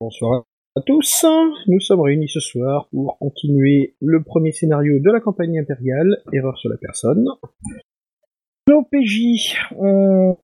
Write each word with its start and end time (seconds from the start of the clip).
Bonsoir 0.00 0.44
à 0.76 0.80
tous. 0.82 1.24
Nous 1.66 1.80
sommes 1.80 2.00
réunis 2.00 2.28
ce 2.28 2.40
soir 2.40 2.88
pour 2.90 3.18
continuer 3.18 3.94
le 4.00 4.22
premier 4.22 4.52
scénario 4.52 4.98
de 5.00 5.10
la 5.10 5.20
campagne 5.20 5.58
impériale, 5.58 6.18
Erreur 6.34 6.58
sur 6.58 6.68
la 6.68 6.76
personne. 6.76 7.24
Nos 8.68 8.82
PJ 8.82 9.56
ont, 9.78 10.36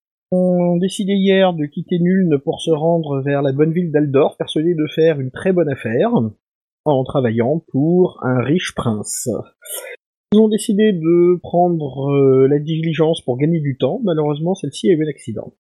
décidé 0.79 1.13
hier 1.13 1.53
de 1.53 1.67
quitter 1.67 1.99
Nuln 1.99 2.39
pour 2.39 2.63
se 2.63 2.71
rendre 2.71 3.21
vers 3.21 3.43
la 3.43 3.53
bonne 3.53 3.73
ville 3.73 3.93
d'Aldor, 3.93 4.37
persuadés 4.39 4.75
de 4.75 4.87
faire 4.95 5.21
une 5.21 5.31
très 5.31 5.53
bonne 5.53 5.69
affaire 5.69 6.11
en 6.87 7.05
travaillant 7.05 7.63
pour 7.69 8.19
un 8.23 8.43
riche 8.43 8.75
prince. 8.75 9.29
Ils 10.33 10.41
ont 10.41 10.49
décidé 10.49 10.93
de 10.93 11.39
prendre 11.43 12.11
euh, 12.11 12.49
la 12.49 12.59
diligence 12.59 13.21
pour 13.21 13.37
gagner 13.37 13.61
du 13.61 13.77
temps. 13.77 14.01
Malheureusement, 14.05 14.55
celle-ci 14.55 14.91
a 14.91 14.95
eu 14.95 15.05
un 15.05 15.09
accident. 15.09 15.53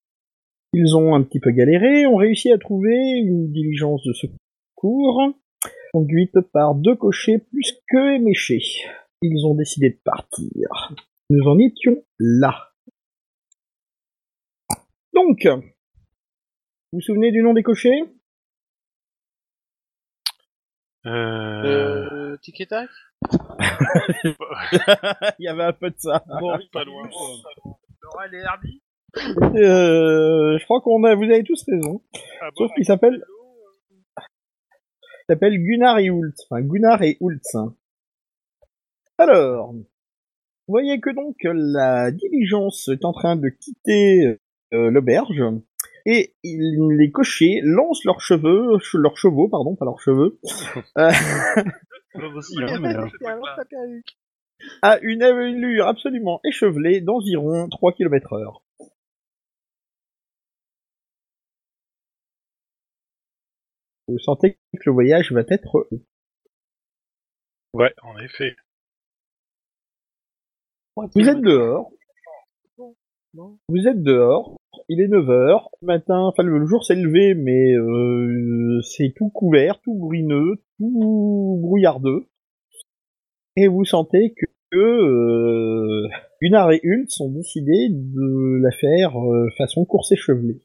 Ils 0.76 0.96
ont 0.96 1.14
un 1.14 1.22
petit 1.22 1.38
peu 1.38 1.52
galéré, 1.52 2.04
ont 2.08 2.16
réussi 2.16 2.50
à 2.50 2.58
trouver 2.58 2.96
une 2.96 3.52
diligence 3.52 4.02
de 4.02 4.12
secours, 4.12 5.22
conduite 5.92 6.40
par 6.52 6.74
deux 6.74 6.96
cochers 6.96 7.38
plus 7.38 7.78
que 7.88 8.16
éméchés. 8.16 8.60
Ils 9.22 9.46
ont 9.46 9.54
décidé 9.54 9.90
de 9.90 10.00
partir. 10.04 10.92
Nous 11.30 11.44
en 11.46 11.60
étions 11.60 12.02
là. 12.18 12.72
Donc, 15.12 15.46
vous 15.46 15.62
vous 16.94 17.00
souvenez 17.00 17.30
du 17.30 17.40
nom 17.40 17.52
des 17.52 17.62
cochers? 17.62 18.02
Euh... 21.06 22.32
Euh, 22.32 22.36
tic 22.38 22.60
et 22.60 22.66
tac? 22.66 22.90
Il 25.38 25.44
y 25.44 25.48
avait 25.48 25.62
un 25.62 25.72
peu 25.72 25.90
de 25.90 25.98
ça. 25.98 26.24
Bon, 26.40 26.58
pas 26.72 26.82
loin. 26.82 27.08
Laura 28.02 28.26
et 28.32 28.36
Herbie 28.38 28.83
Euh, 29.16 30.58
je 30.58 30.64
crois 30.64 30.80
qu'on 30.80 31.04
a, 31.04 31.14
vous 31.14 31.22
avez 31.24 31.44
tous 31.44 31.64
raison. 31.68 32.02
Ah 32.40 32.48
Sauf 32.56 32.70
qu'il 32.74 32.84
s'appelle, 32.84 33.22
s'appelle 35.28 35.58
Gunnar 35.62 35.98
et 35.98 36.06
Ult. 36.06 36.34
Enfin, 36.50 36.62
Gunnar 36.62 37.02
et 37.02 37.16
Ultz. 37.20 37.56
Alors, 39.18 39.72
vous 39.72 39.84
voyez 40.66 41.00
que 41.00 41.10
donc 41.10 41.36
la 41.44 42.10
diligence 42.10 42.88
est 42.88 43.04
en 43.04 43.12
train 43.12 43.36
de 43.36 43.48
quitter 43.48 44.38
euh, 44.72 44.90
l'auberge 44.90 45.40
et 46.06 46.34
il- 46.42 46.96
les 46.98 47.10
cochers 47.12 47.60
lancent 47.62 48.04
leurs 48.04 48.20
cheveux, 48.20 48.78
ch- 48.80 48.94
leurs 48.94 49.16
chevaux, 49.16 49.48
pardon, 49.48 49.76
pas 49.76 49.84
leurs 49.84 50.00
cheveux, 50.00 50.38
euh, 50.98 51.10
à 54.82 54.98
une 55.02 55.22
allure 55.22 55.86
absolument 55.86 56.40
échevelée 56.44 57.00
d'environ 57.00 57.68
3 57.68 57.92
km 57.92 58.32
heure. 58.34 58.62
Vous 64.08 64.18
sentez 64.18 64.54
que 64.54 64.82
le 64.86 64.92
voyage 64.92 65.32
va 65.32 65.42
être 65.48 65.88
Ouais, 67.72 67.92
en 68.02 68.18
effet. 68.18 68.54
Vous 70.96 71.28
êtes 71.28 71.40
dehors. 71.40 71.90
Vous 73.68 73.88
êtes 73.88 74.02
dehors. 74.02 74.56
Il 74.88 75.00
est 75.00 75.08
9h. 75.08 75.68
Matin, 75.82 76.20
enfin 76.20 76.42
le 76.42 76.66
jour 76.66 76.84
s'est 76.84 76.94
levé, 76.94 77.34
mais 77.34 77.72
euh, 77.74 78.80
c'est 78.82 79.12
tout 79.16 79.30
couvert, 79.30 79.80
tout 79.80 79.94
bruineux, 79.94 80.56
tout 80.78 81.58
brouillardeux. 81.60 82.26
Et 83.56 83.66
vous 83.66 83.84
sentez 83.84 84.34
que, 84.34 84.46
que 84.70 84.78
euh, 84.78 86.08
Gunnar 86.42 86.72
et 86.72 86.80
Hult 86.82 87.10
sont 87.10 87.30
décidés 87.30 87.88
de 87.90 88.60
la 88.62 88.70
faire 88.70 89.16
euh, 89.18 89.48
façon 89.56 89.84
course 89.84 90.12
échevelée. 90.12 90.60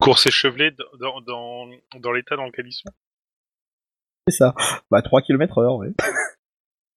Course 0.00 0.26
échevelée 0.26 0.70
dans, 0.70 0.96
dans, 0.98 1.20
dans, 1.20 1.70
dans 1.96 2.12
l'état 2.12 2.36
dans 2.36 2.46
lequel 2.46 2.66
ils 2.66 2.72
sont. 2.72 2.90
C'est 4.28 4.36
ça. 4.36 4.54
Bah 4.90 5.02
3 5.02 5.22
km 5.22 5.58
heure, 5.58 5.76
ouais. 5.76 5.92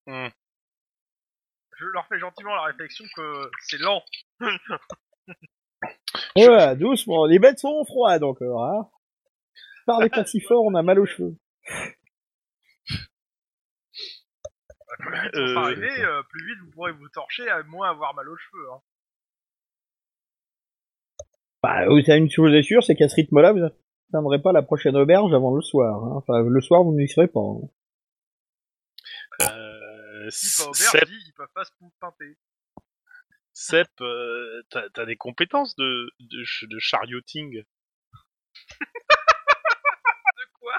Hmm. 0.06 0.28
Je 1.78 1.86
leur 1.86 2.06
fais 2.06 2.18
gentiment 2.18 2.54
la 2.54 2.64
réflexion 2.64 3.04
que 3.16 3.50
c'est 3.60 3.78
lent. 3.78 4.02
Ouais, 6.36 6.76
doucement. 6.76 7.26
Les 7.26 7.38
bêtes 7.38 7.58
sont 7.58 7.84
froides 7.84 8.22
encore, 8.22 8.64
hein. 8.64 8.90
Parlez 9.86 10.08
pas 10.08 10.24
si 10.24 10.40
fort, 10.40 10.64
on 10.64 10.74
a 10.74 10.82
mal 10.82 10.98
aux 10.98 11.06
cheveux. 11.06 11.36
Plus 14.98 15.20
vite 15.20 15.32
on 15.34 15.40
Euh, 15.40 15.74
euh, 15.76 16.22
plus 16.22 16.46
vite 16.46 16.58
vous 16.64 16.70
pourrez 16.70 16.92
vous 16.92 17.08
torcher, 17.08 17.48
à 17.48 17.62
moins 17.64 17.90
avoir 17.90 18.14
mal 18.14 18.28
aux 18.28 18.36
cheveux. 18.36 18.70
Hein. 18.72 18.80
Bah, 21.62 21.86
vous 21.86 21.98
avez 21.98 22.16
une 22.18 22.30
chose 22.30 22.52
est 22.54 22.62
sûre, 22.62 22.82
c'est 22.82 22.94
qu'à 22.96 23.08
ce 23.08 23.14
rythme-là, 23.16 23.52
vous 23.52 23.60
n'atteindrez 23.60 24.40
pas 24.42 24.52
la 24.52 24.62
prochaine 24.62 24.96
auberge 24.96 25.32
avant 25.32 25.54
le 25.54 25.62
soir. 25.62 26.02
hein. 26.04 26.12
Enfin, 26.16 26.42
le 26.42 26.60
soir, 26.60 26.82
vous 26.82 26.92
n'y 26.94 27.08
serez 27.08 27.28
pas. 27.28 27.40
hein. 27.40 27.68
Euh, 29.42 30.28
Si 30.30 30.62
pas 30.62 30.68
auberge, 30.68 31.10
ils 31.26 31.32
peuvent 31.36 31.46
pas 31.54 31.64
se 31.64 31.70
pinter. 32.00 32.36
Sep, 33.54 33.88
euh, 34.00 34.62
t'as 34.70 34.88
t'as 34.94 35.04
des 35.04 35.16
compétences 35.16 35.76
de, 35.76 36.08
de, 36.20 36.38
ch- 36.44 36.64
de 36.68 36.78
charioting, 36.78 37.52
De 37.60 37.64
quoi? 40.58 40.74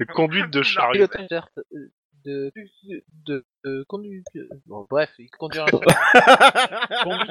De 0.00 0.04
conduite 0.06 0.50
de 0.50 0.62
chariot. 0.62 1.06
Euh, 1.06 1.92
de, 2.24 2.52
de, 2.54 3.04
de, 3.26 3.46
de 3.64 3.84
conduite. 3.88 4.26
Bon, 4.66 4.86
bref, 4.90 5.10
il 5.18 5.30
conduit 5.30 5.60
un. 5.60 5.66
conduite. 7.04 7.30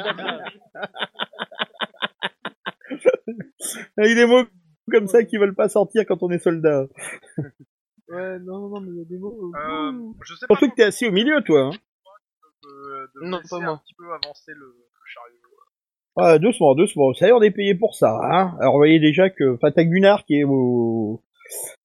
Il 3.98 4.08
y 4.10 4.12
a 4.12 4.16
des 4.16 4.26
mots 4.26 4.44
comme 4.92 5.08
ça 5.08 5.24
qui 5.24 5.38
veulent 5.38 5.56
pas 5.56 5.70
sortir 5.70 6.06
quand 6.08 6.22
on 6.24 6.32
est 6.32 6.40
soldat. 6.40 6.88
Ouais, 8.10 8.40
non, 8.40 8.68
non, 8.68 8.82
mais 8.82 8.90
il 8.92 8.98
y 8.98 9.02
a 9.02 9.06
des 9.06 9.18
mots. 9.18 9.52
euh, 9.56 9.92
Je 10.26 10.34
sais 10.36 10.46
pas 10.48 10.56
Surtout 10.56 10.70
que 10.72 10.76
t'es 10.76 10.84
assis 10.84 11.08
au 11.08 11.12
milieu, 11.12 11.42
toi. 11.44 11.68
Hein. 11.68 11.72
de, 12.64 13.22
de 13.22 13.30
Non, 13.30 13.40
pas 13.50 13.58
un 13.58 13.62
moi. 13.62 13.82
petit 13.84 13.94
peu 13.98 14.04
avancer 14.12 14.52
le, 14.54 14.66
le 14.66 15.06
chariot. 15.06 15.38
Ah, 16.18 16.38
doucement, 16.40 16.76
doucement. 16.76 17.14
Ça 17.14 17.28
y 17.28 17.30
est, 17.30 17.32
on 17.32 17.42
est 17.42 17.52
payé 17.52 17.74
pour 17.74 17.96
ça. 17.96 18.10
Hein. 18.22 18.54
Alors, 18.60 18.74
vous 18.74 18.80
voyez 18.80 19.00
déjà 19.00 19.30
que, 19.30 19.56
enfin, 19.56 19.72
t'as 19.72 19.86
Gunnar 19.86 20.26
qui 20.26 20.40
est 20.40 20.44
au, 20.44 21.24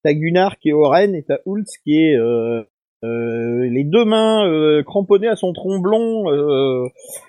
t'as 0.02 0.14
Gunnar 0.14 0.58
qui 0.58 0.70
est 0.70 0.72
au 0.72 0.88
Rennes 0.88 1.14
et 1.14 1.22
t'as 1.22 1.38
Hulz 1.46 1.64
qui 1.84 1.96
est 1.96 2.16
euh, 2.16 2.64
euh, 3.04 3.68
les 3.70 3.84
deux 3.84 4.04
mains 4.04 4.44
euh, 4.50 4.82
cramponnées 4.82 5.28
à 5.28 5.36
son 5.36 5.52
tromblon 5.52 6.28
euh, 6.32 6.88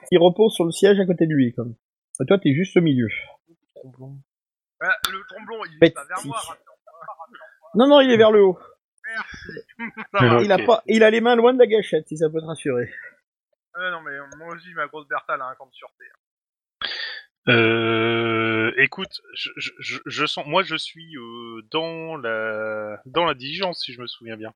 qui 0.10 0.18
repose 0.18 0.54
sur 0.56 0.66
le 0.66 0.72
siège 0.72 1.00
à 1.00 1.06
côté 1.06 1.28
de 1.28 1.34
lui. 1.34 1.54
Comme. 1.54 1.76
Et 2.20 2.26
toi, 2.26 2.40
t'es 2.40 2.56
juste 2.56 2.76
au 2.78 2.82
milieu. 2.82 3.10
Ah, 4.82 4.96
le 5.12 5.24
tromblon, 5.28 5.66
il 5.66 5.84
est 5.84 5.92
pas 5.92 6.06
vers 6.06 6.26
moi. 6.26 6.40
Non, 7.76 7.88
non, 7.88 8.02
il 8.02 8.12
est 8.12 8.18
vers 8.18 8.32
le 8.32 8.44
haut. 8.44 8.60
Ok. 10.14 10.44
Il 10.44 10.52
a 10.52 10.58
pas, 10.66 10.84
il 10.88 11.04
a 11.04 11.10
les 11.10 11.22
mains 11.22 11.36
loin 11.36 11.54
de 11.54 11.60
la 11.60 11.68
gâchette, 11.68 12.08
si 12.08 12.18
ça 12.18 12.30
peut 12.30 12.42
te 12.42 12.46
rassurer. 12.46 12.94
Ah 13.74 13.92
non, 13.92 14.02
mais 14.02 14.18
moi 14.38 14.56
aussi, 14.56 14.74
ma 14.74 14.88
grosse 14.88 15.08
Bertha, 15.08 15.36
elle 15.36 15.42
a 15.42 15.46
un 15.46 15.56
camp 15.56 15.68
de 15.68 15.74
sûreté. 15.74 16.06
Euh, 17.48 18.74
écoute, 18.78 19.22
je, 19.34 19.52
je, 19.56 19.72
je, 19.80 20.00
je 20.06 20.26
sens, 20.26 20.46
moi 20.46 20.64
je 20.64 20.76
suis 20.76 21.16
euh, 21.16 21.62
dans 21.72 22.18
la 22.18 23.02
dans 23.06 23.24
la 23.24 23.36
diligence 23.36 23.84
si 23.84 23.94
je 23.94 24.02
me 24.02 24.08
souviens 24.08 24.36
bien. 24.36 24.54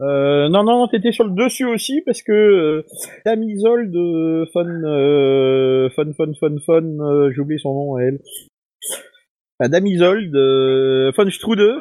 Euh, 0.00 0.48
non, 0.48 0.64
non, 0.64 0.88
t'étais 0.88 1.12
sur 1.12 1.24
le 1.24 1.34
dessus 1.34 1.64
aussi 1.64 2.02
parce 2.04 2.22
que 2.22 2.32
euh, 2.32 2.82
Dame 3.24 3.44
Isolde 3.44 3.94
euh, 3.94 4.44
Fun, 4.52 4.66
euh, 4.66 5.88
Fun, 5.90 6.12
Fun, 6.16 6.32
Fun, 6.38 6.56
Fun, 6.66 6.98
euh, 7.00 7.30
j'ai 7.32 7.40
oublié 7.40 7.58
son 7.58 7.72
nom, 7.74 7.98
elle. 7.98 8.18
Enfin, 9.58 9.68
Dame 9.70 9.86
Isolde 9.86 10.34
euh, 10.34 11.12
Von 11.16 11.30
Strude 11.30 11.80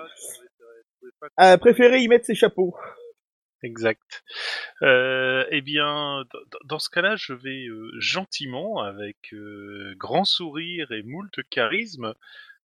a 1.38 1.58
préféré 1.58 2.02
y 2.02 2.08
mettre 2.08 2.26
ses 2.26 2.36
chapeaux. 2.36 2.76
Exact. 3.64 4.24
Euh, 4.82 5.46
eh 5.50 5.62
bien, 5.62 6.26
dans 6.66 6.80
ce 6.80 6.90
cas-là, 6.90 7.16
je 7.16 7.34
vais 7.34 7.66
euh, 7.66 7.92
gentiment, 7.98 8.80
avec 8.80 9.34
euh, 9.34 9.96
grand 9.98 10.26
sourire 10.26 10.92
et 10.92 11.02
moult 11.02 11.32
charisme, 11.50 12.14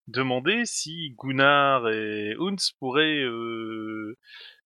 demander 0.07 0.65
si 0.65 1.15
Gunnar 1.17 1.89
et 1.89 2.35
Huns 2.37 2.57
pourraient 2.79 3.23
euh, 3.23 4.17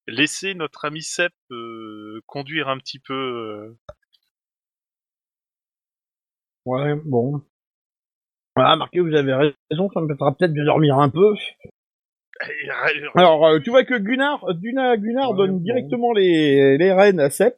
laisser 0.08 0.54
notre 0.54 0.86
ami 0.86 1.02
Sepp 1.02 1.34
euh, 1.52 2.22
conduire 2.26 2.70
un 2.70 2.78
petit 2.78 3.00
peu. 3.00 3.14
euh, 3.14 3.78
Ouais, 6.66 6.96
bon. 7.06 7.42
Ah, 8.56 8.76
marqué, 8.76 9.00
vous 9.02 9.14
avez 9.16 9.34
raison, 9.34 9.90
ça 9.94 10.00
me 10.02 10.08
permettra 10.08 10.34
peut-être 10.36 10.54
de 10.54 10.64
dormir 10.64 10.98
un 11.00 11.10
peu. 11.10 11.34
et- 12.48 12.68
et- 12.68 13.04
Alors, 13.16 13.46
euh, 13.48 13.60
tu 13.60 13.70
vois 13.70 13.84
que 13.84 13.96
Gunnar, 13.98 14.46
Gunnar, 14.62 14.98
Gunnar 14.98 15.32
Ouais, 15.32 15.38
donne 15.38 15.52
bon. 15.58 15.60
directement 15.64 16.14
les, 16.14 16.78
les 16.78 16.94
rênes 16.94 17.20
à 17.20 17.30
Sepp. 17.30 17.58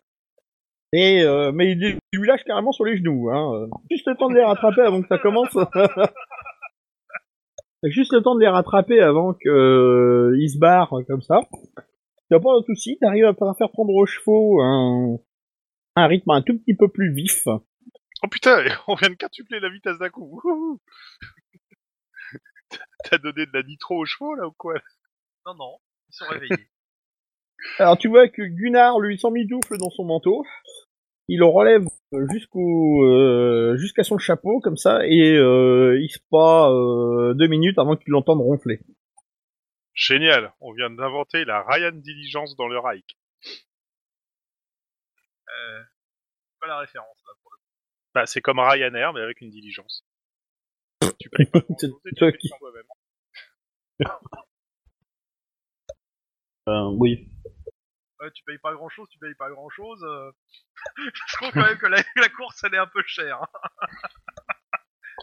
Et, 0.93 1.21
euh, 1.23 1.51
mais 1.51 1.71
il 1.73 1.99
il 2.13 2.19
lui 2.19 2.27
lâche 2.27 2.43
carrément 2.45 2.71
sur 2.71 2.85
les 2.85 2.95
genoux, 2.97 3.29
hein. 3.29 3.53
euh. 3.53 3.67
Juste 3.91 4.07
le 4.07 4.15
temps 4.15 4.29
de 4.29 4.35
les 4.35 4.43
rattraper 4.43 4.81
avant 4.81 5.01
que 5.01 5.07
ça 5.09 5.17
commence. 5.17 5.53
Juste 7.83 8.13
le 8.13 8.21
temps 8.21 8.35
de 8.35 8.39
les 8.39 8.47
rattraper 8.47 9.01
avant 9.01 9.33
que 9.33 9.49
euh, 9.49 10.35
ils 10.39 10.49
se 10.49 10.57
barrent 10.57 10.97
euh, 10.97 11.03
comme 11.03 11.21
ça. 11.21 11.41
T'as 12.29 12.39
pas 12.39 12.59
de 12.59 12.65
soucis, 12.65 12.97
t'arrives 12.99 13.25
à 13.25 13.33
faire 13.53 13.71
prendre 13.71 13.93
aux 13.93 14.05
chevaux 14.05 14.61
un, 14.61 15.19
un 15.95 16.07
rythme 16.07 16.31
un 16.31 16.41
tout 16.41 16.57
petit 16.57 16.75
peu 16.75 16.87
plus 16.87 17.13
vif. 17.13 17.47
Oh 18.23 18.27
putain, 18.29 18.63
on 18.87 18.95
vient 18.95 19.09
de 19.09 19.15
quintupler 19.15 19.59
la 19.59 19.69
vitesse 19.69 19.99
d'un 19.99 20.09
coup. 20.09 20.41
T'as 23.03 23.17
donné 23.19 23.45
de 23.45 23.51
la 23.53 23.63
nitro 23.63 23.97
aux 23.97 24.05
chevaux 24.05 24.35
là 24.35 24.47
ou 24.47 24.53
quoi? 24.57 24.73
Non, 25.45 25.53
non, 25.55 25.77
ils 26.09 26.15
sont 26.15 26.25
réveillés. 26.25 26.69
Alors 27.79 27.97
tu 27.97 28.09
vois 28.09 28.27
que 28.27 28.41
Gunnar 28.41 28.99
lui 28.99 29.17
s'emmitoufle 29.17 29.77
dans 29.77 29.89
son 29.89 30.05
manteau, 30.05 30.43
il 31.27 31.39
le 31.39 31.45
relève 31.45 31.85
jusqu'au 32.31 33.03
euh, 33.05 33.75
jusqu'à 33.77 34.03
son 34.03 34.17
chapeau 34.17 34.59
comme 34.59 34.77
ça 34.77 35.05
et 35.07 35.35
euh, 35.35 35.99
il 35.99 36.09
se 36.09 36.19
pas 36.29 36.71
euh, 36.71 37.33
deux 37.33 37.47
minutes 37.47 37.77
avant 37.77 37.95
qu'il 37.95 38.11
l'entende 38.11 38.41
ronfler. 38.41 38.79
Génial, 39.95 40.53
on 40.59 40.73
vient 40.73 40.89
d'inventer 40.89 41.45
la 41.45 41.63
Ryan 41.63 41.91
Diligence 41.93 42.55
dans 42.57 42.67
le 42.67 42.77
Reich. 42.79 43.17
Euh, 45.49 45.83
pas 46.59 46.67
la 46.67 46.79
référence 46.79 47.17
là 47.25 47.33
pour 47.41 47.51
le 47.53 47.57
Bah, 48.13 48.25
c'est 48.25 48.41
comme 48.41 48.59
Ryanair 48.59 49.13
mais 49.13 49.21
avec 49.21 49.41
une 49.41 49.49
diligence. 49.49 50.03
Tu 51.19 51.29
payes 51.29 51.45
pas 51.45 51.61
tu 51.79 51.89
Toi 52.17 52.31
fais 52.31 52.37
qui- 52.37 52.49
ça 52.49 52.57
toi-même. 52.59 52.85
Euh, 56.67 56.89
oui. 56.97 57.29
Ouais, 58.19 58.31
tu 58.31 58.43
payes 58.43 58.57
pas 58.57 58.73
grand 58.73 58.89
chose, 58.89 59.07
tu 59.11 59.19
payes 59.19 59.35
pas 59.35 59.51
grand 59.51 59.69
chose. 59.69 60.01
Je 60.97 61.35
trouve 61.37 61.51
quand 61.51 61.61
même 61.61 61.77
que 61.77 61.85
la, 61.85 62.01
la 62.15 62.29
course 62.29 62.63
elle 62.63 62.73
est 62.73 62.79
un 62.79 62.87
peu 62.87 63.03
chère. 63.05 63.39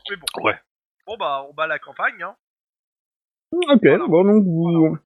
Mais 0.09 0.17
bon. 0.17 0.27
Ouais. 0.43 0.61
Bon 1.07 1.17
bah 1.17 1.45
on 1.49 1.53
bat 1.53 1.67
la 1.67 1.81
campagne. 1.81 2.23
Hein. 2.23 2.37
Ok, 3.53 3.83
bon 4.09 4.25
donc 4.25 4.45
vous... 4.45 4.97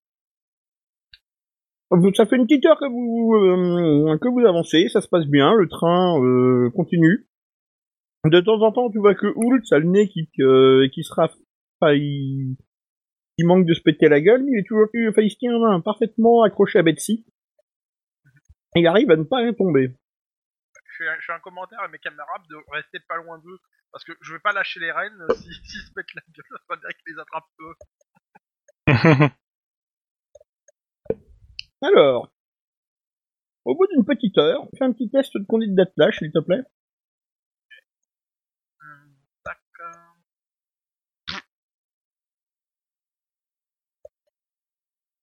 vous- 1.91 2.15
Ça 2.15 2.27
fait 2.27 2.37
une 2.37 2.47
petite 2.47 2.65
heure 2.67 2.79
que 2.79 2.89
vous 2.89 3.35
euh, 3.35 4.19
que 4.19 4.29
vous 4.29 4.47
avancez, 4.47 4.89
ça 4.89 5.01
se 5.01 5.09
passe 5.09 5.27
bien, 5.27 5.55
le 5.55 5.69
train 5.69 6.21
euh, 6.23 6.71
continue. 6.75 7.27
De 8.25 8.41
temps 8.41 8.61
en 8.63 8.73
temps, 8.73 8.91
tu 8.91 8.99
vois 8.99 9.15
que 9.15 9.27
Hoult 9.37 9.63
a 9.71 9.79
le 9.79 9.87
nez 9.87 10.09
qui 10.09 10.29
euh, 10.41 10.89
qui 10.93 11.03
sera, 11.05 11.29
enfin, 11.81 11.93
il... 11.95 12.57
il 13.39 13.47
manque 13.47 13.67
de 13.67 13.75
se 13.75 13.83
péter 13.83 14.09
la 14.09 14.21
gueule, 14.21 14.43
mais 14.45 14.53
il 14.53 14.59
est 14.61 14.67
toujours 14.67 14.89
plus, 14.91 15.09
enfin, 15.09 15.23
il 15.23 15.31
se 15.31 15.37
tient 15.39 15.53
hein, 15.63 15.81
parfaitement 15.81 16.43
accroché 16.43 16.79
à 16.79 16.83
Betsy. 16.83 17.25
Il 18.75 18.87
arrive 18.87 19.11
à 19.11 19.17
ne 19.17 19.23
pas 19.25 19.41
tomber. 19.55 19.89
Je 20.87 21.05
fais, 21.05 21.09
un- 21.09 21.17
je 21.21 21.25
fais 21.27 21.33
un 21.33 21.41
commentaire 21.41 21.81
à 21.81 21.89
mes 21.89 21.99
camarades 21.99 22.43
de 22.51 22.57
rester 22.73 22.99
pas 23.09 23.17
loin 23.17 23.39
d'eux. 23.39 23.59
Parce 23.93 24.05
que 24.05 24.13
je 24.21 24.33
vais 24.33 24.41
pas 24.41 24.53
lâcher 24.53 24.81
les 24.81 24.91
rênes 24.93 25.25
si- 25.35 25.43
s'ils 25.65 25.81
se 25.87 25.93
pètent 25.95 26.15
la 26.15 26.23
gueule, 26.35 26.45
ça 26.51 26.57
va 26.69 26.77
bien 26.77 26.89
qu'ils 26.91 27.15
les 27.15 27.21
attrapent 27.21 27.45
eux. 27.61 27.75
Alors, 31.83 32.31
au 33.65 33.75
bout 33.75 33.87
d'une 33.89 34.05
petite 34.05 34.39
heure, 34.39 34.67
fais 34.79 34.85
un 34.85 34.93
petit 34.93 35.11
test 35.11 35.37
de 35.37 35.45
conduite 35.47 35.75
d'attelage, 35.75 36.19
s'il 36.19 36.33
te 36.33 36.39
plaît. 36.39 36.63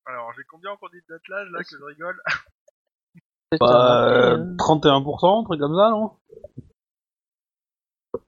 Alors, 0.06 0.34
j'ai 0.36 0.44
combien 0.44 0.72
en 0.72 0.78
conduite 0.78 1.06
d'attelage 1.10 1.50
là 1.52 1.60
que 1.64 1.78
je 1.78 1.84
rigole? 1.84 2.22
Bah, 3.60 4.10
euh, 4.10 4.56
31%, 4.58 5.42
un 5.42 5.44
truc 5.44 5.60
comme 5.60 5.76
ça, 5.76 5.90
non? 5.92 6.12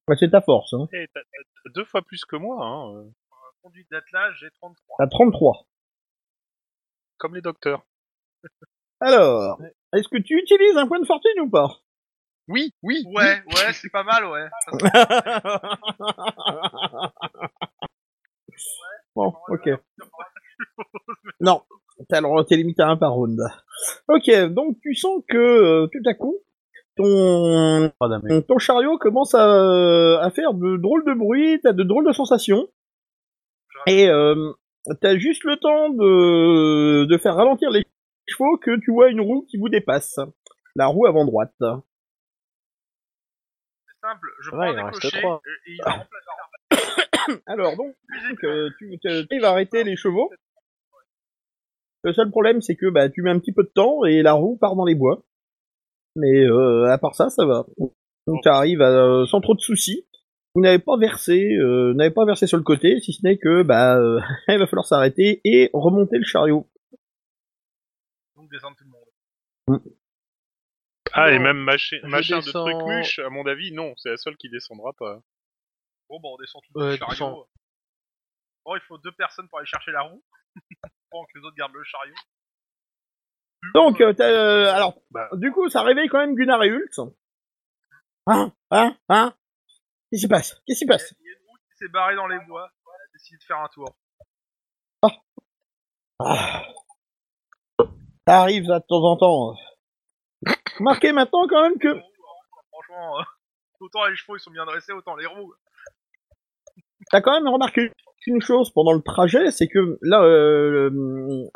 Ouais, 0.07 0.15
c'est 0.19 0.29
ta 0.29 0.41
force. 0.41 0.73
Hein. 0.73 0.87
Eh, 0.93 1.07
t'as- 1.13 1.21
t'as- 1.21 1.43
t'as 1.63 1.69
deux 1.73 1.85
fois 1.85 2.01
plus 2.01 2.23
que 2.25 2.35
moi, 2.35 2.65
hein, 2.65 2.95
euh, 2.95 3.03
Conduite 3.65 3.89
d'attelage, 3.89 4.37
j'ai 4.41 4.51
33. 4.61 4.97
T'as 4.99 5.07
33. 5.07 5.65
comme 7.17 7.33
les 7.33 7.41
docteurs. 7.41 7.83
Alors, 9.01 9.59
est-ce 9.91 10.07
que 10.07 10.21
tu 10.21 10.39
utilises 10.39 10.77
un 10.77 10.85
point 10.85 10.99
de 10.99 11.05
fortune 11.05 11.39
ou 11.41 11.49
pas? 11.49 11.79
Oui, 12.47 12.75
oui, 12.83 13.03
Ouais, 13.07 13.41
ouais, 13.43 13.73
c'est 13.73 13.89
pas 13.89 14.03
mal, 14.03 14.23
ouais. 14.27 14.47
Bon, 19.15 19.33
ok. 19.47 19.67
Non, 21.39 21.63
alors 22.11 22.45
t'es 22.45 22.57
limité 22.57 22.83
à 22.83 22.89
un 22.89 22.97
par 22.97 23.13
round. 23.13 23.39
Ok, 24.09 24.29
donc 24.51 24.77
tu 24.83 24.93
sens 24.93 25.23
que 25.27 25.37
euh, 25.37 25.87
tout 25.87 26.07
à 26.07 26.13
coup, 26.13 26.37
ton 26.95 27.91
ton 28.47 28.59
chariot 28.59 28.99
commence 28.99 29.33
à, 29.33 30.21
à 30.21 30.29
faire 30.29 30.53
de 30.53 30.77
drôles 30.77 31.03
de 31.05 31.13
bruits, 31.13 31.59
t'as 31.63 31.73
de 31.73 31.81
drôles 31.81 32.05
de 32.05 32.11
sensations, 32.11 32.69
et 33.87 34.09
euh, 34.09 34.51
t'as 35.01 35.17
juste 35.17 35.43
le 35.43 35.57
temps 35.57 35.89
de, 35.89 37.05
de 37.05 37.17
faire 37.17 37.35
ralentir 37.35 37.69
les 37.69 37.83
chevaux 38.27 38.57
que 38.57 38.79
tu 38.79 38.91
vois 38.91 39.09
une 39.09 39.21
roue 39.21 39.45
qui 39.49 39.57
vous 39.57 39.69
dépasse. 39.69 40.19
La 40.75 40.87
roue 40.87 41.05
avant 41.05 41.25
droite. 41.25 41.53
C'est 41.59 41.67
simple, 44.01 44.27
je 44.41 44.49
Ouais, 44.51 44.57
prends 44.57 44.73
il 44.73 44.79
en 44.79 44.83
un 44.83 44.85
reste 44.87 45.01
décroché 45.01 45.21
trois. 45.21 45.41
et, 45.45 45.71
et 45.71 45.75
il 45.75 45.81
va 45.83 45.91
remplacer 45.91 47.41
Alors 47.47 47.75
donc, 47.77 47.95
euh, 48.43 48.69
tu, 48.77 48.99
tu 49.01 49.39
vas 49.39 49.49
arrêter 49.49 49.83
les 49.83 49.95
chevaux. 49.95 50.31
Le 52.03 52.13
seul 52.13 52.29
problème, 52.29 52.61
c'est 52.61 52.75
que 52.75 52.87
bah, 52.89 53.09
tu 53.09 53.21
mets 53.23 53.31
un 53.31 53.39
petit 53.39 53.53
peu 53.53 53.63
de 53.63 53.71
temps 53.73 54.05
et 54.05 54.21
la 54.21 54.33
roue 54.33 54.57
part 54.57 54.75
dans 54.75 54.85
les 54.85 54.93
bois. 54.95 55.23
Mais 56.15 56.45
euh, 56.45 56.85
à 56.85 56.97
part 56.97 57.15
ça, 57.15 57.29
ça 57.29 57.45
va. 57.45 57.65
Donc 58.27 58.41
tu 58.43 58.49
arrives 58.49 58.81
à, 58.81 59.25
sans 59.25 59.41
trop 59.41 59.55
de 59.55 59.61
soucis. 59.61 60.05
Vous 60.55 60.61
n'avez 60.61 60.79
pas 60.79 60.97
versé, 60.97 61.53
euh, 61.57 61.93
n'avez 61.95 62.11
pas 62.13 62.25
versé 62.25 62.47
sur 62.47 62.57
le 62.57 62.63
côté, 62.63 62.99
si 63.01 63.11
ce 63.13 63.25
n'est 63.25 63.37
que 63.37 63.61
bah 63.63 63.97
euh, 63.97 64.19
il 64.47 64.57
va 64.57 64.67
falloir 64.67 64.85
s'arrêter 64.85 65.41
et 65.43 65.69
remonter 65.73 66.17
le 66.17 66.23
chariot. 66.23 66.69
donc 68.35 68.49
descendre 68.49 68.75
tout 68.77 68.85
le 68.85 68.89
monde. 68.89 69.81
Ah, 71.13 71.31
et 71.31 71.39
même 71.39 71.57
machin, 71.57 71.97
je 72.03 72.07
machin 72.07 72.39
de 72.39 72.45
descends- 72.45 72.65
truc 72.65 72.87
muche, 72.87 73.19
à 73.19 73.29
mon 73.29 73.45
avis, 73.47 73.71
non, 73.73 73.93
c'est 73.97 74.09
la 74.09 74.17
seule 74.17 74.35
qui 74.37 74.49
descendra 74.49 74.91
pas. 74.93 75.19
Bon, 76.09 76.19
bah 76.19 76.29
on 76.33 76.37
descend 76.37 76.61
tout 76.63 76.79
Ouais, 76.79 76.91
le 76.91 76.97
chariot. 76.97 77.11
descends. 77.11 77.47
Bon, 78.65 78.75
il 78.75 78.81
faut 78.87 78.97
deux 78.97 79.11
personnes 79.13 79.47
pour 79.49 79.59
aller 79.59 79.67
chercher 79.67 79.91
la 79.91 80.01
roue. 80.01 80.23
Pendant 81.11 81.25
que 81.25 81.37
les 81.39 81.45
autres 81.45 81.55
gardent 81.55 81.73
le 81.73 81.83
chariot. 81.83 82.13
Donc, 83.73 83.99
euh, 84.01 84.13
t'as, 84.13 84.29
euh, 84.29 84.71
alors, 84.73 84.99
Bah. 85.11 85.29
du 85.33 85.51
coup, 85.51 85.67
ça 85.69 85.81
réveille 85.83 86.07
quand 86.09 86.19
même 86.19 86.35
Gunnar 86.35 86.63
et 86.63 86.67
Hult. 86.69 86.99
Hein? 88.27 88.51
Hein? 88.71 88.95
Hein? 89.09 89.33
Qu'est-ce 90.15 90.21
qui 90.21 90.27
se 90.27 90.27
passe? 90.29 90.61
Qu'est-ce 90.65 90.79
qui 90.79 90.85
se 90.85 90.87
passe? 90.87 91.13
Il 91.19 91.25
y 91.25 91.29
a 91.29 91.33
une 91.33 91.45
roue 91.49 91.57
qui 91.69 91.75
s'est 91.77 91.91
barrée 91.91 92.15
dans 92.15 92.27
les 92.27 92.39
bois. 92.47 92.69
Elle 92.71 92.93
a 92.93 93.11
décidé 93.13 93.37
de 93.37 93.43
faire 93.43 93.57
un 93.57 93.67
tour. 93.67 93.97
Ah. 96.19 96.63
Ça 98.25 98.41
arrive 98.41 98.65
ça, 98.65 98.79
de 98.79 98.85
temps 98.87 99.03
en 99.03 99.17
temps. 99.17 99.55
Marquez 100.79 101.11
maintenant 101.11 101.45
quand 101.49 101.61
même 101.63 101.77
que 101.77 101.99
Franchement, 102.71 103.19
euh, 103.19 103.23
autant 103.81 104.05
les 104.05 104.15
chevaux 104.15 104.37
ils 104.37 104.39
sont 104.39 104.51
bien 104.51 104.65
dressés, 104.65 104.93
autant 104.93 105.17
les 105.17 105.25
roues. 105.25 105.53
t'as 107.11 107.19
quand 107.19 107.33
même 107.33 107.51
remarqué 107.51 107.91
une 108.27 108.41
chose 108.41 108.71
pendant 108.71 108.93
le 108.93 109.01
trajet, 109.01 109.51
c'est 109.51 109.67
que 109.67 109.97
là, 110.01 110.23
euh, 110.23 111.49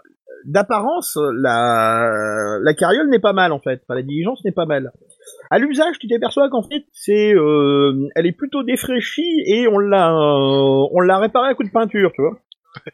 d'apparence, 0.43 1.17
la, 1.17 2.57
la 2.61 2.73
carriole 2.73 3.09
n'est 3.09 3.19
pas 3.19 3.33
mal 3.33 3.53
en 3.53 3.61
fait. 3.61 3.81
Enfin, 3.83 3.95
la 3.95 4.03
diligence 4.03 4.43
n'est 4.43 4.51
pas 4.51 4.65
mal. 4.65 4.91
À 5.51 5.57
l'usage, 5.57 5.97
tu 5.97 6.07
t'aperçois 6.07 6.49
qu'en 6.49 6.61
fait, 6.61 6.85
c'est, 6.91 7.33
euh, 7.33 8.07
elle 8.15 8.27
est 8.27 8.33
plutôt 8.33 8.61
défraîchie 8.61 9.41
et 9.47 9.67
on 9.67 9.79
l'a, 9.79 10.11
euh, 10.11 10.87
on 10.91 10.99
l'a 10.99 11.17
réparée 11.17 11.49
à 11.49 11.55
coup 11.55 11.63
de 11.63 11.71
peinture, 11.71 12.11
tu 12.13 12.21
vois. 12.21 12.39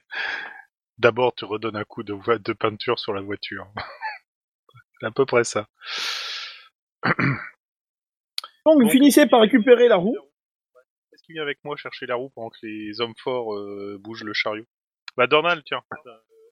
D'abord, 0.98 1.36
tu 1.36 1.44
redonnes 1.44 1.76
un 1.76 1.84
coup 1.84 2.04
de, 2.04 2.54
peinture 2.54 2.98
sur 2.98 3.14
la 3.14 3.22
voiture. 3.22 3.68
c'est 5.00 5.08
à 5.08 5.12
peu 5.12 5.26
près 5.26 5.44
ça. 5.44 5.68
Donc, 7.04 7.16
vous 8.66 8.80
Bon, 8.84 8.90
finissez 8.90 9.28
par 9.28 9.42
récupérer 9.42 9.90
la 9.90 9.98
roue. 9.98 10.16
Est-ce 11.12 11.24
qu'il 11.24 11.34
vient 11.34 11.44
avec 11.44 11.60
moi 11.66 11.76
chercher 11.76 12.06
la 12.06 12.16
roue 12.16 12.30
pendant 12.30 12.50
que 12.50 12.58
les 12.64 13.02
hommes 13.02 13.14
forts 13.22 13.54
euh, 13.54 13.98
bougent 14.00 14.24
le 14.24 14.34
chariot? 14.34 14.66
Bah, 15.18 15.28
Dornal, 15.28 15.62
tiens. 15.66 15.82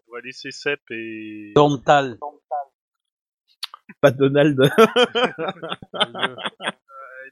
On 0.10 0.14
va 0.14 0.20
laisser 0.22 0.52
Sep 0.52 0.82
et... 0.92 1.54
Dental. 1.56 2.20
Pas 4.02 4.12
Donald. 4.12 4.60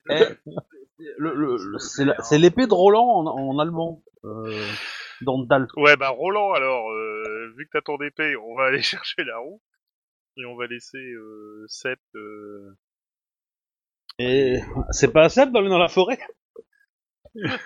Eh, 0.10 0.24
c'est 1.78 2.40
l'épée 2.40 2.66
de 2.66 2.74
Roland 2.74 3.06
en, 3.06 3.28
en 3.28 3.60
allemand. 3.60 4.02
Euh, 4.24 4.66
Dental. 5.22 5.68
Ouais, 5.76 5.96
bah 5.96 6.10
Roland, 6.10 6.54
alors, 6.54 6.90
euh, 6.92 7.54
vu 7.58 7.66
que 7.66 7.72
t'as 7.74 7.82
ton 7.82 7.98
épée, 7.98 8.36
on 8.36 8.56
va 8.56 8.66
aller 8.66 8.82
chercher 8.82 9.24
la 9.24 9.38
roue. 9.38 9.62
Et 10.38 10.46
on 10.46 10.56
va 10.56 10.66
laisser 10.68 10.98
euh, 10.98 11.68
euh, 12.16 12.76
Et 14.18 14.60
c'est 14.92 15.12
pas 15.12 15.28
d'aller 15.28 15.70
dans 15.70 15.78
la 15.78 15.90
forêt? 15.90 16.20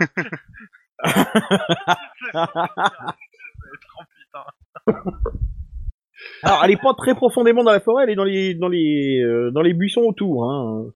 Putain. 4.26 4.46
Alors, 6.44 6.64
elle 6.64 6.72
est 6.72 6.82
pas 6.82 6.94
très 6.94 7.16
profondément 7.16 7.64
dans 7.64 7.72
la 7.72 7.80
forêt, 7.80 8.04
elle 8.04 8.10
est 8.12 8.16
dans 8.16 8.24
les 8.24 8.54
dans 8.56 8.68
les 8.68 9.22
euh, 9.22 9.52
dans 9.52 9.62
les 9.62 9.74
buissons 9.74 10.02
autour. 10.02 10.50
Hein. 10.50 10.92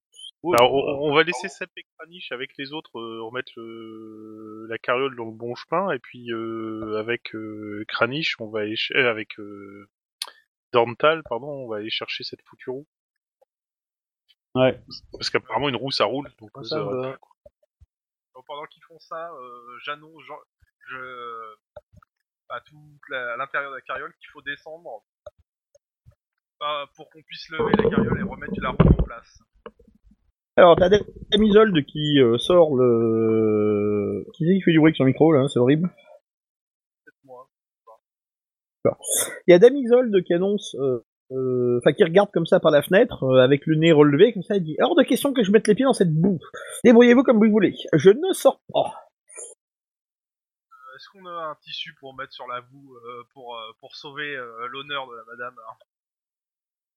Alors, 0.58 0.74
on, 0.74 1.10
on 1.10 1.14
va 1.14 1.24
laisser 1.24 1.50
Sep 1.50 1.70
et 1.76 1.84
Kranich 1.98 2.32
avec 2.32 2.52
les 2.58 2.72
autres 2.72 2.98
euh, 2.98 3.22
remettre 3.24 3.52
le- 3.58 4.68
la 4.70 4.78
carriole 4.78 5.16
dans 5.18 5.26
le 5.26 5.32
bon 5.32 5.54
chemin, 5.56 5.92
et 5.92 6.00
puis 6.00 6.32
euh, 6.32 6.98
avec 6.98 7.36
euh, 7.36 7.84
Kranich, 7.90 8.36
on 8.40 8.50
va 8.50 8.62
aller 8.62 8.76
euh, 8.96 9.10
avec 9.10 9.38
euh, 9.40 9.90
Dorntal, 10.72 11.24
pardon, 11.28 11.48
on 11.48 11.68
va 11.68 11.78
aller 11.78 11.90
chercher 11.90 12.24
cette 12.24 12.42
foutue 12.44 12.70
roue. 12.70 12.88
Ouais. 14.56 14.80
Parce 15.12 15.30
qu'apparemment 15.30 15.70
une 15.70 15.76
roue 15.76 15.92
ça 15.92 16.06
roule, 16.06 16.30
donc 16.40 16.52
Ça 16.64 16.64
ça 16.64 16.84
va. 16.84 17.18
Donc, 18.36 18.46
pendant 18.48 18.66
qu'ils 18.66 18.84
font 18.84 19.00
ça, 19.00 19.32
euh, 19.32 19.78
j'annonce, 19.84 20.24
genre, 20.24 20.42
je, 20.90 21.56
à 22.50 22.62
tout 22.62 22.80
la- 23.10 23.34
à 23.34 23.38
l'intérieur 23.38 23.72
de 23.72 23.76
la 23.76 23.82
carriole 23.82 24.14
qu'il 24.20 24.30
faut 24.32 24.42
descendre 24.42 25.04
pour 26.96 27.10
qu'on 27.10 27.22
puisse 27.24 27.50
lever 27.50 27.72
la 27.78 27.90
carriole 27.90 28.20
et 28.20 28.24
remettre 28.24 28.54
la 28.62 28.70
roue 28.72 29.00
en 29.00 29.04
place. 29.04 29.40
Alors, 30.58 30.76
t'as 30.76 30.90
Damisolde 31.32 31.86
qui 31.86 32.20
euh, 32.20 32.38
sort 32.38 32.76
le... 32.76 34.26
Qui 34.34 34.46
c'est 34.46 34.56
qui 34.56 34.62
fait 34.62 34.72
du 34.72 34.80
bruit 34.80 34.90
avec 34.90 34.98
son 34.98 35.06
micro, 35.06 35.32
là 35.32 35.48
C'est 35.48 35.60
horrible. 35.60 35.90
Peut-être 37.06 37.24
moi. 37.24 37.48
Il 39.48 39.52
y 39.52 39.54
a 39.54 39.60
Damisolde 39.60 40.22
qui 40.24 40.34
annonce... 40.34 40.76
euh, 40.76 41.06
euh, 41.32 41.78
Enfin, 41.78 41.94
qui 41.94 42.04
regarde 42.04 42.30
comme 42.34 42.46
ça 42.46 42.60
par 42.60 42.72
la 42.72 42.82
fenêtre, 42.82 43.24
euh, 43.24 43.42
avec 43.42 43.66
le 43.66 43.76
nez 43.76 43.94
relevé, 43.94 44.34
comme 44.34 44.44
ça, 44.44 44.56
elle 44.56 44.64
dit 44.64 44.76
«Hors 44.82 44.96
de 44.96 45.04
question 45.04 45.32
que 45.32 45.44
je 45.44 45.52
mette 45.52 45.68
les 45.68 45.76
pieds 45.76 45.86
dans 45.86 45.94
cette 45.94 46.14
boue. 46.14 46.40
Débrouillez-vous 46.84 47.24
comme 47.24 47.38
vous 47.38 47.50
voulez. 47.50 47.76
Je 47.94 48.10
ne 48.10 48.34
sors 48.34 48.60
pas. 48.74 49.08
Euh, 50.72 50.96
Est-ce 50.96 51.08
qu'on 51.14 51.26
a 51.26 51.52
un 51.52 51.56
tissu 51.62 51.94
pour 52.02 52.16
mettre 52.18 52.34
sur 52.34 52.48
la 52.48 52.60
boue 52.62 52.96
euh, 52.96 53.24
pour 53.32 53.56
euh, 53.56 53.72
pour 53.80 53.96
sauver 53.96 54.36
euh, 54.36 54.68
l'honneur 54.68 55.08
de 55.08 55.16
la 55.16 55.24
madame 55.24 55.56
hein? 55.70 55.78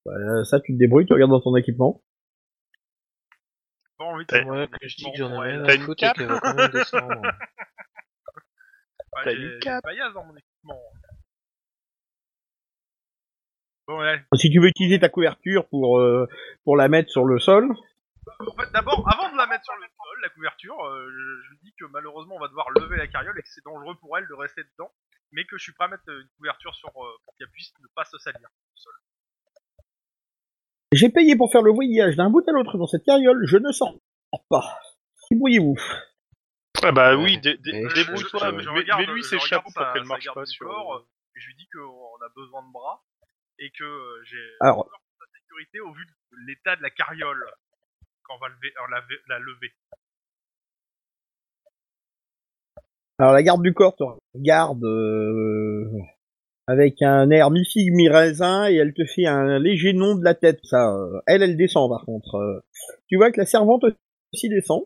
Euh, 0.08 0.44
ça, 0.44 0.60
tu 0.60 0.72
te 0.72 0.78
débrouilles, 0.78 1.06
tu 1.06 1.12
regardes 1.12 1.30
dans 1.30 1.40
ton 1.40 1.54
équipement. 1.56 2.02
Envie 3.98 4.24
de 4.24 4.30
T'as- 4.30 4.42
Moi, 4.44 4.66
que 4.66 4.88
je 4.88 4.96
dis 4.96 5.04
que 5.12 5.16
j'en 5.16 5.28
ai 5.28 5.34
Bon, 5.36 5.40
rien 5.42 5.62
t'as 5.62 5.72
à 5.72 5.74
une 5.76 5.82
foutre 5.82 6.00
cape 6.00 6.16
et 6.16 6.18
qu'elle 6.20 6.28
va 6.28 6.40
quand 6.40 6.54
même 6.54 6.70
descendre. 6.72 7.22
Ouais, 7.22 7.30
T'as 9.24 9.30
j'ai 9.30 9.36
une 9.42 9.50
j'ai 9.52 9.58
cape. 9.60 9.84
paillasse 9.84 10.12
dans 10.14 10.24
mon 10.24 10.34
équipement. 10.36 10.80
Bon, 13.86 14.00
ouais. 14.00 14.24
Si 14.34 14.50
tu 14.50 14.58
veux 14.60 14.66
utiliser 14.68 14.98
ta 14.98 15.08
couverture 15.08 15.68
pour, 15.68 16.00
euh, 16.00 16.26
pour 16.64 16.76
la 16.76 16.88
mettre 16.88 17.10
sur 17.10 17.24
le 17.24 17.38
sol, 17.38 17.68
En 18.40 18.56
fait, 18.56 18.70
d'abord, 18.72 19.06
avant 19.08 19.30
de 19.32 19.36
la 19.36 19.46
mettre 19.46 19.64
sur 19.64 19.74
le 19.76 19.82
sol, 19.86 20.20
la 20.22 20.28
couverture, 20.30 20.84
euh, 20.84 21.08
je, 21.50 21.54
dis 21.62 21.72
que 21.78 21.84
malheureusement, 21.86 22.34
on 22.36 22.40
va 22.40 22.48
devoir 22.48 22.70
lever 22.70 22.96
la 22.96 23.06
carriole 23.06 23.38
et 23.38 23.42
que 23.42 23.48
c'est 23.48 23.64
dangereux 23.64 23.94
pour 24.00 24.16
elle 24.18 24.26
de 24.26 24.34
rester 24.34 24.62
dedans, 24.64 24.90
mais 25.30 25.44
que 25.44 25.56
je 25.58 25.62
suis 25.62 25.72
prêt 25.74 25.84
à 25.84 25.88
mettre 25.88 26.08
une 26.08 26.28
couverture 26.38 26.74
sur 26.74 26.88
euh, 26.88 27.08
pour 27.24 27.36
qu'elle 27.36 27.50
puisse 27.50 27.72
ne 27.80 27.86
pas 27.94 28.04
se 28.04 28.18
salir. 28.18 28.48
J'ai 30.92 31.08
payé 31.08 31.36
pour 31.36 31.50
faire 31.50 31.62
le 31.62 31.72
voyage 31.72 32.16
d'un 32.16 32.30
bout 32.30 32.46
à 32.48 32.52
l'autre 32.52 32.78
dans 32.78 32.86
cette 32.86 33.04
carriole, 33.04 33.44
je 33.46 33.56
ne 33.56 33.72
sors 33.72 33.94
pas. 34.48 34.78
Débrouillez-vous. 35.30 35.76
Ah 36.82 36.92
bah 36.92 37.16
oui, 37.16 37.38
dé- 37.40 37.56
dé- 37.58 37.72
Mais 37.72 37.88
Je- 37.90 37.94
débrouille-toi, 37.94 38.52
mais, 38.52 38.58
mais 38.64 38.70
regarde- 38.70 39.02
lui 39.10 39.22
sa- 39.22 39.36
pour 39.60 39.72
qu'elle 39.92 40.04
marche 40.04 40.26
pas 40.34 40.44
sur... 40.46 40.66
corps, 40.66 40.96
euh, 40.96 41.06
je 41.34 41.46
lui 41.46 41.54
dis 41.56 41.66
qu'on 41.72 42.24
a 42.24 42.28
besoin 42.34 42.62
de 42.66 42.72
bras 42.72 43.02
et 43.58 43.70
que 43.70 43.84
euh, 43.84 44.22
j'ai 44.24 44.36
Alors- 44.60 44.84
peur 44.88 45.00
pour 45.00 45.26
sa 45.26 45.38
sécurité 45.38 45.80
au 45.80 45.92
vu 45.92 46.04
de 46.06 46.36
l'état 46.46 46.76
de 46.76 46.82
la 46.82 46.90
carriole 46.90 47.44
quand 48.24 48.34
on 48.36 48.38
va 48.38 48.48
lever, 48.48 48.72
euh, 48.78 48.90
la, 48.90 49.02
la 49.28 49.38
lever. 49.38 49.72
Alors 53.18 53.32
la 53.34 53.42
garde 53.42 53.62
du 53.62 53.72
corps 53.72 53.94
te 53.94 54.02
regarde 54.34 54.82
euh, 54.84 55.88
avec 56.66 57.02
un 57.02 57.30
air 57.30 57.50
mi-figue 57.50 57.92
mi-raisin 57.92 58.68
et 58.70 58.76
elle 58.76 58.94
te 58.94 59.04
fait 59.04 59.26
un 59.26 59.58
léger 59.58 59.92
nom 59.92 60.14
de 60.14 60.24
la 60.24 60.34
tête. 60.34 60.60
Ça, 60.64 60.94
euh, 60.94 61.20
elle, 61.26 61.42
elle 61.42 61.56
descend 61.56 61.90
par 61.90 62.04
contre. 62.04 62.36
Euh, 62.36 62.60
tu 63.08 63.16
vois 63.16 63.30
que 63.32 63.40
la 63.40 63.46
servante 63.46 63.84
aussi 64.32 64.48
descend. 64.48 64.82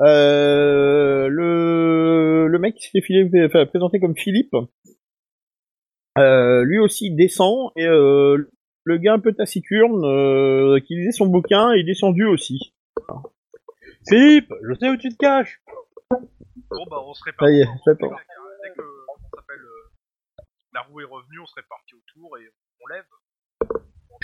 Euh, 0.00 1.28
le, 1.28 2.48
le 2.48 2.58
mec 2.58 2.74
qui 2.74 2.84
s'était 2.86 3.00
filé- 3.00 3.46
enfin, 3.46 3.64
présenté 3.66 4.00
comme 4.00 4.16
Philippe, 4.16 4.54
euh, 6.18 6.64
lui 6.64 6.78
aussi 6.78 7.10
descend 7.14 7.70
et 7.76 7.86
euh, 7.86 8.50
le 8.84 8.98
gars 8.98 9.14
un 9.14 9.20
peu 9.20 9.32
taciturne 9.32 10.04
euh, 10.04 10.80
qui 10.80 10.96
lisait 10.96 11.12
son 11.12 11.26
bouquin 11.26 11.72
est 11.72 11.84
descendu 11.84 12.24
aussi. 12.26 12.74
Philippe, 14.08 14.52
je 14.68 14.74
sais 14.74 14.88
où 14.90 14.96
tu 14.96 15.08
te 15.10 15.16
caches. 15.16 15.60
Bon 16.10 16.84
bah 16.90 16.98
on 17.06 17.14
se 17.14 17.22
répare. 17.24 17.46
Ça 17.48 17.52
y 17.54 17.60
est, 17.60 17.64
Dès 17.64 17.70
j'attends. 17.86 18.08
que, 18.10 18.14
dès 18.62 18.70
que, 18.70 18.74
comment 18.82 19.18
ça 19.22 19.28
s'appelle, 19.38 19.60
euh, 19.60 20.42
la 20.74 20.82
roue 20.82 21.00
est 21.00 21.04
revenue, 21.04 21.38
on 21.40 21.46
se 21.46 21.54
répartit 21.54 21.94
autour 21.94 22.36
et 22.38 22.42
on 22.82 22.86
lève. 22.88 23.04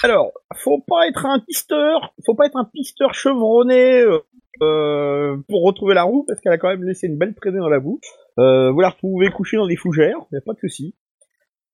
Alors, 0.02 0.32
faut 0.56 0.80
pas 0.80 1.06
être 1.08 1.26
un 1.26 1.40
pisteur, 1.40 2.14
faut 2.26 2.34
pas 2.34 2.46
être 2.46 2.56
un 2.56 2.64
pisteur 2.64 3.14
chevronné 3.14 4.02
euh, 4.02 4.18
euh, 4.62 5.36
pour 5.48 5.62
retrouver 5.62 5.94
la 5.94 6.02
roue 6.02 6.24
parce 6.26 6.40
qu'elle 6.40 6.52
a 6.52 6.58
quand 6.58 6.68
même 6.68 6.84
laissé 6.84 7.06
une 7.06 7.18
belle 7.18 7.34
traînée 7.34 7.58
dans 7.58 7.68
la 7.68 7.80
boue. 7.80 8.00
Euh, 8.38 8.70
vous 8.70 8.80
la 8.80 8.90
retrouvez 8.90 9.30
couchée 9.30 9.56
dans 9.56 9.66
des 9.66 9.76
fougères, 9.76 10.18
y 10.32 10.36
a 10.36 10.40
pas 10.40 10.54
de 10.54 10.58
souci. 10.58 10.94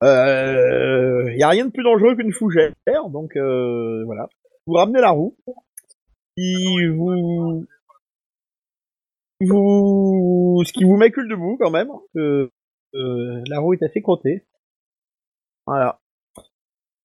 Euh, 0.02 1.32
y 1.36 1.42
a 1.42 1.48
rien 1.48 1.66
de 1.66 1.70
plus 1.70 1.84
dangereux 1.84 2.14
qu'une 2.16 2.32
fougère, 2.32 2.72
donc 3.10 3.36
euh, 3.36 4.04
voilà. 4.04 4.28
Vous 4.66 4.74
ramenez 4.74 5.00
la 5.00 5.10
roue. 5.10 5.36
Si 6.36 6.86
vous 6.88 7.64
vous 9.40 10.62
ce 10.64 10.72
qui 10.72 10.84
vous 10.84 10.96
macule 10.96 11.28
debout 11.28 11.56
quand 11.58 11.70
même. 11.70 11.90
Euh, 12.96 13.42
la 13.48 13.60
roue 13.60 13.74
est 13.74 13.82
assez 13.82 14.00
crottée. 14.00 14.44
Voilà. 15.66 16.00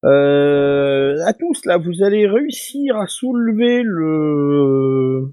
Euh, 0.04 1.18
à 1.26 1.34
tous 1.34 1.66
là, 1.66 1.78
vous 1.78 2.04
allez 2.04 2.28
réussir 2.28 2.98
à 2.98 3.08
soulever 3.08 3.84
le, 3.84 5.32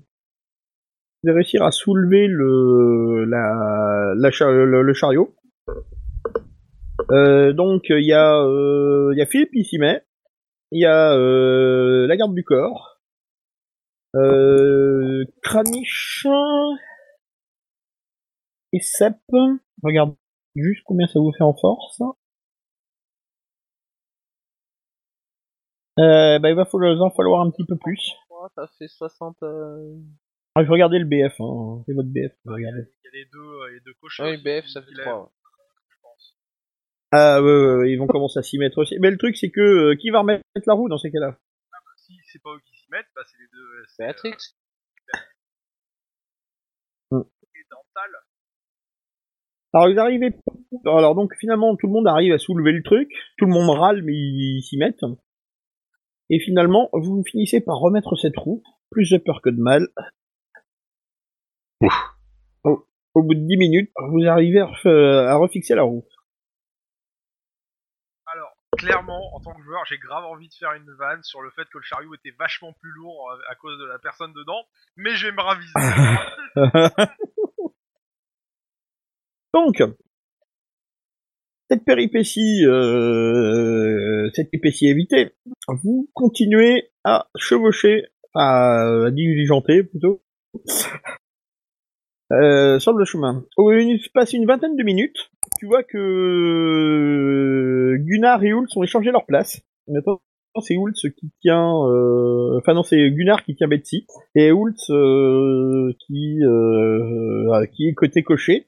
vous 1.22 1.28
allez 1.28 1.36
réussir 1.36 1.62
à 1.64 1.70
soulever 1.70 2.26
le 2.26 3.24
la, 3.24 4.14
le, 4.14 4.92
chariot. 4.92 5.34
Euh, 7.10 7.52
donc 7.52 7.86
il 7.88 8.04
y 8.04 8.12
a 8.12 8.40
euh, 8.40 9.12
y 9.16 9.22
a 9.22 9.26
Philippe 9.26 9.52
qui 9.52 9.64
s'y 9.64 9.78
met, 9.78 10.04
il 10.70 10.80
y 10.80 10.86
a 10.86 11.12
euh, 11.14 12.06
la 12.06 12.16
garde 12.16 12.34
du 12.34 12.44
corps, 12.44 13.00
euh, 14.14 15.24
Kranich 15.42 16.26
et 18.72 18.80
Sep. 18.80 19.16
Regarde 19.82 20.14
juste 20.54 20.82
combien 20.84 21.06
ça 21.06 21.18
vous 21.18 21.32
fait 21.32 21.44
en 21.44 21.54
force. 21.54 22.02
Euh, 25.98 26.38
bah, 26.38 26.50
il 26.50 26.54
va 26.54 26.64
falloir, 26.64 27.00
en 27.00 27.10
falloir 27.10 27.40
un 27.40 27.50
petit 27.50 27.64
peu 27.64 27.76
plus. 27.76 28.12
Ça 28.54 28.66
fait 28.78 28.88
60. 28.88 29.36
Euh... 29.42 29.96
Ah, 30.54 30.64
je 30.64 30.70
regardais 30.70 30.98
le 30.98 31.04
BF, 31.04 31.40
hein. 31.40 31.82
c'est 31.86 31.92
votre 31.92 32.08
BF. 32.08 32.32
Il 32.44 32.50
y, 32.50 32.50
a, 32.50 32.52
regardez. 32.52 32.82
il 32.82 33.06
y 33.06 33.08
a 33.08 33.12
les 33.12 33.24
deux, 33.32 33.38
euh, 33.38 33.70
les 33.72 33.80
deux 33.80 33.94
cochons. 34.00 34.24
Oui, 34.24 34.36
BF, 34.36 34.66
ça 34.66 34.80
fait 34.80 34.88
qui 34.88 34.94
lèvent, 34.94 35.06
3. 35.06 35.32
je 35.88 35.96
pense. 36.02 36.36
Ah, 37.12 37.42
ouais, 37.42 37.50
ouais, 37.50 37.74
ouais, 37.76 37.92
ils 37.92 37.96
vont 37.96 38.06
commencer 38.06 38.38
à 38.38 38.42
s'y 38.42 38.58
mettre 38.58 38.78
aussi. 38.78 38.96
Mais 39.00 39.10
le 39.10 39.18
truc, 39.18 39.36
c'est 39.36 39.50
que 39.50 39.60
euh, 39.60 39.96
qui 39.96 40.10
va 40.10 40.20
remettre 40.20 40.42
la 40.66 40.74
roue 40.74 40.88
dans 40.88 40.98
ces 40.98 41.10
cas-là? 41.10 41.36
Si 41.96 42.14
c'est 42.32 42.42
pas 42.42 42.50
eux 42.54 42.60
qui 42.64 42.76
s'y 42.78 42.90
mettent, 42.90 43.06
bah 43.14 43.22
c'est 43.26 43.36
les 43.38 43.48
deux. 43.52 43.84
c'est, 43.88 44.02
Béatrix 44.04 44.34
euh, 47.12 47.22
et 47.54 47.64
Dental. 47.70 48.10
Alors, 49.74 49.92
vous 49.92 49.98
arrivez. 50.00 50.34
Alors, 50.86 51.14
donc, 51.14 51.34
finalement, 51.38 51.76
tout 51.76 51.86
le 51.86 51.92
monde 51.92 52.08
arrive 52.08 52.32
à 52.32 52.38
soulever 52.38 52.72
le 52.72 52.82
truc. 52.82 53.10
Tout 53.36 53.46
le 53.46 53.52
monde 53.52 53.68
râle, 53.78 54.02
mais 54.02 54.14
ils 54.14 54.62
s'y 54.62 54.78
mettent. 54.78 55.04
Et 56.30 56.40
finalement, 56.40 56.88
vous 56.92 57.22
finissez 57.26 57.60
par 57.60 57.78
remettre 57.78 58.16
cette 58.16 58.36
roue. 58.36 58.62
Plus 58.90 59.10
de 59.10 59.18
peur 59.18 59.40
que 59.42 59.50
de 59.50 59.60
mal. 59.60 59.88
Au, 62.64 62.86
au 63.14 63.22
bout 63.22 63.34
de 63.34 63.40
10 63.46 63.56
minutes, 63.56 63.90
vous 64.10 64.24
arrivez 64.26 64.60
à, 64.60 64.66
ref- 64.66 65.26
à 65.26 65.36
refixer 65.36 65.74
la 65.74 65.82
roue. 65.82 66.04
Alors, 68.26 68.50
clairement, 68.76 69.34
en 69.34 69.40
tant 69.40 69.54
que 69.54 69.62
joueur, 69.62 69.84
j'ai 69.86 69.98
grave 69.98 70.24
envie 70.24 70.48
de 70.48 70.54
faire 70.54 70.72
une 70.72 70.90
vanne 70.98 71.22
sur 71.22 71.40
le 71.42 71.50
fait 71.50 71.64
que 71.68 71.78
le 71.78 71.84
chariot 71.84 72.14
était 72.14 72.34
vachement 72.38 72.72
plus 72.80 72.90
lourd 72.90 73.30
euh, 73.30 73.38
à 73.50 73.54
cause 73.54 73.78
de 73.78 73.84
la 73.84 73.98
personne 73.98 74.32
dedans, 74.32 74.64
mais 74.96 75.14
je 75.14 75.26
vais 75.26 75.32
me 75.32 75.40
raviser. 75.40 75.72
Donc, 79.54 79.82
cette 81.70 81.84
péripétie, 81.84 82.64
euh, 82.64 84.30
cette 84.34 84.50
péripétie 84.50 84.88
évitée, 84.88 85.30
vous 85.82 86.08
continuez 86.14 86.90
à 87.04 87.26
chevaucher, 87.36 88.04
à, 88.34 89.04
à 89.06 89.10
diligenter 89.10 89.82
plutôt, 89.82 90.22
euh, 92.32 92.78
sur 92.78 92.92
le 92.92 93.04
chemin. 93.04 93.44
Au 93.56 93.72
il 93.72 93.98
se 94.00 94.10
passe 94.10 94.32
une 94.32 94.46
vingtaine 94.46 94.76
de 94.76 94.82
minutes, 94.82 95.30
tu 95.58 95.66
vois 95.66 95.82
que 95.82 97.96
Gunnar 97.98 98.42
et 98.44 98.52
Hultz 98.52 98.76
ont 98.76 98.82
échangé 98.82 99.10
leur 99.10 99.26
place. 99.26 99.60
Maintenant, 99.88 100.20
c'est 100.60 100.74
Hultz 100.74 101.08
qui 101.18 101.30
tient, 101.40 101.72
euh, 101.86 102.58
enfin 102.58 102.74
non, 102.74 102.82
c'est 102.82 103.10
Gunnar 103.10 103.44
qui 103.44 103.54
tient 103.54 103.68
Betsy, 103.68 104.06
et 104.34 104.50
Hultz 104.50 104.90
euh, 104.90 105.92
qui, 106.06 106.38
euh, 106.42 107.64
qui 107.72 107.88
est 107.88 107.94
côté 107.94 108.22
cocher. 108.22 108.66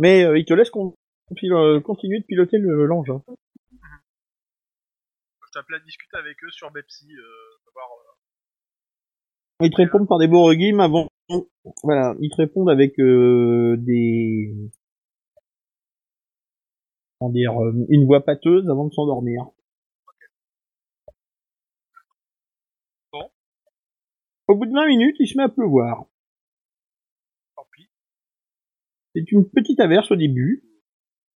Mais 0.00 0.24
euh, 0.24 0.38
il 0.38 0.44
te 0.44 0.54
laisse 0.54 0.70
con- 0.70 0.94
continuer 1.28 2.20
de 2.20 2.24
piloter 2.24 2.58
le- 2.58 2.86
l'engin. 2.86 3.22
je 5.46 5.52
t'appelle 5.52 5.76
à 5.76 5.80
discuter 5.84 6.16
avec 6.16 6.42
eux 6.44 6.50
sur 6.50 6.70
Bepsi, 6.72 7.06
euh, 7.16 7.58
savoir, 7.64 7.88
euh, 9.60 9.64
Ils 9.66 9.70
te 9.70 9.76
répondent 9.76 10.08
par 10.08 10.18
des 10.18 10.26
beaux 10.26 10.42
regimes 10.44 10.80
avant. 10.80 11.08
Voilà, 11.84 12.14
ils 12.20 12.28
te 12.30 12.36
répondent 12.36 12.68
avec 12.70 12.98
euh, 12.98 13.76
des. 13.78 14.52
Comment 17.18 17.30
dire, 17.30 17.52
euh, 17.62 17.72
une 17.88 18.04
voix 18.04 18.24
pâteuse 18.24 18.68
avant 18.68 18.86
de 18.88 18.92
s'endormir. 18.92 19.44
Bon. 23.12 23.30
Au 24.48 24.56
bout 24.56 24.66
de 24.66 24.72
20 24.72 24.86
minutes, 24.88 25.16
il 25.20 25.28
se 25.28 25.36
met 25.38 25.44
à 25.44 25.48
pleuvoir. 25.48 26.04
tant 27.56 27.64
pis. 27.72 27.88
C'est 29.14 29.30
une 29.30 29.48
petite 29.48 29.78
averse 29.80 30.10
au 30.10 30.16
début, 30.16 30.64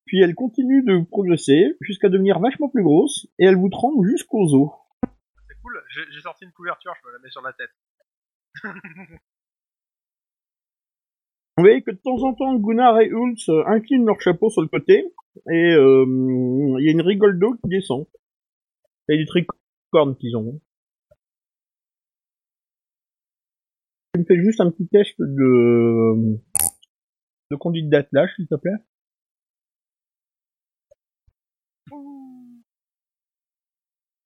puis 0.08 0.20
elle 0.22 0.34
continue 0.34 0.82
de 0.82 1.04
progresser 1.04 1.76
jusqu'à 1.82 2.08
devenir 2.08 2.40
vachement 2.40 2.70
plus 2.70 2.82
grosse, 2.82 3.28
et 3.38 3.44
elle 3.44 3.56
vous 3.56 3.68
trempe 3.68 4.04
jusqu'aux 4.06 4.54
os. 4.54 4.70
C'est 5.46 5.60
cool. 5.62 5.80
J'ai 6.10 6.20
sorti 6.20 6.46
une 6.46 6.52
couverture, 6.52 6.94
je 7.00 7.06
me 7.06 7.12
la 7.12 7.18
mets 7.20 7.30
sur 7.30 7.42
la 7.42 7.52
tête. 7.52 7.70
Vous 11.56 11.64
voyez 11.64 11.82
que 11.82 11.90
de 11.90 11.96
temps 11.96 12.22
en 12.22 12.34
temps, 12.34 12.54
Gunnar 12.54 13.00
et 13.00 13.10
Hulz 13.10 13.50
inclinent 13.66 14.06
leur 14.06 14.20
chapeau 14.20 14.48
sur 14.48 14.62
le 14.62 14.68
côté, 14.68 15.12
et 15.50 15.74
euh, 15.74 16.06
il 16.78 16.84
y 16.84 16.88
a 16.88 16.92
une 16.92 17.02
rigole 17.02 17.38
d'eau 17.38 17.54
qui 17.54 17.68
descend. 17.68 18.06
C'est 19.08 19.16
du 19.16 19.26
tricorne 19.26 20.16
qu'ils 20.18 20.36
ont. 20.36 20.60
Tu 24.14 24.20
me 24.20 24.24
fais 24.24 24.40
juste 24.40 24.60
un 24.60 24.70
petit 24.70 24.86
test 24.86 25.14
de, 25.18 26.38
de 27.50 27.56
conduite 27.56 27.90
d'attelage, 27.90 28.30
s'il 28.36 28.46
te 28.46 28.54
plaît. 28.54 28.78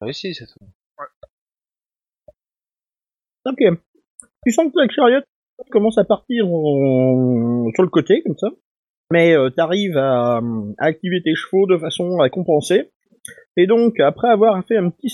Réussi 0.02 0.34
cette 0.34 0.50
fois. 0.50 0.66
Ok. 3.44 3.58
Tu 4.44 4.52
sens 4.52 4.72
que 4.72 4.80
la 4.80 4.88
chariot 4.88 5.22
commence 5.70 5.96
à 5.98 6.04
partir 6.04 6.44
sur 6.44 7.82
le 7.82 7.88
côté, 7.88 8.22
comme 8.22 8.36
ça. 8.36 8.48
Mais 9.12 9.36
euh, 9.36 9.50
t'arrives 9.50 9.96
à, 9.96 10.40
activer 10.78 11.22
tes 11.22 11.34
chevaux 11.36 11.66
de 11.66 11.78
façon 11.78 12.18
à 12.20 12.30
compenser. 12.30 12.90
Et 13.56 13.66
donc, 13.66 14.00
après 14.00 14.28
avoir 14.28 14.64
fait 14.66 14.76
un 14.76 14.90
petit 14.90 15.10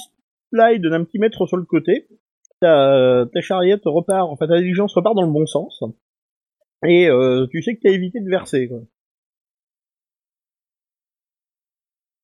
slide 0.53 0.83
d'un 0.83 1.05
petit 1.05 1.19
mètre 1.19 1.47
sur 1.47 1.59
le 1.59 1.65
côté, 1.65 2.07
ta, 2.61 3.27
ta 3.31 3.41
repart, 3.91 4.31
enfin 4.31 4.47
ta 4.47 4.59
diligence 4.59 4.95
repart 4.95 5.15
dans 5.15 5.27
le 5.27 5.33
bon 5.33 5.47
sens. 5.47 5.83
Et 6.87 7.11
euh, 7.11 7.47
tu 7.51 7.61
sais 7.61 7.75
que 7.77 7.81
t'as 7.83 7.91
évité 7.91 8.21
de 8.21 8.31
verser. 8.31 8.71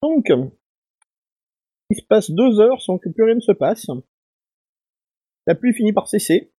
Donc, 0.01 0.31
il 1.91 1.97
se 1.97 2.07
passe 2.07 2.31
deux 2.31 2.61
heures 2.61 2.81
sans 2.81 2.99
que 2.99 3.09
plus 3.09 3.25
rien 3.25 3.35
ne 3.35 3.41
se 3.41 3.53
passe. 3.53 3.87
La 5.47 5.55
pluie 5.55 5.75
finit 5.75 5.93
par 5.93 6.09
cesser. 6.09 6.53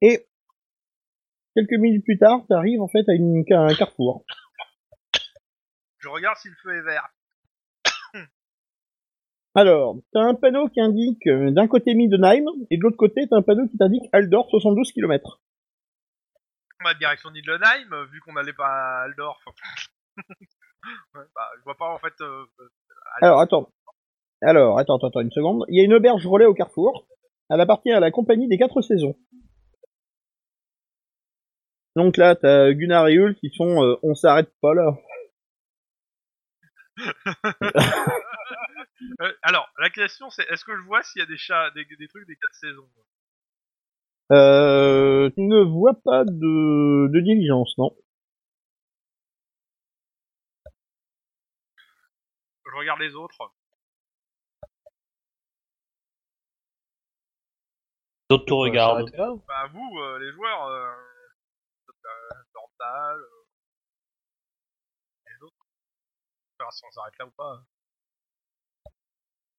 Et 0.00 0.26
quelques 1.54 1.78
minutes 1.78 2.04
plus 2.04 2.18
tard, 2.18 2.44
t'arrives 2.48 2.80
en 2.82 2.88
fait 2.88 3.08
à, 3.08 3.14
une, 3.14 3.44
à 3.52 3.60
un 3.60 3.74
carrefour. 3.74 4.24
Je 5.98 6.08
regarde 6.08 6.36
si 6.36 6.48
le 6.48 6.56
feu 6.62 6.76
est 6.76 6.82
vert. 6.82 7.08
Alors, 9.54 9.96
t'as 10.12 10.20
un 10.20 10.34
panneau 10.34 10.68
qui 10.68 10.80
indique 10.80 11.26
euh, 11.28 11.50
d'un 11.50 11.68
côté 11.68 11.94
Middenheim, 11.94 12.44
et 12.70 12.76
de 12.76 12.82
l'autre 12.82 12.96
côté, 12.96 13.26
t'as 13.30 13.36
un 13.36 13.42
panneau 13.42 13.66
qui 13.68 13.78
t'indique 13.78 14.04
Aldor, 14.12 14.50
72 14.50 14.92
km. 14.92 15.40
Ma 16.82 16.92
direction 16.94 17.30
Nidlenheim, 17.30 17.90
euh, 17.92 18.04
vu 18.06 18.20
qu'on 18.20 18.34
n'allait 18.34 18.52
pas 18.52 18.66
à 18.66 19.04
Aldorf. 19.04 19.42
ouais, 20.18 21.24
bah, 21.34 21.50
je 21.56 21.62
vois 21.64 21.76
pas 21.76 21.88
en 21.94 21.98
fait. 21.98 22.12
euh, 22.20 22.44
Alors, 23.22 23.40
attends. 23.40 23.68
Alors, 24.42 24.78
attends, 24.78 24.96
attends, 24.96 25.08
attends 25.08 25.20
une 25.20 25.30
seconde. 25.30 25.64
Il 25.68 25.78
y 25.78 25.80
a 25.80 25.84
une 25.84 25.94
auberge 25.94 26.26
relais 26.26 26.46
au 26.46 26.54
carrefour. 26.54 27.06
Elle 27.50 27.60
appartient 27.60 27.92
à 27.92 28.00
la 28.00 28.10
compagnie 28.10 28.48
des 28.48 28.58
quatre 28.58 28.82
saisons. 28.82 29.16
Donc 31.96 32.16
là, 32.16 32.34
t'as 32.34 32.72
Gunnar 32.72 33.08
et 33.08 33.18
Hulk 33.18 33.36
qui 33.36 33.50
sont 33.50 33.82
euh, 33.82 33.96
on 34.02 34.14
s'arrête 34.14 34.52
pas 34.60 34.74
là. 34.74 34.96
euh, 39.20 39.32
alors, 39.42 39.68
la 39.78 39.90
question 39.90 40.30
c'est 40.30 40.44
est-ce 40.50 40.64
que 40.64 40.76
je 40.76 40.82
vois 40.82 41.02
s'il 41.02 41.20
y 41.20 41.22
a 41.22 41.26
des 41.26 41.36
chats, 41.36 41.70
des, 41.74 41.84
des 41.84 42.08
trucs 42.08 42.26
des 42.26 42.36
quatre 42.36 42.54
saisons 42.54 42.88
Euh, 44.32 45.30
tu 45.30 45.42
ne 45.42 45.62
vois 45.62 45.94
pas 46.04 46.24
de, 46.24 47.08
de 47.12 47.20
diligence, 47.20 47.76
non 47.78 47.94
Je 52.74 52.78
regarde 52.80 52.98
les 52.98 53.14
autres. 53.14 53.52
D'autres 58.30 58.56
va 58.56 58.62
regardent. 58.62 59.12
Bah 59.46 59.68
vous, 59.72 59.98
euh, 60.00 60.18
les 60.18 60.32
joueurs, 60.32 60.66
euh, 60.66 60.90
euh, 61.88 62.34
Dortal, 62.52 63.18
euh, 63.20 63.44
les 65.28 65.42
autres. 65.44 65.54
On 65.60 66.56
verra 66.58 66.70
si 66.72 66.82
on 66.84 66.90
s'arrête 66.90 67.14
là 67.20 67.26
ou 67.26 67.30
pas. 67.30 67.52
hein. 67.52 67.64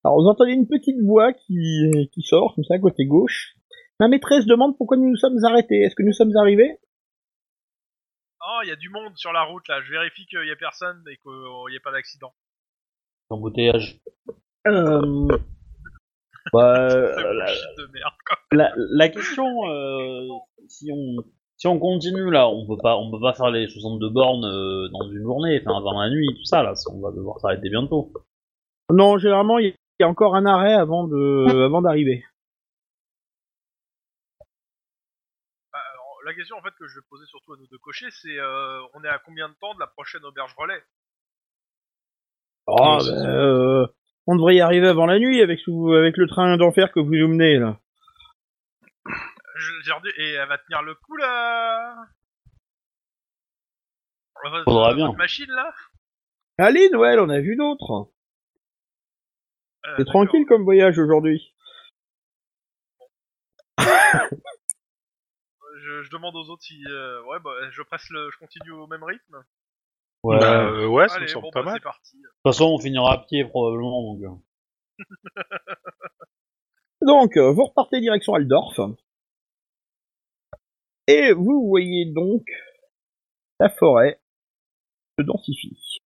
Alors 0.04 0.22
vous 0.22 0.28
entendez 0.28 0.52
une 0.52 0.68
petite 0.68 1.02
voix 1.06 1.32
qui, 1.32 1.90
qui 2.12 2.22
sort 2.22 2.54
comme 2.54 2.66
ça 2.66 2.78
côté 2.80 3.06
gauche. 3.06 3.56
Ma 4.02 4.10
maîtresse 4.10 4.46
demande 4.46 4.78
pourquoi 4.78 4.98
nous 4.98 5.10
nous 5.10 5.16
sommes 5.16 5.42
arrêtés. 5.46 5.84
Est-ce 5.84 5.96
que 5.96 6.04
nous 6.04 6.12
sommes 6.12 6.36
arrivés? 6.36 6.82
Oh, 8.46 8.60
il 8.64 8.68
y 8.68 8.72
a 8.72 8.76
du 8.76 8.90
monde 8.90 9.16
sur 9.16 9.32
la 9.32 9.44
route 9.44 9.66
là. 9.70 9.82
Je 9.82 9.90
vérifie 9.90 10.26
qu'il 10.26 10.46
y 10.46 10.52
a 10.52 10.56
personne 10.58 11.02
et 11.10 11.16
qu'il 11.18 11.32
n'y 11.70 11.76
ait 11.76 11.80
pas 11.80 11.94
d'accident. 11.94 12.36
Embouteillage. 13.30 14.00
euh, 14.68 15.28
Bah, 16.54 16.88
euh, 16.90 17.34
la, 17.34 17.46
bullshit 17.46 17.78
de 17.78 17.86
merde 17.94 18.14
quoi. 18.28 18.38
la, 18.52 18.72
la 18.76 19.10
question, 19.10 19.46
euh, 19.70 20.28
si 20.68 20.92
on 20.92 21.24
si 21.58 21.68
on 21.68 21.80
continue 21.80 22.30
là, 22.30 22.50
on 22.50 22.68
peut 22.68 22.78
pas 22.82 22.98
on 22.98 23.10
peut 23.10 23.20
pas 23.22 23.34
faire 23.34 23.50
les 23.50 23.68
62 23.68 24.10
bornes 24.10 24.46
euh, 24.46 24.90
dans 24.90 25.10
une 25.10 25.24
journée, 25.24 25.60
enfin 25.62 25.78
avant 25.78 26.00
la 26.00 26.10
nuit, 26.10 26.28
tout 26.36 26.44
ça 26.46 26.62
là, 26.64 26.74
on 26.92 27.02
va 27.02 27.12
devoir 27.12 27.40
s'arrêter 27.40 27.70
bientôt. 27.70 28.12
Non, 28.92 29.18
généralement 29.18 29.58
il 29.58 29.74
y 30.00 30.04
a 30.04 30.08
encore 30.08 30.36
un 30.36 30.46
arrêt 30.46 30.74
avant 30.74 31.08
de 31.08 31.66
avant 31.66 31.82
d'arriver. 31.82 32.24
Bah, 35.74 35.80
alors, 35.94 36.20
la 36.26 36.34
question 36.34 36.58
en 36.58 36.62
fait 36.62 36.74
que 36.78 36.88
je 36.88 37.00
vais 37.00 37.06
poser 37.10 37.26
surtout 37.26 37.54
à 37.54 37.58
nous 37.58 37.68
deux 37.68 37.80
cochers, 37.80 38.12
c'est 38.12 38.38
euh, 38.38 38.82
on 38.94 39.04
est 39.04 39.10
à 39.10 39.20
combien 39.20 39.50
de 39.50 39.56
temps 39.56 39.74
de 39.74 39.80
la 39.80 39.88
prochaine 39.88 40.24
auberge 40.26 40.54
relais? 40.58 40.84
Oh, 42.68 43.00
ça. 43.00 43.12
euh, 43.12 43.86
on 44.28 44.36
devrait 44.36 44.56
y 44.56 44.62
arriver 44.62 44.88
avant 44.88 45.06
la 45.06 45.20
nuit 45.20 45.42
avec 45.42 45.60
sous- 45.60 45.94
avec 45.94 46.18
le 46.18 46.28
train 46.28 46.58
d'enfer 46.58 46.92
que 46.92 47.00
vous 47.00 47.14
nous 47.16 47.28
menez 47.28 47.58
là. 47.60 47.80
Je- 49.56 49.82
j'ai 49.84 49.92
redit- 49.92 50.14
Et 50.18 50.32
elle 50.34 50.48
va 50.50 50.58
tenir 50.58 50.82
le 50.82 50.96
coup 50.96 51.16
là 51.18 51.96
Faudra 54.66 54.90
votre 54.90 54.96
bien. 54.96 55.12
machine 55.14 55.50
là 55.50 55.74
Aline, 56.58 56.96
ouais, 56.96 57.18
en 57.18 57.30
a 57.30 57.40
vu 57.40 57.56
d'autres. 57.56 58.10
Euh, 59.86 59.94
C'est 59.98 60.04
d'accord. 60.06 60.26
tranquille 60.26 60.46
comme 60.48 60.64
voyage 60.64 60.98
aujourd'hui. 61.00 61.54
Je, 65.78 66.02
je 66.04 66.10
demande 66.12 66.36
aux 66.36 66.50
autres 66.50 66.64
si 66.64 66.82
euh, 66.88 67.22
ouais 67.24 67.40
bah 67.40 67.52
je 67.72 67.82
presse 67.84 68.10
le, 68.10 68.30
je 68.32 68.38
continue 68.40 68.72
au 68.72 68.88
même 68.88 69.04
rythme. 69.04 69.44
Ouais. 70.26 70.40
Bah, 70.40 70.64
euh, 70.66 70.88
ouais, 70.88 71.08
ça 71.08 71.16
me 71.16 71.24
Allez 71.24 71.32
semble 71.32 71.44
bon 71.44 71.52
pas 71.52 71.62
bah 71.62 71.72
mal. 71.72 71.76
c'est 71.80 71.84
parti. 71.84 72.18
De 72.18 72.22
toute 72.24 72.42
façon, 72.44 72.66
on 72.66 72.80
finira 72.80 73.14
à 73.14 73.18
pied 73.26 73.46
probablement. 73.46 74.14
Donc. 74.16 74.24
euh. 74.24 75.06
Donc, 77.02 77.38
euh, 77.38 77.52
vous 77.52 77.66
repartez 77.66 78.00
direction 78.02 78.34
Aldorf. 78.34 78.80
Et 81.08 81.34
vous 81.34 81.68
voyez 81.68 82.06
donc 82.12 82.44
la 83.60 83.70
forêt 83.70 84.20
se 85.20 85.24
densifie. 85.24 86.00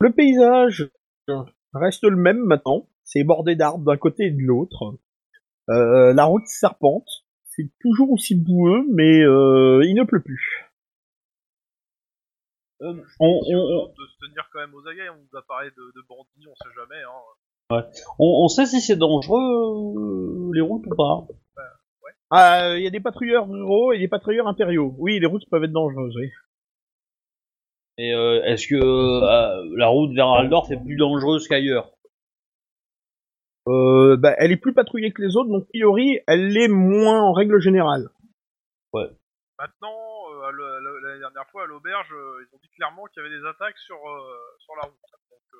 Le 0.00 0.12
paysage 0.12 0.90
reste 1.72 2.04
le 2.04 2.16
même 2.16 2.40
maintenant. 2.44 2.86
C'est 3.04 3.24
bordé 3.24 3.56
d'arbres 3.56 3.84
d'un 3.84 3.96
côté 3.96 4.24
et 4.26 4.30
de 4.30 4.42
l'autre. 4.42 4.98
Euh, 5.70 6.12
la 6.12 6.24
route 6.24 6.46
serpente. 6.46 7.08
C'est 7.44 7.70
toujours 7.80 8.10
aussi 8.10 8.34
boueux, 8.34 8.84
mais 8.92 9.22
euh, 9.22 9.80
il 9.86 9.94
ne 9.94 10.04
pleut 10.04 10.22
plus. 10.22 10.65
Euh, 12.82 12.92
on, 13.20 13.42
Si 13.42 13.54
on, 13.54 13.86
de 13.86 14.06
se 14.06 14.26
tenir 14.26 14.48
quand 14.52 14.60
même 14.60 14.74
aux 14.74 14.86
aguets, 14.86 15.08
on 15.08 15.16
nous 15.16 15.38
a 15.38 15.42
parlé 15.42 15.70
de, 15.70 15.76
de 15.76 16.06
bandits, 16.08 16.46
on 16.46 16.54
sait 16.54 16.74
jamais. 16.74 17.02
Hein. 17.02 17.84
on, 18.18 18.44
on 18.44 18.48
sait 18.48 18.66
si 18.66 18.80
c'est 18.80 18.96
dangereux 18.96 19.40
euh, 19.40 20.50
les 20.54 20.60
routes 20.60 20.86
ou 20.86 20.94
pas. 20.94 21.26
Ah, 22.30 22.74
il 22.76 22.82
y 22.82 22.86
a 22.86 22.90
des 22.90 23.00
patrouilleurs 23.00 23.48
ruraux 23.48 23.92
et 23.92 23.98
des 23.98 24.08
patrouilleurs 24.08 24.48
impériaux. 24.48 24.94
Oui, 24.98 25.20
les 25.20 25.26
routes 25.26 25.48
peuvent 25.48 25.62
être 25.62 25.72
dangereuses, 25.72 26.16
oui. 26.16 26.30
Et 27.98 28.12
euh, 28.12 28.42
est-ce 28.44 28.66
que 28.66 28.74
euh, 28.74 29.76
la 29.76 29.86
route 29.86 30.12
vers 30.12 30.28
Aldorf 30.28 30.70
est 30.70 30.82
plus 30.82 30.96
dangereuse 30.96 31.48
qu'ailleurs? 31.48 31.92
Euh, 33.68 34.16
bah, 34.16 34.34
elle 34.38 34.52
est 34.52 34.56
plus 34.56 34.74
patrouillée 34.74 35.12
que 35.12 35.22
les 35.22 35.36
autres, 35.36 35.48
donc 35.48 35.64
a 35.64 35.68
priori, 35.68 36.20
elle 36.26 36.48
l'est 36.48 36.68
moins 36.68 37.22
en 37.22 37.32
règle 37.32 37.58
générale. 37.60 38.08
Maintenant, 38.92 40.05
dernière 41.36 41.50
fois 41.50 41.64
à 41.64 41.66
l'auberge, 41.66 42.10
euh, 42.12 42.46
ils 42.48 42.54
ont 42.54 42.58
dit 42.62 42.70
clairement 42.70 43.04
qu'il 43.06 43.22
y 43.22 43.26
avait 43.26 43.38
des 43.38 43.44
attaques 43.46 43.76
sur 43.78 43.96
euh, 43.96 44.56
sur 44.58 44.74
la 44.76 44.82
route. 44.84 44.96
Donc, 45.30 45.40
euh, 45.52 45.58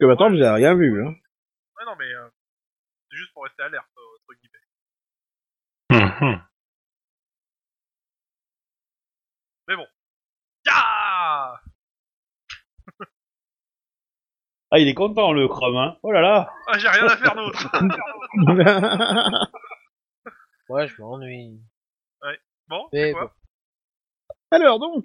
Que 0.00 0.06
maintenant, 0.06 0.30
vous 0.30 0.42
avez 0.42 0.64
rien 0.64 0.74
vu, 0.74 1.00
hein. 1.00 1.14
ouais, 1.76 1.84
non 1.86 1.94
mais 1.96 2.12
euh, 2.12 2.28
c'est 3.08 3.16
juste 3.16 3.32
pour 3.32 3.44
rester 3.44 3.62
alerte 3.62 3.86
euh, 3.96 4.16
entre 4.16 4.34
guillemets. 4.40 4.58
Mhm. 5.90 6.42
Mais 9.68 9.76
bon. 9.76 9.86
Ya 10.66 11.60
Ah, 14.70 14.78
il 14.78 14.88
est 14.88 14.94
content 14.94 15.32
le 15.32 15.48
chrome, 15.48 15.76
hein 15.76 15.96
Oh 16.02 16.10
là 16.10 16.20
là 16.20 16.52
ah, 16.66 16.76
J'ai 16.78 16.88
rien 16.88 17.06
à 17.06 17.16
faire 17.16 17.34
d'autre. 17.36 17.70
Ouais, 20.68 20.86
je 20.86 21.00
m'ennuie. 21.00 21.62
Bon, 22.68 22.86
Mais 22.92 23.12
c'est 23.12 23.12
quoi 23.12 23.34
Alors 24.50 24.78
donc, 24.78 25.04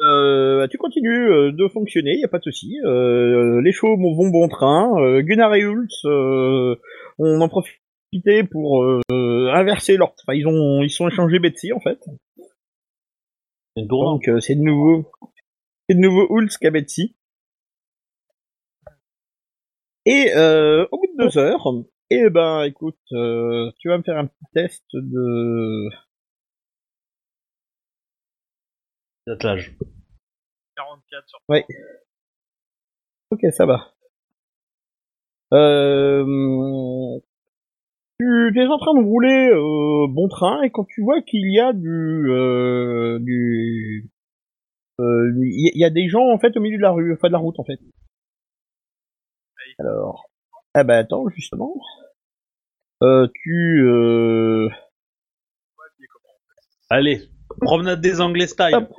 euh, 0.00 0.66
tu 0.66 0.76
continues 0.76 1.30
euh, 1.30 1.52
de 1.52 1.68
fonctionner, 1.68 2.16
y 2.18 2.24
a 2.24 2.28
pas 2.28 2.38
de 2.38 2.44
souci. 2.44 2.76
Euh, 2.84 3.60
les 3.62 3.70
chevaux 3.72 3.96
vont 3.96 4.30
bon 4.30 4.48
train. 4.48 4.92
Euh, 5.00 5.22
Gunnar 5.22 5.54
et 5.54 5.62
euh, 5.62 6.74
on 7.18 7.40
en 7.40 7.48
profité 7.48 8.42
pour 8.50 8.82
euh, 8.82 9.00
inverser 9.52 9.96
leur. 9.96 10.12
Enfin, 10.22 10.34
ils 10.34 10.48
ont 10.48 10.82
ils 10.82 10.90
sont 10.90 11.06
échangés 11.06 11.38
Betsy 11.38 11.72
en 11.72 11.78
fait. 11.80 12.00
Donc 13.76 14.26
euh, 14.28 14.40
c'est 14.40 14.56
de 14.56 14.62
nouveau 14.62 15.08
c'est 15.88 15.94
de 15.94 16.00
nouveau 16.00 16.26
Hulz 16.28 16.56
qu'à 16.58 16.70
Betsy. 16.70 17.14
Et 20.04 20.32
euh, 20.34 20.86
au 20.90 20.98
bout 20.98 21.06
de 21.16 21.24
deux 21.24 21.38
heures, 21.38 21.68
eh 22.10 22.28
ben 22.30 22.64
écoute, 22.64 22.98
euh, 23.12 23.70
tu 23.78 23.88
vas 23.88 23.98
me 23.98 24.02
faire 24.02 24.16
un 24.18 24.26
petit 24.26 24.44
test 24.52 24.84
de 24.94 25.88
D'attelage. 29.30 29.76
44 30.76 31.28
sur 31.28 31.38
Ouais. 31.48 31.64
Ok, 33.30 33.42
ça 33.52 33.64
va. 33.64 33.92
Euh, 35.52 36.24
tu 38.18 38.52
es 38.56 38.66
en 38.66 38.78
train 38.78 38.94
de 38.94 39.04
rouler 39.04 39.50
euh, 39.52 40.08
bon 40.08 40.26
train 40.28 40.62
et 40.62 40.70
quand 40.70 40.84
tu 40.84 41.02
vois 41.02 41.22
qu'il 41.22 41.48
y 41.52 41.60
a 41.60 41.72
du 41.72 42.28
euh, 42.28 43.20
du 43.20 44.10
euh, 45.00 45.32
il 45.36 45.70
y, 45.74 45.78
y 45.78 45.84
a 45.84 45.90
des 45.90 46.08
gens 46.08 46.28
en 46.28 46.38
fait 46.40 46.56
au 46.56 46.60
milieu 46.60 46.76
de 46.76 46.82
la 46.82 46.90
rue, 46.90 47.12
enfin 47.12 47.28
de 47.28 47.32
la 47.32 47.38
route 47.38 47.58
en 47.60 47.64
fait. 47.64 47.78
Alors, 49.78 50.28
ah 50.74 50.82
bah 50.82 50.98
attends 50.98 51.28
justement, 51.28 51.74
euh, 53.04 53.28
tu 53.32 53.84
euh, 53.86 54.68
Allez, 56.90 57.28
promenade 57.60 58.00
des 58.00 58.20
Anglais 58.20 58.48
style. 58.48 58.74
Hop. 58.74 58.92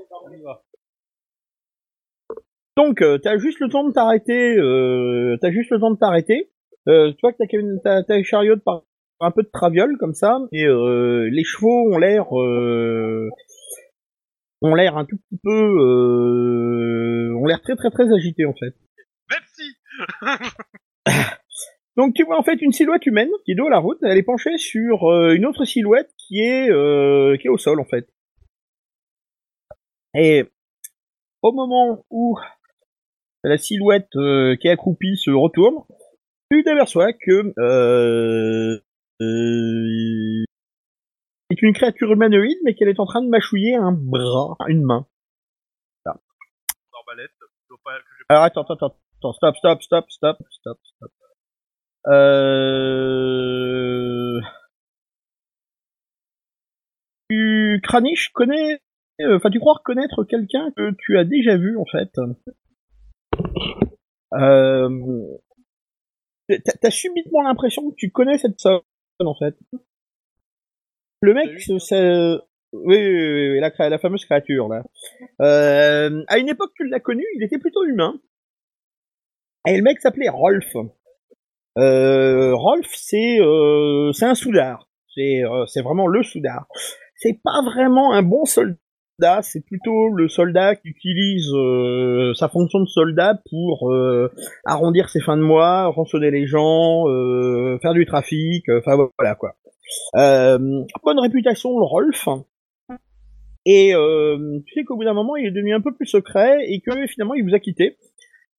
Donc, 2.77 3.01
euh, 3.01 3.17
t'as 3.17 3.37
juste 3.37 3.59
le 3.59 3.69
temps 3.69 3.87
de 3.87 3.93
t'arrêter. 3.93 4.57
Euh, 4.57 5.37
t'as 5.41 5.51
juste 5.51 5.71
le 5.71 5.79
temps 5.79 5.91
de 5.91 5.97
t'arrêter. 5.97 6.49
Euh, 6.87 7.11
tu 7.11 7.17
vois 7.21 7.33
que 7.33 7.37
t'as, 7.37 7.57
même- 7.57 7.79
t'as, 7.83 8.03
par 8.65 8.83
un 9.21 9.31
peu 9.31 9.43
de 9.43 9.49
traviole 9.53 9.97
comme 9.97 10.13
ça, 10.13 10.39
et 10.51 10.65
euh, 10.65 11.29
les 11.31 11.43
chevaux 11.43 11.93
ont 11.93 11.97
l'air, 11.97 12.25
euh, 12.39 13.29
ont 14.63 14.73
l'air 14.73 14.97
un 14.97 15.05
tout 15.05 15.17
petit 15.17 15.39
peu, 15.43 15.51
euh, 15.51 17.35
ont 17.35 17.45
l'air 17.45 17.61
très 17.61 17.75
très 17.75 17.91
très 17.91 18.11
agités 18.11 18.45
en 18.45 18.53
fait. 18.53 18.73
Pepsi 19.29 19.75
Donc 21.97 22.15
tu 22.15 22.23
vois 22.23 22.39
en 22.39 22.43
fait 22.43 22.61
une 22.61 22.71
silhouette 22.71 23.05
humaine 23.05 23.29
qui 23.45 23.51
est 23.51 23.55
dos 23.55 23.67
à 23.67 23.69
la 23.69 23.77
route. 23.77 23.99
Elle 24.01 24.17
est 24.17 24.23
penchée 24.23 24.57
sur 24.57 25.03
une 25.31 25.45
autre 25.45 25.65
silhouette 25.65 26.09
qui 26.17 26.39
est 26.39 26.71
euh, 26.71 27.37
qui 27.37 27.47
est 27.47 27.51
au 27.51 27.57
sol 27.57 27.79
en 27.79 27.85
fait. 27.85 28.07
Et 30.15 30.45
au 31.43 31.51
moment 31.51 32.03
où 32.09 32.37
la 33.43 33.57
silhouette 33.57 34.15
euh, 34.15 34.55
qui 34.55 34.67
est 34.67 34.71
accroupie 34.71 35.17
se 35.17 35.31
retourne, 35.31 35.83
tu 36.51 36.63
t'aperçois 36.63 37.13
que 37.13 37.53
euh, 37.59 38.79
euh, 39.21 40.43
c'est 41.49 41.61
une 41.61 41.73
créature 41.73 42.11
humanoïde, 42.11 42.57
mais 42.63 42.75
qu'elle 42.75 42.89
est 42.89 42.99
en 42.99 43.05
train 43.05 43.21
de 43.21 43.29
mâchouiller 43.29 43.75
un 43.75 43.91
bras, 43.91 44.55
une 44.67 44.83
main. 44.83 45.05
Alors 48.29 48.43
attends, 48.43 48.61
attends, 48.61 48.73
attends, 48.73 48.95
attends, 49.17 49.33
stop, 49.33 49.55
stop, 49.57 49.81
stop, 49.81 50.05
stop, 50.09 50.37
stop, 50.49 50.79
stop. 50.83 51.11
Euh... 52.07 52.81
Tu, 57.29 57.79
Kranich, 57.83 58.31
connais, 58.33 58.81
euh, 59.21 59.37
enfin, 59.37 59.49
tu 59.49 59.59
crois 59.59 59.75
reconnaître 59.75 60.23
quelqu'un 60.23 60.71
que 60.75 60.91
tu 60.97 61.17
as 61.17 61.23
déjà 61.23 61.55
vu, 61.57 61.77
en 61.77 61.85
fait. 61.85 62.11
Euh... 64.33 64.89
T'as 66.81 66.89
subitement 66.89 67.41
l'impression 67.43 67.89
que 67.89 67.95
tu 67.95 68.11
connais 68.11 68.37
cette 68.37 68.53
personne, 68.53 68.81
en 69.19 69.35
fait. 69.35 69.55
Le 71.21 71.33
mec, 71.33 71.61
c'est... 71.79 72.37
Oui, 72.73 72.95
oui, 72.95 73.31
oui, 73.31 73.51
oui, 73.51 73.59
la, 73.59 73.99
fameuse 73.99 74.25
créature, 74.25 74.69
là. 74.69 74.83
Euh, 75.41 76.23
à 76.27 76.37
une 76.37 76.47
époque, 76.47 76.71
tu 76.75 76.87
l'as 76.87 77.01
connu, 77.01 77.25
il 77.35 77.43
était 77.43 77.57
plutôt 77.57 77.83
humain. 77.83 78.19
Et 79.67 79.75
le 79.77 79.83
mec 79.83 79.99
s'appelait 79.99 80.29
Rolf. 80.29 80.73
Euh, 81.77 82.55
Rolf, 82.55 82.89
c'est 82.93 83.39
euh, 83.39 84.11
c'est 84.13 84.25
un 84.25 84.35
soudard. 84.35 84.89
C'est 85.13 85.43
euh, 85.43 85.65
c'est 85.67 85.81
vraiment 85.81 86.07
le 86.07 86.23
soudard. 86.23 86.67
C'est 87.15 87.39
pas 87.43 87.61
vraiment 87.63 88.13
un 88.13 88.23
bon 88.23 88.45
soldat. 88.45 88.77
C'est 89.41 89.65
plutôt 89.65 90.09
le 90.09 90.27
soldat 90.27 90.75
qui 90.75 90.89
utilise 90.89 91.49
euh, 91.53 92.33
sa 92.33 92.49
fonction 92.49 92.79
de 92.79 92.87
soldat 92.87 93.39
pour 93.49 93.91
euh, 93.91 94.31
arrondir 94.65 95.09
ses 95.09 95.19
fins 95.19 95.37
de 95.37 95.43
mois, 95.43 95.87
rançonner 95.87 96.31
les 96.31 96.47
gens, 96.47 97.07
euh, 97.07 97.77
faire 97.81 97.93
du 97.93 98.05
trafic. 98.05 98.65
Enfin 98.69 98.97
voilà 99.17 99.35
quoi. 99.35 99.55
Bonne 100.13 101.19
réputation 101.19 101.77
le 101.77 101.85
Rolf. 101.85 102.27
Et 103.65 103.93
tu 104.65 104.73
sais 104.73 104.83
qu'au 104.83 104.95
bout 104.95 105.03
d'un 105.03 105.13
moment, 105.13 105.35
il 105.35 105.47
est 105.47 105.51
devenu 105.51 105.73
un 105.73 105.81
peu 105.81 105.93
plus 105.93 106.07
secret 106.07 106.65
et 106.67 106.81
que 106.81 107.05
finalement, 107.07 107.35
il 107.35 107.43
vous 107.43 107.53
a 107.55 107.59
quitté. 107.59 107.97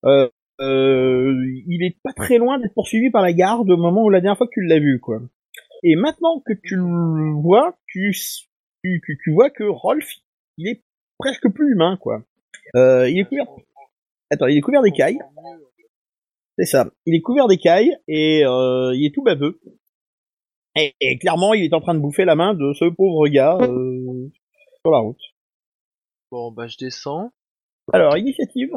Il 0.05 1.85
est 1.85 1.97
pas 2.05 2.13
très 2.13 2.39
loin 2.39 2.59
d'être 2.59 2.75
poursuivi 2.75 3.11
par 3.11 3.23
la 3.23 3.33
garde 3.33 3.69
au 3.71 3.77
moment 3.77 4.05
où 4.05 4.11
la 4.11 4.21
dernière 4.21 4.39
fois 4.39 4.47
que 4.47 4.53
tu 4.55 4.65
l'as 4.65 4.79
vu, 4.79 5.01
quoi. 5.01 5.21
Et 5.83 5.97
maintenant 5.97 6.41
que 6.47 6.53
tu 6.53 6.77
le 6.77 7.41
vois, 7.43 7.77
tu, 7.89 8.15
tu, 8.85 9.19
tu 9.25 9.33
vois 9.33 9.51
que 9.51 9.65
Rolf, 9.65 10.09
il 10.63 10.69
est 10.69 10.83
presque 11.19 11.49
plus 11.49 11.73
humain, 11.73 11.97
quoi. 12.01 12.23
Euh, 12.77 13.09
il 13.09 13.19
est 13.19 13.25
couvert. 13.25 13.47
Attends, 14.31 14.47
il 14.47 14.57
est 14.57 14.61
couvert 14.61 14.83
d'écailles. 14.83 15.19
C'est 16.59 16.67
ça. 16.67 16.87
Il 17.07 17.15
est 17.15 17.21
couvert 17.21 17.49
d'écailles 17.49 17.97
et 18.09 18.45
euh, 18.45 18.95
il 18.95 19.07
est 19.07 19.15
tout 19.15 19.23
baveux. 19.23 19.61
Et, 20.77 20.95
et 21.01 21.19
clairement, 21.19 21.53
il 21.55 21.65
est 21.65 21.75
en 21.75 21.81
train 21.81 21.95
de 21.95 21.99
bouffer 22.01 22.25
la 22.25 22.35
main 22.35 22.55
de 22.55 22.73
ce 22.73 22.85
pauvre 22.87 23.27
gars 23.29 23.59
euh, 23.61 24.31
sur 24.85 24.93
la 24.93 24.99
route. 24.99 25.21
Bon, 26.31 26.51
bah 26.51 26.67
je 26.67 26.77
descends. 26.79 27.33
Alors, 27.93 28.17
initiative. 28.17 28.71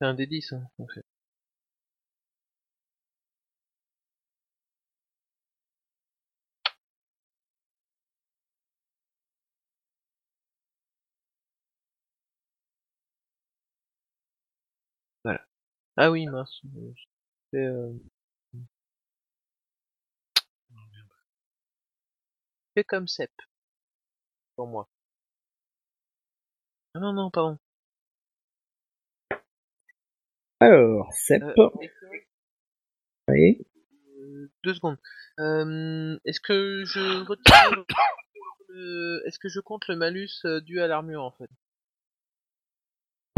C'est 0.00 0.06
un 0.06 0.14
des 0.14 0.26
10, 0.26 0.52
hein, 0.52 0.62
en 0.78 0.86
fait. 0.86 1.04
Voilà. 15.24 15.40
Ah 16.00 16.12
oui, 16.12 16.26
mince. 16.26 16.62
C'est, 17.52 17.58
euh... 17.58 17.92
C'est 22.76 22.84
comme 22.84 23.08
Sep. 23.08 23.32
Pour 24.54 24.68
moi. 24.68 24.88
Ah 26.94 27.00
non, 27.00 27.12
non, 27.12 27.32
pardon. 27.32 27.58
Alors, 30.60 31.12
Sep. 31.12 31.42
Euh, 31.42 31.68
Oui. 33.26 33.66
Euh, 34.20 34.48
deux 34.62 34.74
secondes. 34.74 34.98
Euh, 35.40 36.16
est-ce 36.24 36.40
que 36.40 36.84
je 36.84 37.26
retire 37.26 37.84
le... 38.68 39.22
Est-ce 39.26 39.40
que 39.40 39.48
je 39.48 39.58
compte 39.58 39.88
le 39.88 39.96
malus 39.96 40.46
dû 40.62 40.80
à 40.80 40.86
l'armure 40.86 41.24
en 41.24 41.32
fait? 41.32 41.50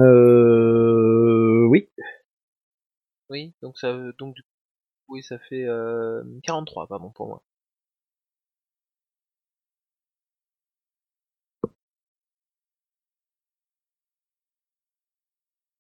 Euh, 0.01 1.67
oui. 1.71 1.89
Oui, 3.31 3.55
donc 3.63 3.79
ça 3.79 3.93
veut- 3.95 4.13
donc 4.19 4.35
du 4.35 4.43
coup, 4.43 4.49
oui 5.09 5.23
ça 5.23 5.39
fait 5.39 5.65
euh, 5.65 6.23
43 6.45 6.87
pardon 6.89 7.11
pour 7.11 7.29
moi. 7.29 7.43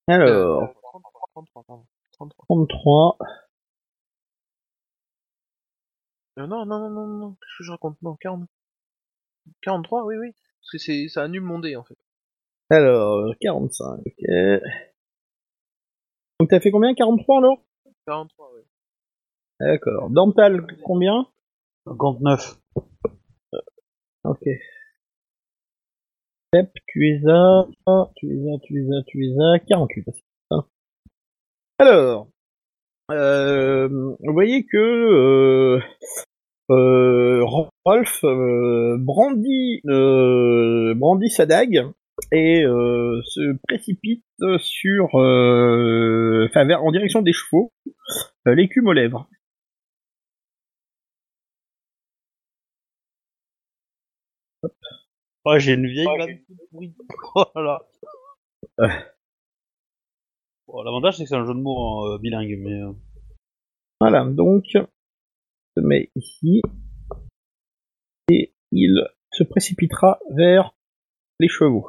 Alors, 0.09 0.29
Euh, 0.29 0.67
33, 0.91 1.01
33 1.33 1.65
pardon. 1.67 1.87
33. 2.13 2.47
33. 2.49 3.19
Euh, 6.39 6.47
non 6.49 6.65
non 6.67 6.79
non 6.81 6.91
non 6.91 7.07
non, 7.07 7.33
qu'est-ce 7.35 7.59
que 7.59 7.65
je 7.65 7.71
raconte? 7.71 8.03
Non, 8.03 8.17
40. 8.17 8.49
43 9.63 10.05
oui 10.07 10.17
oui, 10.17 10.33
parce 10.61 10.71
que 10.73 10.79
c'est 10.79 11.09
ça 11.09 11.25
annule 11.25 11.43
mon 11.43 11.59
dé 11.61 11.77
en 11.77 11.85
fait. 11.85 11.99
Alors, 12.71 13.33
45, 13.41 14.01
ok. 14.07 14.25
Donc 16.41 16.49
t'as 16.49 16.59
fait 16.59 16.71
combien? 16.71 16.95
43 16.95 17.39
alors? 17.39 17.59
43 18.07 18.51
oui. 18.55 18.63
D'accord. 19.61 20.09
Dental, 20.09 20.67
combien? 20.83 21.27
59. 21.87 22.59
Ok. 24.25 24.49
Step, 26.49 26.73
tu 26.87 27.09
es 27.11 27.21
à... 27.29 27.65
Tu 28.17 28.27
es 28.27 28.55
à, 28.55 28.59
tu 28.63 28.79
es 28.79 28.97
à, 28.97 29.03
tu 29.07 29.27
es 29.27 29.35
à 29.39 29.59
48. 29.59 30.05
c'est 30.07 30.23
ça. 30.51 30.67
Alors, 31.79 32.29
euh, 33.11 33.89
vous 33.89 34.33
voyez 34.33 34.65
que 34.65 34.79
euh, 34.79 35.81
euh, 36.71 37.45
Rolf 37.85 38.25
euh, 38.25 38.97
brandit, 38.99 39.83
euh, 39.85 40.95
brandit 40.95 41.29
sa 41.29 41.45
dague 41.45 41.93
et 42.33 42.63
euh, 42.65 43.21
se 43.25 43.57
précipite 43.67 44.25
sur, 44.59 45.15
euh, 45.17 46.47
enfin 46.49 46.65
vers 46.65 46.83
en 46.85 46.93
direction 46.93 47.23
des 47.23 47.33
chevaux, 47.33 47.73
euh, 48.47 48.55
l'écume 48.55 48.87
aux 48.89 48.93
lèvres. 48.93 49.29
Oh, 55.45 55.59
j'ai 55.59 55.73
une 55.73 55.87
vieille 55.87 56.07
pourrie. 56.71 56.95
Voilà. 57.55 57.81
Bon, 60.67 60.83
L'avantage, 60.83 61.17
c'est 61.17 61.25
que 61.25 61.29
c'est 61.31 61.35
un 61.37 61.47
jeu 61.47 61.55
de 61.55 61.61
mots 61.61 61.77
en, 61.77 62.07
euh, 62.13 62.19
bilingue, 62.19 62.57
mais... 62.59 62.73
euh, 62.83 62.93
Voilà, 64.01 64.25
donc 64.25 64.65
se 64.67 65.81
met 65.81 66.11
ici 66.15 66.63
et 68.31 68.55
il 68.71 69.03
se 69.33 69.45
précipitera 69.45 70.19
vers 70.37 70.75
les 71.39 71.49
chevaux. 71.49 71.89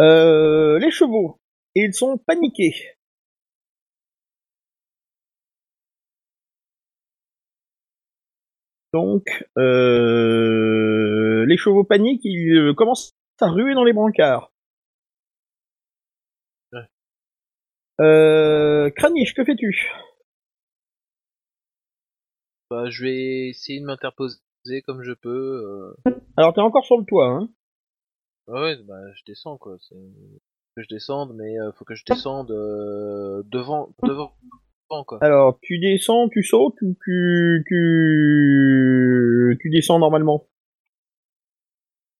Euh, 0.00 0.78
les 0.78 0.90
chevaux, 0.90 1.40
ils 1.74 1.94
sont 1.94 2.18
paniqués. 2.18 2.74
Donc, 8.92 9.24
euh, 9.58 11.44
les 11.46 11.56
chevaux 11.56 11.84
paniquent, 11.84 12.24
ils 12.24 12.56
euh, 12.70 12.74
commencent 12.74 13.12
à 13.40 13.48
ruer 13.50 13.74
dans 13.74 13.84
les 13.84 13.92
brancards. 13.92 14.52
Euh, 18.00 18.90
Kranich, 18.90 19.34
que 19.34 19.44
fais-tu? 19.44 19.90
Bah, 22.70 22.90
je 22.90 23.04
vais 23.04 23.48
essayer 23.48 23.80
de 23.80 23.84
m'interposer 23.86 24.38
comme 24.86 25.02
je 25.02 25.12
peux. 25.12 25.94
euh. 26.06 26.12
Alors, 26.36 26.54
t'es 26.54 26.60
encore 26.60 26.84
sur 26.84 26.98
le 26.98 27.04
toit, 27.04 27.26
hein? 27.28 27.48
Ouais, 28.48 28.76
bah, 28.84 29.12
je 29.14 29.22
descends 29.26 29.56
quoi. 29.56 29.76
c'est- 29.80 29.94
Que 30.76 30.82
je 30.82 30.88
descende, 30.88 31.32
mais 31.34 31.58
euh, 31.60 31.70
faut 31.72 31.84
que 31.84 31.94
je 31.94 32.04
descende 32.04 32.50
euh, 32.50 33.42
devant, 33.46 33.90
devant, 34.02 34.32
devant, 34.90 35.04
quoi. 35.04 35.18
Alors, 35.22 35.58
tu 35.62 35.78
descends, 35.78 36.28
tu 36.28 36.42
sautes 36.42 36.80
ou 36.82 36.96
tu, 37.04 37.64
tu, 37.68 39.58
tu 39.60 39.70
descends 39.70 40.00
normalement? 40.00 40.46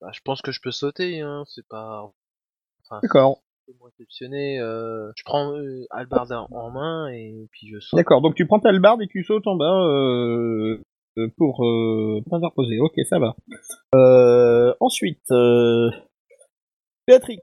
Bah, 0.00 0.10
je 0.14 0.20
pense 0.24 0.40
que 0.40 0.52
je 0.52 0.60
peux 0.62 0.70
sauter, 0.70 1.20
hein. 1.20 1.42
C'est 1.48 1.66
pas. 1.66 2.12
Enfin, 2.84 3.00
D'accord. 3.02 3.42
c'est 3.66 3.76
moins 3.80 3.88
exceptionné. 3.88 4.60
Euh, 4.60 5.10
je 5.16 5.24
prends 5.24 5.52
euh, 5.56 5.84
Albard 5.90 6.30
en 6.52 6.70
main 6.70 7.08
et 7.08 7.48
puis 7.50 7.66
je 7.68 7.80
saute. 7.80 7.98
D'accord, 7.98 8.20
donc 8.22 8.34
tu 8.36 8.46
prends 8.46 8.60
ta 8.60 8.68
hallebarde 8.68 9.02
et 9.02 9.08
tu 9.08 9.24
sautes 9.24 9.46
en 9.48 9.56
bas 9.56 9.84
euh, 9.84 10.80
euh, 11.18 11.28
pour 11.36 11.64
euh, 11.66 12.20
t'interposer. 12.30 12.78
Ok, 12.78 12.94
ça 13.08 13.18
va. 13.18 13.34
Euh, 13.94 14.74
ensuite, 14.80 15.28
euh, 15.32 15.90
Béatrix. 17.06 17.40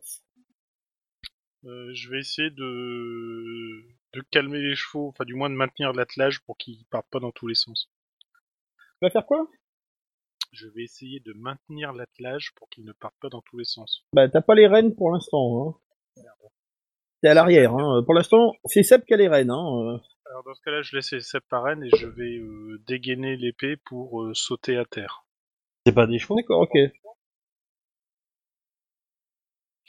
Euh, 1.65 1.93
je 1.93 2.10
vais 2.10 2.19
essayer 2.19 2.50
de... 2.50 3.84
de 4.13 4.21
calmer 4.32 4.60
les 4.60 4.76
chevaux, 4.76 5.10
enfin 5.10 5.26
du 5.26 5.36
moins 5.36 5.50
de 5.50 5.56
maintenir 5.56 5.93
l'attelage 5.93 6.41
pour 6.41 6.58
qu'ils 6.58 6.86
partent 6.89 7.10
pas 7.12 7.19
dans 7.19 7.32
tous 7.32 7.47
les 7.47 7.56
sens. 7.56 7.89
Tu 8.69 9.06
vas 9.06 9.12
faire 9.12 9.26
quoi? 9.26 9.47
Je 10.52 10.67
vais 10.67 10.84
essayer 10.84 11.19
de 11.19 11.34
maintenir 11.34 11.93
l'attelage 11.93 12.52
pour 12.56 12.67
qu'ils 12.69 12.84
ne 12.86 12.91
partent 12.91 13.19
pas 13.21 13.30
dans 13.30 13.41
tous 13.41 13.58
les 13.58 13.63
sens. 13.63 14.04
Bah, 14.13 14.28
t'as 14.28 14.41
pas 14.41 14.56
les 14.56 14.67
rênes 14.67 14.95
pour 14.95 15.12
l'instant. 15.12 15.78
Hein. 16.17 16.24
T'es 17.21 17.30
à 17.30 17.34
l'arrière. 17.34 17.74
Hein. 17.74 18.04
Pour 18.04 18.15
l'instant, 18.15 18.54
c'est 18.65 18.84
Seb 18.84 19.06
qui 19.06 19.13
a 19.13 19.17
les 19.17 19.28
rênes. 19.28 19.52
Hein. 19.52 20.02
Alors 20.26 20.43
dans 20.43 20.54
ce 20.54 20.62
cas-là, 20.62 20.82
je 20.82 20.95
laisse 20.95 21.12
les 21.12 21.21
séparènes 21.21 21.84
et 21.84 21.89
je 21.95 22.08
vais 22.08 22.38
euh, 22.38 22.82
dégainer 22.88 23.38
l'épée 23.38 23.78
pour 23.78 24.24
euh, 24.24 24.34
sauter 24.34 24.76
à 24.78 24.86
terre. 24.86 25.24
C'est 25.86 25.93
pas 25.93 26.08
des 26.08 26.19
chevaux? 26.19 26.36
D'accord, 26.36 26.62
ok. 26.62 26.78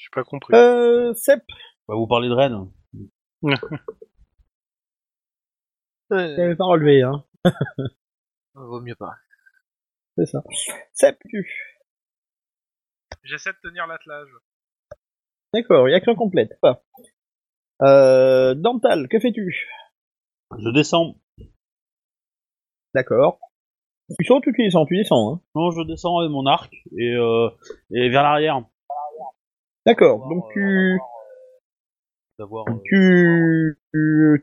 J'ai 0.02 0.08
pas 0.12 0.24
compris. 0.24 0.52
Euh, 0.56 1.14
Seb, 1.14 1.40
Bah, 1.86 1.94
vous 1.94 2.08
parlez 2.08 2.28
de 2.28 2.34
Rennes. 2.34 2.68
T'avais 6.08 6.56
pas 6.56 6.64
relevé, 6.64 7.02
hein. 7.02 7.24
vaut 8.54 8.80
mieux 8.80 8.96
pas. 8.96 9.14
C'est 10.18 10.26
ça. 10.26 10.42
Seb, 10.92 11.14
tu. 11.28 11.48
J'essaie 13.22 13.52
de 13.52 13.58
tenir 13.62 13.86
l'attelage. 13.86 14.28
D'accord, 15.54 15.88
il 15.88 15.92
y 15.92 15.94
a 15.94 15.98
action 15.98 16.16
complète. 16.16 16.58
Pas. 16.60 16.82
Euh, 17.82 18.54
Dental, 18.54 19.06
que 19.08 19.20
fais-tu? 19.20 19.68
Je 20.58 20.70
descends. 20.70 21.14
D'accord. 22.92 23.38
Tu 24.18 24.24
sautes 24.26 24.46
ou 24.48 24.52
tu 24.52 24.64
descends? 24.64 24.84
Tu 24.84 24.96
descends, 24.96 25.34
hein. 25.34 25.40
Non, 25.54 25.70
je 25.70 25.82
descends 25.86 26.18
avec 26.18 26.32
mon 26.32 26.44
arc 26.46 26.74
et, 26.98 27.14
euh, 27.14 27.48
et 27.92 28.08
vers 28.08 28.24
l'arrière. 28.24 28.64
D'accord, 29.86 30.28
donc 30.28 30.44
tu, 30.52 30.98
D'avoir... 32.38 32.64
euh, 32.68 32.78
tu, 32.84 33.76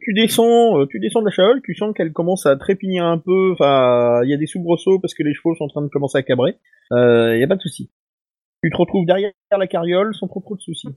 tu, 0.02 0.14
descends, 0.14 0.80
euh, 0.80 0.86
tu 0.88 1.00
descends 1.00 1.22
de 1.22 1.26
la 1.26 1.32
chahole, 1.32 1.62
tu 1.64 1.74
sens 1.76 1.94
qu'elle 1.96 2.14
commence 2.14 2.46
à 2.46 2.56
trépigner 2.56 3.00
un 3.00 3.18
peu, 3.18 3.54
enfin, 3.54 4.22
il 4.24 4.30
y 4.30 4.34
a 4.34 4.38
des 4.38 4.46
soubresauts 4.48 5.00
parce 5.00 5.14
que 5.14 5.24
les 5.24 5.34
chevaux 5.34 5.56
sont 5.56 5.66
en 5.66 5.68
train 5.70 5.82
de 5.82 5.88
commencer 5.88 6.18
à 6.18 6.24
cabrer. 6.24 6.58
Euh, 6.92 7.38
y 7.38 7.44
a 7.44 7.48
pas 7.48 7.56
de 7.56 7.62
souci. 7.62 7.90
Tu 8.64 8.70
te 8.70 8.78
retrouves 8.78 9.06
derrière 9.06 9.32
la 9.52 9.68
carriole 9.68 10.14
sans 10.16 10.28
trop 10.28 10.42
trop 10.42 10.56
de 10.56 10.62
soucis. 10.62 10.90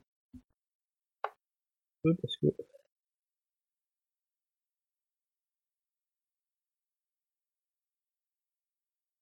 Euh, 2.06 2.14
Parce 2.20 2.36
que... 2.36 2.46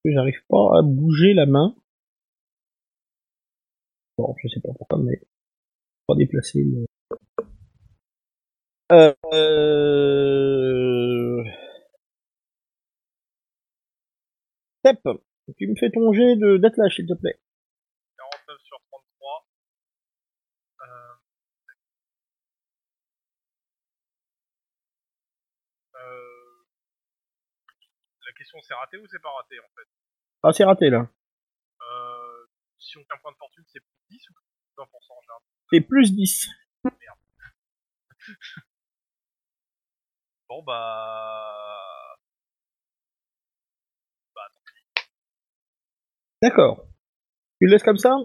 J'arrive 0.04 0.42
pas 0.48 0.78
à 0.78 0.82
bouger 0.82 1.32
la 1.34 1.46
main. 1.46 1.74
Je 4.42 4.48
sais 4.48 4.60
pas 4.60 4.72
pourquoi, 4.76 4.98
mais 4.98 5.20
pas 6.06 6.14
déplacer 6.14 6.64
le... 6.64 6.86
Euh, 8.92 9.14
euh... 9.32 10.50
Step, 14.80 15.00
tu 15.56 15.68
me 15.68 15.76
fais 15.76 15.90
ton 15.90 16.12
jet 16.12 16.36
de 16.36 16.56
d'attelage, 16.56 16.96
s'il 16.96 17.06
te 17.06 17.14
plaît. 17.14 17.38
49 18.16 18.58
sur 18.64 18.78
33. 18.90 19.46
Euh... 20.80 20.86
Euh... 25.96 26.64
La 28.26 28.32
question 28.32 28.58
c'est 28.62 28.74
raté 28.74 28.96
ou 28.98 29.06
c'est 29.06 29.22
pas 29.22 29.30
raté 29.30 29.60
en 29.60 29.68
fait? 29.76 29.88
Ah, 30.42 30.52
c'est 30.52 30.64
raté, 30.64 30.90
là. 30.90 31.08
Euh... 32.80 32.84
Si 32.84 32.96
on 32.98 33.02
fait 33.04 33.14
un 33.14 33.18
point 33.18 33.32
de 33.32 33.36
fortune 33.36 33.64
c'est 33.72 33.80
plus 33.80 34.18
10 34.18 34.28
ou 34.30 34.32
plus 34.34 34.44
20% 34.76 35.14
j'ai 35.22 35.30
un- 35.32 35.42
C'est 35.72 35.80
plus 35.80 36.12
10. 36.14 36.48
Bon 40.48 40.62
bah... 40.62 42.16
D'accord. 46.42 46.86
Tu 47.60 47.66
le 47.66 47.72
laisses 47.72 47.82
comme 47.82 47.98
ça? 47.98 48.16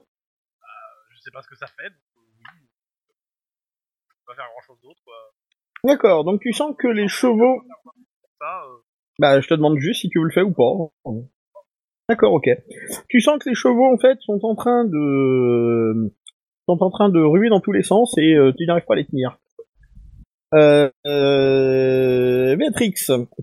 Je 1.10 1.20
sais 1.20 1.32
pas 1.32 1.42
ce 1.42 1.48
que 1.50 1.56
ça 1.56 1.68
fait, 1.68 1.90
donc 1.90 2.00
euh, 2.18 2.22
oui. 2.22 2.68
Je 4.08 4.14
peux 4.16 4.26
pas 4.28 4.36
faire 4.36 4.48
grand 4.50 4.62
chose 4.62 4.80
d'autre 4.82 5.02
quoi. 5.04 5.16
D'accord, 5.84 6.24
donc 6.24 6.42
tu 6.42 6.54
sens 6.54 6.74
que 6.80 6.88
les 6.88 7.08
chevaux... 7.10 7.62
Ça, 8.40 8.64
euh... 8.64 8.78
Bah, 9.20 9.40
je 9.42 9.48
te 9.48 9.54
demande 9.54 9.78
juste 9.80 10.02
si 10.02 10.10
tu 10.10 10.20
veux 10.20 10.26
le 10.26 10.32
faire 10.32 10.48
ou 10.48 10.54
pas. 10.54 11.12
D'accord, 12.10 12.34
ok. 12.34 12.50
Tu 13.10 13.20
sens 13.20 13.40
que 13.44 13.50
les 13.50 13.56
chevaux, 13.56 13.92
en 13.92 13.98
fait, 13.98 14.20
sont 14.22 14.40
en 14.44 14.56
train 14.56 14.86
de... 14.86 16.14
sont 16.68 16.78
en 16.82 16.90
train 16.92 17.10
de 17.10 17.20
ruer 17.20 17.50
dans 17.50 17.60
tous 17.62 17.72
les 17.72 17.84
sens 17.84 18.16
et 18.18 18.36
euh, 18.36 18.52
tu 18.58 18.66
n'arrives 18.66 18.86
pas 18.86 18.94
à 18.94 18.98
les 18.98 19.06
tenir. 19.06 19.40
Euh, 20.54 20.90
euh, 21.06 22.56
Béatrix, 22.56 22.94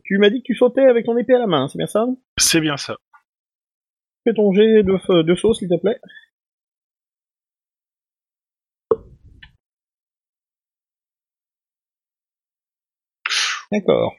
tu 0.04 0.18
m'as 0.18 0.30
dit 0.30 0.38
que 0.40 0.46
tu 0.46 0.54
sautais 0.54 0.86
avec 0.86 1.04
ton 1.06 1.16
épée 1.16 1.34
à 1.34 1.40
la 1.40 1.46
main, 1.46 1.68
c'est 1.68 1.78
bien 1.78 1.86
ça? 1.86 2.06
C'est 2.38 2.60
bien 2.60 2.76
ça. 2.76 2.96
Fais 4.24 4.34
ton 4.34 4.52
jet 4.52 4.82
de, 4.82 5.22
de 5.22 5.34
saut, 5.36 5.54
s'il 5.54 5.68
te 5.68 5.76
plaît. 5.80 6.00
D'accord. 13.70 14.14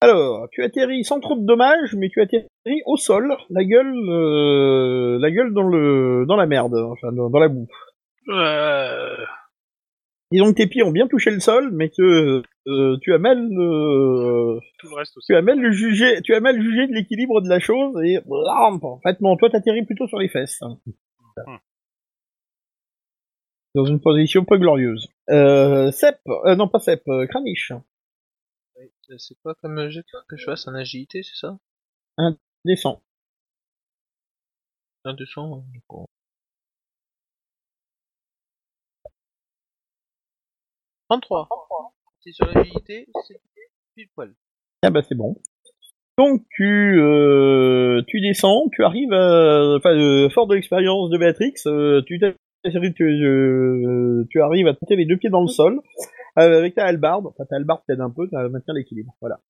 Alors, 0.00 0.48
tu 0.52 0.62
atterris 0.62 1.04
sans 1.04 1.20
trop 1.20 1.36
de 1.36 1.46
dommages, 1.46 1.94
mais 1.96 2.08
tu 2.08 2.20
atterris 2.20 2.46
au 2.84 2.96
sol, 2.96 3.34
la 3.50 3.64
gueule, 3.64 3.94
euh, 4.08 5.18
la 5.18 5.30
gueule 5.30 5.54
dans 5.54 5.62
le, 5.62 6.24
dans 6.26 6.36
la 6.36 6.46
merde, 6.46 6.74
enfin 6.74 7.12
dans, 7.12 7.30
dans 7.30 7.38
la 7.38 7.48
boue. 7.48 7.66
Euh, 8.28 9.16
Disons 10.32 10.46
que 10.50 10.56
tes 10.56 10.66
pieds 10.66 10.82
ont 10.82 10.90
bien 10.90 11.06
touché 11.06 11.30
le 11.30 11.38
sol, 11.38 11.70
mais 11.72 11.88
que 11.88 12.42
euh, 12.66 12.96
tu 13.00 13.14
as 13.14 13.18
mal, 13.18 13.38
euh, 13.38 14.58
tout 14.78 14.88
le 14.90 14.96
reste 14.96 15.16
aussi. 15.16 15.28
tu 15.28 15.36
as 15.36 15.42
mal 15.42 15.70
jugé, 15.70 16.20
tu 16.22 16.34
as 16.34 16.40
mal 16.40 16.60
jugé 16.60 16.88
de 16.88 16.92
l'équilibre 16.92 17.40
de 17.40 17.48
la 17.48 17.60
chose 17.60 17.96
et 18.04 18.18
en 18.28 19.00
fait 19.00 19.20
non, 19.20 19.36
toi 19.36 19.50
t'atterris 19.50 19.84
plutôt 19.84 20.08
sur 20.08 20.18
les 20.18 20.28
fesses. 20.28 20.60
dans 23.76 23.84
une 23.84 24.00
position 24.00 24.44
peu 24.44 24.58
glorieuse. 24.58 25.06
Euh, 25.30 25.92
Sep, 25.92 26.18
euh, 26.26 26.56
non 26.56 26.66
pas 26.66 26.80
Sep, 26.80 27.02
euh, 27.08 27.26
Kranich, 27.26 27.72
C'est 29.18 29.34
quoi 29.42 29.54
comme 29.54 29.88
jet 29.88 30.04
que 30.28 30.36
je 30.36 30.44
fasse? 30.44 30.66
En 30.68 30.74
agilité, 30.74 31.22
c'est 31.22 31.36
ça? 31.36 31.58
Descend. 32.64 33.00
Un 35.04 35.14
200, 35.14 35.64
du 35.72 35.80
coup. 35.82 36.06
33. 41.08 41.48
C'est 42.20 42.32
sur 42.32 42.46
l'agilité, 42.46 43.06
c'est 43.28 43.40
pile 43.94 44.08
poil. 44.14 44.34
Ah 44.82 44.90
bah 44.90 45.02
c'est 45.08 45.14
bon. 45.14 45.36
Donc 46.18 46.42
tu 46.50 46.98
euh, 47.00 48.02
tu 48.08 48.20
descends, 48.20 48.68
tu 48.72 48.82
arrives, 48.82 49.12
à, 49.12 49.76
enfin 49.76 49.90
euh, 49.94 50.28
fort 50.30 50.46
de 50.46 50.54
l'expérience 50.54 51.10
de 51.10 51.18
Béatrix, 51.18 51.54
euh, 51.66 52.02
tu 52.06 52.18
tu, 52.70 54.26
tu 54.30 54.42
arrives 54.42 54.66
à 54.66 54.74
te 54.74 54.78
monter 54.82 54.96
les 54.96 55.06
deux 55.06 55.16
pieds 55.16 55.30
dans 55.30 55.42
le 55.42 55.48
sol 55.48 55.80
euh, 56.38 56.58
avec 56.58 56.74
ta 56.74 56.84
hallebarde. 56.84 57.26
Enfin 57.26 57.44
ta 57.48 57.56
hallebarde 57.56 57.82
t'aide 57.86 58.00
un 58.00 58.10
peu 58.10 58.28
à 58.32 58.48
maintenir 58.48 58.74
l'équilibre. 58.74 59.14
Voilà. 59.20 59.40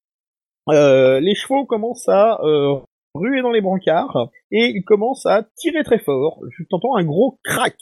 Euh, 0.71 1.21
les 1.21 1.35
chevaux 1.35 1.67
commencent 1.67 2.09
à 2.09 2.41
euh, 2.43 2.79
ruer 3.15 3.43
dans 3.43 3.51
les 3.51 3.61
brancards 3.61 4.31
et 4.51 4.73
ils 4.75 4.85
commencent 4.85 5.27
à 5.27 5.45
tirer 5.57 5.83
très 5.85 5.99
fort. 5.99 6.41
Je 6.51 6.65
t'entends 6.65 6.97
un 6.97 7.05
gros 7.05 7.39
crack. 7.45 7.79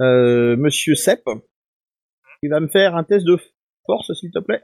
Monsieur 0.00 0.94
Sepp, 0.94 1.24
il 2.42 2.50
va 2.50 2.60
me 2.60 2.68
faire 2.68 2.94
un 2.94 3.02
test 3.02 3.26
de 3.26 3.36
force 3.86 4.12
s'il 4.14 4.30
te 4.30 4.38
plaît. 4.38 4.62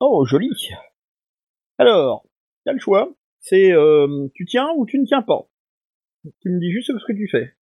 Oh, 0.00 0.24
joli. 0.24 0.50
Alors, 1.78 2.26
t'as 2.64 2.72
le 2.72 2.80
choix. 2.80 3.12
C'est 3.38 3.72
tu 4.34 4.44
tiens 4.46 4.68
ou 4.76 4.86
tu 4.86 4.98
ne 4.98 5.06
tiens 5.06 5.22
pas. 5.22 5.46
Tu 6.40 6.50
me 6.50 6.58
dis 6.60 6.70
juste 6.72 6.92
ce 6.96 7.04
que 7.06 7.16
tu 7.16 7.28
fais. 7.28 7.54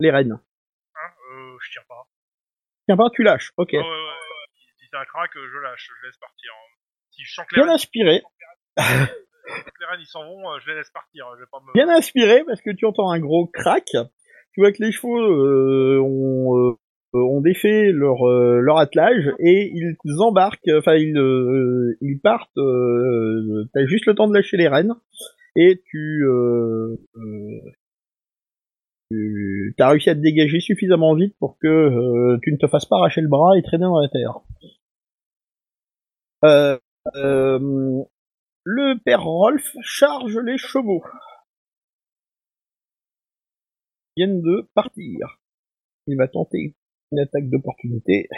Les 0.00 0.10
rênes. 0.10 0.32
Hein, 0.94 1.10
euh, 1.32 1.56
je 1.64 1.70
tire 1.70 1.84
pas. 1.88 2.06
Tiens 2.86 2.96
pas, 2.96 3.08
tu 3.12 3.22
lâches. 3.22 3.52
Ok. 3.56 3.70
Ouais, 3.72 3.78
ouais, 3.78 3.84
ouais, 3.84 3.88
ouais. 3.88 4.46
Si, 4.78 4.86
c'est 4.90 4.96
un 4.96 5.04
crack, 5.04 5.34
euh, 5.36 5.48
je 5.52 5.58
lâche, 5.58 5.90
je 6.00 6.06
laisse 6.06 6.16
partir. 6.18 6.52
hein. 6.52 6.72
Si 7.10 7.24
je 7.24 7.32
sens 7.34 7.46
que 7.46 7.54
les 7.54 7.60
Bien 7.62 7.66
rênes, 7.66 7.74
inspiré. 7.74 8.22
les 8.78 9.86
rênes, 9.86 10.00
ils 10.00 10.06
s'en 10.06 10.24
vont, 10.24 10.50
euh, 10.52 10.58
je 10.60 10.70
les 10.70 10.76
laisse 10.76 10.90
partir. 10.90 11.26
Je 11.36 11.40
vais 11.40 11.46
pas 11.50 11.60
me. 11.60 11.72
Bien 11.72 11.88
inspiré 11.88 12.44
parce 12.44 12.60
que 12.60 12.70
tu 12.70 12.84
entends 12.84 13.10
un 13.10 13.18
gros 13.20 13.46
crack. 13.46 13.86
Tu 14.52 14.60
vois 14.60 14.72
que 14.72 14.82
les 14.82 14.92
chevaux 14.92 15.18
euh, 15.18 15.98
ont, 16.02 16.56
euh, 16.56 16.76
ont 17.14 17.40
défait 17.40 17.90
leur 17.92 18.26
euh, 18.28 18.60
leur 18.60 18.78
attelage 18.78 19.30
et 19.38 19.70
ils 19.72 19.96
embarquent. 20.20 20.68
Enfin, 20.78 20.94
ils 20.96 21.16
ils 22.00 22.20
partent. 22.22 22.54
T'as 23.74 23.86
juste 23.86 24.06
le 24.06 24.14
temps 24.14 24.28
de 24.28 24.34
lâcher 24.34 24.56
les 24.56 24.68
rênes 24.68 24.94
et 25.56 25.82
tu 25.86 26.24
euh, 26.26 26.96
euh, 29.12 29.74
as 29.78 29.88
réussi 29.88 30.10
à 30.10 30.14
te 30.14 30.20
dégager 30.20 30.60
suffisamment 30.60 31.14
vite 31.14 31.36
pour 31.38 31.58
que 31.58 31.66
euh, 31.66 32.38
tu 32.42 32.52
ne 32.52 32.56
te 32.56 32.66
fasses 32.66 32.86
pas 32.86 32.96
arracher 32.96 33.20
le 33.20 33.28
bras 33.28 33.56
et 33.56 33.62
traîner 33.62 33.84
dans 33.84 34.00
la 34.00 34.08
terre. 34.08 34.40
Euh, 36.44 36.78
le 38.64 39.02
père 39.04 39.22
Rolf 39.22 39.76
charge 39.80 40.38
les 40.38 40.58
chevaux. 40.58 41.02
Ils 44.16 44.24
viennent 44.24 44.42
de 44.42 44.68
partir. 44.74 45.40
Il 46.06 46.16
va 46.16 46.28
tenter 46.28 46.74
une 47.12 47.18
attaque 47.20 47.48
d'opportunité. 47.48 48.28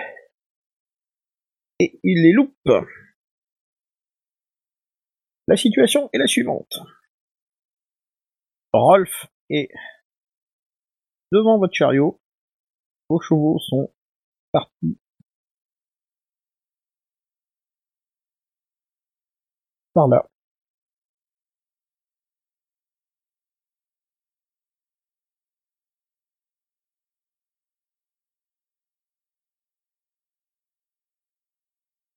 Et 1.80 1.98
il 2.02 2.22
les 2.22 2.32
loupe. 2.32 2.52
La 5.46 5.56
situation 5.56 6.10
est 6.12 6.18
la 6.18 6.26
suivante. 6.26 6.78
Rolf 8.72 9.26
est 9.50 9.68
devant 11.32 11.58
votre 11.58 11.74
chariot. 11.74 12.20
Vos 13.08 13.20
chevaux 13.20 13.58
sont 13.60 13.92
partis 14.52 14.98
par 19.94 20.08
là. 20.08 20.28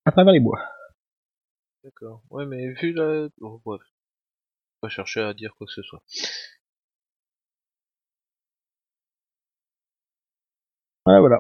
À 0.06 0.12
travers 0.12 0.34
les 0.34 0.40
bois. 0.40 0.60
D'accord. 1.84 2.22
Ouais, 2.32 2.46
mais 2.46 2.70
vu 2.74 2.92
la... 2.94 3.28
Pas 4.82 4.90
chercher 4.90 5.22
à 5.22 5.34
dire 5.34 5.54
quoi 5.56 5.68
que 5.68 5.74
ce 5.74 5.84
soit. 5.84 6.02
Voilà, 11.06 11.20
voilà. 11.20 11.38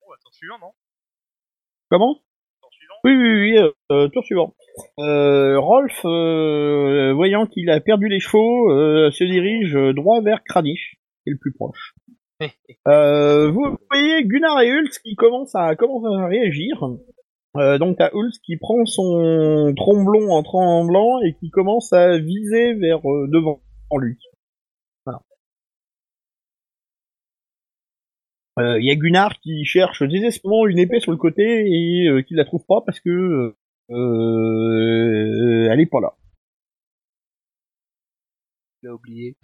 Bah, 0.00 0.16
tour 0.22 0.34
suivant, 0.34 0.58
non? 0.58 0.72
Comment? 1.90 2.14
Tour 2.60 2.70
suivant 2.72 2.94
Oui, 3.04 3.12
oui, 3.16 3.34
oui, 3.34 3.58
euh, 3.58 3.70
euh, 3.90 4.08
tour 4.08 4.24
suivant. 4.24 4.54
Euh, 4.98 5.58
Rolf, 5.58 6.00
euh, 6.04 7.12
voyant 7.14 7.46
qu'il 7.46 7.70
a 7.70 7.80
perdu 7.80 8.08
les 8.08 8.20
chevaux, 8.20 8.70
euh, 8.70 9.10
se 9.10 9.24
dirige 9.24 9.74
droit 9.94 10.20
vers 10.20 10.42
Kranich, 10.44 10.98
qui 11.24 11.30
est 11.30 11.32
le 11.32 11.38
plus 11.38 11.52
proche. 11.52 11.94
Euh, 12.88 13.52
vous 13.52 13.76
voyez 13.88 14.24
Gunnar 14.24 14.60
et 14.62 14.68
Hulz 14.68 14.98
qui 14.98 15.14
commencent 15.14 15.54
à, 15.54 15.76
commencent 15.76 16.12
à 16.18 16.26
réagir. 16.26 16.82
Euh, 17.56 17.76
donc 17.78 17.98
t'as 17.98 18.10
Hulz 18.14 18.38
qui 18.42 18.56
prend 18.56 18.84
son 18.86 19.74
tromblon 19.76 20.30
en 20.30 20.42
tremblant 20.42 21.20
et 21.20 21.34
qui 21.34 21.50
commence 21.50 21.92
à 21.92 22.18
viser 22.18 22.74
vers 22.74 23.00
euh, 23.08 23.28
devant 23.28 23.60
lui. 23.98 24.18
Voilà. 25.04 25.20
Euh, 28.58 28.78
Il 28.80 28.86
y 28.86 28.90
a 28.90 28.94
Gunnar 28.96 29.38
qui 29.40 29.64
cherche 29.64 30.02
désespérément 30.02 30.66
une 30.66 30.78
épée 30.78 31.00
sur 31.00 31.12
le 31.12 31.18
côté 31.18 31.42
et 31.42 32.08
euh, 32.08 32.22
qui 32.22 32.34
la 32.34 32.44
trouve 32.44 32.64
pas 32.66 32.80
parce 32.84 33.00
que 33.00 33.54
euh, 33.90 35.68
elle 35.70 35.80
est 35.80 35.86
pas 35.86 36.00
là. 36.00 36.14
Il 38.82 38.88
a 38.88 38.94
oublié. 38.94 39.36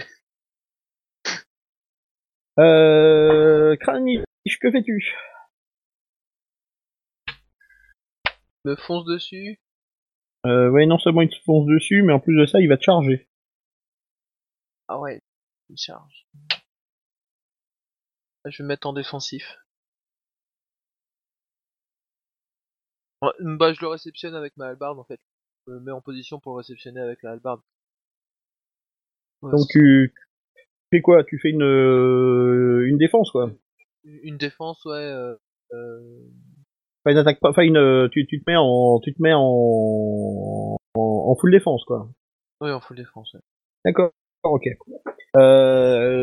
Euh, 2.59 3.77
Kranich, 3.77 4.25
que 4.61 4.71
fais-tu? 4.71 5.15
Me 8.69 8.77
fonce 8.77 9.07
dessus. 9.07 9.63
euh, 10.45 10.69
Ouais, 10.69 10.85
non 10.85 10.99
seulement 10.99 11.23
il 11.23 11.31
te 11.31 11.37
fonce 11.45 11.67
dessus, 11.67 12.03
mais 12.03 12.13
en 12.13 12.21
plus 12.21 12.37
de 12.39 12.45
ça, 12.45 12.61
il 12.61 12.69
va 12.69 12.77
te 12.77 12.83
charger. 12.83 13.27
Ah 14.89 14.99
ouais, 14.99 15.23
il 15.71 15.79
charge. 15.79 16.27
Je 18.47 18.59
vais 18.59 18.65
me 18.65 18.69
mettre 18.69 18.87
en 18.89 18.93
défensif. 18.93 19.57
Bah, 23.41 23.73
je 23.73 23.81
le 23.81 23.89
réceptionne 23.89 24.35
avec 24.35 24.57
ma 24.57 24.67
hallebarde 24.67 24.99
en 24.99 25.05
fait. 25.05 25.21
Je 25.67 25.73
me 25.73 25.81
mets 25.81 25.93
en 25.93 26.01
position 26.01 26.41
pour 26.41 26.53
le 26.53 26.59
réceptionner 26.59 27.01
avec 27.01 27.23
la 27.23 27.33
hallebarde. 27.33 27.61
Ouais, 29.43 29.53
Donc 29.53 29.67
tu 29.71 30.13
tu 30.15 30.97
fais 30.99 31.03
quoi? 31.03 31.25
Tu 31.25 31.39
fais 31.39 31.51
une 31.51 31.63
euh, 31.63 32.87
une 32.89 32.99
défense 32.99 33.31
quoi? 33.31 33.51
Une 34.05 34.37
défense, 34.39 34.85
ouais. 34.85 34.95
Euh, 34.95 35.35
euh, 35.73 36.01
Enfin 37.05 37.13
une 37.13 37.19
attaque 37.19 37.41
pas, 37.41 37.51
enfin 37.51 37.63
une 37.63 37.77
euh, 37.77 38.09
tu, 38.11 38.27
tu 38.27 38.41
te 38.43 38.51
mets 38.51 38.57
en 38.57 39.01
tu 39.01 39.15
te 39.15 39.23
mets 39.23 39.35
en 39.35 40.77
en, 40.95 41.01
en 41.01 41.37
full 41.37 41.51
défense 41.51 41.85
quoi. 41.85 42.09
Ouais, 42.61 42.73
en 42.73 42.81
full 42.81 42.97
défense. 42.97 43.33
Ouais. 43.35 43.41
D'accord, 43.85 44.13
ok. 44.43 44.67
Euh... 45.37 46.23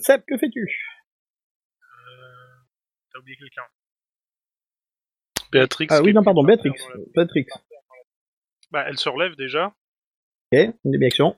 Seb, 0.00 0.22
que 0.26 0.36
fais-tu? 0.36 0.68
Euh, 1.80 1.86
T'as 3.12 3.18
oublié 3.20 3.36
quelqu'un. 3.36 3.62
Béatrix. 5.52 5.86
Ah 5.90 6.02
oui, 6.02 6.12
non, 6.12 6.22
pardon, 6.22 6.42
par 6.42 6.48
Béatrix. 6.48 6.72
Béatrix. 7.14 7.46
Bah, 8.70 8.84
elle 8.88 8.98
se 8.98 9.08
relève 9.08 9.36
déjà. 9.36 9.72
Ok, 10.52 10.58
une 10.84 10.90
demi-action. 10.92 11.36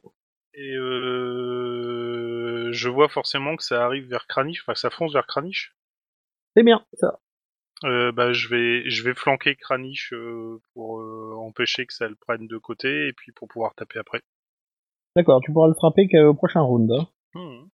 Et 0.54 0.74
euh, 0.74 2.72
je 2.72 2.88
vois 2.88 3.08
forcément 3.08 3.56
que 3.56 3.62
ça 3.62 3.84
arrive 3.84 4.08
vers 4.08 4.26
Kranich, 4.26 4.62
enfin 4.62 4.74
ça 4.74 4.88
fonce 4.90 5.12
vers 5.12 5.26
Kranich. 5.26 5.75
C'est 6.56 6.62
bien, 6.62 6.84
ça. 6.94 7.20
Euh, 7.84 8.10
bah, 8.12 8.32
je 8.32 8.48
vais, 8.48 8.88
je 8.88 9.02
vais 9.04 9.14
flanquer 9.14 9.56
Kranich 9.56 10.12
euh, 10.14 10.58
pour 10.72 11.00
euh, 11.00 11.34
empêcher 11.36 11.86
que 11.86 11.92
ça 11.92 12.08
le 12.08 12.16
prenne 12.16 12.46
de 12.46 12.56
côté 12.56 13.08
et 13.08 13.12
puis 13.12 13.32
pour 13.32 13.48
pouvoir 13.48 13.74
taper 13.74 13.98
après. 13.98 14.22
D'accord, 15.14 15.40
tu 15.42 15.52
pourras 15.52 15.68
le 15.68 15.74
frapper 15.74 16.08
qu'au 16.08 16.32
prochain 16.34 16.60
round. 16.62 16.90
hein. 16.90 17.06
Hmm. 17.34 17.68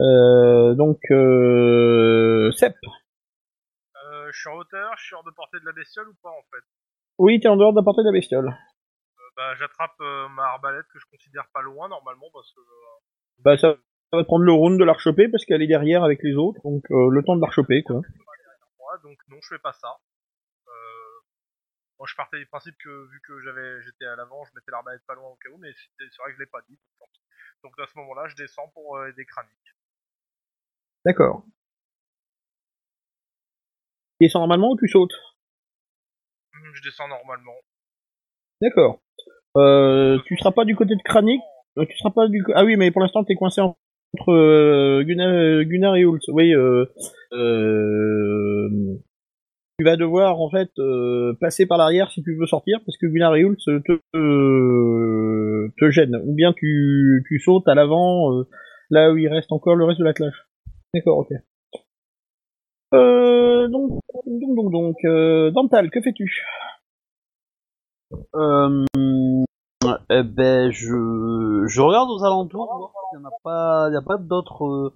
Euh, 0.00 0.74
donc, 0.74 0.98
euh... 1.10 2.50
Sep. 2.52 2.74
Euh, 4.04 4.30
je 4.32 4.38
suis 4.40 4.48
en 4.48 4.54
hauteur, 4.56 4.92
je 4.98 5.04
suis 5.04 5.14
hors 5.14 5.24
de 5.24 5.30
portée 5.30 5.60
de 5.60 5.64
la 5.66 5.72
bestiole 5.72 6.08
ou 6.08 6.14
pas 6.22 6.30
en 6.30 6.42
fait? 6.50 6.64
Oui, 7.18 7.38
t'es 7.40 7.48
en 7.48 7.56
dehors 7.56 7.72
de 7.72 7.78
la 7.78 7.84
portée 7.84 8.02
de 8.02 8.06
la 8.06 8.12
bestiole. 8.12 8.48
Euh, 8.48 9.30
Bah, 9.36 9.54
j'attrape 9.54 9.94
euh, 10.00 10.28
ma 10.30 10.44
arbalète 10.46 10.86
que 10.92 10.98
je 10.98 11.06
considère 11.10 11.46
pas 11.52 11.62
loin 11.62 11.88
normalement 11.88 12.28
parce 12.32 12.52
que. 12.52 12.60
euh, 12.60 12.98
Bah, 13.44 13.56
ça, 13.56 13.74
ça 13.74 13.78
va 14.16 14.24
prendre 14.24 14.44
le 14.44 14.52
round 14.52 14.78
de 14.78 14.84
la 14.84 14.94
rechoper 14.94 15.28
parce 15.28 15.44
qu'elle 15.44 15.62
est 15.62 15.66
derrière 15.66 16.02
avec 16.02 16.22
les 16.22 16.34
autres, 16.34 16.60
donc 16.64 16.82
euh, 16.90 17.10
le 17.10 17.22
temps 17.22 17.36
de 17.36 17.40
la 17.42 17.48
rechoper, 17.48 17.82
quoi. 17.82 18.00
donc 19.02 19.18
non, 19.28 19.36
je 19.42 19.48
fais 19.54 19.58
pas 19.58 19.72
ça. 19.74 19.88
Euh, 20.66 21.20
Moi, 21.98 22.06
je 22.08 22.14
partais 22.16 22.38
du 22.38 22.46
principe 22.46 22.74
que 22.82 22.88
vu 23.10 23.20
que 23.26 23.40
j'avais, 23.42 23.82
j'étais 23.82 24.06
à 24.06 24.16
l'avant, 24.16 24.44
je 24.44 24.50
mettais 24.54 24.70
l'arbalète 24.70 25.02
pas 25.06 25.14
loin 25.14 25.28
au 25.28 25.36
cas 25.36 25.50
où, 25.50 25.58
mais 25.58 25.70
c'est 25.98 26.04
vrai 26.22 26.30
que 26.30 26.36
je 26.36 26.40
l'ai 26.40 26.46
pas 26.46 26.62
dit. 26.68 26.78
donc. 27.00 27.08
Donc 27.64 27.72
à 27.80 27.86
ce 27.86 27.98
moment-là, 27.98 28.28
je 28.28 28.36
descends 28.36 28.68
pour 28.72 28.96
euh, 28.96 29.08
aider 29.08 29.24
Kranik. 29.26 29.52
D'accord. 31.04 31.44
Tu 34.20 34.26
descends 34.26 34.40
normalement 34.40 34.70
ou 34.72 34.78
tu 34.78 34.88
sautes? 34.88 35.14
Hum, 36.54 36.72
Je 36.74 36.82
descends 36.82 37.08
normalement. 37.08 37.56
D'accord. 38.60 39.00
Euh, 39.56 40.18
tu 40.26 40.36
seras 40.36 40.52
pas 40.52 40.64
du 40.64 40.76
côté 40.76 40.94
de 40.94 41.02
Kranik? 41.04 41.40
Euh, 41.78 41.86
Tu 41.86 41.96
seras 41.98 42.10
pas 42.10 42.28
du 42.28 42.44
Ah 42.54 42.64
oui, 42.64 42.76
mais 42.76 42.90
pour 42.90 43.00
l'instant, 43.00 43.24
t'es 43.24 43.34
coincé 43.34 43.60
entre 43.60 43.78
euh, 44.28 45.02
Gunnar, 45.04 45.28
euh, 45.28 45.64
Gunnar 45.64 45.96
et. 45.96 46.04
Oui, 46.28 46.54
euh, 46.54 46.86
tu 49.78 49.84
vas 49.84 49.96
devoir 49.96 50.40
en 50.40 50.50
fait 50.50 50.70
passer 51.40 51.66
par 51.66 51.78
l'arrière 51.78 52.10
si 52.10 52.22
tu 52.22 52.36
veux 52.36 52.46
sortir, 52.46 52.80
parce 52.84 52.96
que 52.98 53.06
Gunnar 53.06 53.36
et 53.36 53.44
Hulz 53.44 53.64
te, 53.64 53.98
te, 55.78 55.90
gênent. 55.90 56.20
Ou 56.24 56.34
bien 56.34 56.52
tu, 56.52 57.40
sautes 57.44 57.68
à 57.68 57.74
l'avant, 57.74 58.44
là 58.90 59.12
où 59.12 59.16
il 59.16 59.28
reste 59.28 59.52
encore 59.52 59.76
le 59.76 59.84
reste 59.84 60.00
de 60.00 60.04
la 60.04 60.14
clash. 60.14 60.34
D'accord, 60.94 61.18
ok. 61.18 61.32
Euh, 62.94 63.68
donc, 63.68 64.00
donc, 64.26 64.54
donc, 64.56 64.72
donc, 64.72 64.96
euh, 65.04 65.52
que 65.92 66.00
fais-tu? 66.00 66.44
Euh, 68.34 68.84
eh 70.10 70.22
ben, 70.22 70.70
je, 70.70 71.64
je 71.68 71.80
regarde 71.80 72.10
aux 72.10 72.24
alentours, 72.24 72.66
voir 72.76 72.90
s'il 73.10 73.20
n'y 73.20 73.24
en 73.24 73.28
a 73.28 73.32
pas, 73.42 73.88
il 73.90 73.94
y 73.94 73.96
a 73.96 74.02
pas 74.02 74.16
d'autres 74.18 74.64
euh, 74.66 74.94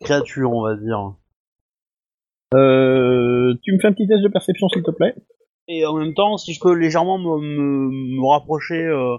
créatures, 0.00 0.52
on 0.52 0.62
va 0.62 0.74
dire. 0.74 1.14
Euh, 2.54 3.54
tu 3.62 3.72
me 3.72 3.78
fais 3.78 3.88
un 3.88 3.92
petit 3.92 4.08
test 4.08 4.22
de 4.22 4.28
perception, 4.28 4.68
s'il 4.68 4.82
te 4.82 4.90
plaît. 4.90 5.14
Et 5.68 5.84
en 5.84 5.94
même 5.94 6.14
temps, 6.14 6.36
si 6.36 6.52
je 6.54 6.60
peux 6.60 6.74
légèrement 6.74 7.18
me, 7.18 7.38
me, 7.38 7.90
me 8.20 8.26
rapprocher 8.28 8.82
euh, 8.86 9.16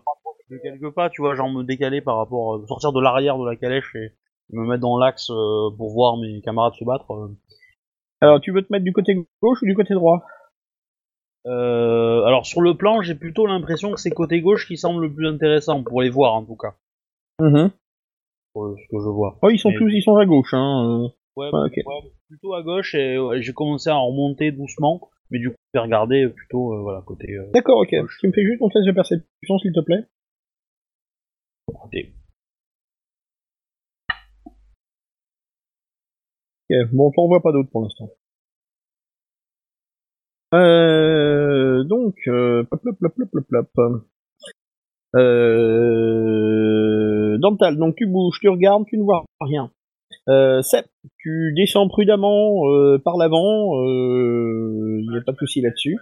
de 0.50 0.58
quelques 0.58 0.94
pas, 0.94 1.10
tu 1.10 1.22
vois, 1.22 1.36
genre 1.36 1.50
me 1.50 1.64
décaler 1.64 2.02
par 2.02 2.18
rapport, 2.18 2.56
euh, 2.56 2.66
sortir 2.68 2.92
de 2.92 3.00
l'arrière 3.00 3.38
de 3.38 3.46
la 3.46 3.56
calèche 3.56 3.96
et 3.96 4.12
me 4.52 4.66
mettre 4.66 4.82
dans 4.82 4.98
l'axe 4.98 5.30
euh, 5.30 5.70
pour 5.78 5.94
voir 5.94 6.18
mes 6.18 6.42
camarades 6.42 6.74
se 6.74 6.84
battre. 6.84 7.12
euh. 7.14 7.38
Alors, 8.22 8.42
tu 8.42 8.52
veux 8.52 8.64
te 8.64 8.72
mettre 8.74 8.84
du 8.84 8.92
côté 8.94 9.16
gauche 9.42 9.62
ou 9.62 9.66
du 9.66 9.76
côté 9.76 9.94
droit? 9.94 10.24
Euh, 11.46 12.24
alors 12.26 12.46
sur 12.46 12.62
le 12.62 12.76
plan, 12.76 13.02
j'ai 13.02 13.16
plutôt 13.16 13.46
l'impression 13.46 13.92
que 13.92 14.00
c'est 14.00 14.10
côté 14.12 14.42
gauche 14.42 14.68
qui 14.68 14.78
semble 14.78 15.02
le 15.04 15.14
plus 15.14 15.28
intéressant 15.28 15.84
pour 15.84 16.02
les 16.02 16.10
voir 16.10 16.34
en 16.36 16.44
tout 16.46 16.58
cas, 16.58 16.76
pour 18.54 18.76
ce 18.78 18.84
que 18.92 19.02
je 19.02 19.10
vois. 19.10 19.38
Oh, 19.42 19.50
ils 19.50 19.58
sont 19.58 19.70
Mais- 19.70 19.78
tous, 19.78 19.90
ils 19.90 20.02
sont 20.04 20.18
à 20.18 20.26
gauche, 20.26 20.54
hein. 20.54 21.04
euh. 21.06 21.08
Ouais, 21.38 21.50
plutôt 22.28 22.54
à 22.54 22.62
gauche 22.62 22.94
et 22.96 23.18
ouais, 23.18 23.42
j'ai 23.42 23.54
commencé 23.54 23.90
à 23.90 23.96
remonter 23.96 24.52
doucement, 24.52 25.00
mais 25.32 25.40
du 25.40 25.50
coup, 25.50 25.56
je 25.74 25.80
vais 25.80 25.84
regarder 25.86 26.28
plutôt 26.28 26.74
euh, 26.74 26.82
voilà 26.82 27.02
côté. 27.06 27.32
euh, 27.32 27.50
D'accord, 27.54 27.80
ok. 27.80 27.96
Gauche. 27.96 28.18
Tu 28.20 28.28
me 28.28 28.34
fais 28.34 28.44
juste 28.44 28.60
ton 28.60 28.68
test 28.70 28.86
de 28.86 28.92
perception, 28.92 29.58
s'il 29.60 29.72
te 29.72 29.80
plaît. 29.80 30.04
Ok, 36.70 36.76
bon, 36.94 37.12
t'en 37.12 37.28
vois 37.28 37.42
pas 37.42 37.52
d'autres 37.52 37.70
pour 37.72 37.82
l'instant. 37.84 38.10
Euh, 40.54 41.84
donc, 41.84 42.16
euh, 42.28 42.64
plop, 42.64 42.82
plop, 42.98 43.30
plop, 43.32 43.48
plop. 43.48 43.70
Euh, 45.16 46.50
Dental, 47.40 47.78
donc 47.78 47.96
tu 47.96 48.06
bouges, 48.08 48.40
tu 48.40 48.50
regardes, 48.50 48.86
tu 48.86 48.98
ne 48.98 49.04
vois 49.04 49.26
rien. 49.42 49.72
Euh, 50.28 50.62
Sep, 50.62 50.86
tu 51.18 51.54
descends 51.56 51.88
prudemment 51.88 52.68
euh, 52.68 53.00
par 53.00 53.18
l'avant, 53.18 53.74
il 53.86 55.08
n'y 55.10 55.18
a 55.18 55.22
pas 55.22 55.32
de 55.32 55.38
souci 55.38 55.62
là-dessus. 55.62 55.98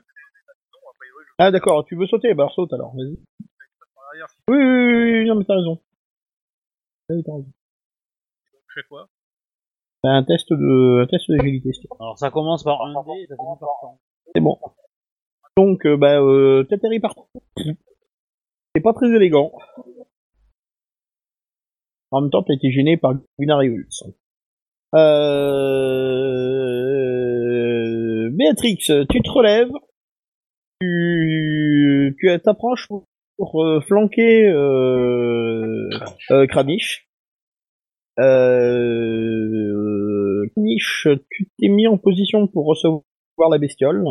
Ah 1.37 1.51
d'accord, 1.51 1.85
tu 1.85 1.95
veux 1.95 2.07
sauter 2.07 2.33
Bah 2.33 2.49
saute 2.55 2.73
alors, 2.73 2.95
vas-y. 2.95 3.17
Oui, 4.49 4.57
oui, 4.57 4.65
oui, 4.65 5.19
oui, 5.19 5.25
non 5.27 5.35
mais 5.35 5.43
t'as 5.45 5.55
raison. 5.55 5.79
Oui, 7.09 7.21
t'as 7.23 7.33
raison. 7.33 7.51
je 8.67 8.73
fais 8.81 8.87
quoi? 8.89 9.07
T'as 10.01 10.09
un 10.09 10.23
test 10.23 10.51
de, 10.51 11.03
un 11.03 11.07
test 11.07 11.29
d'agilité. 11.29 11.69
Alors 11.99 12.17
ça 12.17 12.31
commence 12.31 12.63
par 12.63 12.81
un 12.81 12.93
dé 13.03 13.21
et 13.21 13.27
ça 13.27 13.35
finit 13.35 13.59
par 13.59 13.69
100. 13.81 13.99
C'est 14.33 14.41
bon. 14.41 14.57
Donc, 15.57 15.85
euh, 15.85 15.97
bah, 15.97 16.19
euh, 16.21 16.63
t'atterris 16.63 16.99
partout. 16.99 17.25
C'est 18.75 18.81
pas 18.83 18.93
très 18.93 19.07
élégant. 19.07 19.51
En 22.11 22.21
même 22.21 22.29
temps, 22.29 22.43
t'as 22.43 22.53
été 22.53 22.71
gêné 22.71 22.95
par 22.95 23.13
Hulz. 23.39 24.03
Euh... 24.95 25.87
Béatrix, 28.31 28.77
tu 28.77 29.21
te 29.21 29.29
relèves. 29.29 29.71
Tu, 30.79 32.15
tu 32.19 32.39
t'approches 32.43 32.87
pour, 32.87 33.03
euh, 33.63 33.81
flanquer 33.81 34.47
euh, 34.47 35.89
euh, 36.29 36.45
Kranich. 36.45 37.09
Euh, 38.19 38.85
Kranich, 40.51 41.07
tu 41.31 41.49
t'es 41.57 41.67
mis 41.67 41.87
en 41.87 41.97
position 41.97 42.45
pour 42.47 42.67
recevoir 42.67 43.01
la 43.49 43.57
bestiole. 43.57 44.03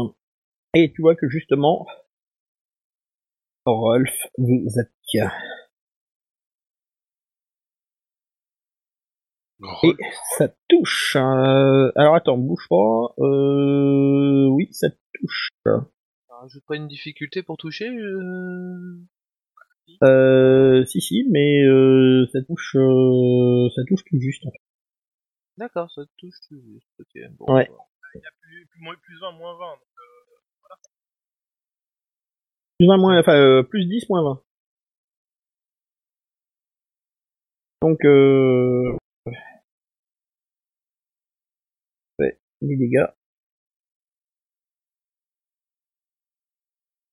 Et 0.74 0.92
tu 0.92 1.02
vois 1.02 1.16
que 1.16 1.28
justement, 1.28 1.86
Rolf 3.64 4.14
vous 4.38 4.66
attaque. 4.78 5.32
Et 9.82 9.94
ça 10.36 10.48
touche. 10.68 11.16
euh, 11.16 11.90
Alors 11.96 12.14
attends, 12.14 12.36
bouge 12.38 12.66
pas. 12.68 13.14
Euh... 13.18 14.46
Oui, 14.48 14.68
ça 14.70 14.88
touche. 15.14 15.48
Ça 15.64 15.88
rajoute 16.28 16.64
pas 16.66 16.76
une 16.76 16.88
difficulté 16.88 17.42
pour 17.42 17.56
toucher 17.56 17.88
euh... 17.88 19.00
Euh... 20.02 20.84
Si, 20.84 21.00
si, 21.00 21.26
mais 21.30 21.64
euh, 21.64 22.26
ça 22.32 22.42
touche. 22.42 22.76
Euh... 22.76 23.68
Ça 23.74 23.82
touche 23.88 24.04
tout 24.04 24.20
juste. 24.20 24.44
en 24.46 24.50
fait. 24.50 24.60
D'accord, 25.56 25.90
ça 25.90 26.02
touche 26.18 26.36
tout 26.48 26.60
juste. 26.60 26.86
Ok, 27.00 27.18
bon. 27.38 27.54
Ouais. 27.54 27.70
Plus 29.02 29.20
20, 29.20 29.32
moins 29.32 29.56
20. 29.58 29.70
donc, 29.72 29.78
Plus 32.78 32.86
20 32.88 32.96
moins, 32.98 33.18
enfin, 33.20 33.34
euh, 33.34 33.62
plus 33.62 33.86
10 33.86 34.08
moins 34.10 34.22
20. 34.22 34.42
Donc, 37.82 38.04
euh... 38.04 38.96
Dégâts. 42.62 43.14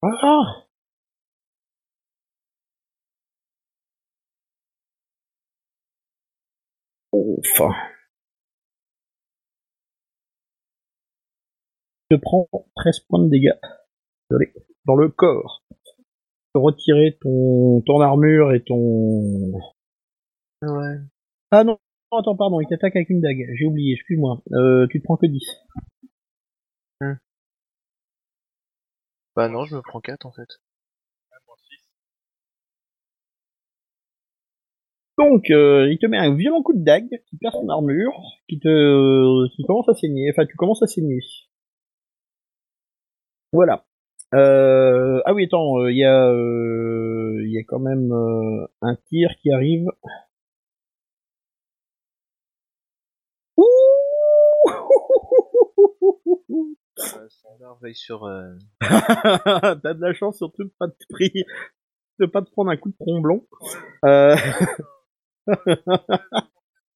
Ah 0.01 0.63
Ouf. 7.13 7.61
Je 12.13 12.17
prends 12.19 12.47
13 12.75 12.99
points 13.09 13.23
de 13.23 13.29
dégâts. 13.29 13.57
Dans 14.85 14.95
le 14.95 15.09
corps. 15.09 15.63
Retirer 16.53 17.17
ton, 17.19 17.81
ton 17.87 17.99
armure 18.01 18.53
et 18.53 18.63
ton... 18.63 19.51
Ouais. 20.61 20.97
Ah 21.49 21.63
non, 21.63 21.79
attends, 22.15 22.35
pardon, 22.35 22.61
il 22.61 22.67
t'attaque 22.67 22.95
avec 22.95 23.09
une 23.09 23.19
dague. 23.19 23.47
J'ai 23.55 23.65
oublié, 23.65 23.93
excuse-moi. 23.95 24.43
Euh, 24.51 24.85
tu 24.91 24.99
te 24.99 25.03
prends 25.05 25.17
que 25.17 25.25
10. 25.25 25.43
Bah 29.35 29.49
non, 29.49 29.65
je 29.65 29.75
me 29.75 29.81
prends 29.81 29.99
4 29.99 30.27
en 30.27 30.31
fait. 30.31 30.41
euh, 30.43 31.37
moins 31.47 31.55
6. 31.57 31.79
Donc, 35.17 35.49
euh, 35.49 35.91
il 35.91 35.97
te 35.97 36.05
met 36.05 36.19
un 36.19 36.35
violent 36.35 36.61
coup 36.61 36.73
de 36.73 36.83
dague 36.83 37.09
qui 37.25 37.37
perce 37.37 37.55
ton 37.55 37.69
armure, 37.69 38.13
qui 38.47 38.59
te, 38.59 39.47
qui 39.55 39.63
commence 39.63 39.89
à 39.89 39.95
saigner. 39.95 40.29
Enfin, 40.31 40.45
tu 40.45 40.55
commences 40.55 40.83
à 40.83 40.87
saigner. 40.87 41.19
Voilà. 43.53 43.85
Euh, 44.33 45.21
ah 45.25 45.33
oui, 45.33 45.45
attends, 45.45 45.77
euh, 45.79 45.91
il 45.91 45.97
y 45.97 46.03
a, 46.03 46.27
euh, 46.27 47.39
il 47.45 47.51
y 47.51 47.59
a 47.59 47.63
quand 47.63 47.79
même 47.79 48.11
euh, 48.11 48.67
un 48.81 48.95
tir 48.95 49.29
qui 49.41 49.51
arrive. 49.51 49.85
Sandar 57.29 57.77
veille 57.79 57.95
sur. 57.95 58.25
Euh... 58.25 58.55
T'as 58.81 59.93
de 59.93 60.01
la 60.01 60.13
chance 60.13 60.37
surtout 60.37 60.63
de 60.63 60.73
pas 60.79 60.87
te 60.87 60.93
de 62.19 62.25
pas 62.25 62.41
te 62.41 62.49
prendre 62.51 62.71
un 62.71 62.77
coup 62.77 62.89
de 62.89 62.95
tromblon. 62.97 63.47
Euh, 64.05 64.35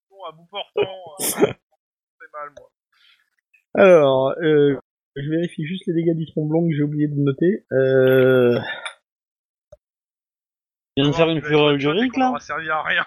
Bon, 0.10 0.24
à 0.24 0.32
bout 0.32 0.46
portant, 0.50 0.82
euh, 0.82 1.24
c'est 1.24 2.32
mal, 2.34 2.50
moi. 2.58 2.72
alors, 3.76 4.36
euh, 4.42 4.80
je 5.22 5.30
vérifie 5.30 5.66
juste 5.66 5.86
les 5.88 5.94
dégâts 5.94 6.16
du 6.16 6.26
tromblon 6.28 6.68
que 6.68 6.76
j'ai 6.76 6.84
oublié 6.84 7.08
de 7.08 7.16
noter. 7.16 7.66
Euh, 7.72 8.60
Il 10.96 11.04
vient 11.04 11.12
de 11.12 11.16
faire 11.16 11.30
une 11.30 11.42
fureur 11.42 11.80
Ça 11.80 11.94
lyrique 11.94 12.18
là 12.18 12.34
servi 12.40 12.70
à 12.70 12.82
rien. 12.84 13.06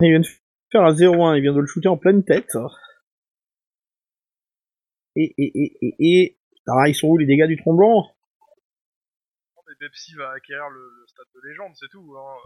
il 0.00 0.10
vient 0.10 0.20
de 0.20 0.26
faire 0.70 0.82
un 0.82 0.92
0-1, 0.92 1.36
il 1.36 1.42
vient 1.42 1.52
de 1.52 1.60
le 1.60 1.66
shooter 1.66 1.88
en 1.88 1.96
pleine 1.96 2.24
tête. 2.24 2.56
Et, 5.16 5.34
et, 5.38 5.52
et, 5.54 5.78
et, 5.80 5.94
et... 6.00 6.38
Alors, 6.66 6.86
ils 6.86 6.94
sont 6.94 7.08
où 7.08 7.16
les 7.18 7.26
dégâts 7.26 7.46
du 7.46 7.56
tromblon 7.56 8.04
et 9.74 9.76
Pepsi 9.78 10.14
va 10.14 10.30
acquérir 10.30 10.68
le, 10.70 10.80
le 11.00 11.06
stade 11.06 11.26
de 11.34 11.40
légende, 11.48 11.72
c'est 11.74 11.88
tout. 11.90 12.16
Hein. 12.16 12.36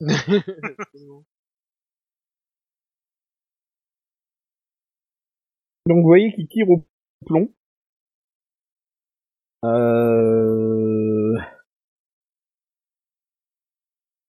Donc 5.86 5.98
vous 5.98 6.08
voyez 6.08 6.32
qu'il 6.34 6.48
tire 6.48 6.70
au 6.70 6.82
plomb. 7.24 7.52
Euh... 9.64 11.34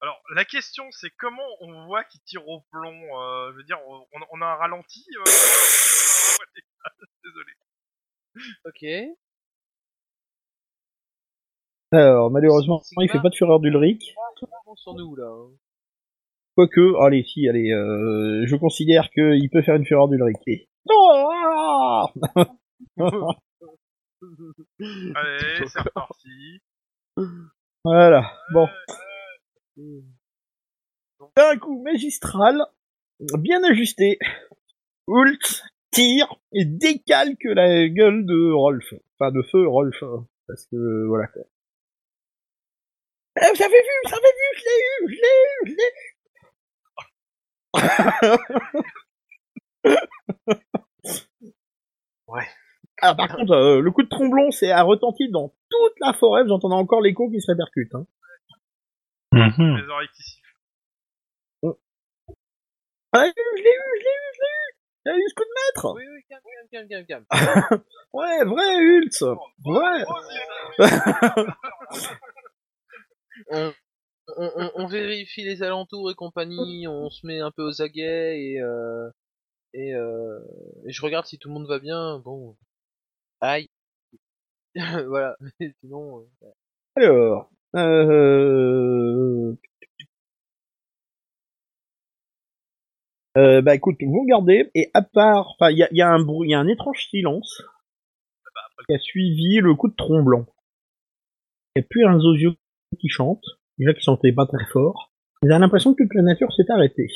Alors, 0.00 0.20
la 0.34 0.44
question, 0.44 0.84
c'est 0.92 1.10
comment 1.18 1.42
on 1.60 1.86
voit 1.86 2.04
qu'il 2.04 2.20
tire 2.22 2.46
au 2.48 2.60
plomb 2.70 3.20
euh, 3.20 3.52
Je 3.52 3.56
veux 3.58 3.64
dire, 3.64 3.78
on, 3.86 4.02
on 4.32 4.40
a 4.42 4.46
un 4.46 4.54
ralenti 4.56 5.04
euh, 5.18 5.24
Désolé. 7.24 7.52
ok. 8.64 8.84
Alors 11.92 12.30
malheureusement, 12.30 12.80
C'est 12.82 12.94
il 13.00 13.10
fait 13.10 13.20
pas 13.22 13.28
de 13.30 13.34
fureur 13.34 13.60
d'Ulrich. 13.60 14.14
On 14.66 14.74
sur 14.74 14.94
nous 14.94 15.14
là. 15.16 15.26
hein. 15.28 15.50
Quoique, 16.56 16.94
allez, 17.02 17.22
si, 17.24 17.48
allez, 17.48 17.70
euh, 17.70 18.44
je 18.46 18.56
considère 18.56 19.08
qu'il 19.10 19.48
peut 19.52 19.62
faire 19.62 19.76
une 19.76 19.86
fureur 19.86 20.08
d'Ulrich. 20.08 20.36
Et- 20.46 20.68
Oh 20.88 22.06
Allez, 25.14 25.66
c'est 25.68 25.80
reparti. 25.80 26.60
voilà, 27.84 28.32
bon. 28.52 28.68
Hmm. 29.76 30.00
Un 31.36 31.58
coup 31.58 31.82
magistral, 31.82 32.58
bien 33.38 33.62
ajusté. 33.64 34.18
Ult 35.08 35.62
tire 35.90 36.34
et 36.52 36.64
décalque 36.64 37.44
la 37.44 37.88
gueule 37.88 38.26
de 38.26 38.52
Rolf. 38.52 38.92
Enfin, 39.18 39.30
de 39.32 39.42
feu 39.50 39.66
Rolf. 39.66 40.02
hein, 40.02 40.26
Parce 40.46 40.66
que, 40.66 41.06
voilà. 41.06 41.28
Eh, 43.36 43.50
vous 43.54 43.62
avez 43.62 43.80
vu, 43.82 43.94
vous 44.04 44.14
avez 44.14 44.32
vu, 44.32 44.48
je 44.56 44.64
l'ai 44.64 44.78
eu, 44.88 45.08
je 45.08 45.20
l'ai 45.22 45.36
eu, 45.42 45.66
je 45.66 45.74
l'ai 45.76 45.90
eu. 45.92 46.16
Ouais. 52.26 52.46
Ah, 53.02 53.14
par 53.14 53.28
contre, 53.36 53.52
euh, 53.52 53.80
le 53.80 53.90
coup 53.90 54.02
de 54.02 54.08
tromblon, 54.08 54.50
c'est 54.50 54.70
à 54.70 54.82
retentir 54.82 55.28
dans 55.30 55.52
toute 55.70 55.92
la 56.00 56.12
forêt. 56.14 56.44
Vous 56.44 56.50
entendez 56.52 56.74
encore 56.76 57.00
l'écho 57.02 57.28
qui 57.30 57.40
se 57.40 57.50
répercute. 57.50 57.94
Hein. 57.94 58.06
Mhm. 59.32 59.76
Les 59.76 59.88
oreilles 59.88 60.08
qui 60.16 60.22
sifflent. 60.22 60.42
Ah, 63.12 63.24
je 63.24 63.26
l'ai 63.26 63.30
eu, 63.30 63.56
je 63.56 63.62
l'ai 63.62 63.70
eu, 63.70 63.98
je 63.98 64.04
l'ai 64.04 64.10
eu, 64.10 64.32
l'ai 64.40 64.48
eu. 64.48 64.74
J'ai 65.06 65.12
eu 65.22 65.28
ce 65.28 65.34
coup 65.34 65.44
de 65.44 65.48
maître. 65.54 65.94
Oui, 65.94 66.02
oui, 66.12 66.22
calme, 66.28 66.42
calme, 66.70 66.88
calme, 66.88 67.06
calme, 67.06 67.24
calme. 67.30 67.82
Ouais, 68.12 68.44
vrai 68.44 68.76
Hulz. 68.78 69.22
Ouais. 69.64 70.04
on, 73.50 73.72
on, 74.36 74.50
on- 74.56 74.70
on 74.74 74.86
vérifie 74.86 75.44
les 75.44 75.62
alentours 75.62 76.10
et 76.10 76.14
compagnie, 76.14 76.88
on 76.88 77.10
se 77.10 77.26
met 77.26 77.40
un 77.40 77.50
peu 77.50 77.62
aux 77.62 77.82
aguets 77.82 78.40
et 78.40 78.60
euh, 78.60 79.08
et, 79.74 79.94
euh, 79.94 80.38
et 80.86 80.92
je 80.92 81.02
regarde 81.02 81.26
si 81.26 81.38
tout 81.38 81.48
le 81.48 81.54
monde 81.54 81.68
va 81.68 81.78
bien. 81.78 82.18
Bon, 82.20 82.56
aïe, 83.40 83.68
voilà. 85.06 85.36
Sinon, 85.80 86.26
euh, 86.42 86.46
Alors, 86.96 87.50
euh... 87.74 89.54
Euh, 93.38 93.60
bah 93.60 93.74
écoute, 93.74 93.96
vous 94.02 94.22
regardez, 94.22 94.70
et 94.74 94.90
à 94.94 95.02
part, 95.02 95.50
enfin, 95.50 95.70
il 95.70 95.76
y 95.76 96.02
a, 96.02 96.08
a 96.08 96.10
un 96.10 96.24
bruit, 96.24 96.48
il 96.48 96.52
y 96.52 96.54
a 96.54 96.58
un 96.58 96.68
étrange 96.68 97.06
silence 97.10 97.62
qui 98.88 98.94
a 98.94 98.98
suivi 98.98 99.58
le 99.60 99.74
coup 99.74 99.88
de 99.88 99.94
tromblon. 99.94 100.46
Il 101.74 101.80
n'y 101.80 101.84
a 101.84 101.88
plus 101.88 102.06
un 102.06 102.18
zozio 102.18 102.54
qui 102.98 103.08
chante, 103.08 103.44
déjà 103.78 103.92
qui 103.92 104.02
chantait 104.02 104.32
pas 104.32 104.46
très 104.46 104.64
fort. 104.66 105.12
Vous 105.42 105.50
avez 105.50 105.60
l'impression 105.60 105.92
que 105.94 106.02
toute 106.02 106.14
la 106.14 106.22
nature 106.22 106.52
s'est 106.52 106.70
arrêtée. 106.70 107.08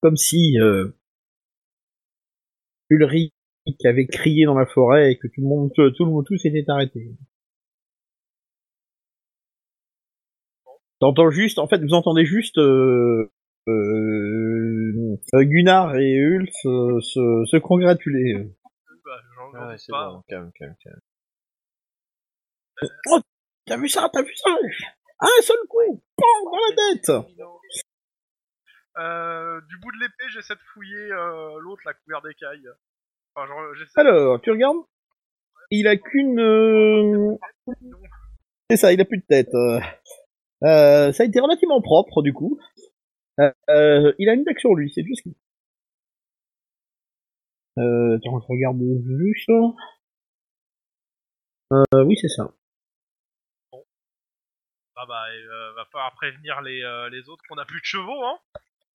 Comme 0.00 0.16
si 0.16 0.58
euh, 0.58 0.96
Ulrich 2.88 3.32
avait 3.84 4.06
crié 4.06 4.44
dans 4.44 4.54
la 4.54 4.66
forêt 4.66 5.12
et 5.12 5.18
que 5.18 5.26
tout 5.28 5.40
le 5.40 5.48
monde, 5.48 5.70
tout 5.74 6.04
le 6.04 6.10
monde, 6.10 6.24
tout 6.26 6.36
s'était 6.36 6.64
arrêté. 6.68 7.14
T'entends 11.00 11.30
juste, 11.30 11.58
en 11.58 11.66
fait, 11.66 11.78
vous 11.78 11.94
entendez 11.94 12.26
juste 12.26 12.58
euh, 12.58 13.30
euh, 13.68 15.18
Gunnar 15.34 15.96
et 15.96 16.12
Ulf 16.12 16.50
euh, 16.66 17.00
se, 17.00 17.44
se 17.46 17.56
congratuler. 17.56 18.34
Bah, 19.04 19.20
j'en 19.34 19.52
j'en 19.52 19.66
ouais, 19.66 19.72
doute 19.72 19.80
c'est 19.80 19.92
pas. 19.92 20.10
bon, 20.10 20.22
calme, 20.28 20.52
calme, 20.54 20.74
calme. 20.82 21.00
Oh, 23.10 23.20
t'as 23.66 23.78
vu 23.78 23.88
ça, 23.88 24.08
t'as 24.12 24.22
vu 24.22 24.34
ça? 24.34 24.50
Un 25.20 25.42
seul 25.42 25.56
coup, 25.68 26.02
PAM, 26.16 26.44
dans 26.44 26.58
la 26.68 26.74
tête 26.76 27.10
Euh, 28.98 29.60
du 29.68 29.78
bout 29.78 29.92
de 29.92 30.00
l'épée, 30.00 30.28
j'essaie 30.34 30.54
de 30.54 30.60
fouiller 30.74 31.12
euh, 31.12 31.58
l'autre, 31.60 31.82
la 31.86 31.94
couvert 31.94 32.20
d'écailles. 32.22 32.68
Enfin, 33.34 33.46
genre, 33.46 33.74
j'essaie. 33.74 34.00
Alors, 34.00 34.40
tu 34.40 34.50
regardes? 34.50 34.78
Il 35.70 35.86
a 35.86 35.96
qu'une... 35.96 36.40
euh, 36.40 37.36
C'est 38.68 38.76
ça, 38.76 38.92
il 38.92 39.00
a 39.00 39.04
plus 39.04 39.18
de 39.18 39.26
tête. 39.26 39.54
Euh, 39.54 39.80
euh, 40.64 41.12
ça 41.12 41.22
a 41.22 41.26
été 41.26 41.38
relativement 41.40 41.80
propre, 41.80 42.22
du 42.22 42.32
coup. 42.32 42.58
Euh, 43.38 44.12
il 44.18 44.28
a 44.28 44.34
une 44.34 44.44
sur 44.58 44.74
lui, 44.74 44.92
c'est 44.92 45.02
tout 45.02 45.14
ce 45.14 45.22
qu'il... 45.22 45.34
Euh, 47.78 48.16
attends, 48.16 48.40
je 48.40 48.46
regarde 48.48 48.80
juste... 49.06 49.48
Euh, 51.72 52.04
oui, 52.04 52.16
c'est 52.20 52.28
ça. 52.28 52.52
Ah 54.96 55.06
bah, 55.06 55.24
va 55.76 55.84
falloir 55.86 56.12
prévenir 56.14 56.60
les, 56.62 56.80
les 57.10 57.28
autres 57.28 57.42
qu'on 57.48 57.56
a 57.56 57.64
plus 57.64 57.80
de 57.80 57.84
chevaux, 57.86 58.22
hein. 58.24 58.38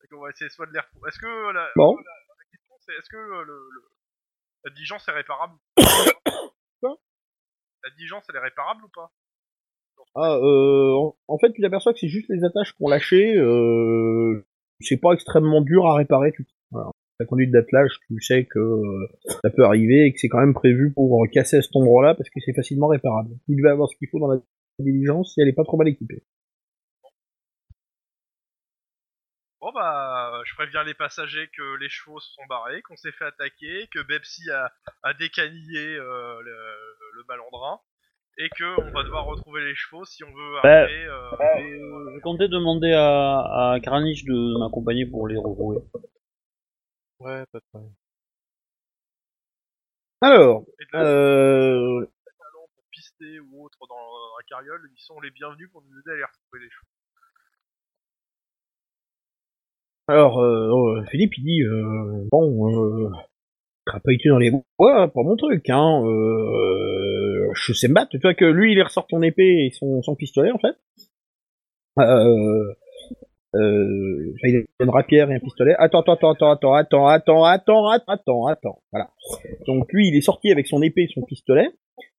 Et 0.04 0.08
qu'on 0.08 0.20
va 0.22 0.30
essayer 0.30 0.50
soit 0.50 0.68
de 0.68 0.74
les 0.74 0.80
retrouver. 0.80 1.08
Est-ce 1.08 1.18
que 1.20 1.52
la, 1.54 1.72
Bon. 1.76 1.96
la 1.96 2.04
question 2.52 2.76
c'est 2.86 2.94
est-ce 2.94 3.10
que 3.10 3.18
le, 3.18 3.44
le- 3.44 3.90
la 4.66 4.72
diligence 4.72 5.07
est 5.07 5.11
réparable 5.11 5.53
Quoi? 6.82 6.97
La 7.84 7.89
diligence 7.91 8.24
elle 8.30 8.36
est 8.36 8.39
réparable 8.39 8.84
ou 8.84 8.89
pas? 8.89 9.11
Ah, 10.18 10.38
euh, 10.38 10.93
en, 10.93 11.16
en 11.28 11.38
fait, 11.38 11.51
tu 11.51 11.61
t'aperçois 11.61 11.91
que 11.91 11.99
c'est 11.99 12.07
juste 12.07 12.30
les 12.30 12.45
attaches 12.45 12.72
qu'on 12.74 12.88
lâché. 12.88 13.36
Euh, 13.38 14.45
c'est 14.80 14.95
pas 14.95 15.11
extrêmement 15.11 15.61
dur 15.61 15.88
à 15.88 15.95
réparer. 15.95 16.32
Tout. 16.32 16.45
Voilà. 16.72 16.89
La 17.20 17.26
conduite 17.26 17.51
d'attelage, 17.51 17.99
tu 18.07 18.22
sais 18.22 18.45
que 18.45 18.59
euh, 18.59 19.07
ça 19.43 19.49
peut 19.49 19.66
arriver 19.66 20.05
et 20.05 20.13
que 20.13 20.20
c'est 20.20 20.30
quand 20.30 20.39
même 20.39 20.53
prévu 20.53 20.93
pour 20.93 21.22
casser 21.34 21.57
à 21.57 21.61
cet 21.61 21.76
endroit-là 21.76 22.16
parce 22.16 22.30
que 22.30 22.39
c'est 22.39 22.53
facilement 22.53 22.88
réparable. 22.88 23.32
Il 23.49 23.61
va 23.61 23.72
avoir 23.72 23.89
ce 23.89 23.97
qu'il 23.97 24.07
faut 24.09 24.20
dans 24.20 24.28
la 24.28 24.39
diligence 24.80 25.34
si 25.34 25.41
elle 25.41 25.49
est 25.49 25.53
pas 25.53 25.63
trop 25.63 25.78
mal 25.78 25.88
équipée. 25.89 26.24
Bon 29.59 29.72
bah, 29.74 30.24
je 30.46 30.54
préviens 30.56 30.84
les 30.84 30.93
passagers 30.93 31.50
que 31.56 31.76
les 31.76 31.89
chevaux 31.89 32.20
se 32.20 32.32
sont 32.34 32.46
barrés, 32.48 32.82
qu'on 32.84 32.96
s'est 32.96 33.12
fait 33.12 33.26
attaquer, 33.26 33.88
que 33.91 34.00
Bepsi 34.02 34.50
a, 34.52 34.72
a 35.04 35.14
décanillé 35.14 35.96
euh, 35.98 36.41
le, 36.41 36.56
le 37.16 37.24
malandrin, 37.28 37.80
et 38.38 38.50
que 38.50 38.64
on 38.82 38.91
va 38.91 39.04
devoir 39.04 39.26
retrouver 39.26 39.64
les 39.64 39.76
chevaux 39.76 40.06
si 40.06 40.24
on 40.24 40.32
veut 40.34 40.56
Bah, 40.64 40.84
arriver. 40.84 41.06
euh, 41.06 41.32
Euh, 41.41 42.16
je 42.16 42.22
comptais 42.22 42.48
demander 42.48 42.93
à, 42.93 43.72
à 43.74 43.80
Kranich 43.82 44.26
de 44.26 44.60
m'accompagner 44.60 45.06
pour 45.06 45.28
les 45.28 45.38
retrouver. 45.38 45.80
Ouais, 47.20 47.46
pas 47.52 47.60
de 47.60 47.64
problème. 47.72 47.93
Alors, 50.22 50.66
euh, 50.96 52.06
pour 52.54 52.70
pister 52.91 53.39
ou 53.39 53.66
autre 53.66 53.78
dans, 53.88 53.96
dans 53.96 54.38
la 54.38 54.43
carriole, 54.48 54.89
ils 54.93 55.02
sont 55.02 55.20
les 55.22 55.32
bienvenus 55.32 55.70
pour 55.72 55.82
nous 55.84 56.00
aider 56.00 56.12
à 56.12 56.16
les 56.16 56.24
retrouver 56.24 56.60
les 56.64 56.70
chevaux. 56.70 56.88
Alors 60.08 60.39
euh, 60.39 60.70
euh, 60.70 61.03
Philippe 61.10 61.38
il 61.38 61.43
dit 61.43 61.62
euh, 61.64 62.28
bon, 62.32 62.70
euh, 62.70 63.10
crapahuter 63.86 64.30
dans 64.30 64.38
les 64.38 64.51
bois, 64.51 65.08
pas 65.08 65.24
mon 65.24 65.36
truc, 65.36 65.70
hein. 65.70 66.03
Euh, 66.06 67.49
je 67.53 67.74
sais 67.74 67.88
me 67.88 67.93
battre. 67.93 68.12
Tu 68.12 68.20
vois 68.22 68.34
que 68.34 68.45
lui 68.45 68.74
il 68.74 68.82
ressort 68.82 69.08
son 69.10 69.22
épée 69.22 69.68
et 69.68 69.72
son, 69.72 70.16
pistolet 70.16 70.51
en 70.51 70.60
fait. 70.60 70.76
Euh, 71.99 72.74
euh, 73.56 74.34
il 74.43 74.58
a 74.58 74.84
une 74.84 74.89
rapière 74.89 75.32
et 75.32 75.36
un 75.36 75.39
pistolet. 75.39 75.76
Attends, 75.78 76.01
attends, 76.01 76.32
attends, 76.32 76.51
attends, 76.51 76.74
attends, 76.74 77.08
attends, 77.08 77.45
attends, 77.45 77.88
attends, 77.88 77.88
attends, 78.08 78.47
attends. 78.47 78.82
Voilà. 78.91 79.10
Donc 79.66 79.91
lui, 79.93 80.10
il 80.10 80.16
est 80.18 80.22
sorti 80.22 80.51
avec 80.51 80.68
son 80.68 80.82
épée 80.82 81.03
et 81.03 81.10
son 81.14 81.22
pistolet. 81.22 81.70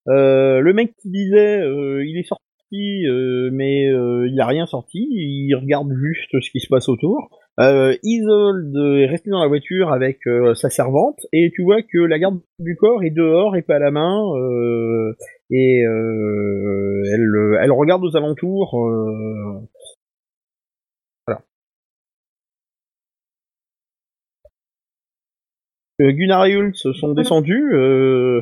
Euh, 0.09 0.61
le 0.61 0.72
mec 0.72 0.95
qui 1.03 1.11
disait, 1.11 1.61
euh, 1.61 2.05
il 2.07 2.18
est 2.18 2.22
sorti, 2.22 2.45
euh, 2.73 3.51
mais 3.53 3.89
euh, 3.89 4.29
il 4.29 4.41
a 4.41 4.47
rien 4.47 4.67
sorti. 4.67 5.07
Il 5.11 5.55
regarde 5.55 5.93
juste 5.93 6.41
ce 6.41 6.51
qui 6.51 6.61
se 6.61 6.69
passe 6.69 6.89
autour. 6.89 7.31
Euh, 7.59 7.95
Isolde 8.03 8.77
est 8.99 9.07
resté 9.07 9.31
dans 9.31 9.41
la 9.41 9.49
voiture 9.49 9.91
avec 9.91 10.27
euh, 10.27 10.55
sa 10.55 10.69
servante 10.69 11.21
et 11.33 11.51
tu 11.55 11.62
vois 11.62 11.81
que 11.81 11.99
la 11.99 12.19
garde 12.19 12.39
du 12.59 12.77
corps 12.77 13.03
est 13.03 13.11
dehors 13.11 13.57
et 13.57 13.62
pas 13.62 13.77
à 13.77 13.79
la 13.79 13.91
main 13.91 14.21
et 15.51 15.81
elle, 15.81 17.29
elle 17.62 17.73
regarde 17.73 18.05
aux 18.05 18.17
alentours. 18.17 18.77
Euh, 26.01 26.12
Gunnar 26.12 26.47
et 26.47 26.53
Hulse 26.53 26.93
sont 27.01 27.14
descendus. 27.14 27.75
Euh, 27.75 28.41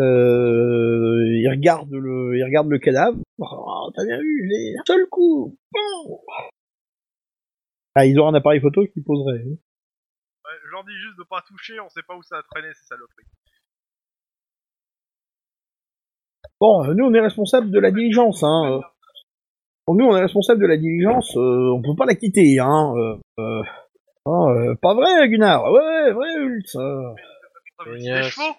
euh, 0.00 1.24
ils 1.40 1.48
regardent 1.48 1.94
le, 1.94 2.36
il 2.36 2.44
regarde 2.44 2.68
le 2.68 2.78
cadavre. 2.78 3.18
Oh, 3.38 3.90
t'as 3.94 4.04
bien 4.04 4.18
vu, 4.18 4.48
j'ai 4.48 4.78
un 4.78 4.82
seul 4.86 5.06
coup. 5.10 5.56
Bon. 5.72 6.20
Ah, 7.96 8.06
ils 8.06 8.18
ont 8.20 8.28
un 8.28 8.34
appareil 8.34 8.60
photo 8.60 8.84
qui 8.92 9.00
poserait. 9.02 9.42
hein. 9.44 9.56
Ouais, 10.44 10.58
je 10.64 10.70
leur 10.70 10.84
dis 10.84 10.94
juste 10.94 11.18
de 11.18 11.24
pas 11.24 11.42
toucher, 11.46 11.80
on 11.80 11.88
sait 11.88 12.02
pas 12.06 12.16
où 12.16 12.22
ça 12.22 12.38
a 12.38 12.42
traîné 12.42 12.68
ces 12.74 12.84
saloperies. 12.86 13.26
Bon, 16.60 16.84
nous 16.94 17.04
on 17.06 17.14
est 17.14 17.20
responsable 17.20 17.70
de 17.70 17.78
la 17.80 17.90
diligence, 17.90 18.42
hein. 18.42 18.80
Bon, 19.86 19.94
nous 19.94 20.04
on 20.06 20.16
est 20.16 20.22
responsable 20.22 20.60
de 20.60 20.66
la 20.66 20.76
diligence, 20.76 21.36
euh, 21.36 21.72
on 21.74 21.82
peut 21.82 21.96
pas 21.96 22.06
la 22.06 22.14
quitter, 22.14 22.58
hein. 22.60 22.94
euh, 22.96 23.16
euh. 23.38 23.62
Oh, 24.26 24.48
euh, 24.50 24.74
pas 24.80 24.94
vrai, 24.94 25.28
Gunnar? 25.28 25.70
Ouais, 25.70 26.12
vrai, 26.12 26.28
euh. 26.36 27.14
Génial. 27.86 28.22
des 28.22 28.30
chevaux 28.30 28.54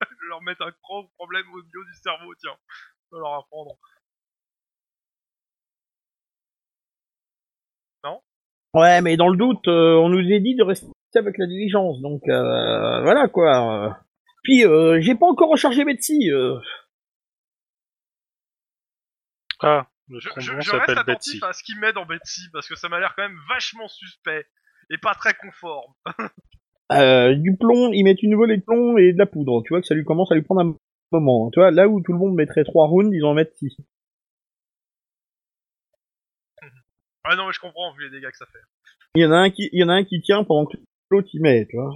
Je 0.00 0.06
vais 0.08 0.19
leur 0.30 0.42
mettre 0.42 0.62
un 0.62 0.72
gros 0.82 1.08
problème 1.16 1.46
au 1.52 1.62
niveau 1.62 1.84
du 1.84 1.94
cerveau, 2.02 2.34
tiens. 2.40 2.56
Je 3.10 3.16
vais 3.16 3.20
leur 3.20 3.34
apprendre. 3.34 3.76
Ouais, 8.72 9.02
mais 9.02 9.16
dans 9.16 9.28
le 9.28 9.36
doute, 9.36 9.66
euh, 9.66 9.96
on 9.96 10.08
nous 10.08 10.20
a 10.20 10.38
dit 10.38 10.54
de 10.54 10.62
rester 10.62 10.86
avec 11.16 11.38
la 11.38 11.46
diligence, 11.46 12.00
donc 12.02 12.22
euh, 12.28 13.02
voilà 13.02 13.26
quoi. 13.26 13.98
Puis, 14.44 14.64
euh, 14.64 15.00
j'ai 15.00 15.16
pas 15.16 15.26
encore 15.26 15.50
rechargé 15.50 15.84
Betsy. 15.84 16.30
Euh. 16.30 16.56
Ah, 19.60 19.88
Je, 20.08 20.20
je, 20.20 20.28
trombon 20.28 20.60
je 20.60 20.70
reste 20.70 20.88
attentif 20.88 21.40
Betsy. 21.40 21.40
à 21.44 21.52
ce 21.52 21.62
qu'il 21.64 21.78
met 21.80 21.92
dans 21.92 22.06
Betsy, 22.06 22.48
parce 22.52 22.68
que 22.68 22.76
ça 22.76 22.88
m'a 22.88 23.00
l'air 23.00 23.14
quand 23.16 23.22
même 23.22 23.38
vachement 23.48 23.88
suspect. 23.88 24.46
Et 24.90 24.98
pas 24.98 25.14
très 25.14 25.34
conforme. 25.34 25.92
Euh, 26.92 27.34
du 27.34 27.56
plomb, 27.56 27.92
ils 27.92 28.02
mettent 28.04 28.22
une 28.22 28.34
volée 28.36 28.56
de 28.56 28.62
plomb 28.62 28.96
et 28.98 29.12
de 29.12 29.18
la 29.18 29.26
poudre. 29.26 29.62
Tu 29.64 29.72
vois 29.72 29.80
que 29.80 29.86
ça 29.86 29.94
lui 29.94 30.04
commence 30.04 30.30
à 30.32 30.34
lui 30.34 30.42
prendre 30.42 30.60
un 30.62 30.74
moment. 31.12 31.46
hein. 31.46 31.50
Tu 31.52 31.60
vois, 31.60 31.70
là 31.70 31.88
où 31.88 32.00
tout 32.02 32.12
le 32.12 32.18
monde 32.18 32.34
mettrait 32.34 32.64
trois 32.64 32.86
rounds, 32.86 33.14
ils 33.14 33.24
en 33.24 33.34
mettent 33.34 33.56
six. 33.56 33.76
Ah 37.24 37.36
non, 37.36 37.46
mais 37.46 37.52
je 37.52 37.60
comprends 37.60 37.92
vu 37.92 38.04
les 38.04 38.10
dégâts 38.10 38.30
que 38.30 38.36
ça 38.36 38.46
fait. 38.46 38.58
Il 39.14 39.22
y 39.22 39.26
en 39.26 39.32
a 39.32 39.36
un 39.36 39.50
qui, 39.50 39.68
il 39.72 39.80
y 39.80 39.84
en 39.84 39.88
a 39.90 39.94
un 39.94 40.04
qui 40.04 40.20
tient 40.22 40.42
pendant 40.42 40.64
que 40.66 40.76
l'autre 41.10 41.28
y 41.34 41.38
met, 41.40 41.66
tu 41.68 41.76
vois. 41.76 41.92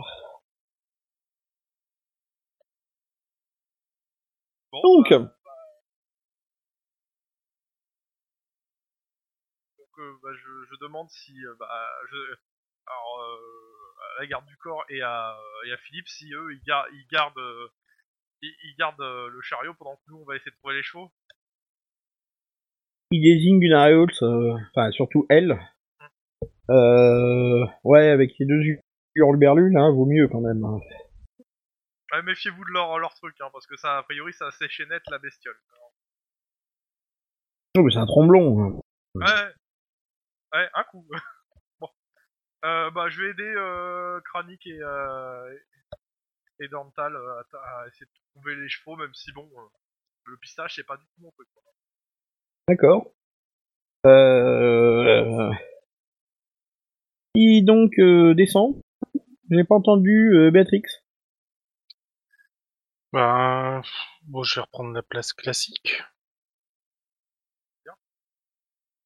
Bon, 4.72 4.80
Donc, 4.82 5.12
euh, 5.12 5.18
donc, 9.78 9.98
euh, 9.98 10.12
bah, 10.22 10.30
je, 10.34 10.50
je 10.70 10.76
demande 10.80 11.08
si, 11.10 11.32
euh, 11.44 11.54
bah, 11.58 11.68
je, 12.10 12.16
alors, 12.86 13.20
euh, 13.20 13.73
à 13.98 14.20
la 14.20 14.26
garde 14.26 14.46
du 14.46 14.56
corps 14.56 14.84
et 14.88 15.00
à, 15.02 15.36
et 15.66 15.72
à 15.72 15.76
Philippe, 15.78 16.08
si 16.08 16.32
eux, 16.32 16.52
ils, 16.54 16.62
gar- 16.62 16.86
ils 16.92 17.06
gardent, 17.10 17.38
euh, 17.38 17.68
ils, 18.42 18.54
ils 18.64 18.74
gardent 18.78 19.00
euh, 19.00 19.28
le 19.28 19.40
chariot 19.42 19.74
pendant 19.74 19.96
que 19.96 20.02
nous, 20.08 20.18
on 20.18 20.24
va 20.24 20.36
essayer 20.36 20.50
de 20.50 20.56
trouver 20.56 20.74
les 20.76 20.82
chevaux. 20.82 21.10
il 23.10 23.22
désigne 23.22 23.62
et 23.62 23.94
Holtz, 23.94 24.22
euh, 24.22 24.54
enfin 24.74 24.90
surtout 24.90 25.26
elle. 25.28 25.58
Euh, 26.70 27.64
ouais, 27.84 28.08
avec 28.08 28.32
les 28.38 28.46
deux 28.46 28.60
hurleberlus, 29.14 29.70
là, 29.72 29.90
vaut 29.90 30.06
mieux 30.06 30.28
quand 30.28 30.40
même. 30.40 30.64
hein. 30.64 30.80
Ouais, 32.12 32.22
méfiez-vous 32.22 32.64
de 32.64 32.70
leur, 32.70 32.98
leur 32.98 33.14
truc, 33.14 33.36
hein, 33.40 33.48
parce 33.52 33.66
que 33.66 33.76
ça, 33.76 33.98
a 33.98 34.02
priori, 34.02 34.32
ça 34.32 34.46
a 34.46 34.50
séché 34.50 34.86
net 34.86 35.02
la 35.10 35.18
bestiole. 35.18 35.56
Oh, 37.76 37.82
mais 37.82 37.90
c'est 37.92 37.98
un 37.98 38.06
tromblon. 38.06 38.62
hein. 38.64 38.80
Ouais, 39.16 39.52
ouais, 40.58 40.68
un 40.74 40.84
coup. 40.84 41.06
euh, 42.64 42.90
bah, 42.90 43.08
je 43.08 43.22
vais 43.22 43.30
aider 43.30 43.54
euh, 43.56 44.20
Kranik 44.22 44.66
et 44.66 44.80
euh, 44.82 45.58
et 46.60 46.68
Dantal 46.68 47.14
euh, 47.14 47.42
à, 47.52 47.80
à 47.82 47.86
essayer 47.88 48.06
de 48.06 48.12
trouver 48.32 48.56
les 48.56 48.68
chevaux, 48.68 48.96
même 48.96 49.12
si 49.14 49.32
bon, 49.32 49.48
euh, 49.56 49.68
le 50.26 50.36
pistage 50.38 50.74
c'est 50.74 50.84
pas 50.84 50.96
du 50.96 51.04
tout 51.04 51.22
mon 51.22 51.30
truc. 51.32 51.48
quoi. 51.54 51.62
D'accord. 52.68 53.12
Euh... 54.06 55.50
Qui 57.34 57.62
donc 57.64 57.98
euh, 57.98 58.34
descend? 58.34 58.80
J'ai 59.50 59.64
pas 59.64 59.74
entendu 59.74 60.32
euh, 60.34 60.50
Béatrix. 60.50 60.82
Ben, 63.12 63.82
bon, 64.22 64.42
je 64.42 64.56
vais 64.56 64.62
reprendre 64.62 64.92
la 64.92 65.02
place 65.02 65.32
classique. 65.32 66.02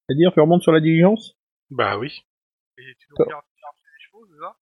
C'est-à-dire, 0.09 0.32
tu 0.32 0.40
remontes 0.40 0.62
sur 0.62 0.72
la 0.72 0.80
diligence? 0.80 1.36
Bah 1.70 1.98
oui. 1.98 2.24
Et 2.81 2.95
tu 2.99 3.09
nous 3.11 3.16
D'accord. 3.16 3.43
regardes 3.43 3.76
les 3.76 4.01
chevaux, 4.05 4.26
c'est 4.31 4.39
ça? 4.39 4.57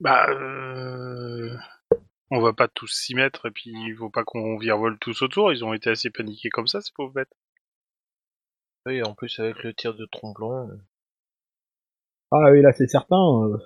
Bah, 0.00 0.28
euh... 0.30 1.56
on 2.30 2.40
va 2.40 2.52
pas 2.52 2.68
tous 2.68 2.88
s'y 2.88 3.14
mettre 3.14 3.46
et 3.46 3.50
puis 3.50 3.70
il 3.70 3.96
faut 3.96 4.10
pas 4.10 4.22
qu'on 4.22 4.58
virevole 4.58 4.98
tous 4.98 5.22
autour. 5.22 5.50
Ils 5.52 5.64
ont 5.64 5.72
été 5.72 5.88
assez 5.90 6.10
paniqués 6.10 6.50
comme 6.50 6.66
ça, 6.66 6.82
ces 6.82 6.92
pauvres 6.94 7.14
bêtes. 7.14 7.32
Oui, 8.86 9.02
en 9.02 9.14
plus 9.14 9.38
avec 9.40 9.62
le 9.64 9.72
tir 9.72 9.94
de 9.94 10.04
tromblon. 10.06 10.68
euh, 10.70 10.76
Ah 12.30 12.50
oui, 12.50 12.60
là 12.60 12.72
c'est 12.72 12.86
certain. 12.86 13.16
euh, 13.16 13.56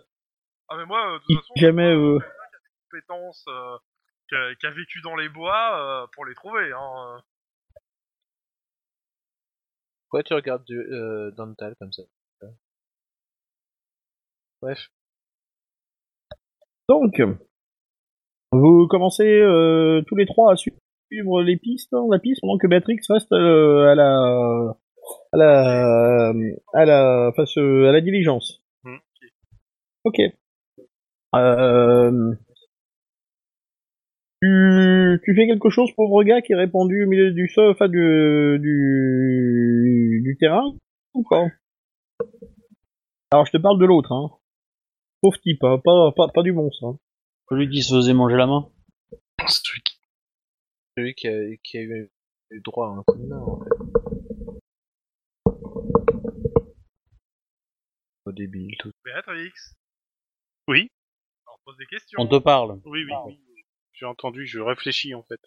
Ah 0.68 0.76
mais 0.76 0.86
moi, 0.86 1.14
euh, 1.14 1.18
de 1.18 1.24
toute 1.24 1.40
façon, 1.40 1.54
jamais... 1.56 1.92
Euh... 1.92 2.18
compétence 2.88 3.44
euh, 3.48 3.78
qui, 4.28 4.36
a, 4.36 4.54
qui 4.54 4.66
a 4.66 4.70
vécu 4.70 5.00
dans 5.00 5.16
les 5.16 5.28
bois 5.28 6.04
euh, 6.04 6.06
pour 6.12 6.24
les 6.24 6.34
trouver. 6.34 6.72
Hein. 6.72 7.22
Pourquoi 10.04 10.22
tu 10.22 10.34
regardes 10.34 10.64
du, 10.64 10.78
euh, 10.78 11.30
Dantal 11.32 11.74
comme 11.80 11.92
ça? 11.92 12.02
Bref. 14.62 14.78
Donc, 16.88 17.20
vous 18.52 18.86
commencez 18.88 19.26
euh, 19.26 20.02
tous 20.06 20.14
les 20.14 20.26
trois 20.26 20.52
à 20.52 20.56
suivre 20.56 21.42
les 21.42 21.56
pistes, 21.56 21.92
hein, 21.92 22.06
la 22.10 22.18
piste, 22.20 22.40
pendant 22.42 22.58
que 22.58 22.68
Béatrix 22.68 23.00
reste 23.08 23.32
euh, 23.32 23.90
à 23.90 23.94
la... 23.96 24.76
à 25.32 25.36
la... 25.36 26.32
à 26.74 26.84
la... 26.84 27.32
face 27.34 27.58
euh, 27.58 27.88
à 27.88 27.92
la 27.92 28.00
diligence. 28.00 28.62
Hmm. 28.84 28.98
Ok. 30.04 30.20
Euh... 31.34 32.34
Tu, 34.40 35.20
tu 35.24 35.34
fais 35.36 35.46
quelque 35.46 35.70
chose, 35.70 35.92
pauvre 35.96 36.22
gars, 36.24 36.42
qui 36.42 36.52
est 36.52 36.56
répandu 36.56 37.04
au 37.04 37.08
milieu 37.08 37.32
du 37.32 37.48
sol, 37.48 37.70
enfin 37.70 37.88
du, 37.88 38.58
du, 38.60 40.20
du 40.24 40.36
terrain, 40.38 40.64
ou 41.14 41.24
pas? 41.28 41.46
Alors 43.30 43.46
je 43.46 43.52
te 43.52 43.56
parle 43.58 43.78
de 43.78 43.86
l'autre, 43.86 44.12
hein. 44.12 44.30
Pauvre 45.22 45.38
type, 45.40 45.62
hein, 45.64 45.78
pas, 45.82 46.12
pas, 46.16 46.28
pas 46.28 46.42
du 46.42 46.52
bon, 46.52 46.70
ça. 46.72 46.86
Celui 47.48 47.70
qui 47.70 47.82
se 47.82 47.94
faisait 47.94 48.12
manger 48.12 48.36
la 48.36 48.46
main. 48.46 48.68
Celui 49.48 49.80
qui- 49.82 49.98
Celui 50.96 51.14
qui 51.14 51.28
a, 51.28 51.56
qui 51.62 51.78
a 51.78 51.82
eu, 51.82 52.10
eu 52.50 52.60
droit 52.60 52.88
à 52.88 52.90
un 52.90 53.02
coup 53.04 53.16
de 53.16 53.26
main, 53.26 53.38
en 53.40 53.58
fait. 53.60 53.70
Au 58.24 58.32
débile, 58.32 58.76
tout. 58.78 58.92
Béatrix. 59.04 59.52
Oui. 60.68 60.88
Alors 61.46 61.60
pose 61.64 61.76
des 61.76 61.86
questions. 61.86 62.18
On 62.20 62.26
te 62.28 62.38
parle. 62.38 62.80
Oui, 62.84 63.04
oui, 63.04 63.12
oui. 63.26 63.38
J'ai 63.92 64.06
entendu, 64.06 64.46
je 64.46 64.60
réfléchis 64.60 65.14
en 65.14 65.22
fait. 65.22 65.40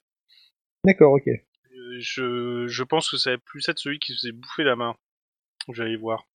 D'accord, 0.84 1.14
ok. 1.14 1.28
Euh, 1.28 2.00
Je, 2.00 2.68
je 2.68 2.84
pense 2.84 3.10
que 3.10 3.18
ça 3.18 3.32
va 3.32 3.38
plus 3.38 3.68
être 3.70 3.80
celui 3.80 4.00
qui 4.00 4.12
se 4.14 4.18
faisait 4.20 4.32
bouffer 4.34 4.64
la 4.64 4.76
main. 4.76 4.96
Je 5.72 5.82
vais 5.82 5.88
aller 5.90 5.98
voir. 5.98 6.26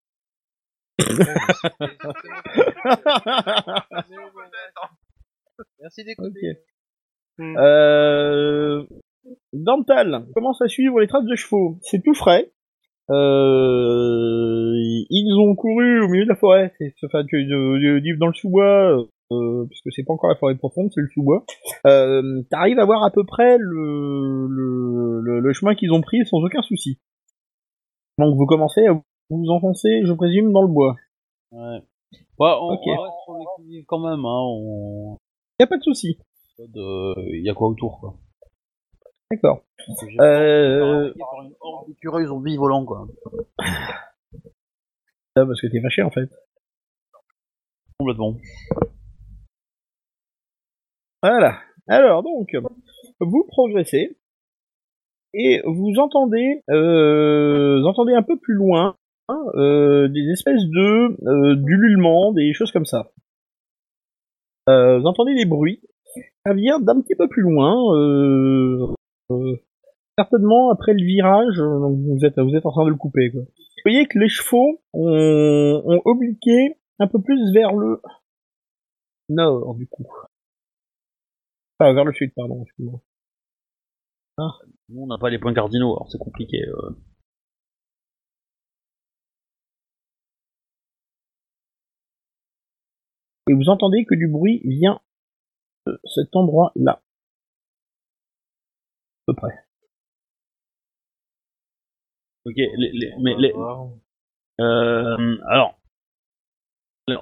Merci 5.81 6.05
d'écouter. 6.05 6.59
Ok. 7.39 7.47
Euh... 7.57 8.85
Dental 9.53 10.27
commence 10.35 10.61
à 10.63 10.69
suivre 10.69 11.01
les 11.01 11.07
traces 11.07 11.25
de 11.25 11.37
chevaux? 11.37 11.79
C'est 11.83 12.03
tout 12.03 12.15
frais. 12.15 12.53
Euh... 13.11 14.73
Ils 15.11 15.39
ont 15.41 15.55
couru 15.55 16.01
au 16.03 16.09
milieu 16.09 16.25
de 16.25 16.31
la 16.31 16.37
forêt. 16.37 16.73
Enfin, 17.05 17.25
que 17.27 18.19
dans 18.19 18.27
le 18.27 18.35
sous-bois, 18.35 19.07
euh, 19.33 19.67
puisque 19.69 19.93
c'est 19.93 20.05
pas 20.05 20.13
encore 20.13 20.31
la 20.31 20.37
forêt 20.37 20.57
profonde, 20.57 20.91
c'est 20.95 21.01
le 21.01 21.09
sous-bois. 21.09 21.45
Euh, 21.87 22.43
T'arrives 22.51 22.79
à 22.79 22.85
voir 22.85 23.03
à 23.05 23.11
peu 23.11 23.25
près 23.25 23.59
le, 23.59 24.47
le, 24.49 25.21
le, 25.21 25.41
le 25.41 25.53
chemin 25.53 25.75
qu'ils 25.75 25.93
ont 25.93 26.01
pris 26.01 26.25
sans 26.27 26.39
aucun 26.39 26.63
souci. 26.63 27.01
Donc 28.19 28.37
vous 28.37 28.47
commencez 28.47 28.87
à 28.87 28.95
vous 29.31 29.49
enfoncer, 29.49 30.03
je 30.05 30.13
présume, 30.13 30.53
dans 30.53 30.63
le 30.63 30.69
bois. 30.69 30.97
Ouais. 31.53 31.81
Ouais, 32.39 32.53
on, 32.61 32.69
reste 32.69 32.83
sur 33.25 33.35
l'équilibre 33.35 33.87
quand 33.87 33.99
même, 33.99 34.25
hein. 34.25 34.43
On... 34.45 35.19
Y 35.59 35.65
a 35.65 35.67
pas 35.67 35.77
de 35.77 35.83
souci. 35.83 36.19
Il 36.59 37.43
y 37.45 37.51
a 37.51 37.55
quoi 37.55 37.69
autour, 37.69 38.01
quoi. 38.01 38.15
D'accord. 39.31 39.63
Euh... 40.21 41.13
d'écureuils 41.87 42.27
zombies 42.27 42.57
volants, 42.57 42.85
quoi. 42.85 43.07
Ah, 45.37 45.47
parce 45.47 45.61
que 45.61 45.69
t'es 45.69 45.81
fâché 45.81 46.03
en 46.03 46.11
fait. 46.11 46.29
Complètement. 47.99 48.35
Voilà. 51.23 51.61
Alors 51.87 52.23
donc, 52.23 52.57
vous 53.21 53.45
progressez 53.47 54.19
et 55.33 55.63
vous 55.65 55.95
entendez, 55.99 56.63
euh, 56.71 57.81
vous 57.81 57.87
entendez 57.87 58.15
un 58.15 58.23
peu 58.23 58.39
plus 58.39 58.55
loin 58.55 58.97
euh, 59.55 60.09
des 60.09 60.31
espèces 60.31 60.65
de 60.65 61.17
euh, 61.27 61.57
d'ululements, 61.57 62.33
des 62.33 62.53
choses 62.53 62.73
comme 62.73 62.87
ça. 62.87 63.11
Euh, 64.69 64.99
vous 64.99 65.07
entendez 65.07 65.35
des 65.35 65.47
bruits 65.47 65.81
Ça 66.47 66.55
vient 66.55 66.81
d'un 66.81 67.01
petit 67.01 67.15
peu 67.15 67.29
plus 67.29 67.43
loin. 67.43 67.75
Certainement 70.19 70.71
après 70.71 70.93
le 70.93 71.05
virage, 71.05 71.61
vous 71.61 72.25
êtes 72.25 72.67
en 72.67 72.71
train 72.71 72.85
de 72.85 72.91
le 72.91 72.97
couper. 72.97 73.31
Vous 73.31 73.47
voyez 73.85 74.07
que 74.07 74.19
les 74.19 74.29
chevaux 74.29 74.81
ont, 74.93 76.03
obliqué 76.05 76.77
un 76.99 77.07
peu 77.07 77.21
plus 77.21 77.53
vers 77.53 77.75
le 77.75 78.01
nord 79.29 79.75
du 79.75 79.87
coup. 79.87 80.07
Enfin, 81.79 81.95
vers 81.95 82.05
le 82.05 82.13
sud, 82.13 82.33
pardon. 82.35 82.63
excuse-moi. 82.63 83.01
Nous, 84.89 85.03
on 85.03 85.07
n'a 85.07 85.19
pas 85.19 85.31
les 85.31 85.39
points 85.39 85.55
cardinaux, 85.55 85.93
alors 85.93 86.09
c'est 86.11 86.19
compliqué. 86.19 86.59
Et 93.51 93.55
vous 93.55 93.69
entendez 93.69 94.07
que 94.07 94.15
du 94.15 94.29
bruit 94.29 94.63
vient 94.65 95.01
de 95.87 96.01
cet 96.05 96.37
endroit-là. 96.37 96.93
À 96.93 97.03
peu 99.27 99.35
près. 99.35 99.65
Ok, 102.45 102.57
les, 102.57 102.91
les- 102.93 103.13
mais 103.23 103.35
les, 103.39 103.53
euh, 104.61 105.39
alors, 105.49 105.79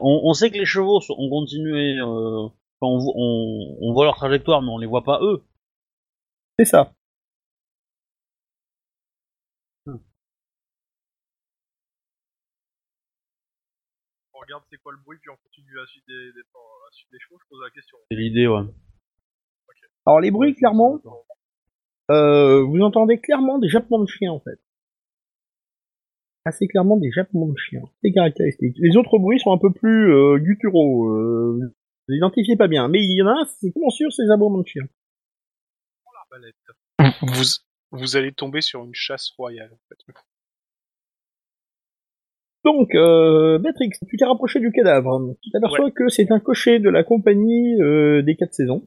on, 0.01 0.21
on 0.25 0.35
sait 0.35 0.51
que 0.51 0.59
les 0.59 0.65
chevaux 0.65 1.01
sont- 1.01 1.17
ont 1.19 1.29
continué, 1.31 1.97
euh, 1.99 2.49
on, 2.81 3.77
on 3.81 3.93
voit 3.93 4.05
leur 4.05 4.17
trajectoire, 4.17 4.63
mais 4.63 4.71
on 4.71 4.79
les 4.79 4.87
voit 4.87 5.03
pas 5.05 5.19
eux. 5.23 5.43
C'est 6.59 6.67
ça. 6.67 6.93
Regarde 14.49 14.65
c'est 14.71 14.79
quoi 14.79 14.93
le 14.93 14.99
bruit, 15.05 15.19
puis 15.21 15.31
on 15.31 15.37
continue 15.37 15.79
à 15.79 15.87
suivre 15.87 16.07
des, 16.09 16.33
des, 16.33 16.41
à 16.41 16.91
suivre 16.93 17.11
des 17.13 17.19
chevaux, 17.21 17.39
je 17.41 17.49
pose 17.49 17.61
la 17.63 17.71
question. 17.71 17.99
C'est 18.11 18.17
l'idée, 18.17 18.47
ouais. 18.47 18.65
Alors 20.07 20.21
les 20.21 20.31
bruits, 20.31 20.55
clairement, 20.55 21.01
euh, 22.11 22.63
vous 22.63 22.81
entendez 22.81 23.21
clairement 23.21 23.59
des 23.59 23.69
jappements 23.69 24.01
de 24.01 24.09
chiens 24.09 24.33
en 24.33 24.41
fait. 24.41 24.59
Assez 26.45 26.67
clairement 26.67 26.97
des 26.97 27.11
jappements 27.11 27.49
de 27.49 27.59
chiens. 27.59 27.83
C'est 28.03 28.11
caractéristique. 28.13 28.75
Les 28.79 28.97
autres 28.97 29.19
bruits 29.19 29.39
sont 29.39 29.53
un 29.53 29.59
peu 29.59 29.71
plus 29.71 30.15
euh, 30.15 30.39
gutturaux. 30.39 31.11
Euh, 31.11 31.59
vous 31.61 32.13
les 32.13 32.17
identifiez 32.17 32.57
pas 32.57 32.69
bien. 32.69 32.89
Mais 32.89 33.01
il 33.05 33.15
y 33.19 33.23
en 33.23 33.27
a 33.27 33.33
un, 33.33 33.45
c'est 33.61 33.71
comment 33.71 33.91
sûr, 33.91 34.09
les 34.19 34.31
aboiements 34.31 34.63
de 34.63 34.67
chiens. 34.67 34.89
Vous, 37.21 37.45
vous 37.91 38.17
allez 38.17 38.33
tomber 38.33 38.63
sur 38.63 38.83
une 38.83 38.95
chasse 38.95 39.31
royale, 39.37 39.71
en 39.75 39.81
fait. 39.89 39.99
Donc, 42.69 42.95
euh, 42.95 43.59
Matrix, 43.61 43.93
tu 44.07 44.19
t'es 44.19 44.27
rapproché 44.27 44.61
du 44.61 44.71
cadavre. 44.71 45.35
Tu 45.43 45.51
t'aperçois 45.51 45.91
que 45.91 46.11
c'est 46.11 46.31
un 46.31 46.39
cocher 46.39 46.81
de 46.81 46.91
la 46.91 47.03
compagnie 47.03 47.81
euh, 47.81 48.21
des 48.21 48.37
quatre 48.37 48.53
saisons. 48.53 48.87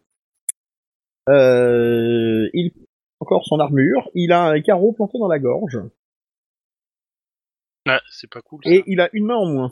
Euh, 1.30 2.48
il 2.54 2.72
encore 3.20 3.44
son 3.44 3.60
armure. 3.60 4.08
Il 4.14 4.34
a 4.34 4.50
un 4.50 4.62
carreau 4.62 4.94
planté 4.94 5.18
dans 5.18 5.28
la 5.28 5.40
gorge. 5.40 5.80
Ah, 7.88 8.02
c'est 8.12 8.30
pas 8.30 8.44
cool, 8.44 8.60
ça. 8.64 8.70
Et 8.70 8.84
il 8.86 9.02
a 9.02 9.10
une 9.14 9.26
main 9.26 9.36
en 9.38 9.48
moins. 9.48 9.72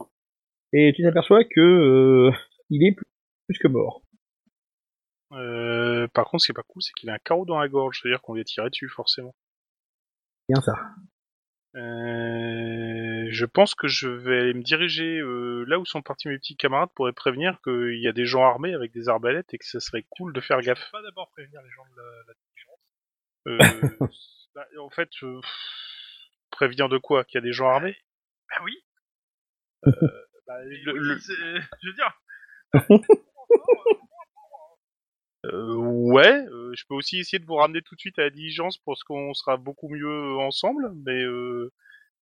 Et 0.73 0.91
tu 0.95 1.03
t'aperçois 1.03 1.43
que 1.43 1.59
euh, 1.59 2.31
il 2.71 2.83
est 2.87 2.95
plus, 2.95 3.05
plus 3.47 3.59
que 3.59 3.67
mort. 3.67 4.01
Euh, 5.33 6.07
par 6.15 6.25
contre, 6.25 6.41
ce 6.41 6.47
qui 6.47 6.51
est 6.51 6.55
pas 6.55 6.63
cool, 6.67 6.81
c'est 6.81 6.93
qu'il 6.93 7.11
a 7.11 7.13
un 7.13 7.19
carreau 7.19 7.45
dans 7.45 7.59
la 7.59 7.67
gorge, 7.67 7.99
c'est-à-dire 8.01 8.23
qu'on 8.23 8.33
lui 8.33 8.41
a 8.41 8.43
tiré 8.43 8.71
dessus, 8.71 8.89
forcément. 8.89 9.35
Bien 10.47 10.61
ça. 10.61 10.73
Euh, 11.75 13.27
je 13.29 13.45
pense 13.45 13.75
que 13.75 13.87
je 13.87 14.07
vais 14.09 14.39
aller 14.39 14.53
me 14.55 14.63
diriger 14.63 15.19
euh, 15.19 15.63
là 15.67 15.77
où 15.79 15.85
sont 15.85 16.01
partis 16.01 16.27
mes 16.27 16.37
petits 16.39 16.55
camarades 16.57 16.89
pour 16.95 17.05
les 17.07 17.13
prévenir 17.13 17.59
qu'il 17.63 17.99
y 18.01 18.07
a 18.07 18.11
des 18.11 18.25
gens 18.25 18.43
armés 18.43 18.73
avec 18.73 18.91
des 18.91 19.07
arbalètes 19.07 19.53
et 19.53 19.57
que 19.59 19.65
ce 19.67 19.79
serait 19.79 20.05
cool 20.09 20.33
de 20.33 20.41
faire 20.41 20.61
gaffe. 20.61 20.89
Pas 20.91 21.01
d'abord 21.03 21.29
prévenir 21.29 21.61
les 21.61 21.69
gens 21.69 21.85
de 21.85 22.01
la, 22.01 22.23
la 22.27 22.33
diligence. 23.61 23.99
Euh, 24.01 24.07
bah, 24.55 24.65
en 24.79 24.89
fait, 24.89 25.09
euh, 25.23 25.39
prévenir 26.49 26.89
de 26.89 26.97
quoi? 26.97 27.23
Qu'il 27.23 27.37
y 27.37 27.43
a 27.43 27.45
des 27.45 27.53
gens 27.53 27.69
armés? 27.69 27.97
Bah 28.49 28.63
oui, 28.63 28.83
Bah, 30.47 30.57
mais 30.65 30.77
le- 30.83 30.93
oui, 30.93 30.99
le- 30.99 31.61
je 31.81 31.87
veux 31.87 31.93
dire. 31.93 32.21
euh, 35.53 35.75
Ouais, 35.75 36.45
euh, 36.47 36.71
je 36.75 36.83
peux 36.87 36.95
aussi 36.95 37.19
essayer 37.19 37.39
de 37.39 37.45
vous 37.45 37.55
ramener 37.55 37.81
tout 37.81 37.95
de 37.95 37.99
suite 37.99 38.19
à 38.19 38.23
la 38.23 38.29
diligence 38.29 38.77
parce 38.79 39.03
qu'on 39.03 39.33
sera 39.33 39.57
beaucoup 39.57 39.89
mieux 39.89 40.37
ensemble, 40.37 40.91
mais 41.05 41.21
euh, 41.23 41.71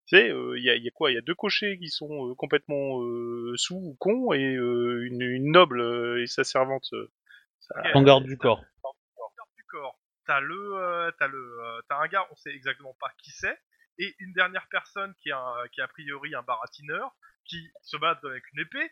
tu 0.08 0.18
sais, 0.18 0.30
il 0.30 0.64
y, 0.64 0.70
a, 0.70 0.76
y 0.76 0.88
a 0.88 0.92
quoi? 0.92 1.12
Il 1.12 1.16
y 1.16 1.18
a 1.18 1.22
deux 1.22 1.36
cochers 1.36 1.78
qui 1.78 1.90
sont 1.90 2.30
euh, 2.30 2.36
complètement 2.36 3.02
euh, 3.02 3.54
sous 3.58 3.76
ou 3.76 3.96
cons 4.00 4.32
et 4.34 4.56
euh, 4.56 5.06
une, 5.06 5.22
une 5.22 5.52
noble 5.52 5.82
euh, 5.82 6.22
et 6.22 6.28
sa 6.28 6.44
servante. 6.44 6.88
euh, 6.94 7.12
ça-. 7.60 7.82
En 7.94 8.04
garde 8.04 8.24
du 8.24 8.38
corps. 8.38 8.64
garde 8.84 9.50
du 9.56 9.64
corps. 9.66 10.00
T'as 10.26 10.40
le, 10.40 10.74
euh, 10.76 11.12
t'as 11.20 11.28
le, 11.28 11.38
euh, 11.38 11.82
t'as 11.90 11.98
un 12.02 12.08
gars, 12.08 12.26
on 12.32 12.36
sait 12.36 12.52
exactement 12.52 12.96
pas 13.00 13.10
qui 13.18 13.32
c'est, 13.32 13.58
et 13.98 14.14
une 14.20 14.34
dernière 14.34 14.68
personne 14.70 15.14
qui 15.22 15.30
est, 15.30 15.34
un, 15.34 15.54
qui 15.72 15.80
est 15.80 15.84
a 15.84 15.88
priori 15.88 16.36
un 16.36 16.44
baratineur, 16.44 17.16
qui 17.46 17.58
se 17.82 17.98
bat 17.98 18.20
avec 18.24 18.44
une 18.54 18.62
épée 18.62 18.92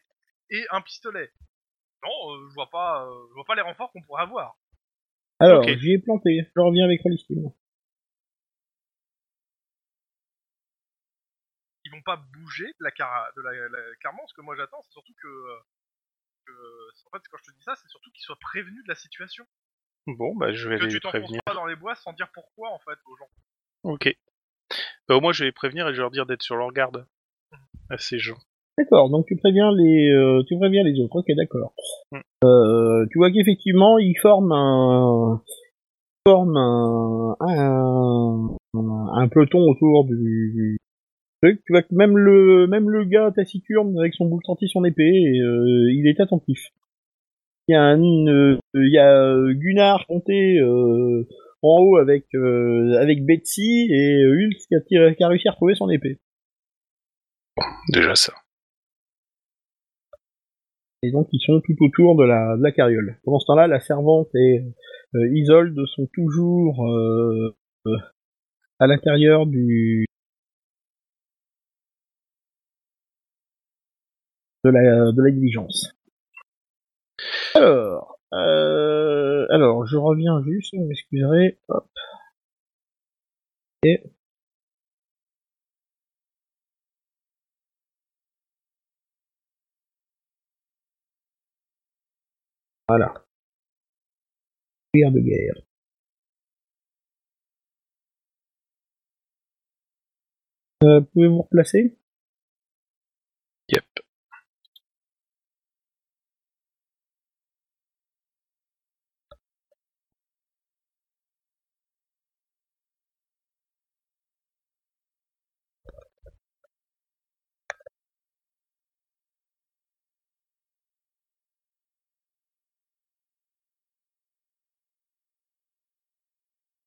et 0.50 0.66
un 0.72 0.82
pistolet. 0.82 1.32
Non, 2.04 2.34
euh, 2.36 2.48
je 2.50 2.54
vois 2.54 2.70
pas, 2.70 3.06
euh, 3.06 3.26
je 3.30 3.34
vois 3.34 3.46
pas 3.46 3.56
les 3.56 3.62
renforts 3.62 3.92
qu'on 3.92 4.02
pourrait 4.02 4.24
avoir. 4.24 4.56
Alors, 5.40 5.64
j'y 5.64 5.94
ai 5.94 5.98
planté. 6.00 6.50
Je 6.56 6.60
reviens 6.62 6.86
avec 6.86 7.02
Rollistim. 7.02 7.52
Ils 11.86 11.92
vont 11.92 12.02
pas 12.02 12.18
bouger 12.18 12.66
de 12.66 12.84
la, 12.84 12.92
cara, 12.92 13.30
de 13.36 13.42
la, 13.42 13.52
la- 13.70 13.96
clairement. 14.00 14.26
Ce 14.28 14.34
que 14.34 14.42
moi 14.42 14.56
j'attends, 14.56 14.82
c'est 14.84 14.92
surtout 14.92 15.14
que, 15.22 15.28
euh, 15.28 15.60
que- 16.46 17.08
en 17.08 17.12
fait, 17.12 17.24
quand 17.30 17.38
je 17.38 17.52
te 17.52 17.56
dis 17.56 17.64
ça, 17.64 17.76
c'est 17.76 17.88
surtout 17.90 18.12
qu'ils 18.12 18.24
soient 18.24 18.40
prévenus 18.40 18.84
de 18.84 18.90
la 18.90 18.96
situation. 18.96 19.46
Bon, 20.08 20.36
bah 20.36 20.54
je 20.54 20.70
vais 20.70 20.78
Que 20.78 20.86
les 20.86 20.92
tu 20.92 21.00
t'enfonces 21.00 21.22
prévenir. 21.22 21.42
pas 21.46 21.54
dans 21.54 21.66
les 21.66 21.76
bois 21.76 21.96
sans 21.96 22.14
dire 22.14 22.30
pourquoi 22.32 22.70
en 22.72 22.80
fait 22.80 22.98
aux 23.06 23.18
gens. 23.18 23.30
Ok. 23.84 24.16
Bah, 25.08 25.16
au 25.16 25.22
moins, 25.22 25.32
je 25.32 25.40
vais 25.44 25.46
les 25.50 25.52
prévenir 25.52 25.88
et 25.88 25.92
je 25.92 25.98
vais 25.98 26.02
leur 26.02 26.12
dire 26.12 26.26
d'être 26.26 26.44
sur 26.44 26.56
leur 26.56 26.72
garde. 26.72 27.08
À 27.90 27.98
ces 27.98 28.18
gens. 28.20 28.38
D'accord, 28.78 29.10
donc 29.10 29.26
tu 29.26 29.38
préviens 29.38 29.72
les, 29.72 30.10
euh, 30.12 30.44
tu 30.48 30.58
préviens 30.58 30.84
les 30.84 31.00
autres. 31.00 31.16
Ok, 31.16 31.28
d'accord. 31.38 31.74
Mm. 32.12 32.18
Euh, 32.44 33.06
tu 33.12 33.18
vois 33.20 33.32
qu'effectivement, 33.32 33.98
ils 33.98 34.18
forment 34.22 34.52
un, 34.52 35.42
ils 36.26 36.30
forment 36.30 36.58
un, 36.58 37.36
un, 37.40 38.58
un 39.16 39.28
peloton 39.30 39.60
autour 39.70 40.04
du, 40.06 40.52
du 40.54 40.78
truc. 41.42 41.62
Tu 41.66 41.72
vois 41.72 41.84
que 41.84 41.94
même 41.96 42.18
le, 42.18 42.68
même 42.68 42.90
le 42.90 43.06
gars 43.06 43.32
taciturne 43.34 43.98
avec 43.98 44.14
son 44.14 44.26
boucle 44.26 44.44
36 44.44 44.68
son 44.68 44.84
épée, 44.84 45.04
et, 45.04 45.40
euh, 45.40 45.92
il 45.94 46.08
est 46.08 46.20
attentif. 46.20 46.60
Il 47.68 47.74
y 47.74 47.76
a 47.76 47.82
un, 47.82 48.02
euh, 48.28 48.58
il 48.74 48.92
y 48.92 48.98
a 48.98 49.22
euh, 49.24 49.54
Gunnar 49.54 50.06
monté 50.10 50.60
euh, 50.60 51.26
en 51.64 51.78
haut 51.82 51.96
avec 51.98 52.26
euh, 52.36 52.98
avec 53.00 53.26
Betsy 53.26 53.88
et 53.90 54.24
Hulk 54.26 54.58
qui 54.68 54.76
a, 54.76 54.82
tiré- 54.82 55.16
qui 55.16 55.24
a 55.24 55.30
réussi 55.30 55.48
à 55.48 55.52
retrouver 55.52 55.76
son 55.76 55.90
épée. 55.90 56.20
Déjà 57.94 58.14
ça. 58.16 58.34
Et 61.06 61.12
donc 61.12 61.28
ils 61.32 61.40
sont 61.40 61.62
tout 61.62 61.76
autour 61.82 62.16
de 62.16 62.24
la, 62.24 62.72
carriole. 62.72 63.18
Pendant 63.24 63.40
ce 63.40 63.46
temps-là, 63.46 63.68
la 63.68 63.80
servante 63.80 64.34
et 64.34 64.66
euh, 65.14 65.30
Isolde 65.36 65.78
sont 65.86 66.08
toujours 66.14 66.88
euh, 66.88 67.56
euh, 67.86 67.98
à 68.80 68.88
l'intérieur 68.88 69.46
du 69.46 70.08
de 74.64 74.72
la 74.72 75.32
diligence. 75.32 75.94
Alors, 77.54 78.18
alors 78.32 79.86
je 79.86 79.96
reviens 79.96 80.42
juste, 80.44 80.74
vous 80.76 80.86
m'excuserez. 80.86 81.60
Hop. 81.68 81.86
Et 83.84 84.02
Voilà. 92.88 93.14
Guerre 94.94 95.12
de 95.12 95.20
guerre. 95.20 95.62
Euh, 100.84 101.02
Pouvez-vous 101.02 101.42
replacer 101.42 101.98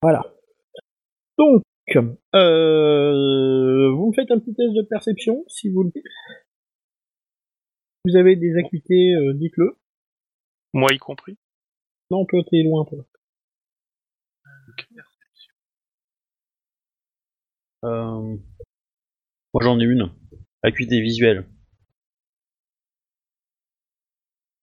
Voilà. 0.03 0.23
Donc, 1.39 1.63
euh, 2.35 3.91
vous 3.95 4.09
me 4.09 4.13
faites 4.15 4.31
un 4.31 4.39
petit 4.39 4.55
test 4.55 4.75
de 4.75 4.87
perception, 4.89 5.45
si 5.49 5.69
vous 5.71 5.85
le 5.85 5.91
Vous 8.05 8.17
avez 8.17 8.37
des 8.37 8.57
acuités, 8.57 9.15
euh, 9.15 9.35
dites-le. 9.35 9.77
Moi 10.75 10.93
y 10.93 10.99
compris. 10.99 11.37
Non, 12.11 12.25
toi, 12.27 12.43
t'es 12.51 12.63
loin, 12.63 12.85
toi. 12.85 13.05
Euh... 17.85 18.37
Moi 19.55 19.63
j'en 19.63 19.79
ai 19.79 19.85
une. 19.85 20.11
Acuité 20.63 21.01
visuelle. 21.01 21.47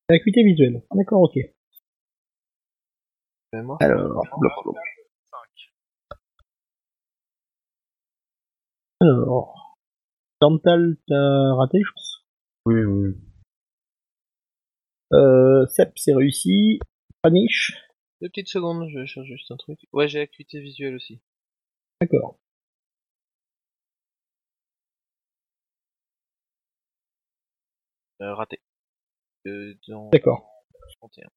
Acuité 0.09 0.43
visuelle. 0.43 0.83
D'accord, 0.93 1.21
ok. 1.21 1.39
Alors, 3.79 4.21
Alors. 9.01 9.77
Dental, 10.41 10.97
t'as 11.07 11.53
raté, 11.55 11.79
je 11.85 11.91
pense. 11.91 12.25
Oui, 12.65 12.83
oui. 12.83 13.15
Euh, 15.13 15.65
Sep, 15.67 15.91
c'est 15.97 16.13
réussi. 16.13 16.79
Paniche. 17.21 17.73
deux 18.21 18.29
petites 18.29 18.49
secondes, 18.49 18.87
je 18.89 19.05
cherche 19.05 19.27
juste 19.27 19.51
un 19.51 19.57
truc. 19.57 19.79
Ouais, 19.93 20.07
j'ai 20.07 20.19
acuité 20.19 20.59
visuelle 20.59 20.95
aussi. 20.95 21.19
D'accord. 22.01 22.37
Euh, 28.21 28.33
raté. 28.33 28.59
Euh, 29.47 29.73
dans 29.87 30.09
D'accord. 30.09 30.49
31. 31.01 31.29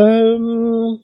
Euh, 0.00 0.96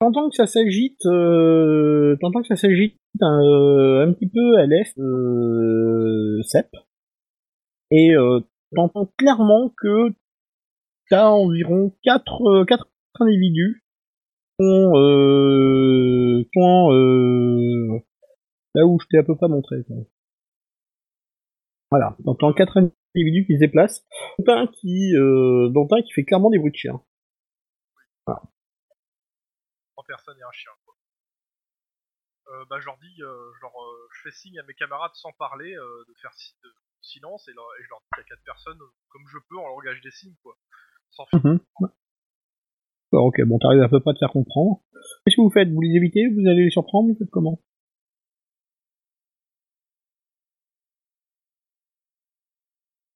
t'entends 0.00 0.30
que 0.30 0.36
ça 0.36 0.46
s'agite, 0.46 1.04
euh, 1.06 2.16
t'entends 2.20 2.42
que 2.42 2.48
ça 2.48 2.56
s'agite 2.56 2.98
euh, 3.22 4.06
un 4.06 4.12
petit 4.12 4.28
peu 4.28 4.56
à 4.58 4.66
l'est, 4.66 4.96
euh, 4.98 6.40
Sep. 6.42 6.68
Et 7.90 8.14
euh, 8.14 8.40
t'entends 8.74 9.06
clairement 9.16 9.72
que 9.76 10.10
t'as 11.10 11.28
environ 11.28 11.94
quatre, 12.02 12.42
euh, 12.46 12.64
quatre 12.64 12.88
individus 13.20 13.82
qui 14.58 14.66
sont, 14.66 14.96
euh, 14.96 16.44
euh, 16.56 17.98
là 18.74 18.86
où 18.86 18.98
je 19.00 19.06
t'ai 19.10 19.18
à 19.18 19.22
peu 19.22 19.36
près 19.36 19.48
montré. 19.48 19.76
Voilà, 21.90 22.16
t'entends 22.24 22.52
quatre 22.52 22.76
individus 22.78 23.46
qui 23.46 23.54
se 23.54 23.60
déplacent, 23.60 24.06
dont 24.38 24.52
un 24.52 24.66
qui, 24.66 25.16
euh, 25.16 25.70
dont 25.70 25.88
un 25.90 26.02
qui 26.02 26.12
fait 26.12 26.24
clairement 26.24 26.50
des 26.50 26.58
bruits 26.58 26.72
de 26.72 26.76
chien. 26.76 27.00
Trois 28.26 29.97
personnes 30.08 30.38
et 30.40 30.42
un 30.42 30.52
chien. 30.52 30.72
Quoi. 30.84 30.94
Euh, 32.48 32.64
bah, 32.70 32.80
je 32.80 32.86
leur 32.86 32.96
dis, 32.98 33.22
euh, 33.22 33.52
je, 33.56 33.60
leur, 33.60 33.76
euh, 33.76 34.08
je 34.16 34.22
fais 34.22 34.34
signe 34.34 34.58
à 34.58 34.62
mes 34.64 34.74
camarades 34.74 35.14
sans 35.14 35.32
parler 35.32 35.74
euh, 35.76 36.04
de 36.08 36.14
faire 36.20 36.32
si- 36.34 36.56
de 36.64 36.72
silence 37.02 37.46
et, 37.48 37.52
leur- 37.52 37.74
et 37.78 37.84
je 37.84 37.88
leur 37.90 38.00
dis 38.00 38.20
a 38.20 38.24
quatre 38.24 38.42
personnes 38.42 38.80
euh, 38.80 38.92
comme 39.10 39.22
je 39.28 39.38
peux 39.48 39.58
en 39.58 39.68
langage 39.68 40.00
des 40.00 40.10
signes, 40.10 40.36
quoi. 40.42 40.56
Sans. 41.10 41.26
Mhm. 41.34 41.60
D'accord, 43.12 43.26
ok, 43.26 43.40
bon, 43.46 43.58
t'arrives 43.58 43.82
à 43.82 43.88
peu 43.88 44.00
près 44.00 44.10
à 44.10 44.14
te 44.14 44.18
faire 44.18 44.32
comprendre. 44.32 44.80
Qu'est-ce 45.24 45.36
que 45.36 45.40
vous 45.42 45.50
faites? 45.50 45.68
Vous 45.70 45.80
les 45.80 45.94
évitez? 45.96 46.26
Vous 46.28 46.46
allez 46.48 46.64
les 46.64 46.70
surprendre? 46.70 47.08
Vous 47.10 47.16
faites 47.18 47.30
comment? 47.30 47.60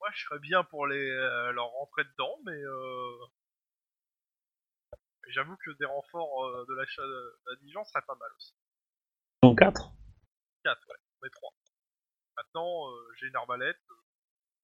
Moi, 0.00 0.08
je 0.14 0.24
serais 0.24 0.38
bien 0.40 0.64
pour 0.64 0.86
les 0.86 1.06
leur 1.54 1.68
rentrer 1.70 2.04
dedans, 2.04 2.38
mais 2.44 2.52
euh... 2.52 3.16
j'avoue 5.28 5.56
que 5.64 5.70
des 5.78 5.84
renforts 5.86 6.44
euh, 6.44 6.64
de 6.68 6.74
la, 6.74 6.86
cha- 6.86 7.02
de 7.02 7.38
la 7.46 7.56
diligence 7.56 7.88
seraient 7.88 8.04
pas 8.06 8.14
mal 8.16 8.30
aussi. 8.36 8.54
Donc 9.42 9.58
4 9.58 9.92
Quatre, 10.64 10.86
ouais, 10.88 10.96
on 11.20 11.26
est 11.26 11.30
trois. 11.30 11.52
Maintenant, 12.36 12.88
euh, 12.90 13.12
j'ai 13.18 13.26
une 13.26 13.36
arbalète, 13.36 13.80
euh, 13.90 13.94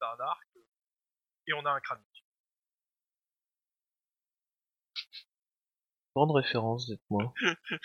t'as 0.00 0.14
un 0.14 0.20
arc, 0.20 0.46
euh, 0.56 0.60
et 1.48 1.52
on 1.54 1.64
a 1.64 1.70
un 1.70 1.80
crâne. 1.80 2.02
Grande 6.14 6.32
référence, 6.32 6.86
dites-moi. 6.86 7.32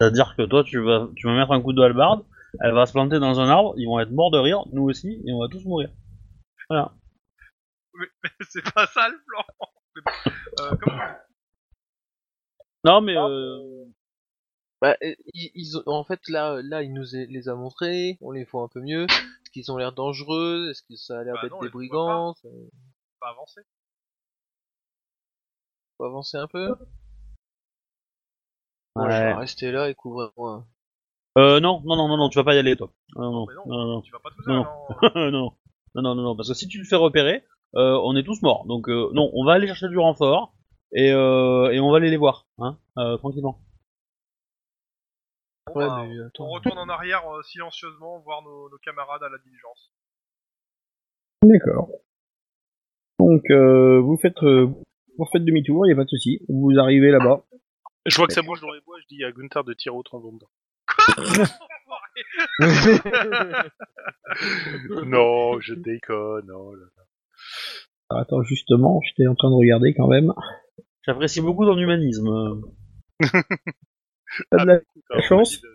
C'est-à-dire 0.00 0.34
que 0.36 0.42
toi, 0.42 0.64
tu 0.64 0.80
vas, 0.82 1.08
tu 1.16 1.26
vas 1.26 1.34
mettre 1.34 1.52
un 1.52 1.62
coup 1.62 1.72
de 1.72 1.82
hallebarde, 1.82 2.24
elle 2.60 2.74
va 2.74 2.86
se 2.86 2.92
planter 2.92 3.18
dans 3.18 3.40
un 3.40 3.48
arbre, 3.48 3.74
ils 3.78 3.86
vont 3.86 4.00
être 4.00 4.10
morts 4.10 4.30
de 4.30 4.38
rire, 4.38 4.64
nous 4.72 4.82
aussi, 4.82 5.22
et 5.24 5.32
on 5.32 5.40
va 5.40 5.48
tous 5.48 5.64
mourir. 5.64 5.90
Voilà. 6.68 6.92
Mais, 7.94 8.06
mais 8.22 8.30
c'est 8.48 8.74
pas 8.74 8.86
ça 8.86 9.08
le 9.08 9.22
plan 9.26 9.44
Mais 9.94 10.02
bon, 10.02 10.10
euh, 10.60 10.76
Non, 12.84 13.00
mais 13.00 13.16
euh, 13.16 13.84
Bah, 14.82 14.96
ils, 15.00 15.50
ils 15.54 15.82
en 15.86 16.04
fait, 16.04 16.20
là, 16.28 16.60
là, 16.62 16.82
il 16.82 16.92
nous 16.92 17.14
a- 17.16 17.24
les 17.24 17.48
a 17.48 17.54
montrés, 17.54 18.18
on 18.20 18.30
les 18.30 18.44
voit 18.44 18.62
un 18.62 18.68
peu 18.68 18.80
mieux. 18.80 19.04
Est-ce 19.04 19.50
qu'ils 19.52 19.72
ont 19.72 19.78
l'air 19.78 19.92
dangereux? 19.92 20.68
Est-ce 20.70 20.82
que 20.82 20.96
ça 20.96 21.20
a 21.20 21.24
l'air 21.24 21.34
Bah 21.34 21.42
d'être 21.42 21.60
des 21.60 21.68
brigands? 21.70 22.34
Ça- 22.34 22.48
pas 23.20 23.30
avancer. 23.30 23.60
Faut 25.96 26.04
avancer 26.04 26.36
un 26.36 26.48
peu? 26.48 26.74
Moi, 28.96 29.08
je 29.10 29.16
ouais. 29.16 29.24
vais 29.24 29.34
rester 29.34 29.72
là 29.72 29.88
et 29.88 29.94
couvrir 29.94 30.30
moi. 30.36 30.66
Euh, 31.38 31.58
non, 31.60 31.80
non, 31.84 31.96
non, 31.96 32.08
non, 32.08 32.16
non, 32.16 32.28
tu 32.28 32.38
vas 32.38 32.44
pas 32.44 32.54
y 32.54 32.58
aller, 32.58 32.76
toi. 32.76 32.92
Non, 33.16 33.32
non, 33.32 33.46
Mais 33.48 33.54
non, 33.54 33.66
non, 33.66 33.84
non, 33.86 34.02
tu 34.02 34.12
vas 34.12 34.20
pas 34.20 34.30
tout 34.30 34.42
Non. 34.50 34.64
hein. 34.64 35.10
non, 35.14 35.30
non, 35.30 35.56
non, 35.94 36.14
non, 36.14 36.22
non, 36.22 36.36
parce 36.36 36.48
que 36.48 36.54
si 36.54 36.68
tu 36.68 36.80
te 36.82 36.86
fais 36.86 36.96
repérer, 36.96 37.36
euh, 37.36 37.48
on 37.74 38.16
est 38.16 38.22
tous 38.22 38.40
morts. 38.42 38.64
Donc, 38.66 38.88
euh, 38.88 39.10
non, 39.12 39.30
on 39.34 39.44
va 39.44 39.54
aller 39.54 39.66
chercher 39.66 39.88
du 39.88 39.98
renfort, 39.98 40.54
et, 40.92 41.12
euh, 41.12 41.70
et 41.72 41.80
on 41.80 41.90
va 41.90 41.96
aller 41.96 42.10
les 42.10 42.16
voir, 42.16 42.46
hein, 42.58 42.78
euh, 42.98 43.16
tranquillement. 43.16 43.58
Bon, 45.66 45.80
Ouais, 45.80 45.86
bah, 45.86 46.04
mais 46.06 46.14
on 46.38 46.48
retourne 46.50 46.78
en 46.78 46.88
arrière 46.88 47.22
euh, 47.34 47.42
silencieusement 47.42 48.20
voir 48.20 48.42
nos, 48.42 48.68
nos 48.68 48.78
camarades 48.78 49.22
à 49.22 49.28
la 49.28 49.38
diligence. 49.38 49.92
D'accord. 51.42 51.88
Donc, 53.18 53.42
euh, 53.50 54.00
vous 54.00 54.16
faites, 54.18 54.42
euh, 54.42 54.66
vous 55.18 55.26
faites 55.32 55.44
demi-tour, 55.44 55.86
il 55.86 55.92
a 55.92 55.96
pas 55.96 56.04
de 56.04 56.10
souci. 56.10 56.40
Vous 56.48 56.78
arrivez 56.78 57.10
là-bas. 57.10 57.42
Je 58.06 58.16
vois 58.16 58.26
que 58.26 58.34
ça 58.34 58.42
bouge 58.42 58.60
dans 58.60 58.72
les 58.72 58.80
bois, 58.82 58.98
je 59.00 59.06
dis 59.06 59.24
à 59.24 59.32
Gunther 59.32 59.64
de 59.64 59.72
tirer 59.72 59.96
au 59.96 60.02
trombone 60.02 60.38
dedans. 60.38 60.50
non, 65.06 65.60
je 65.60 65.74
déconne. 65.74 66.50
Oh 66.50 66.74
là. 66.74 66.86
Alors, 68.10 68.22
attends, 68.22 68.42
justement, 68.42 69.00
j'étais 69.02 69.26
en 69.26 69.34
train 69.34 69.50
de 69.50 69.54
regarder 69.56 69.94
quand 69.94 70.08
même. 70.08 70.32
J'apprécie 71.06 71.40
beaucoup 71.40 71.64
ton 71.64 71.76
humanisme. 71.78 72.60
T'as 74.50 74.64
de 74.64 74.66
la 74.70 74.80
alors, 75.10 75.24
chance. 75.24 75.60
de- 75.60 75.68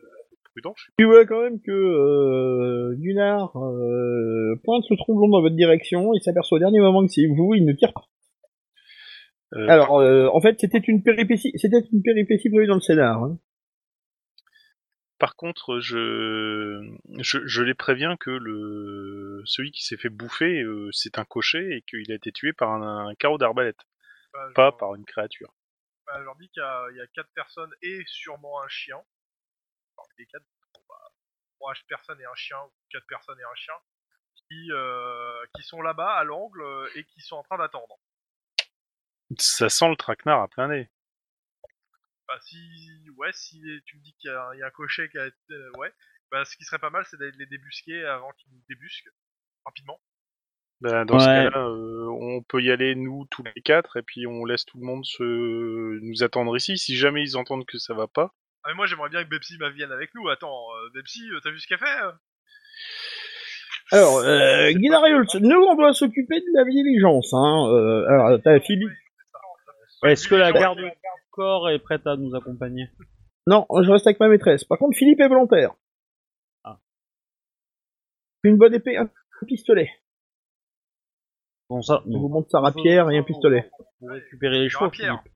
prudent, 0.54 0.74
je 0.76 0.84
suis 0.84 0.94
Tu 0.98 1.06
vois 1.06 1.26
quand 1.26 1.42
même 1.44 1.60
que 1.62 1.72
euh, 1.72 2.96
Gunnar 2.98 3.56
euh, 3.58 4.56
pointe 4.64 4.84
le 4.90 4.98
tromblon 4.98 5.30
dans 5.30 5.42
votre 5.42 5.56
direction, 5.56 6.14
il 6.14 6.22
s'aperçoit 6.22 6.58
au 6.58 6.60
dernier 6.60 6.80
moment 6.80 7.02
que 7.06 7.12
c'est 7.12 7.28
vous, 7.28 7.54
il 7.56 7.66
ne 7.66 7.74
tire 7.74 7.94
pas. 7.94 8.06
Euh, 9.56 9.68
Alors, 9.68 10.00
euh, 10.00 10.28
en 10.34 10.42
fait, 10.42 10.56
c'était 10.60 10.80
une 10.80 11.02
péripétie, 11.04 11.52
c'était 11.56 11.82
une 11.94 12.02
péripétie 12.04 12.50
prévue 12.50 12.68
dans 12.68 12.76
le 12.76 12.82
scénar. 12.82 13.24
hein. 13.24 13.38
Par 15.20 15.36
contre, 15.36 15.80
je, 15.82 16.82
je, 17.20 17.46
je 17.46 17.62
les 17.62 17.74
préviens 17.76 18.18
que 18.18 18.32
le 18.32 19.42
celui 19.46 19.72
qui 19.72 19.84
s'est 19.86 19.98
fait 19.98 20.10
bouffer, 20.10 20.62
euh, 20.64 20.90
c'est 20.94 21.20
un 21.20 21.26
cocher 21.26 21.76
et 21.76 21.82
qu'il 21.84 22.12
a 22.12 22.16
été 22.16 22.32
tué 22.32 22.54
par 22.54 22.72
un, 22.72 23.08
un 23.10 23.16
carreau 23.16 23.38
d'arbalète, 23.38 23.80
Bah, 24.34 24.50
pas 24.56 24.72
par 24.72 24.96
une 24.96 25.06
créature. 25.06 25.54
bah, 26.06 26.16
je 26.18 26.24
leur 26.24 26.36
dis 26.36 26.50
qu'il 26.50 26.62
y, 26.62 26.66
a- 26.66 26.88
il 26.92 26.98
y 26.98 27.02
a 27.02 27.08
quatre 27.08 27.32
personnes 27.34 27.74
et 27.82 28.04
sûrement 28.06 28.62
un 28.62 28.68
chien. 28.68 29.02
Les 30.18 30.26
bon, 30.74 30.82
bah, 30.90 31.12
trois 31.60 31.74
personnes 31.88 32.20
et 32.22 32.26
un 32.26 32.36
chien, 32.36 32.58
ou 32.62 32.72
quatre 32.90 33.06
personnes 33.08 33.40
et 33.40 33.44
un 33.44 33.56
chien, 33.56 33.74
qui, 34.36 34.72
euh, 34.72 35.46
qui 35.56 35.64
sont 35.64 35.82
là-bas 35.82 36.16
à 36.16 36.24
l'angle 36.24 36.62
euh, 36.62 36.90
et 36.96 37.06
qui 37.06 37.22
sont 37.22 37.38
en 37.38 37.44
train 37.44 37.58
d'attendre. 37.58 38.00
Ça 39.40 39.70
sent 39.70 39.90
le 39.90 39.96
traquenard 39.96 40.44
à 40.44 40.48
plein 40.48 40.68
nez. 40.68 40.92
Bah, 42.30 42.38
si, 42.42 42.58
ouais, 43.18 43.32
si 43.34 43.60
tu 43.88 43.98
me 43.98 44.04
dis 44.04 44.14
qu'il 44.20 44.30
y, 44.30 44.34
a 44.34 44.40
un- 44.40 44.54
il 44.54 44.60
y 44.60 44.62
a 44.64 44.68
un 44.68 44.72
cocher 44.72 45.10
qui 45.10 45.18
a 45.18 45.26
été, 45.26 45.36
euh, 45.52 45.72
ouais, 45.80 45.92
bah, 46.32 46.46
ce 46.46 46.56
qui 46.56 46.64
serait 46.64 46.78
pas 46.78 46.92
mal, 46.92 47.04
c'est 47.10 47.18
d'aller 47.18 47.32
les 47.40 47.48
débusquer 47.48 48.06
avant 48.06 48.32
qu'ils 48.38 48.52
nous 48.54 48.62
débusquent 48.70 49.10
rapidement. 49.66 50.00
Ben, 50.82 51.06
dans 51.06 51.18
ce 51.20 51.26
cas-là, 51.26 51.68
euh, 51.68 52.08
on 52.22 52.42
peut 52.44 52.62
y 52.62 52.72
aller 52.72 52.94
nous 52.96 53.26
tous 53.32 53.44
les 53.44 53.62
quatre 53.64 53.98
et 53.98 54.04
puis 54.04 54.28
on 54.28 54.46
laisse 54.46 54.64
tout 54.66 54.78
le 54.80 54.86
monde 54.86 55.04
se 55.04 55.24
nous 56.02 56.24
attendre 56.24 56.56
ici. 56.56 56.78
Si 56.78 56.96
jamais 56.96 57.24
ils 57.24 57.36
entendent 57.36 57.66
que 57.66 57.78
ça 57.80 57.94
va 57.96 58.08
pas, 58.08 58.32
Ah, 58.64 58.70
mais 58.70 58.76
moi, 58.76 58.86
j'aimerais 58.86 59.10
bien 59.10 59.24
que 59.24 59.30
Bepsi 59.30 59.58
m'a 59.58 59.70
vienne 59.72 59.92
avec 59.92 60.14
nous. 60.14 60.30
Attends, 60.30 60.68
euh, 60.76 60.90
Bepsi, 60.94 61.28
euh, 61.32 61.40
t'as 61.44 61.50
vu 61.50 61.60
ce 61.60 61.68
qu'elle 61.68 61.80
fait 61.80 62.02
euh? 62.04 62.12
Alors, 63.92 64.18
euh, 64.20 64.72
Guinarius, 64.72 65.34
nous 65.36 65.62
on 65.64 65.76
doit 65.76 65.94
s'occuper 65.94 66.40
de 66.42 66.46
la 66.54 66.64
diligence. 66.64 67.34
Hein. 67.34 67.68
Euh, 67.74 68.06
alors, 68.08 68.40
t'as 68.44 68.60
Philippe. 68.60 68.92
Est-ce 70.04 70.28
que 70.28 70.36
la 70.36 70.52
garde 70.52 70.80
corps 71.40 71.70
est 71.70 71.80
prête 71.80 72.06
à 72.06 72.18
nous 72.18 72.36
accompagner 72.36 72.90
Non, 73.48 73.66
je 73.82 73.90
reste 73.90 74.06
avec 74.08 74.20
ma 74.20 74.28
maîtresse. 74.28 74.66
Par 74.66 74.78
contre, 74.78 74.98
Philippe 74.98 75.22
est 75.22 75.30
volontaire. 75.30 75.74
Ah. 76.66 76.82
Une 78.44 78.58
bonne 78.58 78.74
épée, 78.74 78.98
un 78.98 79.10
pistolet. 79.48 79.90
Bon, 81.70 81.82
ça, 81.82 82.04
Je 82.06 82.18
vous 82.18 82.28
montre 82.28 82.50
sa 82.52 82.60
rapière 82.60 83.10
et 83.10 83.18
un 83.18 83.24
pistolet. 83.24 83.72
Pour 84.00 84.10
récupérer 84.10 84.60
les 84.60 84.70
chevaux, 84.70 84.90
Pierre. 84.90 85.22
Philippe. 85.22 85.34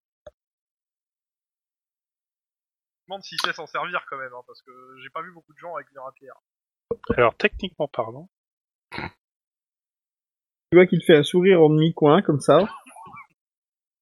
Je 2.98 3.04
me 3.04 3.08
demande 3.08 3.24
s'il 3.24 3.40
sait 3.40 3.54
s'en 3.54 3.68
servir 3.68 4.06
quand 4.10 4.18
même, 4.18 4.34
hein, 4.34 4.44
parce 4.46 4.62
que 4.62 4.72
j'ai 5.02 5.10
pas 5.10 5.22
vu 5.22 5.32
beaucoup 5.32 5.54
de 5.54 5.58
gens 5.58 5.74
avec 5.76 5.90
une 5.92 6.00
rapière. 6.00 6.36
alors 7.16 7.38
techniquement 7.38 7.88
parlant, 7.88 8.30
Tu 8.92 9.00
vois 10.74 10.86
qu'il 10.86 11.00
te 11.00 11.06
fait 11.06 11.16
un 11.16 11.24
sourire 11.24 11.62
en 11.62 11.70
demi-coin, 11.70 12.22
comme 12.22 12.42
ça. 12.42 12.68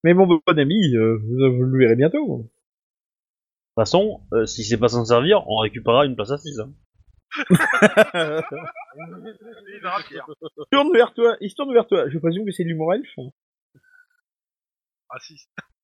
Mais 0.04 0.14
mon 0.14 0.28
bon 0.28 0.42
ami, 0.48 0.96
euh, 0.96 1.18
vous, 1.18 1.58
vous 1.58 1.64
le 1.64 1.78
verrez 1.78 1.96
bientôt. 1.96 2.38
De 2.38 2.44
toute 2.44 2.52
façon, 3.76 4.22
euh, 4.34 4.46
si 4.46 4.64
c'est 4.64 4.78
pas 4.78 4.90
s'en 4.90 5.06
servir, 5.06 5.44
on 5.48 5.58
récupérera 5.58 6.06
une 6.06 6.16
place 6.16 6.32
assise. 6.32 6.60
Hein. 6.60 6.74
Il 7.50 7.58
tourne 10.72 10.92
vers 10.94 11.14
toi, 11.14 11.38
il 11.40 11.50
se 11.50 11.56
tourne 11.56 11.74
vers 11.74 11.88
toi. 11.88 12.10
Je 12.10 12.18
présume 12.18 12.46
que 12.46 12.52
c'est 12.52 12.64
de 12.64 12.70
l'humour 12.70 12.94
elfe. 12.94 13.16
Ah 15.10 15.20
si. 15.20 15.36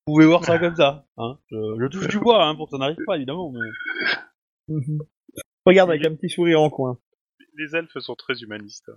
Vous 0.06 0.14
pouvez 0.14 0.26
voir 0.26 0.44
ça 0.44 0.58
comme 0.58 0.76
ça. 0.76 1.06
Hein. 1.16 1.38
Je, 1.50 1.56
je 1.80 1.86
touche 1.86 2.08
du 2.08 2.18
bois 2.18 2.44
hein, 2.44 2.54
pour 2.54 2.66
que 2.66 2.72
ça 2.72 2.78
n'arrive 2.78 2.98
pas, 3.06 3.16
évidemment. 3.16 3.52
Mais... 3.52 4.16
Mhm. 4.68 4.98
Regarde 5.64 5.90
avec 5.90 6.06
un 6.06 6.14
petit 6.14 6.30
sourire 6.30 6.60
en 6.60 6.70
coin. 6.70 6.98
Les 7.56 7.76
elfes 7.76 7.98
sont 7.98 8.14
très 8.14 8.40
humanistes. 8.42 8.90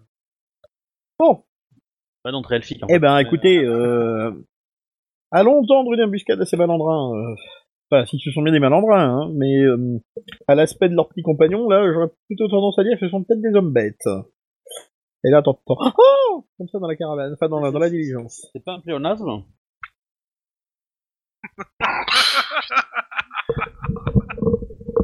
Bon, 1.20 1.44
Pas 2.24 2.32
d'entrée 2.32 2.56
elfique. 2.56 2.84
En 2.84 2.88
eh 2.90 2.94
fait. 2.94 3.00
ben 3.00 3.18
écoutez, 3.20 3.64
euh... 3.66 4.32
allons 5.32 5.66
tendre 5.66 5.94
une 5.94 6.02
embuscade 6.02 6.42
à 6.42 6.46
ces 6.46 6.58
malandrins. 6.58 7.12
euh. 7.16 7.36
Enfin, 7.92 8.06
si 8.06 8.20
ce 8.20 8.32
sont 8.32 8.42
bien 8.42 8.54
des 8.54 8.60
malandrins, 8.60 9.04
hein, 9.04 9.32
mais 9.36 9.64
euh, 9.64 10.00
à 10.48 10.56
l'aspect 10.56 10.88
de 10.88 10.96
leurs 10.96 11.10
petits 11.10 11.24
compagnons, 11.24 11.68
là, 11.68 11.92
j'aurais 11.92 12.08
plutôt 12.28 12.48
tendance 12.48 12.80
à 12.80 12.84
dire 12.84 12.94
que 12.98 13.06
ce 13.06 13.10
sont 13.10 13.22
peut-être 13.22 13.42
des 13.42 13.54
hommes 13.54 13.74
bêtes. 13.74 14.08
Et 15.26 15.30
là, 15.30 15.42
t'entends 15.42 15.76
Oh 15.98 16.46
Comme 16.58 16.70
ça 16.70 16.80
dans 16.80 16.88
la 16.88 16.96
caravane, 16.96 17.34
enfin 17.34 17.50
dans 17.50 17.60
la, 17.60 17.72
dans 17.72 17.80
la 17.80 17.90
diligence. 17.90 18.48
C'est 18.54 18.64
pas 18.64 18.74
un 18.76 18.80
pléonasme? 18.80 19.44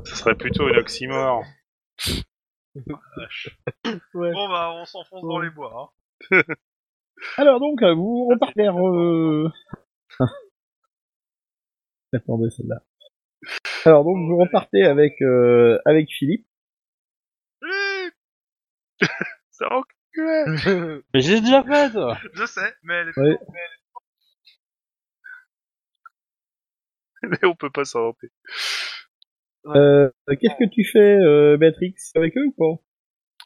Ce 0.06 0.16
serait 0.16 0.36
plutôt 0.36 0.68
un 0.68 0.78
oxymore. 0.78 1.44
Ouais. 2.76 4.32
Bon 4.32 4.50
bah 4.50 4.72
on 4.76 4.86
s'enfonce 4.86 5.24
dans 5.24 5.40
les 5.40 5.50
bois. 5.50 5.92
Hein. 6.32 6.42
Alors 7.38 7.60
donc, 7.60 7.84
vous 7.84 8.28
repartez 8.30 8.62
vers... 8.62 8.78
Euh... 8.80 9.52
Attendez 12.14 12.50
celle-là. 12.50 12.82
Alors 13.86 14.04
donc, 14.04 14.18
vous 14.28 14.38
repartez 14.38 14.84
avec, 14.84 15.22
euh, 15.22 15.80
avec 15.86 16.10
Philippe. 16.10 16.46
Ça 19.52 19.68
enculé 19.72 19.92
Mais 21.14 21.22
j'ai 21.22 21.42
déjà 21.42 21.64
fait 21.64 21.92
Je 22.34 22.46
sais, 22.46 22.74
mais 22.84 22.96
elle 22.96 23.10
est 23.10 23.20
Ouais. 23.20 23.38
Mais 27.24 27.46
on 27.46 27.56
peut 27.56 27.70
pas 27.70 27.86
s'inventer. 27.86 28.32
Euh, 29.66 30.10
Qu'est-ce 30.28 30.56
que 30.58 30.70
tu 30.70 30.86
fais, 30.86 31.00
euh, 31.00 31.58
Béatrix, 31.58 31.96
avec 32.16 32.38
eux 32.38 32.46
ou 32.46 32.52
pas? 32.52 32.82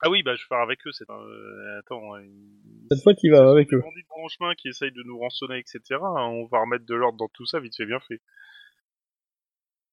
Ah 0.04 0.10
oui, 0.10 0.24
bah 0.24 0.36
je 0.36 0.48
pars 0.48 0.62
avec 0.62 0.86
eux. 0.88 0.92
C'est 0.92 1.10
euh, 1.10 1.80
attends. 1.80 2.18
ils- 2.18 2.88
Cette 2.92 3.04
fois, 3.04 3.14
tu 3.14 3.30
vas 3.30 3.50
avec 3.52 3.72
eux. 3.74 3.80
bandits 3.82 4.02
de 4.04 4.08
grand 4.08 4.28
chemin 4.28 4.54
qui 4.56 4.68
essayent 4.70 4.92
de 4.92 5.04
nous 5.04 5.18
rançonner, 5.20 5.60
etc. 5.60 6.00
On 6.02 6.46
va 6.48 6.62
remettre 6.62 6.86
de 6.86 6.96
l'ordre 6.96 7.18
dans 7.18 7.30
tout 7.30 7.46
ça, 7.46 7.60
vite 7.60 7.76
fait, 7.76 7.86
bien 7.86 8.00
fait. 8.00 8.22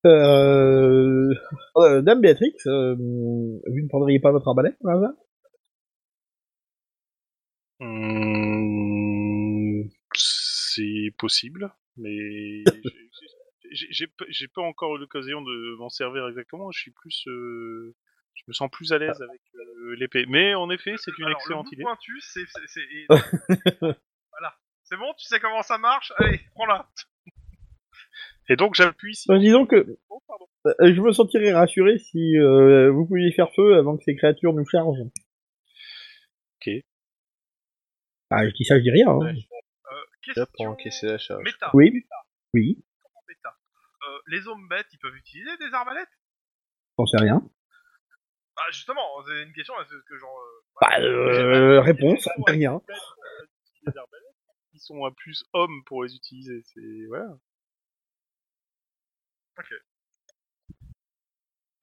Euh... 0.07 1.35
euh, 1.77 2.03
Dame 2.03 2.21
Béatrix, 2.21 2.55
euh, 2.67 2.95
vous 2.97 3.61
ne 3.83 3.89
prendriez 3.89 4.21
pas 4.21 4.31
votre 4.33 4.49
arbalète 4.49 4.77
par 4.83 4.97
hasard? 4.97 5.13
Hum, 7.81 9.89
c'est 10.15 11.13
possible, 11.19 11.73
mais 11.97 12.63
pas- 14.07 14.25
j'ai 14.29 14.49
pas 14.49 14.63
encore 14.63 14.97
eu 14.97 15.01
l'occasion 15.01 15.43
de 15.43 15.77
m'en 15.77 15.89
servir 15.89 16.27
exactement. 16.29 16.71
Je 16.71 16.81
suis 16.81 16.91
plus, 16.91 17.25
euh, 17.29 17.95
je 18.39 18.45
me 18.49 18.53
sens 18.53 18.71
plus 18.71 18.93
à 18.93 18.99
l'aise 18.99 19.21
avec 19.21 19.41
euh, 19.57 19.95
l'épée. 19.97 20.25
Mais 20.29 20.55
en 20.55 20.71
effet, 20.71 20.95
c'est 20.97 21.11
une 21.19 21.25
Alors, 21.27 21.39
le 21.39 21.43
excellente 21.43 21.67
bout 21.67 21.73
idée. 21.75 21.83
pointu, 21.83 22.21
c'est... 22.21 22.45
c'est- 22.47 22.67
c'est- 22.67 22.81
et- 22.81 23.07
voilà. 24.33 24.55
C'est 24.85 24.97
bon, 24.97 25.13
tu 25.19 25.27
sais 25.27 25.39
comment 25.41 25.63
ça 25.63 25.77
marche? 25.79 26.13
Allez, 26.17 26.41
prends-la. 26.55 26.89
Et 28.49 28.57
donc 28.57 28.75
j'appuie 28.75 29.13
ici. 29.13 29.31
Euh, 29.31 29.39
Disons 29.39 29.67
que 29.67 29.99
Oh, 30.09 30.23
pardon. 30.27 30.47
euh, 30.67 30.95
je 30.95 31.01
me 31.03 31.13
sentirais 31.13 31.53
rassuré 31.53 31.99
si 31.99 32.39
euh, 32.39 32.91
vous 32.91 33.07
pouviez 33.07 33.31
faire 33.33 33.53
feu 33.55 33.77
avant 33.77 33.97
que 33.99 34.05
ces 34.05 34.17
créatures 34.17 34.55
nous 34.55 34.65
chargent. 34.67 35.03
Ok. 36.57 36.71
Ah, 38.31 38.47
je 38.49 38.53
dis 38.55 38.65
ça, 38.65 38.79
je 38.79 38.83
dis 38.83 38.91
rien. 38.91 39.09
Hein. 39.11 39.35
Euh, 39.35 40.35
Là, 40.37 40.47
pour 40.55 40.67
encaisser 40.67 41.07
la 41.07 41.19
charge? 41.19 41.43
méta. 41.45 41.71
Oui, 41.75 42.07
oui, 42.55 42.83
méta? 43.29 43.49
Euh, 44.09 44.19
les 44.29 44.47
hommes 44.47 44.67
bêtes, 44.69 44.87
ils 44.93 44.99
peuvent 44.99 45.17
utiliser 45.17 45.57
des 45.59 45.73
arbalètes? 45.75 46.09
J'en 46.99 47.07
sais 47.07 47.19
rien. 47.19 47.43
Bah 48.59 48.65
justement, 48.73 49.07
c'est 49.27 49.43
une 49.45 49.53
question, 49.53 49.75
est-ce 49.81 49.95
que 50.09 50.19
genre... 50.19 50.37
euh, 50.37 50.63
Bah, 50.81 50.99
euh, 51.01 51.81
réponse, 51.81 52.29
rien. 52.47 52.81
Arbalètes, 53.87 54.35
Ils 54.75 54.81
sont 54.81 55.05
à 55.05 55.13
plus 55.13 55.45
hommes 55.53 55.83
pour 55.87 56.03
les 56.03 56.15
utiliser. 56.17 56.61
C'est 56.75 57.07
voilà. 57.09 57.29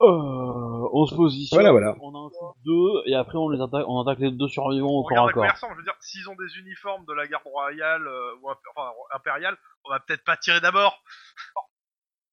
euh, 0.02 0.90
On 0.94 1.06
se 1.06 1.16
positionne. 1.16 1.58
Voilà, 1.60 1.72
voilà. 1.72 1.96
On 2.02 2.14
en 2.14 2.28
infiltre 2.28 2.56
deux 2.66 3.04
et 3.06 3.16
après 3.16 3.38
on 3.38 3.50
les 3.50 3.62
attaque. 3.62 3.86
On 3.88 4.02
attaque 4.02 4.20
les 4.20 4.32
deux 4.32 4.48
survivants 4.48 4.90
au 4.92 5.02
on 5.02 5.04
corps 5.08 5.30
à 5.30 5.32
corps. 5.32 5.46
je 5.46 5.76
veux 5.78 5.84
dire, 5.84 5.96
s'ils 6.02 6.30
ont 6.30 6.36
des 6.36 6.58
uniformes 6.60 7.06
de 7.06 7.14
la 7.14 7.28
garde 7.28 7.46
royale 7.46 8.08
euh, 8.08 8.36
ou 8.42 8.50
imp- 8.50 8.60
enfin, 8.76 8.92
impériale, 9.14 9.58
on 9.86 9.90
va 9.92 10.00
peut-être 10.02 10.24
pas 10.24 10.38
tirer 10.38 10.60
d'abord. 10.62 11.02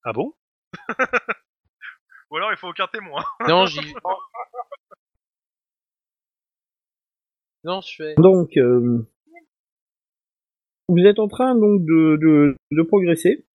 Ah 0.05 0.13
bon? 0.13 0.35
Ou 2.33 2.37
alors 2.37 2.51
il 2.51 2.57
faut 2.57 2.69
aucun 2.69 2.87
témoin. 2.87 3.23
Non, 3.49 3.67
j'y. 3.67 3.95
Non, 7.65 7.81
je 7.83 7.95
fais. 7.95 8.15
Donc, 8.17 8.57
euh, 8.57 9.07
vous 10.89 10.99
êtes 11.05 11.19
en 11.19 11.29
train 11.29 11.55
donc 11.55 11.83
de, 11.85 12.17
de, 12.17 12.57
de 12.71 12.83
progresser. 12.83 13.47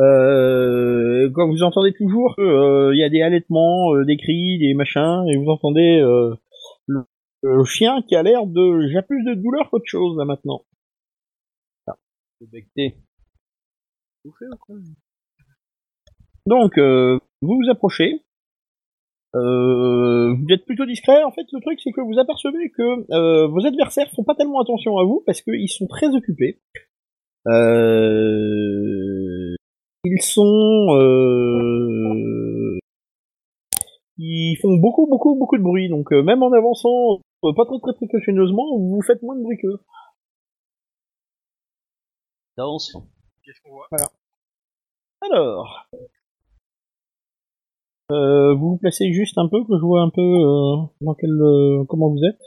Euh, 0.00 1.30
quand 1.34 1.46
vous 1.46 1.62
entendez 1.62 1.92
toujours 1.92 2.34
qu'il 2.36 2.96
y 2.98 3.04
a 3.04 3.10
des 3.10 3.22
halètements, 3.22 3.94
euh, 3.94 4.04
des 4.04 4.16
cris, 4.16 4.58
des 4.58 4.74
machins, 4.74 5.24
et 5.28 5.36
vous 5.36 5.50
entendez 5.50 6.00
euh, 6.00 6.34
le, 6.86 7.04
le 7.42 7.64
chien 7.64 8.02
qui 8.02 8.16
a 8.16 8.22
l'air 8.22 8.46
de... 8.46 8.88
J'ai 8.88 9.02
plus 9.02 9.22
de 9.24 9.34
douleur 9.34 9.70
qu'autre 9.70 9.86
chose 9.86 10.16
là 10.16 10.24
maintenant. 10.24 10.64
C'est 12.40 12.50
becté. 12.50 12.96
Donc, 16.46 16.76
euh, 16.78 17.18
vous 17.42 17.56
vous 17.56 17.70
approchez. 17.70 18.22
Euh, 19.34 20.34
vous 20.34 20.52
êtes 20.52 20.64
plutôt 20.66 20.84
discret. 20.86 21.24
En 21.24 21.32
fait, 21.32 21.46
le 21.52 21.60
truc, 21.60 21.80
c'est 21.82 21.92
que 21.92 22.00
vous 22.00 22.18
apercevez 22.18 22.70
que 22.70 23.12
euh, 23.12 23.46
vos 23.48 23.66
adversaires 23.66 24.10
font 24.14 24.24
pas 24.24 24.34
tellement 24.34 24.60
attention 24.60 24.98
à 24.98 25.04
vous 25.04 25.22
parce 25.26 25.40
qu'ils 25.42 25.70
sont 25.70 25.86
très 25.86 26.14
occupés. 26.14 26.60
Euh, 27.46 28.74
ils 30.04 30.22
sont... 30.22 30.96
Euh, 31.00 32.78
ils 34.18 34.56
font 34.62 34.76
beaucoup, 34.76 35.06
beaucoup, 35.08 35.34
beaucoup 35.34 35.56
de 35.56 35.62
bruit. 35.62 35.88
Donc, 35.88 36.12
euh, 36.12 36.22
même 36.22 36.42
en 36.42 36.52
avançant 36.52 37.20
euh, 37.44 37.52
pas 37.54 37.64
très, 37.64 37.80
très 37.80 37.94
précautionneusement, 37.94 38.78
vous 38.78 39.02
faites 39.02 39.22
moins 39.22 39.36
de 39.36 39.42
bruit 39.42 39.58
qu'eux. 39.58 39.80
D'avance. 42.56 42.96
Qu'est-ce 43.42 43.60
qu'on 43.62 43.72
voit? 43.72 43.88
Alors, 45.20 45.88
euh, 48.10 48.54
vous 48.54 48.72
vous 48.72 48.78
placez 48.78 49.12
juste 49.12 49.38
un 49.38 49.48
peu, 49.48 49.64
que 49.64 49.76
je 49.78 49.84
vois 49.84 50.02
un 50.02 50.10
peu 50.10 50.20
euh, 50.20 50.76
dans 51.00 51.14
quel, 51.14 51.30
euh, 51.30 51.84
comment 51.88 52.10
vous 52.10 52.22
êtes. 52.24 52.40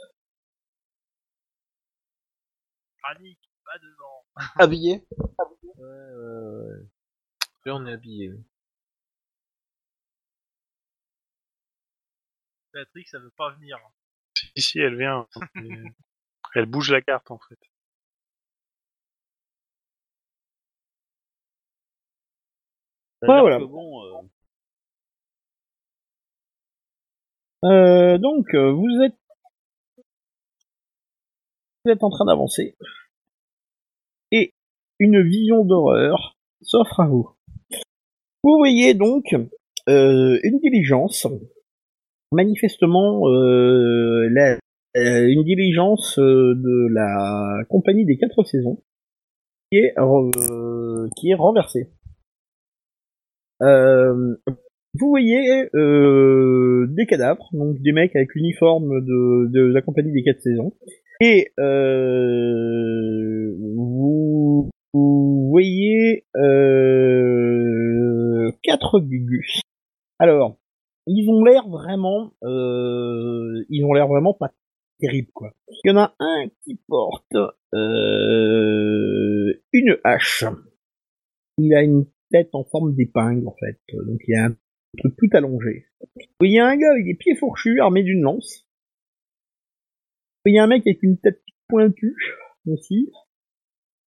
Panique, 3.02 3.50
pas 3.64 3.78
dedans. 3.78 4.52
Habillé. 4.56 5.04
Ouais, 5.78 5.84
ouais, 5.84 6.70
ouais. 6.70 6.86
Là, 7.64 7.74
on 7.74 7.86
est 7.86 7.92
habillé. 7.92 8.32
Patrick, 12.72 13.08
ça 13.08 13.18
veut 13.18 13.32
pas 13.36 13.50
venir. 13.54 13.78
Ici, 14.54 14.78
elle 14.78 14.96
vient. 14.96 15.26
elle 16.54 16.66
bouge 16.66 16.92
la 16.92 17.02
carte 17.02 17.30
en 17.30 17.38
fait. 17.38 17.58
Ouais, 23.22 23.40
voilà. 23.40 23.58
Bon, 23.58 24.28
euh, 27.64 28.18
donc, 28.18 28.46
euh, 28.54 28.72
vous 28.72 29.02
êtes, 29.02 29.16
vous 31.84 31.90
êtes 31.90 32.02
en 32.02 32.10
train 32.10 32.26
d'avancer. 32.26 32.76
Et 34.30 34.52
une 34.98 35.22
vision 35.22 35.64
d'horreur 35.64 36.36
s'offre 36.62 37.00
à 37.00 37.08
vous. 37.08 37.30
Vous 38.44 38.56
voyez 38.58 38.94
donc 38.94 39.34
euh, 39.88 40.38
une 40.42 40.58
diligence, 40.60 41.26
manifestement 42.30 43.22
une 44.94 45.44
diligence 45.44 46.18
de 46.18 46.92
la 46.92 47.64
compagnie 47.68 48.04
des 48.04 48.18
quatre 48.18 48.44
saisons, 48.44 48.82
qui 49.70 49.78
est, 49.78 49.94
qui 51.16 51.30
est 51.30 51.34
renversée. 51.34 51.90
Vous 54.94 55.08
voyez 55.08 55.68
euh, 55.74 56.86
des 56.88 57.06
cadavres, 57.06 57.48
donc 57.52 57.80
des 57.80 57.92
mecs 57.92 58.16
avec 58.16 58.34
l'uniforme 58.34 59.04
de, 59.04 59.50
de 59.52 59.60
la 59.72 59.82
compagnie 59.82 60.12
des 60.12 60.22
quatre 60.22 60.40
saisons, 60.40 60.72
et 61.20 61.52
euh, 61.58 63.54
vous 63.76 64.70
vous 64.94 65.48
voyez 65.50 66.24
euh, 66.36 67.70
quatre 68.62 69.00
gugus. 69.00 69.60
Alors, 70.18 70.58
ils 71.06 71.28
ont 71.30 71.44
l'air 71.44 71.68
vraiment, 71.68 72.32
euh, 72.42 73.64
ils 73.68 73.84
ont 73.84 73.92
l'air 73.92 74.08
vraiment 74.08 74.34
pas 74.34 74.52
terribles 74.98 75.30
quoi. 75.32 75.52
Il 75.84 75.90
y 75.90 75.92
en 75.92 75.98
a 75.98 76.14
un 76.18 76.48
qui 76.64 76.80
porte 76.88 77.36
euh, 77.74 79.52
une 79.72 79.96
hache. 80.04 80.44
Il 81.58 81.74
a 81.74 81.82
une 81.82 82.06
tête 82.30 82.50
en 82.52 82.64
forme 82.64 82.94
d'épingle 82.94 83.46
en 83.46 83.54
fait, 83.58 83.78
donc 83.92 84.20
il 84.26 84.34
a 84.34 84.46
un 84.46 84.56
truc 84.98 85.14
tout 85.16 85.28
allongé. 85.32 85.86
Il 86.40 86.52
y 86.52 86.58
a 86.58 86.66
un 86.66 86.76
gars 86.76 86.90
avec 86.92 87.04
des 87.04 87.14
pieds 87.14 87.34
fourchus 87.34 87.80
armé 87.80 88.02
d'une 88.02 88.22
lance. 88.22 88.66
Il 90.44 90.54
y 90.54 90.58
a 90.58 90.64
un 90.64 90.66
mec 90.66 90.86
avec 90.86 91.02
une 91.02 91.18
tête 91.18 91.42
pointue 91.68 92.16
aussi. 92.66 93.10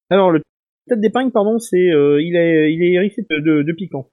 Alors 0.09 0.31
le 0.31 0.41
tête 0.87 0.99
d'épingle 0.99 1.31
pardon, 1.31 1.59
c'est 1.59 1.91
euh, 1.91 2.21
il 2.21 2.35
est 2.35 2.73
il 2.73 2.83
est 2.83 2.93
hérissé 2.93 3.25
de, 3.29 3.39
de, 3.39 3.63
de 3.63 3.73
piquant. 3.73 4.09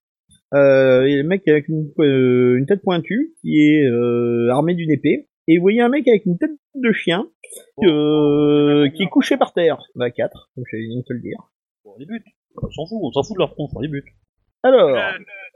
Euh, 0.55 1.05
et 1.05 1.17
le 1.17 1.25
mec 1.25 1.47
avec 1.47 1.69
une, 1.69 1.91
euh, 1.99 2.57
une 2.57 2.67
tête 2.67 2.83
pointue 2.83 3.35
qui 3.41 3.59
est 3.59 3.85
euh, 3.85 4.51
armé 4.51 4.75
d'une 4.75 4.91
épée. 4.91 5.29
Et 5.47 5.57
vous 5.57 5.63
voyez 5.63 5.81
un 5.81 5.89
mec 5.89 6.07
avec 6.07 6.27
une 6.27 6.39
tête 6.39 6.51
de 6.75 6.93
chien 6.93 7.27
euh, 7.83 8.89
qui 8.91 9.03
est 9.03 9.09
couché 9.09 9.37
par 9.37 9.55
terre. 9.55 9.79
Bah 9.95 10.11
4, 10.11 10.51
comme 10.55 10.65
je 10.71 10.77
viens 10.77 10.99
de 10.99 11.03
te 11.03 11.13
le 11.13 11.21
dire. 11.21 11.39
On 11.85 11.97
les 11.99 12.07
bute. 12.07 12.25
On 12.63 12.71
s'en 12.71 12.87
fout, 12.87 12.99
on 13.03 13.13
s'en 13.13 13.23
fout 13.23 13.35
de 13.37 13.41
leur 13.41 13.53
front, 13.53 13.69
on 13.75 13.81
les 13.81 13.89
bute. 13.89 14.05
Alors, 14.63 14.91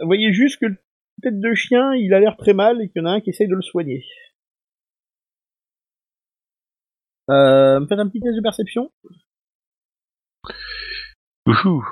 vous 0.00 0.06
voyez 0.06 0.32
juste 0.32 0.60
que 0.60 0.66
le 0.66 0.76
tête 1.22 1.40
de 1.40 1.54
chien, 1.54 1.94
il 1.94 2.12
a 2.12 2.20
l'air 2.20 2.36
très 2.36 2.52
mal 2.52 2.82
et 2.82 2.90
qu'il 2.90 3.02
y 3.02 3.04
en 3.04 3.08
a 3.08 3.12
un 3.12 3.20
qui 3.20 3.30
essaye 3.30 3.48
de 3.48 3.54
le 3.54 3.62
soigner. 3.62 4.04
Euh, 7.30 7.80
me 7.80 7.86
faites 7.86 7.98
un 7.98 8.08
petit 8.08 8.20
test 8.20 8.36
de 8.36 8.42
perception. 8.42 8.92
Ouhou. 11.46 11.82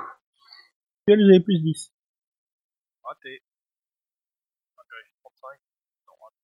Vous 1.07 1.13
avez 1.13 1.39
plus 1.39 1.61
10. 1.61 1.91
raté. 3.03 3.41
Vérifie, 4.89 5.13
35. 5.23 5.59
Non, 6.07 6.13
raté. 6.21 6.35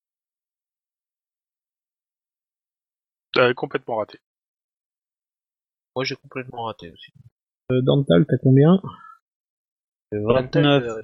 Euh, 3.37 3.53
complètement 3.53 3.97
raté. 3.97 4.19
Moi 5.95 6.03
j'ai 6.05 6.15
complètement 6.15 6.63
raté 6.63 6.91
aussi. 6.91 7.11
Euh, 7.71 7.81
Dental, 7.81 8.25
t'as 8.27 8.37
combien? 8.37 8.81
29. 10.11 10.83
T'as 10.83 11.01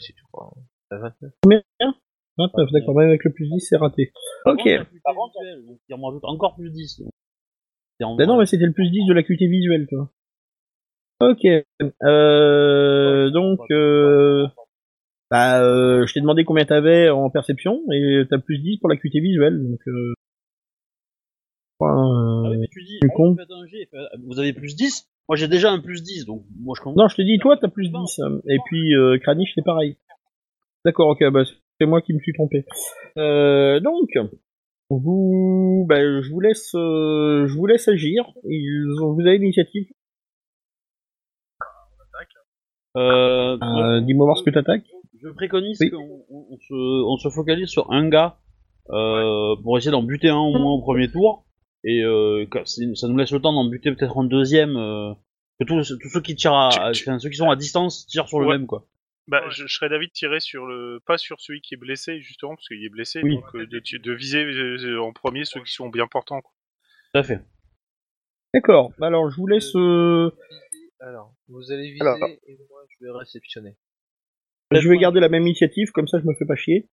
réussi, 1.01 1.15
tu 1.19 1.25
crois. 1.41 1.59
T'as 1.79 1.85
29. 1.85 1.93
29, 2.37 2.71
d'accord, 2.71 2.95
même 2.95 3.09
avec 3.09 3.23
le 3.25 3.31
plus 3.31 3.47
10, 3.49 3.59
c'est 3.59 3.77
raté. 3.77 4.11
Par 4.43 4.53
Ok. 4.55 4.63
donc 4.65 5.79
il 5.87 5.95
en 5.95 6.01
rajoute 6.07 6.23
encore 6.25 6.55
plus 6.55 6.71
10. 6.71 7.01
donc. 7.01 7.11
C'est 7.99 8.05
en- 8.05 8.15
Bah 8.15 8.25
non, 8.25 8.37
mais 8.39 8.45
c'était 8.47 8.65
le 8.65 8.73
plus 8.73 8.89
10 8.89 9.05
de 9.07 9.13
l'acuité 9.13 9.47
visuelle, 9.47 9.85
toi. 9.87 10.09
Ok. 11.21 11.45
Euh, 12.03 13.29
donc, 13.29 13.59
euh, 13.71 14.47
bah, 15.29 15.63
euh, 15.63 16.05
je 16.07 16.13
t'ai 16.13 16.21
demandé 16.21 16.43
combien 16.43 16.65
t'avais 16.65 17.09
en 17.09 17.29
perception, 17.29 17.81
et 17.93 18.23
t'as 18.29 18.39
plus 18.39 18.57
10 18.59 18.77
pour 18.79 18.89
l'acuité 18.89 19.19
visuelle, 19.19 19.61
donc, 19.63 19.79
euh, 19.87 20.13
enfin, 21.79 22.43
Ah 22.45 22.49
oui, 22.49 22.57
mais 22.57 22.67
tu 22.71 22.83
dis, 22.83 22.99
tu 22.99 23.07
ah, 23.11 23.35
faites- 23.37 24.21
vous 24.25 24.39
avez 24.39 24.53
plus 24.53 24.75
10 24.75 25.07
Moi 25.29 25.37
j'ai 25.37 25.47
déjà 25.47 25.71
un 25.71 25.79
plus 25.79 26.03
10, 26.03 26.25
donc 26.25 26.43
moi 26.59 26.75
je 26.77 26.83
compte. 26.83 26.97
Non, 26.97 27.07
je 27.07 27.15
te 27.15 27.21
dis, 27.21 27.37
toi, 27.39 27.55
t'as 27.61 27.69
plus 27.69 27.89
10, 27.89 28.19
euh, 28.19 28.41
et 28.49 28.57
puis, 28.65 28.93
euh, 28.95 29.17
Kranich, 29.19 29.51
c'est 29.55 29.63
pareil. 29.63 29.95
D'accord, 30.85 31.09
ok, 31.09 31.23
bah, 31.31 31.43
c'est 31.79 31.85
moi 31.85 32.01
qui 32.01 32.13
me 32.13 32.19
suis 32.19 32.33
trompé. 32.33 32.65
Euh, 33.17 33.79
donc, 33.79 34.09
vous, 34.89 35.85
bah, 35.87 36.21
je 36.21 36.29
vous 36.29 36.39
laisse, 36.39 36.71
euh, 36.75 37.47
je 37.47 37.53
vous 37.55 37.65
laisse 37.65 37.87
agir. 37.87 38.25
Ils 38.49 38.85
ont, 39.01 39.13
vous 39.13 39.21
avez 39.21 39.37
l'initiative. 39.37 39.87
Euh, 42.95 43.57
Euh, 43.59 44.01
dis-moi 44.01 44.25
voir 44.27 44.37
ce 44.37 44.43
que 44.43 44.51
t'attaques. 44.51 44.85
Je 45.19 45.29
préconise 45.29 45.79
Oui. 45.81 45.89
qu'on 45.89 46.25
on- 46.29 46.45
on 46.51 46.57
se, 46.59 46.73
on 47.07 47.17
se 47.17 47.29
focalise 47.29 47.67
sur 47.69 47.91
un 47.91 48.07
gars 48.07 48.37
euh, 48.91 49.55
pour 49.63 49.77
essayer 49.77 49.89
d'en 49.91 50.03
buter 50.03 50.29
un 50.29 50.37
au 50.37 50.51
moins 50.51 50.73
au 50.73 50.81
premier 50.81 51.09
tour. 51.09 51.45
Et 51.85 52.03
euh, 52.03 52.45
ça 52.65 53.07
nous 53.07 53.17
laisse 53.17 53.31
le 53.31 53.39
temps 53.41 53.53
d'en 53.53 53.65
buter 53.67 53.91
peut-être 53.95 54.17
un 54.19 54.25
deuxième. 54.25 54.75
Euh, 54.77 55.13
que 55.59 55.65
tous, 55.65 55.97
tous 55.99 56.09
ceux 56.09 56.21
qui 56.21 56.35
tirent 56.35 56.53
à, 56.53 56.69
Tu- 56.71 56.79
à- 56.79 56.91
tu- 56.91 57.09
enfin, 57.09 57.17
ceux 57.19 57.29
qui 57.29 57.37
sont 57.37 57.49
à 57.49 57.55
distance 57.55 58.05
tirent 58.05 58.27
sur 58.27 58.39
le 58.39 58.47
même 58.47 58.67
quoi. 58.67 58.85
Bah, 59.27 59.41
Ouais. 59.45 59.51
je, 59.51 59.65
je 59.67 59.73
serais 59.73 59.87
d'avis 59.89 60.07
de 60.07 60.11
tirer 60.11 60.39
sur 60.41 60.65
le, 60.65 60.99
pas 61.05 61.17
sur 61.17 61.39
celui 61.39 61.61
qui 61.61 61.73
est 61.75 61.77
blessé 61.77 62.19
justement 62.21 62.55
parce 62.55 62.67
qu'il 62.67 62.83
est 62.83 62.89
blessé, 62.89 63.21
Oui. 63.23 63.35
donc 63.35 63.55
euh, 63.55 63.65
de, 63.67 63.79
de 63.97 64.11
viser 64.13 64.43
euh, 64.43 65.01
en 65.01 65.13
premier 65.13 65.45
ceux 65.45 65.61
qui 65.63 65.71
sont 65.71 65.87
bien 65.89 66.07
portants. 66.07 66.41
Quoi. 66.41 66.51
Tout 67.13 67.19
à 67.19 67.23
fait. 67.23 67.39
D'accord. 68.53 68.91
Alors, 69.01 69.29
je 69.31 69.37
vous 69.37 69.47
laisse. 69.47 69.73
Euh... 69.75 70.29
Alors, 70.99 71.33
vous 71.47 71.71
allez 71.71 71.91
viser 71.91 72.01
Alors. 72.01 72.17
et 72.27 72.57
moi 72.69 72.81
je 72.89 72.97
vais 73.05 73.11
réceptionner. 73.11 73.77
Je 74.71 74.87
vais 74.89 74.97
garder 74.97 75.19
la 75.19 75.29
même 75.29 75.43
initiative, 75.47 75.91
comme 75.91 76.07
ça, 76.07 76.19
je 76.19 76.25
me 76.25 76.33
fais 76.33 76.45
pas 76.45 76.55
chier. 76.55 76.89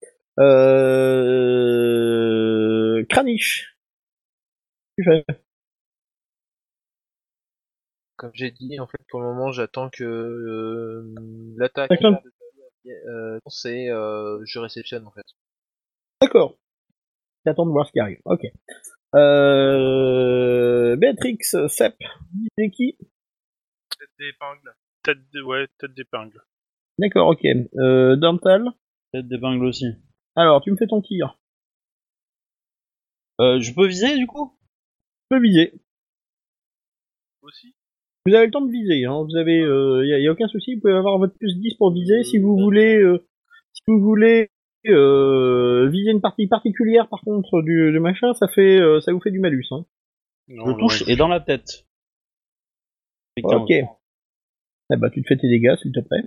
Euh... 2.10 3.04
Kranich. 3.08 3.74
Comme 8.20 8.32
j'ai 8.34 8.50
dit, 8.50 8.78
en 8.78 8.86
fait, 8.86 9.00
pour 9.08 9.20
le 9.20 9.28
moment, 9.28 9.50
j'attends 9.50 9.88
que 9.88 10.04
euh, 10.04 11.14
l'attaque. 11.56 11.88
D'accord. 11.88 12.22
Euh, 12.86 13.38
c'est 13.46 13.88
euh, 13.88 14.44
je 14.44 14.58
réceptionne 14.58 15.06
en 15.06 15.10
fait. 15.10 15.24
D'accord. 16.20 16.58
J'attends 17.46 17.64
de 17.64 17.70
voir 17.70 17.86
ce 17.86 17.92
qui 17.92 18.00
arrive. 18.00 18.20
Ok. 18.26 18.42
Euh... 19.14 20.96
Béatrix, 20.96 21.38
Sep, 21.68 21.96
c'est 22.58 22.70
qui? 22.70 22.98
Tête 23.98 24.10
d'épingle. 24.18 24.74
Tête, 25.02 25.30
de- 25.32 25.40
ouais, 25.40 25.66
tête 25.78 25.94
d'épingle. 25.94 26.42
D'accord, 26.98 27.28
ok. 27.28 27.42
Euh, 27.78 28.16
Dental. 28.16 28.66
Tête 29.14 29.28
d'épingle 29.28 29.64
aussi. 29.64 29.86
Alors, 30.36 30.60
tu 30.60 30.70
me 30.70 30.76
fais 30.76 30.86
ton 30.86 31.00
tir. 31.00 31.38
Euh, 33.40 33.60
je 33.60 33.72
peux 33.74 33.86
viser 33.86 34.18
du 34.18 34.26
coup? 34.26 34.58
Tu 35.22 35.26
peux 35.30 35.40
viser. 35.40 35.72
Aussi? 37.40 37.74
Vous 38.26 38.34
avez 38.34 38.46
le 38.46 38.52
temps 38.52 38.60
de 38.60 38.70
viser, 38.70 39.04
hein. 39.06 39.24
Vous 39.24 39.36
avez, 39.36 39.58
il 39.58 40.08
y, 40.08 40.12
a, 40.14 40.18
y 40.18 40.28
a 40.28 40.32
aucun 40.32 40.48
souci. 40.48 40.74
Vous 40.74 40.80
pouvez 40.82 40.92
avoir 40.94 41.18
votre 41.18 41.34
plus 41.38 41.56
10 41.58 41.74
pour 41.76 41.92
viser. 41.92 42.22
Si 42.22 42.38
vous 42.38 42.56
voulez, 42.56 42.96
euh, 42.98 43.26
si 43.72 43.82
vous 43.86 44.00
voulez 44.00 44.50
euh, 44.88 45.88
viser 45.90 46.10
une 46.10 46.20
partie 46.20 46.46
particulière, 46.46 47.08
par 47.08 47.22
contre, 47.22 47.62
du, 47.62 47.90
du 47.92 47.98
machin, 48.00 48.34
ça 48.34 48.46
fait, 48.48 48.80
euh, 48.80 49.00
ça 49.00 49.12
vous 49.12 49.20
fait 49.20 49.30
du 49.30 49.40
malus. 49.40 49.66
Hein. 49.70 49.84
Non, 50.48 50.66
Je 50.66 50.70
non, 50.72 50.78
touche 50.78 51.02
ouais. 51.02 51.12
et 51.12 51.16
dans 51.16 51.28
la 51.28 51.40
tête. 51.40 51.86
Ok. 53.42 53.70
Eh 53.70 54.96
bah, 54.96 55.08
tu 55.10 55.22
te 55.22 55.28
fais 55.28 55.36
tes 55.36 55.48
dégâts, 55.48 55.76
s'il 55.80 55.92
te 55.92 56.00
plaît. 56.00 56.24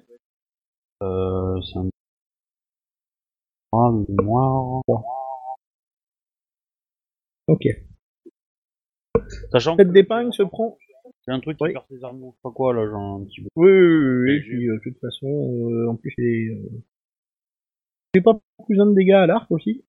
Euh, 1.04 1.62
c'est 1.62 1.78
un... 1.78 1.90
Ah, 3.74 3.92
mémoire. 4.08 4.82
Ok. 7.48 7.64
Sachant 9.52 9.76
Cette 9.76 9.88
que 9.90 9.94
d'épingle 9.94 10.34
se 10.34 10.44
prend. 10.44 10.78
J'ai 11.26 11.34
un 11.34 11.40
truc 11.40 11.58
qui 11.58 11.64
Oui. 11.64 11.74
perd 11.74 11.86
ses 11.90 12.04
armes 12.04 12.24
ou 12.24 12.32
je 12.32 12.36
sais 12.38 12.42
pas 12.44 12.52
quoi 12.52 12.74
là, 12.74 12.86
genre 12.90 13.22
un 13.22 13.26
petit 13.26 13.42
peu. 13.42 13.48
Oui, 13.56 13.72
oui, 13.72 13.78
oui, 13.80 14.24
oui, 14.24 14.36
Et 14.36 14.42
puis, 14.42 14.70
euh, 14.70 14.76
de 14.76 14.80
toute 14.84 15.00
façon, 15.00 15.28
euh, 15.28 15.90
en 15.90 15.96
plus, 15.96 16.14
j'ai, 16.18 16.50
euh... 16.50 16.82
j'ai 18.14 18.22
pas 18.22 18.34
beaucoup 18.34 18.70
besoin 18.72 18.86
de 18.88 18.94
dégâts 18.96 19.14
à 19.14 19.26
l'arc 19.26 19.50
aussi? 19.52 19.86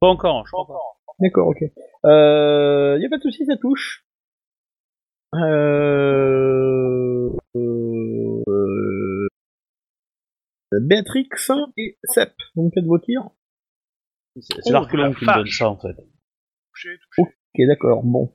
Pas 0.00 0.08
encore, 0.08 0.46
je 0.46 0.52
crois 0.52 0.66
pas. 0.66 0.78
D'accord, 1.20 1.48
ok. 1.48 1.62
Euh, 2.04 2.98
y 3.00 3.06
a 3.06 3.08
pas 3.08 3.16
de 3.18 3.22
souci, 3.22 3.44
ça 3.46 3.56
touche. 3.56 4.04
Euh, 5.34 7.30
euh, 7.56 9.28
Béatrix 10.80 11.28
et 11.76 11.98
Sep, 12.04 12.32
me 12.56 12.70
faites 12.70 12.84
vos 12.84 12.98
tirs 12.98 13.28
C'est 14.36 14.54
c'est 14.62 14.70
Oh, 14.70 14.72
la 14.72 14.86
qui 14.86 14.96
me 14.96 15.34
donne 15.34 15.46
ça 15.46 15.68
en 15.68 15.76
fait. 15.76 15.96
Touché, 16.72 16.96
touché. 16.98 17.22
Ok, 17.22 17.66
d'accord, 17.66 18.02
bon. 18.04 18.32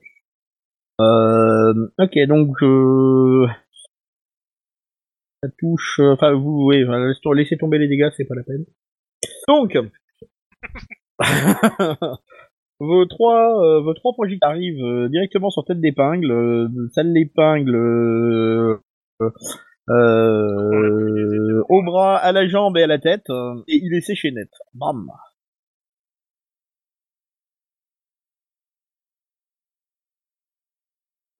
Euh, 1.00 1.72
ok, 1.98 2.18
donc 2.28 2.54
je... 2.60 3.46
Ça 5.42 5.50
touche... 5.58 5.98
euh, 6.00 6.12
Enfin, 6.14 6.32
vous, 6.32 6.70
laissez- 6.70 7.56
tomber 7.56 7.78
les 7.78 7.88
dégâts, 7.88 8.10
c'est 8.16 8.24
pas 8.24 8.34
la 8.34 8.42
peine. 8.44 8.64
Donc... 9.48 9.76
vos 12.80 13.04
trois, 13.06 13.62
euh, 13.64 13.80
vos 13.80 13.94
trois 13.94 14.12
projectiles 14.12 14.38
arrivent 14.42 14.84
euh, 14.84 15.08
directement 15.08 15.50
sur 15.50 15.64
tête 15.64 15.80
d'épingle. 15.80 16.30
Euh, 16.30 16.68
celle 16.94 17.12
d'épingle... 17.12 17.74
Euh, 17.76 18.78
euh, 19.90 21.62
au 21.68 21.82
bras, 21.82 22.16
à 22.16 22.32
la 22.32 22.48
jambe 22.48 22.76
et 22.78 22.82
à 22.82 22.86
la 22.86 22.98
tête, 22.98 23.28
euh, 23.30 23.54
et 23.68 23.76
il 23.82 23.94
est 23.94 24.00
séché 24.00 24.32
net. 24.32 24.48
Bam. 24.72 25.06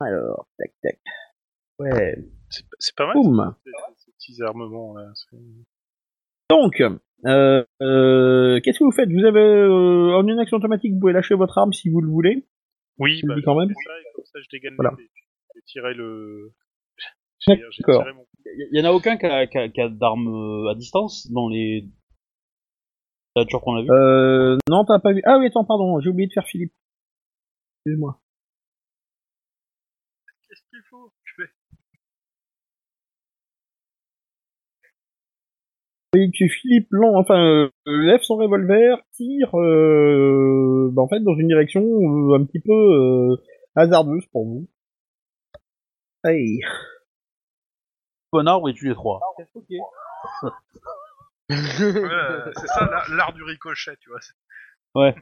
Alors, 0.04 0.46
tac 0.58 0.72
tac. 0.82 1.00
Ouais. 1.78 2.16
C'est 2.50 2.64
c'est 2.78 2.94
pas 2.94 3.06
mal. 3.06 3.14
Boum. 3.14 3.54
Ces, 3.96 4.12
petits 4.12 4.42
armements 4.42 4.94
là. 4.96 5.12
Donc, 6.50 6.80
euh, 7.26 7.64
euh, 7.82 8.60
qu'est-ce 8.60 8.78
que 8.78 8.84
vous 8.84 8.92
faites? 8.92 9.10
Vous 9.10 9.24
avez 9.24 9.40
euh, 9.40 10.16
en 10.16 10.26
une 10.26 10.38
action 10.38 10.56
automatique, 10.58 10.92
vous 10.94 11.00
pouvez 11.00 11.12
lâcher 11.12 11.34
votre 11.34 11.58
arme 11.58 11.72
si 11.72 11.88
vous 11.88 12.00
le 12.00 12.08
voulez. 12.08 12.46
Oui, 12.98 13.22
bah, 13.24 13.34
dis 13.34 13.42
quand 13.42 13.58
même. 13.58 13.68
je 13.68 13.74
fais 13.74 13.88
ça, 13.88 13.98
et 13.98 14.14
comme 14.14 14.24
ça 14.24 14.38
je 14.40 14.48
dégaine 14.50 14.74
Voilà. 14.76 14.94
Je 14.98 15.58
vais 15.58 15.62
tirer 15.66 15.94
le. 15.94 16.52
D'accord. 17.46 18.04
mon. 18.14 18.26
Il 18.46 18.78
y, 18.78 18.80
en 18.80 18.84
a 18.84 18.92
aucun 18.92 19.16
qui 19.16 19.26
a, 19.26 19.46
qui 19.46 19.58
a- 19.58 19.68
qui 19.68 19.80
a 19.80 19.88
d'armes 19.88 20.68
à 20.70 20.74
distance 20.74 21.30
dans 21.32 21.48
les 21.48 21.88
créatures 23.34 23.60
qu'on 23.62 23.76
a 23.76 23.82
vues? 23.82 23.90
Euh, 23.90 24.56
non, 24.68 24.84
t'as 24.84 25.00
pas 25.00 25.12
vu. 25.12 25.22
Ah 25.24 25.38
oui, 25.38 25.46
attends, 25.46 25.64
pardon, 25.64 25.98
j'ai 26.00 26.10
oublié 26.10 26.28
de 26.28 26.32
faire 26.32 26.46
Philippe. 26.46 26.72
Excuse-moi. 27.78 28.20
Qu'est-ce 30.48 30.62
qu'il 30.70 30.82
faut 30.88 31.12
Je 31.24 31.32
fais. 31.42 31.50
Et 36.16 36.30
que 36.30 36.46
Philippe 36.48 36.88
lance, 36.90 37.16
enfin, 37.16 37.38
euh, 37.44 37.70
lève 37.86 38.20
son 38.22 38.36
revolver, 38.36 38.98
tire, 39.12 39.54
euh, 39.58 40.88
bah, 40.92 41.02
en 41.02 41.08
fait, 41.08 41.20
dans 41.20 41.34
une 41.36 41.48
direction 41.48 41.82
euh, 41.82 42.36
un 42.38 42.44
petit 42.44 42.60
peu 42.60 42.72
euh, 42.72 43.36
hasardeuse 43.74 44.24
pour 44.32 44.44
vous. 44.46 44.68
Hey. 46.24 46.60
Un 48.32 48.46
arbre 48.46 48.68
et 48.68 48.74
tue 48.74 48.88
les 48.88 48.94
trois. 48.94 49.20
Ok. 49.54 49.68
Ouais, 51.50 51.56
euh, 51.56 52.50
c'est 52.56 52.66
ça 52.68 52.86
la- 52.86 53.16
l'art 53.16 53.34
du 53.34 53.42
ricochet, 53.42 53.94
tu 54.00 54.08
vois. 54.08 54.18
c'est- 54.20 55.14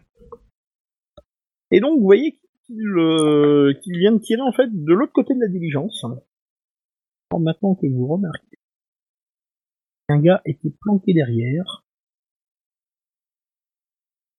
Et 1.73 1.81
donc, 1.81 1.99
vous 1.99 2.05
voyez 2.05 2.39
qu'il 2.67 2.87
euh, 2.97 3.75
qu'il 3.83 3.99
vient 3.99 4.13
de 4.13 4.19
tirer, 4.19 4.41
en 4.43 4.53
fait, 4.53 4.69
de 4.71 4.93
l'autre 4.95 5.13
côté 5.13 5.35
de 5.35 5.41
la 5.41 5.49
diligence. 5.49 6.05
Alors, 6.05 7.41
maintenant 7.41 7.75
que 7.75 7.87
vous 7.87 8.07
remarquez, 8.07 8.52
un 10.09 10.19
gars 10.21 10.43
était 10.45 10.73
planqué 10.81 11.15
derrière. 11.15 11.85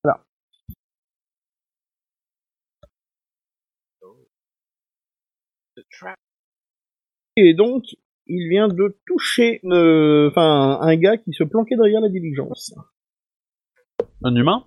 Voilà. 0.03 0.23
Et 7.35 7.53
donc, 7.53 7.84
il 8.27 8.49
vient 8.49 8.68
de 8.68 8.98
toucher, 9.06 9.60
euh, 9.65 10.30
enfin, 10.30 10.80
un 10.81 10.95
gars 10.95 11.18
qui 11.18 11.34
se 11.34 11.44
planquait 11.44 11.76
derrière 11.76 12.02
la 12.02 12.10
diligence. 12.10 12.73
Un 14.23 14.35
humain? 14.35 14.65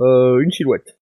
Euh, 0.00 0.40
une 0.40 0.50
silhouette. 0.50 0.99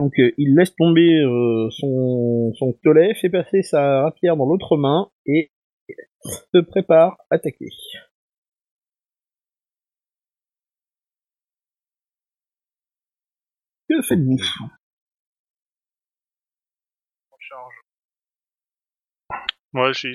Donc 0.00 0.16
euh, 0.20 0.32
il 0.38 0.54
laisse 0.54 0.74
tomber 0.76 1.08
euh, 1.24 1.68
son, 1.70 2.52
son 2.54 2.72
pistolet, 2.72 3.14
fait 3.14 3.30
passer 3.30 3.62
sa 3.62 4.02
rapière 4.02 4.36
dans 4.36 4.46
l'autre 4.46 4.76
main 4.76 5.10
et 5.26 5.50
se 6.52 6.58
prépare 6.58 7.16
à 7.30 7.36
attaquer. 7.36 7.66
Que 13.88 14.02
faites-vous? 14.02 14.38
Charge. 17.40 17.74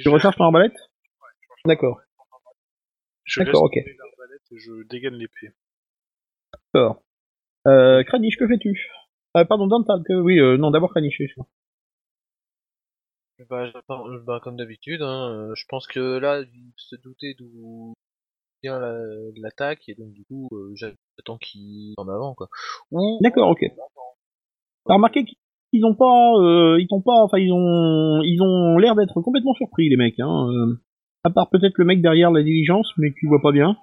Tu 0.01 0.09
recharges 0.09 0.35
ton 0.35 0.45
arbalète? 0.45 0.75
D'accord, 1.65 1.99
Je 3.25 3.41
laisse 3.41 3.55
ok. 3.55 3.75
l'arbalète 3.75 4.41
et 4.51 4.57
je 4.59 4.83
dégaine 4.87 5.15
l'épée. 5.15 5.51
d'accord. 6.73 7.03
Euh, 7.67 8.03
que 8.03 8.47
fais-tu? 8.47 8.87
Euh, 9.37 9.45
Pardon, 9.45 9.67
Dantal, 9.67 10.01
que... 10.07 10.13
oui, 10.13 10.39
euh, 10.39 10.57
non, 10.57 10.71
d'abord 10.71 10.91
Kranich, 10.91 11.19
excuse-moi. 11.19 11.47
Bah, 13.49 13.65
j'attends- 13.65 14.05
bah, 14.25 14.39
comme 14.41 14.55
d'habitude, 14.55 15.01
hein, 15.01 15.29
euh, 15.31 15.55
je 15.55 15.65
pense 15.67 15.87
que 15.87 16.17
là, 16.17 16.41
il 16.41 16.71
se 16.77 16.95
doutait 16.95 17.33
d'où 17.37 17.93
vient 18.61 18.79
la- 18.79 18.97
l'attaque, 19.37 19.89
et 19.89 19.95
donc 19.95 20.13
du 20.13 20.23
coup, 20.25 20.47
euh, 20.53 20.73
j'attends 20.75 21.37
qu'il 21.37 21.93
en 21.97 22.07
avant, 22.07 22.35
quoi. 22.35 22.47
Ou, 22.91 23.19
D'accord, 23.21 23.49
ok. 23.49 23.65
T'as 24.85 24.93
remarqué 24.93 25.25
qu'ils 25.25 25.85
ont 25.85 25.95
pas, 25.95 26.33
euh, 26.39 26.79
ils 26.79 26.87
ont 26.91 27.01
pas, 27.01 27.23
enfin 27.23 27.37
ils 27.37 27.51
ont, 27.51 28.21
ils 28.23 28.41
ont 28.41 28.77
l'air 28.77 28.95
d'être 28.95 29.19
complètement 29.21 29.53
surpris 29.53 29.89
les 29.89 29.97
mecs. 29.97 30.19
Hein. 30.19 30.47
euh, 30.49 30.79
à 31.23 31.29
part 31.29 31.49
peut-être 31.49 31.77
le 31.77 31.85
mec 31.85 32.01
derrière 32.01 32.31
la 32.31 32.43
diligence, 32.43 32.91
mais 32.97 33.13
tu 33.13 33.27
vois 33.27 33.41
pas 33.41 33.51
bien. 33.51 33.77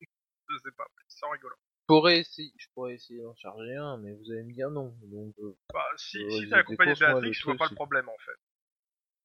Je 0.00 0.56
sais 0.58 0.74
pas, 0.76 0.84
sans 1.08 1.30
rigolant. 1.30 1.54
Je 1.88 1.94
pourrais 1.94 2.18
essayer, 2.18 2.52
je 2.58 2.66
pourrais 2.74 2.94
essayer 2.94 3.22
d'en 3.22 3.34
charger 3.36 3.76
un, 3.76 3.96
mais 3.98 4.12
vous 4.12 4.32
allez 4.32 4.42
me 4.42 4.52
dire 4.52 4.70
non, 4.70 4.92
donc, 5.04 5.34
euh, 5.40 5.54
Bah, 5.72 5.84
si, 5.96 6.18
Euh, 6.18 6.30
si 6.30 6.40
les 6.42 6.48
t'es 6.48 6.54
accompagné 6.56 6.94
Béatrix, 6.98 7.26
le 7.28 7.32
je 7.32 7.44
vois 7.44 7.54
pas 7.56 7.68
le 7.70 7.74
problème 7.76 8.08
en 8.08 8.18
fait. 8.24 8.32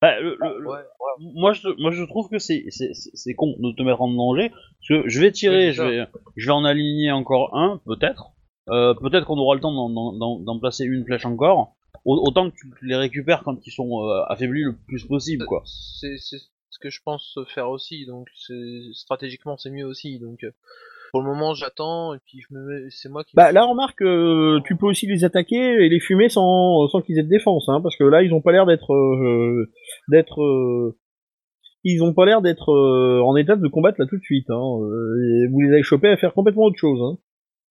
Bah, 0.02 0.20
le- 0.20 0.36
le- 0.40 0.60
le- 0.60 0.70
ouais, 0.70 0.82
moi, 1.20 1.54
je, 1.54 1.70
moi, 1.82 1.92
je 1.92 2.04
trouve 2.04 2.30
que 2.30 2.38
c'est, 2.40 2.66
c'est, 2.70 2.94
c'est 2.94 3.12
c'est 3.16 3.34
con 3.34 3.56
de 3.58 3.72
te 3.72 3.82
mettre 3.82 4.02
en 4.02 4.10
danger. 4.12 4.50
Parce 4.50 4.88
que 5.04 5.10
je 5.10 5.20
vais 5.20 5.32
tirer, 5.32 5.68
Oui, 5.70 5.74
je, 5.74 5.84
vais, 5.84 6.08
je 6.38 6.46
vais 6.48 6.52
en 6.54 6.64
aligner 6.66 7.12
encore 7.12 7.56
un, 7.56 7.80
peut-être. 7.86 8.32
Euh, 8.70 8.94
peut-être 8.94 9.26
qu'on 9.26 9.38
aura 9.38 9.56
le 9.56 9.62
temps 9.62 9.74
d'en, 9.74 9.90
d'en- 9.90 10.14
d'en, 10.14 10.40
d'en 10.40 10.60
placer 10.60 10.86
une 10.86 11.04
flèche 11.06 11.26
encore. 11.26 11.76
Au- 12.06 12.18
Autant 12.28 12.50
que 12.50 12.56
tu 12.56 12.72
les 12.84 12.96
récupères 12.96 13.44
quand 13.44 13.58
ils 13.66 13.72
sont 13.72 14.04
euh, 14.08 14.24
affaiblis 14.28 14.64
le 14.64 14.76
plus 14.76 15.06
possible, 15.06 15.46
quoi. 15.46 15.64
c'est 15.66 16.18
c'est 16.18 16.38
ce 16.70 16.80
que 16.80 16.90
je 16.92 17.02
pense 17.04 17.38
faire 17.54 17.70
aussi, 17.70 18.06
donc 18.08 18.28
c'est 18.36 18.82
stratégiquement 18.94 19.58
c'est 19.58 19.70
mieux 19.72 19.86
aussi, 19.86 20.18
donc 20.20 20.44
euh, 20.44 20.52
pour 21.12 21.22
le 21.22 21.28
moment 21.28 21.54
j'attends 21.54 22.14
et 22.14 22.20
puis 22.26 22.40
je 22.42 22.54
me 22.54 22.62
mets, 22.66 22.90
c'est 22.90 23.10
moi 23.10 23.24
qui. 23.24 23.36
Bah 23.36 23.52
là, 23.52 23.64
remarque, 23.66 24.02
euh, 24.02 24.60
tu 24.66 24.76
peux 24.78 24.86
aussi 24.88 25.06
les 25.08 25.24
attaquer 25.24 25.56
et 25.86 25.90
les 25.90 26.00
fumer 26.00 26.30
sans, 26.30 26.88
sans 26.88 27.02
qu'ils 27.02 27.20
aient 27.20 27.24
de 27.24 27.28
défense, 27.30 27.68
hein, 27.70 27.80
parce 27.82 27.96
que 27.98 28.04
là, 28.04 28.24
ils 28.24 28.34
ont 28.34 28.42
pas 28.42 28.52
l'air 28.52 28.66
d'être, 28.66 28.94
euh, 28.94 29.70
d'être, 30.10 30.42
euh, 30.42 30.98
ils 31.84 32.02
ont 32.04 32.14
pas 32.14 32.26
l'air 32.26 32.42
d'être 32.42 32.72
euh, 32.72 33.22
en 33.24 33.36
état 33.36 33.56
de 33.56 33.68
combattre 33.68 34.00
là 34.00 34.06
tout 34.08 34.18
de 34.18 34.24
suite. 34.24 34.50
Hein. 34.50 34.56
euh, 34.82 35.44
et 35.44 35.48
vous 35.52 35.62
les 35.62 35.72
avez 35.74 35.84
chopés 35.84 36.10
à 36.10 36.18
faire 36.18 36.34
complètement 36.34 36.64
autre 36.64 36.78
chose. 36.80 37.00
Hein. 37.02 37.18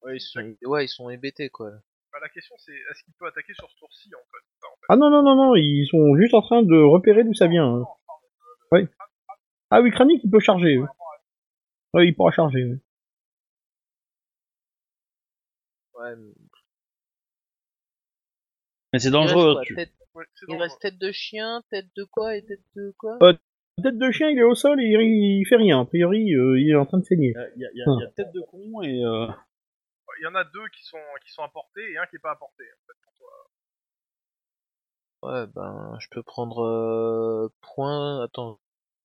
Ouais, 0.03 0.17
ils 0.17 0.21
sont, 0.21 0.41
ouais, 0.67 0.85
ils 0.85 0.89
sont 0.89 1.11
hébétés 1.11 1.49
quoi. 1.51 1.71
Bah, 2.13 2.19
la 2.23 2.29
question 2.29 2.57
c'est 2.59 2.73
est-ce 2.73 3.05
qu'il 3.05 3.15
peut 3.19 3.27
attaquer 3.27 3.53
sur 3.55 3.71
ce 3.71 3.79
tour-ci 3.79 4.09
en 4.15 4.19
fait, 4.19 4.45
ça, 4.61 4.67
en 4.67 4.75
fait. 4.75 4.87
Ah 4.89 4.97
non 4.97 5.11
non 5.11 5.23
non 5.23 5.37
non, 5.37 5.55
ils 5.55 5.87
sont 5.91 6.17
juste 6.17 6.35
en 6.35 6.43
train 6.43 6.63
de 6.63 6.77
repérer 6.83 7.23
d'où 7.23 7.35
ça 7.35 7.47
vient. 7.47 7.67
hein. 7.77 7.85
Oui. 8.73 8.81
Ah 9.71 9.81
oui, 9.81 9.91
Kranich, 9.93 10.21
il 10.25 10.31
peut 10.31 10.41
charger. 10.41 10.79
Oui, 10.79 10.87
Ouais, 11.95 12.09
il 12.09 12.15
pourra 12.15 12.33
charger. 12.33 12.65
oui. 12.65 12.79
Ouais, 16.01 16.17
mais- 16.17 16.33
Mais 18.93 18.99
c'est 18.99 19.09
il 19.09 19.17
reste 19.17 19.33
dangereux. 19.33 19.53
quoi, 19.55 19.63
tu- 19.65 19.75
tête- 19.75 19.93
Ouais, 20.15 20.25
c'est 20.35 20.45
il 20.49 20.53
dangereux. 20.53 20.63
reste 20.65 20.81
tête 20.81 20.99
de 20.99 21.13
chien, 21.13 21.63
tête 21.71 21.87
de 21.97 22.05
quoi 22.05 22.37
et 22.37 22.45
tête 22.45 22.63
de 22.75 22.93
quoi? 22.99 23.19
Euh, 23.23 23.35
Tête 23.83 23.97
de 23.97 24.11
chien, 24.11 24.29
il 24.29 24.39
est 24.39 24.43
au 24.43 24.55
sol 24.55 24.79
et 24.81 24.85
il, 24.89 25.41
il 25.41 25.47
fait 25.47 25.57
rien. 25.57 25.81
A 25.81 25.85
priori, 25.87 26.35
euh, 26.35 26.61
il 26.61 26.69
est 26.71 26.75
en 26.75 26.85
train 26.85 26.99
de 26.99 27.05
saigner. 27.05 27.33
Il 27.57 27.63
y 27.63 27.65
a, 27.65 27.71
il 27.73 27.79
y 27.79 27.83
a- 27.83 27.85
il 27.87 28.01
y 28.01 28.05
a 28.05 28.09
tête 28.09 28.33
de 28.33 28.41
con 28.43 28.83
et. 28.83 29.03
Euh... 29.05 29.27
Il 30.19 30.25
y 30.25 30.27
en 30.27 30.35
a 30.35 30.45
deux 30.45 30.69
qui 30.77 30.83
sont 30.85 30.99
qui 31.25 31.31
sont 31.33 31.43
apportés 31.43 31.81
et 31.93 31.97
un 31.97 32.05
qui 32.07 32.17
est 32.17 32.19
pas 32.19 32.33
apporté. 32.33 32.65
En 32.65 32.87
fait, 32.87 32.99
pour 33.03 33.15
toi. 33.15 33.31
Ouais, 35.23 35.47
ben 35.55 35.97
je 36.01 36.09
peux 36.11 36.23
prendre 36.23 36.63
euh, 36.63 37.49
point. 37.75 38.23
Attends, 38.25 38.61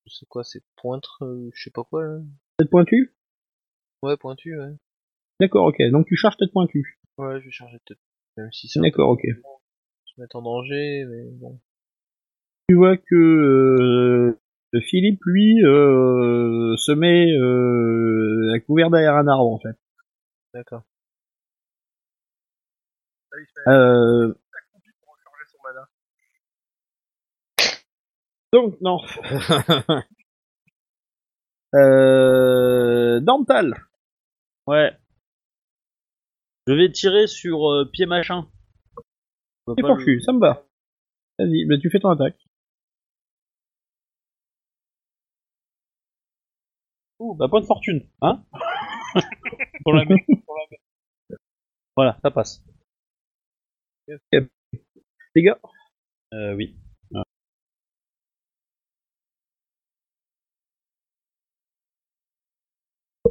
c'est 0.08 0.28
quoi, 0.28 0.44
c'est 0.44 0.64
pointre, 0.76 1.24
euh, 1.24 1.50
je 1.54 1.64
sais 1.64 1.72
pas 1.72 1.84
quoi 1.86 2.04
là. 2.04 2.18
Tête 2.58 2.70
pointue? 2.70 3.16
Ouais, 4.02 4.18
pointu, 4.18 4.60
ouais. 4.60 4.74
D'accord, 5.40 5.66
ok. 5.66 5.82
Donc 5.92 6.06
tu 6.08 6.16
charges 6.16 6.38
tête 6.38 6.52
pointue. 6.52 7.00
Ouais, 7.18 7.40
je 7.40 7.46
vais 7.46 7.52
charger 7.52 7.78
tête. 7.86 7.98
Même 8.38 8.52
si 8.52 8.68
ça 8.68 8.82
D'accord, 8.82 9.10
ok. 9.10 9.22
se 10.06 10.22
mettre 10.22 10.36
en 10.36 10.42
danger, 10.42 11.06
mais 11.10 11.30
bon. 11.32 11.60
Tu 12.68 12.76
vois 12.76 12.98
que 12.98 13.16
euh, 13.16 14.40
Philippe, 14.82 15.22
lui, 15.26 15.64
euh, 15.64 16.76
se 16.78 16.92
met 16.92 17.32
euh, 17.32 18.54
à 18.56 18.60
couvert 18.60 18.90
derrière 18.90 19.16
un 19.16 19.28
arbre, 19.28 19.52
en 19.52 19.60
fait. 19.60 19.78
D'accord. 20.54 20.84
Euh, 23.68 24.34
accroupi 24.54 24.90
pour 25.02 25.14
recharger 25.14 25.46
son 25.52 25.58
mana. 25.64 25.90
donc, 28.54 28.80
non. 28.82 29.00
euh, 31.76 33.20
Dental. 33.20 33.76
Ouais. 34.68 34.98
Je 36.68 36.74
vais 36.74 36.92
tirer 36.92 37.28
sur 37.28 37.70
euh, 37.72 37.86
pied 37.92 38.06
machin. 38.06 38.48
C'est 39.68 39.82
pas 39.82 39.88
fourchu, 39.90 40.16
le- 40.16 40.22
ça 40.22 40.32
me 40.34 40.40
va. 40.40 40.66
Vas-y, 41.40 41.66
bah, 41.66 41.76
tu 41.82 41.90
fais 41.90 42.00
ton 42.00 42.10
attaque. 42.10 42.38
Ouh, 47.20 47.34
bah 47.36 47.48
point 47.50 47.62
de 47.62 47.66
fortune, 47.66 48.08
hein 48.22 48.44
Pour 49.84 49.94
la 49.94 50.06
mettre- 50.06 50.26
pour 50.46 50.56
la 50.56 50.66
mettre. 50.70 50.84
Voilà, 51.96 52.20
ça 52.22 52.32
passe. 52.32 52.64
Les 55.36 55.42
gars, 55.44 55.60
Euh, 56.34 56.54
oui. 56.56 56.76
Ouais. 57.12 57.22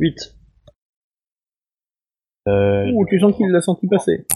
Huit. 0.00 0.34
Euh, 2.46 2.90
ouh, 2.92 3.06
tu 3.06 3.18
sens 3.18 3.34
qu'il 3.36 3.48
l'a 3.48 3.60
senti 3.62 3.86
passer. 3.86 4.26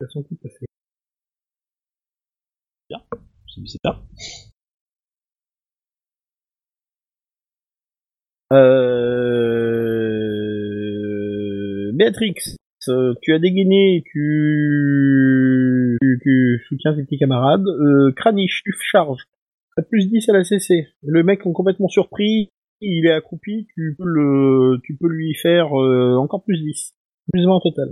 Il 0.00 0.04
l'a 0.04 0.08
senti 0.08 0.34
passer. 0.36 0.66
c'est 3.54 3.60
c'est 3.66 3.78
ça. 3.84 4.02
Euh... 8.52 10.14
Béatrix, 11.92 12.34
euh, 12.88 13.14
tu 13.22 13.32
as 13.32 13.38
dégainé, 13.38 14.02
tu... 14.06 15.98
tu, 16.00 16.20
tu 16.22 16.64
soutiens 16.68 16.94
tes 16.94 17.04
petits 17.04 17.18
camarades. 17.18 17.66
Euh, 17.66 18.12
Kranich, 18.16 18.62
tu 18.64 18.72
charges. 18.78 19.24
T'as 19.76 19.82
plus 19.82 20.08
10 20.08 20.28
à 20.28 20.32
la 20.32 20.44
CC. 20.44 20.88
Le 21.02 21.22
mec 21.22 21.40
est 21.46 21.52
complètement 21.52 21.88
surpris, 21.88 22.50
il 22.80 23.06
est 23.06 23.12
accroupi, 23.12 23.66
tu 23.74 23.94
peux 23.98 24.04
le, 24.04 24.78
tu 24.84 24.96
peux 24.96 25.08
lui 25.08 25.34
faire 25.34 25.78
euh, 25.78 26.16
encore 26.16 26.44
plus 26.44 26.60
10. 26.60 26.94
Plus 27.32 27.44
20 27.44 27.50
en 27.50 27.60
total. 27.60 27.88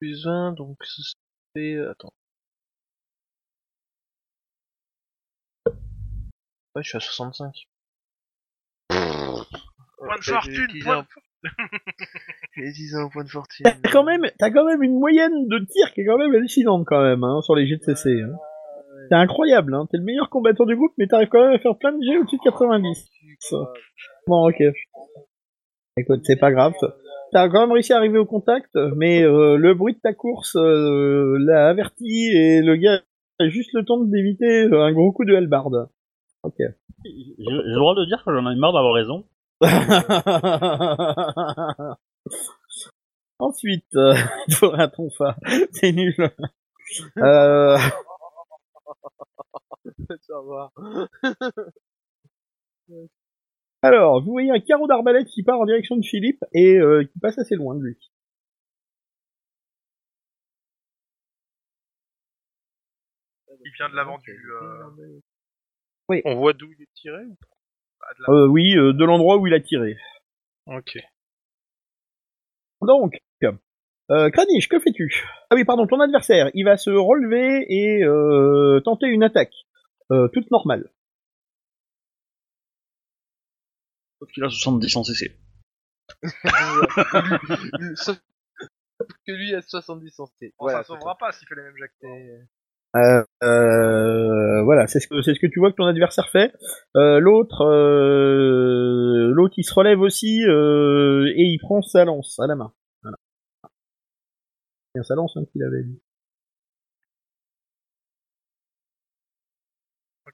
Plus 0.00 0.24
20, 0.24 0.52
donc 0.52 0.78
c'est... 1.54 1.78
Attends. 1.78 2.12
Ouais, 6.74 6.82
je 6.82 6.88
suis 6.88 6.96
à 6.96 7.00
65. 7.00 7.68
Point 8.88 10.16
de 10.16 10.24
fortune, 10.24 10.66
point 10.82 11.06
J'ai 12.56 12.62
utilisé 12.62 12.96
un 12.96 13.08
point 13.08 13.24
de 13.24 13.28
fortune. 13.28 13.64
T'as 13.64 13.90
quand 13.90 14.04
même, 14.04 14.22
t'as 14.38 14.50
quand 14.50 14.64
même 14.64 14.82
une 14.82 14.98
moyenne 14.98 15.46
de 15.46 15.58
tir 15.70 15.92
qui 15.92 16.00
est 16.00 16.06
quand 16.06 16.18
même 16.18 16.34
hallucinante 16.34 16.84
quand 16.86 17.02
même, 17.02 17.22
hein, 17.22 17.42
sur 17.42 17.54
les 17.54 17.66
jets 17.66 17.76
de 17.76 17.82
CC. 17.82 18.22
Hein. 18.22 18.36
C'est 19.08 19.14
incroyable, 19.14 19.74
hein. 19.74 19.86
T'es 19.90 19.98
le 19.98 20.04
meilleur 20.04 20.30
combattant 20.30 20.64
du 20.64 20.76
groupe, 20.76 20.92
mais 20.98 21.06
t'arrives 21.06 21.28
quand 21.28 21.44
même 21.44 21.54
à 21.54 21.58
faire 21.58 21.76
plein 21.76 21.92
de 21.92 22.02
jets 22.02 22.18
au-dessus 22.18 22.36
de 22.36 22.50
90. 22.50 23.10
Ça. 23.40 23.56
Bon, 24.26 24.48
ok. 24.48 24.62
Écoute, 25.96 26.20
c'est 26.24 26.38
pas 26.38 26.52
grave. 26.52 26.74
T'as 27.32 27.48
quand 27.48 27.60
même 27.60 27.72
réussi 27.72 27.92
à 27.92 27.96
arriver 27.96 28.18
au 28.18 28.26
contact, 28.26 28.74
mais 28.96 29.22
euh, 29.22 29.56
le 29.56 29.74
bruit 29.74 29.94
de 29.94 30.00
ta 30.00 30.12
course 30.12 30.56
euh, 30.56 31.36
l'a 31.40 31.68
averti 31.68 32.28
et 32.32 32.62
le 32.62 32.76
gars 32.76 33.00
a 33.40 33.48
juste 33.48 33.70
le 33.72 33.84
temps 33.84 33.98
d'éviter 33.98 34.68
un 34.72 34.92
gros 34.92 35.12
coup 35.12 35.24
de 35.24 35.34
hallebarde. 35.34 35.88
Ok. 36.42 36.56
J'ai 36.58 37.34
le 37.38 37.78
droit 37.78 37.94
de 37.94 38.04
dire 38.06 38.22
que 38.24 38.32
j'en 38.32 38.50
ai 38.50 38.56
marre 38.56 38.72
d'avoir 38.72 38.94
raison. 38.94 39.24
Ensuite, 43.38 43.94
euh, 43.96 44.14
il 44.48 44.54
faudra 44.54 44.84
un 44.84 44.88
tonfa. 44.96 45.36
C'est 45.72 45.92
nul. 45.92 46.14
Euh, 47.18 47.76
Alors, 53.82 54.22
vous 54.22 54.32
voyez 54.32 54.50
un 54.50 54.60
carreau 54.60 54.86
d'arbalète 54.86 55.28
qui 55.28 55.42
part 55.42 55.60
en 55.60 55.66
direction 55.66 55.96
de 55.96 56.04
Philippe 56.04 56.42
et 56.52 56.76
euh, 56.78 57.04
qui 57.04 57.18
passe 57.18 57.38
assez 57.38 57.54
loin 57.54 57.74
de 57.74 57.82
lui. 57.82 58.10
Il 63.64 63.72
vient 63.76 63.88
de 63.88 63.94
l'avant 63.94 64.18
du. 64.18 64.32
Euh, 64.32 65.20
On 66.24 66.34
voit 66.36 66.52
d'où 66.52 66.70
il 66.72 66.82
est 66.82 66.92
tiré 66.94 67.24
ou 67.24 67.36
bah, 68.00 68.06
de 68.18 68.32
Euh, 68.32 68.46
oui, 68.48 68.76
euh, 68.76 68.92
de 68.92 69.04
l'endroit 69.04 69.36
où 69.36 69.46
il 69.46 69.54
a 69.54 69.60
tiré. 69.60 69.96
Ok. 70.66 70.98
Donc, 72.80 73.18
euh, 74.10 74.30
Kranich, 74.30 74.68
que 74.68 74.78
fais-tu? 74.78 75.24
Ah 75.50 75.54
oui, 75.54 75.64
pardon, 75.64 75.86
ton 75.86 76.00
adversaire, 76.00 76.50
il 76.54 76.64
va 76.64 76.76
se 76.76 76.90
relever 76.90 77.64
et 77.68 78.04
euh, 78.04 78.80
tenter 78.80 79.06
une 79.06 79.22
attaque. 79.22 79.54
Euh, 80.12 80.28
toute 80.28 80.50
normale. 80.50 80.90
Sauf 84.20 84.30
qu'il 84.32 84.44
a 84.44 84.48
70 84.48 84.96
en 84.96 85.04
CC. 85.04 85.38
Sauf 87.96 88.18
que 89.26 89.32
lui 89.32 89.54
a 89.54 89.62
70 89.62 90.20
en 90.20 90.26
C. 90.26 90.54
Bon, 90.58 90.68
ça 90.68 90.84
sauvera 90.84 91.16
pas 91.16 91.32
s'il 91.32 91.48
fait 91.48 91.54
les 91.56 91.62
mêmes 91.62 91.76
toi. 92.00 92.10
Euh, 92.96 93.24
euh, 93.42 94.62
voilà, 94.62 94.86
c'est 94.86 95.00
ce 95.00 95.08
que 95.08 95.20
c'est 95.20 95.34
ce 95.34 95.40
que 95.40 95.48
tu 95.48 95.58
vois 95.58 95.72
que 95.72 95.76
ton 95.76 95.86
adversaire 95.86 96.28
fait. 96.30 96.54
Euh, 96.96 97.18
l'autre, 97.18 97.62
euh, 97.64 99.32
l'autre, 99.32 99.54
il 99.56 99.64
se 99.64 99.74
relève 99.74 100.00
aussi 100.00 100.44
euh, 100.46 101.26
et 101.34 101.42
il 101.42 101.58
prend 101.58 101.82
sa 101.82 102.04
lance 102.04 102.38
à 102.38 102.46
la 102.46 102.54
main. 102.54 102.72
Voilà. 103.02 103.16
C'est 104.94 105.02
sa 105.02 105.14
lance 105.16 105.36
hein, 105.36 105.44
qu'il 105.52 105.62
avait 105.64 105.82
dit. 105.82 106.00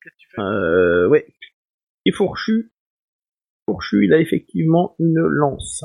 Qu'est-ce 0.02 0.14
que 0.14 0.18
tu 0.18 0.19
fais 0.19 0.19
Euh, 0.39 1.09
ouais. 1.09 1.27
Et 2.07 2.12
fourchu, 2.12 2.73
fourchu, 3.66 4.05
il 4.05 4.12
a 4.12 4.19
effectivement 4.19 4.94
une 4.98 5.19
lance. 5.19 5.85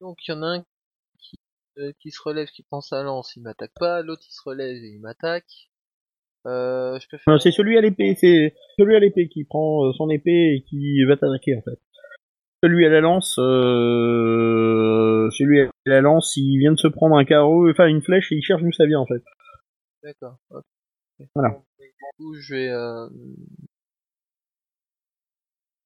Donc 0.00 0.18
il 0.26 0.30
y 0.30 0.34
en 0.34 0.42
a 0.42 0.46
un 0.46 0.64
qui, 1.18 1.38
euh, 1.78 1.92
qui 2.00 2.10
se 2.10 2.20
relève, 2.22 2.48
qui 2.48 2.62
prend 2.62 2.80
sa 2.80 3.02
lance, 3.02 3.36
il 3.36 3.42
m'attaque 3.42 3.74
pas. 3.78 4.02
L'autre 4.02 4.22
il 4.26 4.32
se 4.32 4.42
relève 4.44 4.76
et 4.76 4.88
il 4.94 5.00
m'attaque. 5.00 5.70
Euh, 6.46 6.98
je 6.98 7.06
peux 7.08 7.18
faire. 7.18 7.40
C'est 7.40 7.50
celui 7.50 7.76
à 7.76 7.82
l'épée, 7.82 8.14
c'est 8.18 8.54
celui 8.78 8.96
à 8.96 9.00
l'épée 9.00 9.28
qui 9.28 9.44
prend 9.44 9.84
euh, 9.84 9.92
son 9.92 10.08
épée 10.08 10.54
et 10.54 10.62
qui 10.62 11.04
va 11.04 11.16
t'attaquer 11.16 11.56
en 11.56 11.62
fait. 11.62 11.78
Celui 12.62 12.86
à 12.86 12.90
la 12.90 13.00
lance, 13.00 13.36
euh, 13.38 15.28
celui 15.30 15.62
à 15.62 15.70
la 15.86 16.00
lance, 16.00 16.36
il 16.36 16.58
vient 16.58 16.72
de 16.72 16.78
se 16.78 16.88
prendre 16.88 17.16
un 17.16 17.24
carreau, 17.24 17.68
enfin 17.70 17.86
une 17.86 18.02
flèche 18.02 18.32
et 18.32 18.36
il 18.36 18.42
cherche 18.42 18.62
d'où 18.62 18.72
ça 18.72 18.86
vient 18.86 19.00
en 19.00 19.06
fait. 19.06 19.22
D'accord. 20.02 20.36
Voilà. 21.34 21.62
Coup, 22.16 22.34
je 22.34 22.54
vais. 22.54 22.68
Euh... 22.68 23.08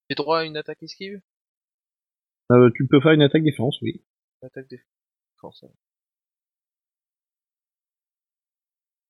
J'ai 0.08 0.16
droit 0.16 0.40
à 0.40 0.44
une 0.44 0.56
attaque 0.56 0.82
esquive? 0.82 1.20
Euh, 2.52 2.70
tu 2.74 2.86
peux 2.86 3.00
faire 3.00 3.12
une 3.12 3.22
attaque 3.22 3.42
défense, 3.42 3.80
oui. 3.80 4.04
Attaque 4.42 4.68
défense. 4.68 5.62
ouais. 5.62 5.70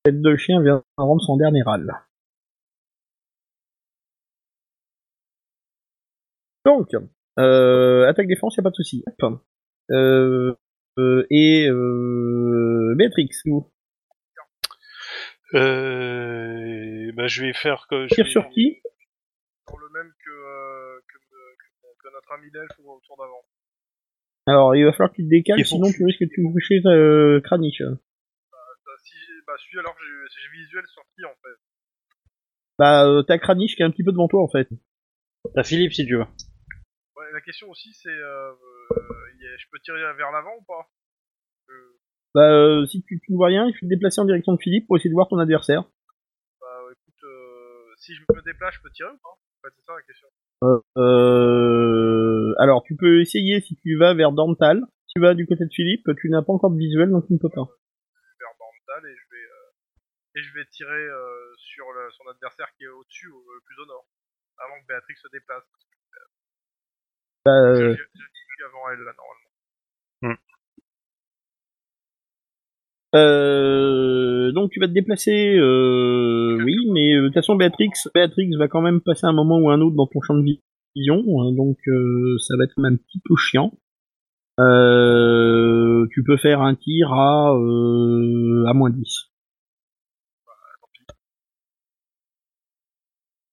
Tête 0.04 0.20
de 0.20 0.36
chien 0.36 0.62
vient 0.62 0.84
rendre 0.96 1.22
son 1.22 1.36
dernier 1.36 1.62
râle. 1.62 1.90
Donc, 6.64 6.90
euh, 7.38 8.08
attaque 8.08 8.28
défense, 8.28 8.56
y 8.56 8.60
a 8.60 8.62
pas 8.62 8.70
de 8.70 8.74
souci. 8.74 9.04
Euh, 9.90 10.54
euh, 10.98 11.26
et 11.30 11.68
euh, 11.68 12.94
Béatrix, 12.96 13.30
vous 13.46 13.70
Euh, 15.54 17.12
bah, 17.14 17.26
je 17.26 17.42
vais 17.44 17.52
faire 17.52 17.86
que 17.88 18.08
je 18.08 18.14
tire 18.14 18.24
vais- 18.24 18.30
sur 18.30 18.48
qui 18.50 18.80
Pour 19.66 19.78
le 19.78 19.88
même 19.90 20.12
que, 20.24 20.30
euh, 20.30 21.00
que, 21.06 21.18
que, 21.18 21.86
que 22.02 22.12
notre 22.12 22.32
ami 22.32 22.50
Delph 22.50 22.78
au 22.84 23.00
tour 23.06 23.16
d'avant. 23.16 23.44
Alors, 24.46 24.74
il 24.76 24.84
va 24.84 24.92
falloir 24.92 25.10
que 25.10 25.16
tu 25.16 25.24
te 25.24 25.30
décales, 25.30 25.64
sinon 25.64 25.90
tu 25.90 26.04
risques 26.04 26.20
de 26.22 26.26
te 26.28 26.52
coucher 26.52 26.82
euh, 26.86 27.40
Kranich. 27.40 27.80
Bah, 27.80 28.96
si, 29.02 29.14
bah, 29.46 29.54
celui 29.58 29.78
alors 29.78 29.96
j'ai 29.98 30.40
j'ai 30.42 30.48
visuel 30.58 30.84
sur 30.88 31.02
qui 31.14 31.24
en 31.24 31.34
fait? 31.42 31.56
Bah, 32.78 33.06
euh, 33.06 33.22
t'as 33.22 33.38
Kranich 33.38 33.76
qui 33.76 33.82
est 33.82 33.86
un 33.86 33.90
petit 33.90 34.04
peu 34.04 34.12
devant 34.12 34.28
toi 34.28 34.42
en 34.42 34.48
fait. 34.48 34.68
T'as 35.54 35.62
Philippe 35.62 35.92
si 35.94 36.04
tu 36.04 36.16
veux. 36.16 36.24
Ouais, 37.16 37.32
la 37.32 37.40
question 37.40 37.70
aussi 37.70 37.92
c'est, 37.94 38.08
euh, 38.08 38.52
euh, 38.90 39.56
je 39.58 39.66
peux 39.70 39.78
tirer 39.78 40.00
vers 40.14 40.30
l'avant 40.32 40.56
ou 40.58 40.62
pas? 40.64 40.80
euh, 40.80 41.03
Bah, 42.34 42.50
euh, 42.50 42.86
si 42.86 43.02
tu, 43.02 43.20
tu 43.20 43.32
ne 43.32 43.36
vois 43.36 43.46
rien, 43.48 43.66
il 43.68 43.72
faut 43.74 43.86
te 43.86 43.90
déplacer 43.90 44.20
en 44.20 44.24
direction 44.24 44.52
de 44.54 44.60
Philippe 44.60 44.86
pour 44.86 44.96
essayer 44.96 45.10
de 45.10 45.14
voir 45.14 45.28
ton 45.28 45.38
adversaire. 45.38 45.84
Bah 46.60 46.80
écoute, 46.90 47.22
euh, 47.24 47.94
si 47.98 48.14
je 48.14 48.20
me 48.22 48.42
déplace, 48.42 48.74
je 48.74 48.80
peux 48.82 48.90
tirer 48.90 49.10
ou 49.10 49.18
pas? 49.18 49.28
En 49.30 49.60
fait, 49.62 49.74
c'est 49.76 49.84
ça 49.84 49.94
la 49.94 50.02
question. 50.02 50.28
Euh, 50.64 50.80
euh, 50.96 52.54
alors, 52.58 52.82
tu 52.82 52.96
peux 52.96 53.20
essayer 53.20 53.60
si 53.60 53.76
tu 53.76 53.96
vas 53.96 54.14
vers 54.14 54.32
Dorntal. 54.32 54.82
Si 55.06 55.14
tu 55.14 55.20
vas 55.20 55.34
du 55.34 55.46
côté 55.46 55.64
de 55.64 55.72
Philippe, 55.72 56.08
tu 56.20 56.28
n'as 56.28 56.42
pas 56.42 56.52
encore 56.52 56.70
de 56.70 56.78
visuel, 56.78 57.10
donc 57.10 57.26
tu 57.26 57.34
ne 57.34 57.38
peux 57.38 57.50
pas. 57.50 57.66
vers 58.40 58.54
Bandal 58.58 59.10
et 59.10 59.14
je 59.14 59.26
vais 59.30 59.44
euh, 59.44 60.36
et 60.36 60.42
je 60.42 60.54
vais 60.54 60.64
tirer 60.66 60.90
euh, 61.06 61.54
sur 61.56 61.86
le- 61.92 62.10
son 62.10 62.26
adversaire 62.28 62.66
qui 62.76 62.82
est 62.84 62.88
au-dessus, 62.88 63.28
au, 63.28 63.38
le 63.54 63.60
plus 63.64 63.78
au 63.82 63.86
nord, 63.86 64.06
avant 64.58 64.74
que 64.82 64.86
Béatrix 64.88 65.14
se 65.22 65.28
déplace. 65.30 65.62
Bah, 67.44 67.52
Je, 67.76 67.80
euh, 67.80 67.94
je, 67.94 68.02
je 68.02 68.22
suis 68.24 68.64
avant 68.64 68.90
elle 68.90 69.00
là 69.00 69.12
normalement. 69.14 70.40
Euh, 73.14 74.52
donc 74.52 74.70
tu 74.70 74.80
vas 74.80 74.88
te 74.88 74.92
déplacer, 74.92 75.56
euh, 75.56 76.58
oui, 76.64 76.76
mais 76.92 77.14
euh, 77.14 77.22
de 77.22 77.26
toute 77.28 77.34
façon 77.34 77.54
Béatrix, 77.56 77.90
Béatrix 78.14 78.50
va 78.58 78.68
quand 78.68 78.80
même 78.82 79.00
passer 79.00 79.26
un 79.26 79.32
moment 79.32 79.58
ou 79.58 79.70
un 79.70 79.80
autre 79.80 79.96
dans 79.96 80.06
ton 80.06 80.20
champ 80.20 80.34
de 80.34 80.42
vision, 80.96 81.16
hein, 81.40 81.52
donc 81.52 81.78
euh, 81.86 82.36
ça 82.38 82.56
va 82.56 82.64
être 82.64 82.78
même 82.78 82.94
un 82.94 82.96
petit 82.96 83.20
peu 83.24 83.36
chiant. 83.36 83.72
Euh, 84.60 86.06
tu 86.12 86.22
peux 86.24 86.36
faire 86.36 86.60
un 86.62 86.74
tir 86.74 87.12
à 87.12 87.52
euh, 87.54 88.64
à 88.68 88.74
moins 88.74 88.90
10. 88.90 89.30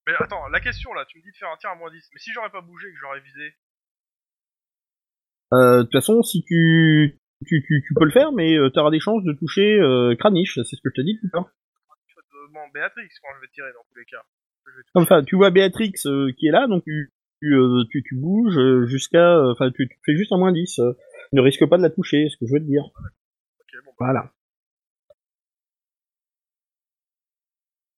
Mais 0.07 0.13
attends, 0.19 0.47
la 0.49 0.59
question 0.59 0.93
là, 0.93 1.05
tu 1.07 1.17
me 1.19 1.23
dis 1.23 1.31
de 1.31 1.37
faire 1.37 1.49
un 1.49 1.57
tir 1.57 1.69
à 1.69 1.75
moins 1.75 1.91
10, 1.91 2.09
mais 2.13 2.19
si 2.19 2.31
j'aurais 2.33 2.49
pas 2.51 2.61
bougé 2.61 2.87
et 2.87 2.91
que 2.91 2.97
j'aurais 2.99 3.21
visé, 3.21 3.53
Euh, 5.53 5.79
de 5.79 5.83
toute 5.83 5.91
façon, 5.91 6.21
si 6.23 6.43
tu 6.43 7.19
tu, 7.45 7.63
tu, 7.67 7.83
tu 7.87 7.93
peux 7.95 8.05
le 8.05 8.11
faire, 8.11 8.31
mais 8.31 8.55
tu 8.73 8.79
auras 8.79 8.91
des 8.91 8.99
chances 8.99 9.23
de 9.23 9.33
toucher 9.33 9.79
euh, 9.79 10.15
Kranich, 10.15 10.53
c'est 10.55 10.63
ce 10.75 10.81
que 10.81 10.89
je 10.89 11.01
te 11.01 11.05
dis 11.05 11.19
tout 11.19 11.27
à 11.33 11.37
l'heure. 11.37 11.49
je 12.07 12.15
te 12.15 12.47
demande 12.47 12.71
Béatrix 12.73 13.07
quand 13.21 13.29
je 13.35 13.41
vais 13.41 13.47
tirer 13.53 13.71
dans 13.73 13.83
tous 13.89 13.97
les 13.99 14.05
cas. 14.05 14.23
Enfin, 14.95 15.23
tu 15.23 15.35
vois 15.35 15.49
Béatrix 15.51 15.93
euh, 16.05 16.31
qui 16.37 16.47
est 16.47 16.51
là, 16.51 16.67
donc 16.67 16.83
tu, 16.83 17.11
tu, 17.41 17.53
euh, 17.55 17.83
tu, 17.89 18.03
tu 18.03 18.15
bouges 18.15 18.57
euh, 18.57 18.85
jusqu'à... 18.85 19.35
euh, 19.37 19.51
Enfin, 19.53 19.71
tu, 19.71 19.87
tu 19.87 19.97
fais 20.05 20.15
juste 20.15 20.31
un 20.31 20.37
moins 20.37 20.51
10. 20.51 20.79
euh, 20.79 20.93
ne 21.33 21.41
risque 21.41 21.65
pas 21.67 21.77
de 21.77 21.83
la 21.83 21.89
toucher, 21.89 22.25
c'est 22.27 22.33
ce 22.35 22.37
que 22.37 22.45
je 22.47 22.53
veux 22.53 22.59
te 22.59 22.65
dire. 22.65 22.83
Ok, 22.83 23.73
bon, 23.85 23.91
bah, 23.91 23.95
Voilà. 23.99 24.31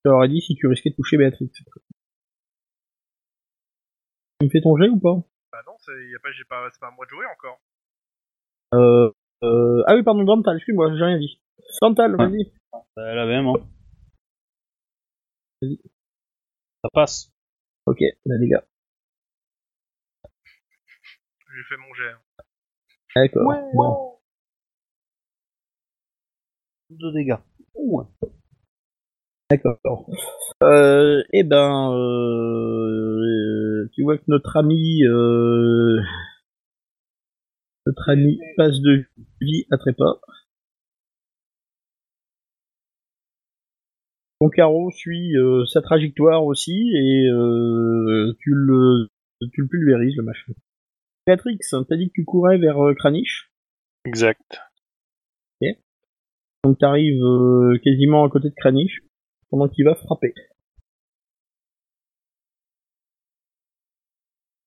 Je 0.06 0.10
t'aurais 0.10 0.28
dit 0.28 0.42
si 0.42 0.56
tu 0.56 0.68
risquais 0.68 0.90
de 0.90 0.96
toucher 0.96 1.18
Béatrix. 1.18 1.50
Tu 1.52 1.64
me 4.46 4.50
fais 4.50 4.62
ton 4.62 4.76
jet 4.78 4.90
ou 4.90 5.00
pas? 5.00 5.16
Bah 5.52 5.62
non, 5.66 5.74
c'est 5.80 5.92
pas, 6.22 6.30
pas, 6.50 6.70
pas 6.80 6.88
à 6.88 6.92
moi 6.92 7.06
de 7.06 7.10
jouer 7.12 7.26
encore. 7.28 7.60
Euh, 8.74 9.12
euh, 9.44 9.84
ah 9.88 9.96
oui, 9.96 10.04
pardon, 10.04 10.24
Dantal, 10.24 10.56
excuse-moi, 10.58 10.96
j'ai 10.98 11.04
rien 11.04 11.20
dit. 11.20 11.40
Dantal, 11.82 12.16
Ah. 12.20 12.26
vas-y. 12.28 12.52
Euh, 12.98 13.16
la 13.16 13.26
même, 13.26 13.48
hein. 13.48 13.54
Vas-y. 15.62 15.78
Ça 16.84 16.90
passe. 16.94 17.32
Ok, 17.86 18.00
bah 18.26 18.36
les 18.40 18.48
gars. 18.48 18.64
J'ai 21.56 21.64
fait 21.70 21.78
mon 21.78 21.94
jet. 21.94 22.16
D'accord. 23.16 23.54
Bon. 23.74 24.20
Deux 26.90 27.12
dégâts. 27.14 27.38
D'accord. 29.50 30.10
Euh, 30.64 31.22
eh 31.34 31.44
ben, 31.44 31.92
euh, 31.94 33.90
tu 33.94 34.04
vois 34.04 34.18
que 34.18 34.24
notre 34.28 34.58
ami, 34.58 35.04
euh, 35.06 36.00
notre 37.86 38.10
ami 38.10 38.40
passe 38.58 38.80
de 38.80 39.06
vie 39.44 39.66
à 39.72 39.78
trépas. 39.78 40.20
Ton 44.40 44.50
carreau 44.50 44.92
suit 44.92 45.38
euh, 45.38 45.66
sa 45.66 45.82
trajectoire 45.82 46.44
aussi 46.44 46.92
et 46.96 47.30
euh, 47.30 48.34
tu 48.40 48.52
le 48.54 49.08
tu 49.52 49.62
le 49.62 49.68
pulvérises 49.68 50.16
le 50.18 50.24
machin. 50.24 50.54
Béatrix, 51.26 51.60
t'as 51.72 51.96
dit 51.96 52.10
que 52.10 52.14
tu 52.14 52.26
courais 52.26 52.58
vers 52.58 52.84
euh, 52.84 52.94
Kranich, 52.94 53.50
Exact. 54.06 54.62
donc 56.66 56.78
t'arrives 56.80 57.24
euh, 57.24 57.78
quasiment 57.84 58.26
à 58.26 58.30
côté 58.30 58.50
de 58.50 58.56
Kranich 58.56 59.00
pendant 59.50 59.70
qu'il 59.70 59.86
va 59.86 59.96
frapper. 59.96 60.34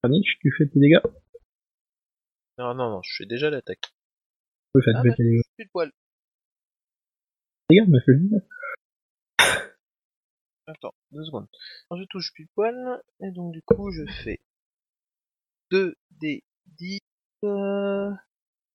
Kranich, 0.03 0.39
tu 0.40 0.51
fais 0.57 0.66
tes 0.66 0.81
dégâts? 0.81 1.01
Non, 2.59 2.74
non, 2.74 2.90
non, 2.90 3.03
je 3.03 3.16
fais 3.19 3.27
déjà 3.27 3.51
l'attaque. 3.51 3.93
Oui, 4.77 4.82
faites 4.85 4.94
Ah, 4.98 5.03
bah, 5.03 5.15
dégâts. 5.16 5.40
plus 5.57 5.65
de 5.65 5.70
poil. 5.70 5.90
Les 7.70 7.77
gars, 7.78 7.85
mais 7.89 7.98
fais 8.01 8.12
le 8.12 8.28
Attends, 10.66 10.94
deux 11.12 11.24
secondes. 11.24 11.48
Alors, 11.89 12.03
je 12.03 12.07
touche 12.09 12.31
plus 12.35 12.47
poil, 12.55 13.03
et 13.20 13.31
donc 13.31 13.55
du 13.55 13.62
coup, 13.62 13.90
je 13.90 14.05
fais 14.23 14.39
2 15.70 15.97
des 16.11 16.44
10 16.78 17.01
euh... 17.44 18.12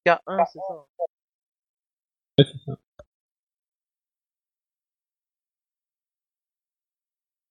K1, 0.08 0.46
c'est 0.52 0.58
ça 0.58 0.74
hein 0.74 0.86
Ouais, 2.40 2.46
c'est 2.52 2.66
ça. 2.66 2.80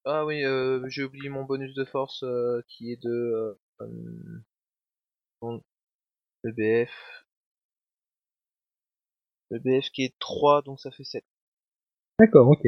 Ah 0.07 0.25
oui, 0.27 0.45
euh, 0.45 0.85
j'ai 0.89 1.05
oublié 1.05 1.29
mon 1.29 1.45
bonus 1.45 1.73
de 1.75 1.85
force 1.85 2.25
euh, 2.25 2.63
qui 2.67 2.91
est 2.91 3.01
de 3.01 3.11
euh, 3.11 3.61
euh, 3.83 4.43
bon, 5.41 5.63
le 9.51 9.59
BF. 9.59 9.91
Qui 9.91 10.05
est 10.05 10.15
3, 10.19 10.63
donc 10.63 10.81
ça 10.81 10.91
fait 10.91 11.05
7. 11.05 11.25
D'accord, 12.19 12.49
ok. 12.49 12.65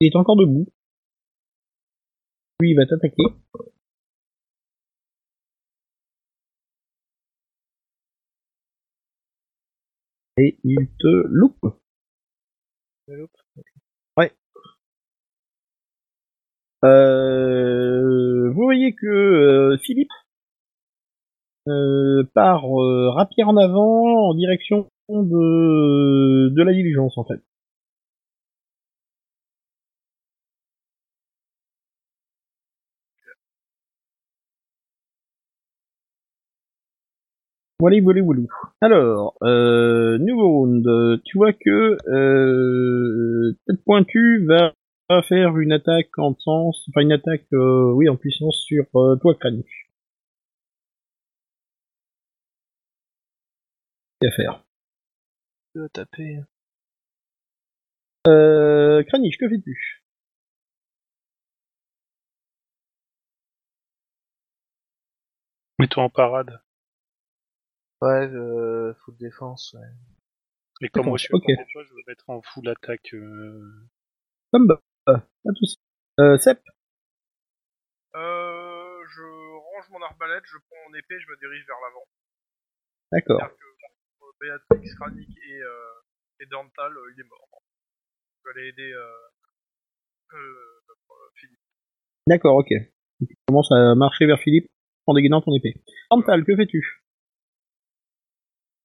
Il 0.00 0.08
est 0.08 0.16
encore 0.16 0.36
debout. 0.36 0.66
Lui, 2.60 2.70
il 2.70 2.76
va 2.76 2.86
t'attaquer. 2.86 3.22
Et 10.36 10.58
il 10.64 10.88
te 10.98 11.26
loupe. 11.26 11.66
Loupe. 13.08 13.36
Euh, 16.82 18.50
vous 18.50 18.62
voyez 18.62 18.94
que 18.94 19.06
euh, 19.06 19.76
Philippe 19.82 20.08
euh, 21.68 22.24
part 22.34 22.64
euh, 22.64 23.10
rapier 23.10 23.44
en 23.44 23.56
avant 23.58 24.30
en 24.30 24.34
direction 24.34 24.88
de, 25.22 26.48
de 26.54 26.62
la 26.62 26.72
diligence 26.72 27.16
en 27.18 27.24
fait. 27.24 27.40
Voilà, 37.80 37.96
voilà, 38.02 38.22
voilà. 38.22 38.42
Alors, 38.82 39.34
euh, 39.42 40.18
nouveau 40.18 40.48
round. 40.50 40.86
Euh, 40.86 41.16
Tu 41.24 41.38
vois 41.38 41.52
que 41.52 41.96
euh, 42.08 43.52
tête 43.66 43.82
pointue 43.84 44.46
va 44.46 44.72
faire 45.22 45.56
une 45.58 45.72
attaque 45.72 46.16
en 46.18 46.34
sens, 46.38 46.84
enfin 46.90 47.00
une 47.00 47.12
attaque, 47.12 47.46
euh, 47.52 47.92
oui, 47.94 48.08
en 48.08 48.16
puissance 48.16 48.56
sur 48.66 48.84
euh, 48.96 49.16
toi, 49.16 49.34
Kranich. 49.34 49.88
Qu'à 54.20 54.30
faire? 54.30 54.62
Je 55.74 55.80
vais 55.82 55.88
taper. 55.90 56.40
euh, 58.26 59.02
Kranich, 59.04 59.38
que 59.38 59.48
fais-tu? 59.48 60.04
Mets-toi 65.78 66.04
en 66.04 66.10
parade. 66.10 66.62
Ouais, 68.02 68.28
euh, 68.28 68.94
full 69.04 69.16
défense, 69.16 69.74
ouais. 69.74 69.88
Et 70.82 70.88
comme 70.88 71.06
moi 71.06 71.18
je 71.18 71.24
suis 71.24 71.34
ok. 71.34 71.44
à 71.44 71.56
côté 71.56 71.64
de 71.64 71.72
toi, 71.72 71.84
je 71.84 71.94
vais 71.94 72.02
mettre 72.06 72.30
en 72.30 72.42
full 72.42 72.68
attaque. 72.68 73.14
euh, 73.14 73.88
Comme 74.52 74.66
bah, 74.66 74.80
pas 75.06 75.50
de 75.52 75.56
soucis. 75.56 75.78
Euh, 76.20 76.38
Sep, 76.38 76.60
Euh, 78.16 79.04
je 79.08 79.22
range 79.22 79.88
mon 79.90 80.02
arbalète, 80.02 80.44
je 80.46 80.58
prends 80.58 80.76
mon 80.88 80.94
épée, 80.94 81.20
je 81.20 81.28
me 81.30 81.36
dirige 81.38 81.66
vers 81.66 81.78
l'avant. 81.84 82.06
d'accord. 83.12 83.40
Béatrix, 84.40 84.88
Kranik 84.96 85.28
et, 85.28 85.62
euh, 85.62 86.40
et 86.40 86.46
Dantal, 86.46 86.96
euh, 86.96 87.12
il 87.14 87.20
est 87.20 87.28
mort. 87.28 87.62
Je 88.42 88.50
vais 88.50 88.60
aller 88.60 88.68
aider 88.70 88.92
euh, 88.92 89.04
euh, 90.32 90.80
notre, 90.88 91.12
euh, 91.12 91.30
Philippe. 91.34 91.58
D'accord, 92.26 92.56
ok. 92.56 92.68
Tu 92.68 93.34
commences 93.46 93.70
à 93.72 93.94
marcher 93.94 94.26
vers 94.26 94.40
Philippe 94.40 94.66
en 95.06 95.14
dégainant 95.14 95.42
ton 95.42 95.52
épée? 95.54 95.74
Antal, 96.08 96.44
que 96.44 96.56
fais-tu? 96.56 97.02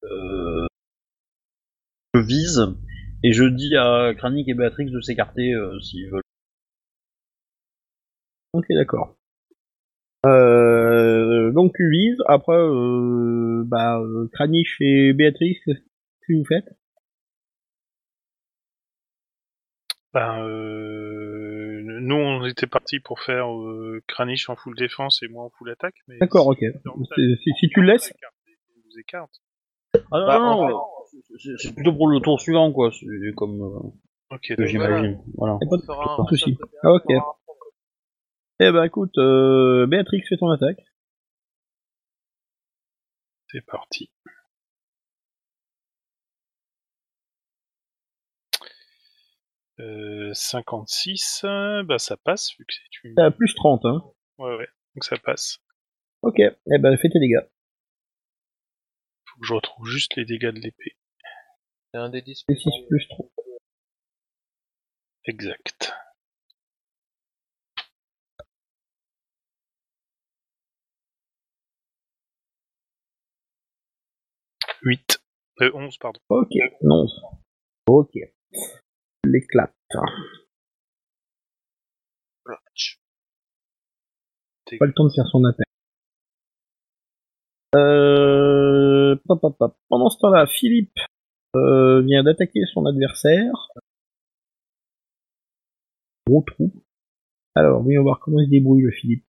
Euh, 0.03 0.65
je 2.14 2.19
vise 2.19 2.61
et 3.23 3.32
je 3.32 3.45
dis 3.45 3.76
à 3.77 4.14
Kranik 4.15 4.48
et 4.49 4.53
Béatrix 4.53 4.91
de 4.91 5.02
s'écarter 5.02 5.53
euh, 5.53 5.80
s'ils 5.80 6.10
veulent. 6.11 6.22
Ok, 8.53 8.65
d'accord. 8.69 9.15
Euh, 10.26 10.85
donc 11.56 11.72
tu 11.76 11.90
vises, 11.90 12.18
après, 12.27 12.56
euh, 12.57 13.64
bah, 13.65 13.99
euh, 13.99 14.27
Kranich 14.34 14.76
et 14.82 15.14
Béatrice, 15.14 15.57
qu'est-ce 15.65 15.80
que 16.27 16.38
vous 16.38 16.45
faites? 16.45 16.65
Ben, 20.14 20.40
euh, 20.48 21.82
nous 21.84 22.15
on 22.15 22.45
était 22.45 22.68
partis 22.68 22.99
pour 23.02 23.19
faire 23.19 23.52
euh, 23.53 24.02
Kranich 24.07 24.49
en 24.49 24.56
full 24.56 24.76
défense 24.77 25.22
et 25.23 25.27
moi 25.27 25.44
en 25.44 25.49
full 25.49 25.69
attaque. 25.72 25.95
mais 26.07 26.18
D'accord, 26.22 26.53
si- 26.57 26.65
ok. 26.68 26.73
Si, 27.15 27.36
si- 27.44 27.52
si 27.60 27.68
tu 27.69 27.82
le 27.82 27.88
laisses, 27.88 28.14
on 28.23 28.80
vous 28.90 28.99
écarte. 28.99 29.32
Ah 30.11 30.19
non, 30.19 30.26
Bah, 30.27 30.40
non, 30.40 30.69
non, 30.69 30.82
c'est- 31.60 31.73
plutôt 31.76 31.94
pour 31.94 32.07
le 32.07 32.19
tour 32.22 32.40
suivant, 32.40 32.72
quoi. 32.72 32.91
C'est 32.91 33.34
comme 33.36 33.61
euh, 33.61 34.36
Ok, 34.36 34.41
que 34.48 34.53
d'accord. 34.56 34.68
j'imagine. 34.69 35.19
Voilà. 35.38 35.57
pas 35.60 35.65
de, 35.65 35.86
côté, 36.56 36.77
Ah, 36.84 36.91
ok. 36.91 37.11
Eh 38.61 38.72
ben 38.72 38.84
écoute, 38.86 39.18
euh, 39.18 39.86
Béatrix 39.86 40.22
fait 40.30 40.38
ton 40.38 40.49
attaque. 40.49 40.80
C'est 43.56 43.65
parti. 43.65 44.11
Euh, 49.80 50.34
56, 50.34 51.45
euh, 51.45 51.84
bah 51.84 51.98
ça 51.98 52.18
passe 52.18 52.52
vu 52.60 52.65
que 52.65 52.73
c'est 52.73 53.07
une. 53.07 53.15
T'as 53.15 53.32
plus 53.32 53.56
30, 53.56 53.86
hein. 53.86 54.03
Ouais 54.40 54.57
ouais, 54.57 54.68
donc 54.94 55.06
ça 55.06 55.15
passe. 55.18 55.60
Ok, 56.22 56.40
eh 56.40 56.77
ben 56.80 56.98
fais 56.98 57.07
tes 57.07 57.19
dégâts. 57.19 57.48
Faut 59.23 59.40
que 59.40 59.45
je 59.48 59.53
retrouve 59.53 59.88
juste 59.88 60.18
les 60.18 60.26
dégâts 60.26 60.52
de 60.52 60.60
l'épée. 60.60 60.98
C'est 61.94 61.99
un 61.99 62.10
des 62.10 62.22
10 62.22 62.44
C'est 62.49 62.57
6 62.57 62.69
plus 62.90 63.07
3. 63.07 63.30
Exact. 65.23 65.94
Huit. 74.86 75.20
Euh, 75.62 75.72
11, 75.74 75.98
pardon. 75.98 76.20
Ok, 76.30 76.52
non. 76.84 77.07
Ok. 77.88 78.14
L'éclate. 79.24 79.74
Pas 84.80 84.86
le 84.86 84.94
temps 84.94 85.06
de 85.06 85.14
faire 85.14 85.28
son 85.28 85.44
attaque. 85.44 85.66
Euh... 87.76 89.16
Pendant 89.90 90.10
ce 90.10 90.20
temps-là, 90.20 90.45
Philippe 90.48 90.99
euh, 91.56 92.02
vient 92.02 92.24
d'attaquer 92.24 92.62
son 92.74 92.86
adversaire. 92.86 93.70
Gros 96.28 96.44
trou. 96.44 96.72
Alors, 97.56 97.82
voyons 97.82 98.03
voir 98.03 98.20
comment 98.20 98.40
il 98.40 98.45
se 98.45 98.52
débrouille 98.52 98.84
le 98.84 98.91
Philippe. 98.91 99.26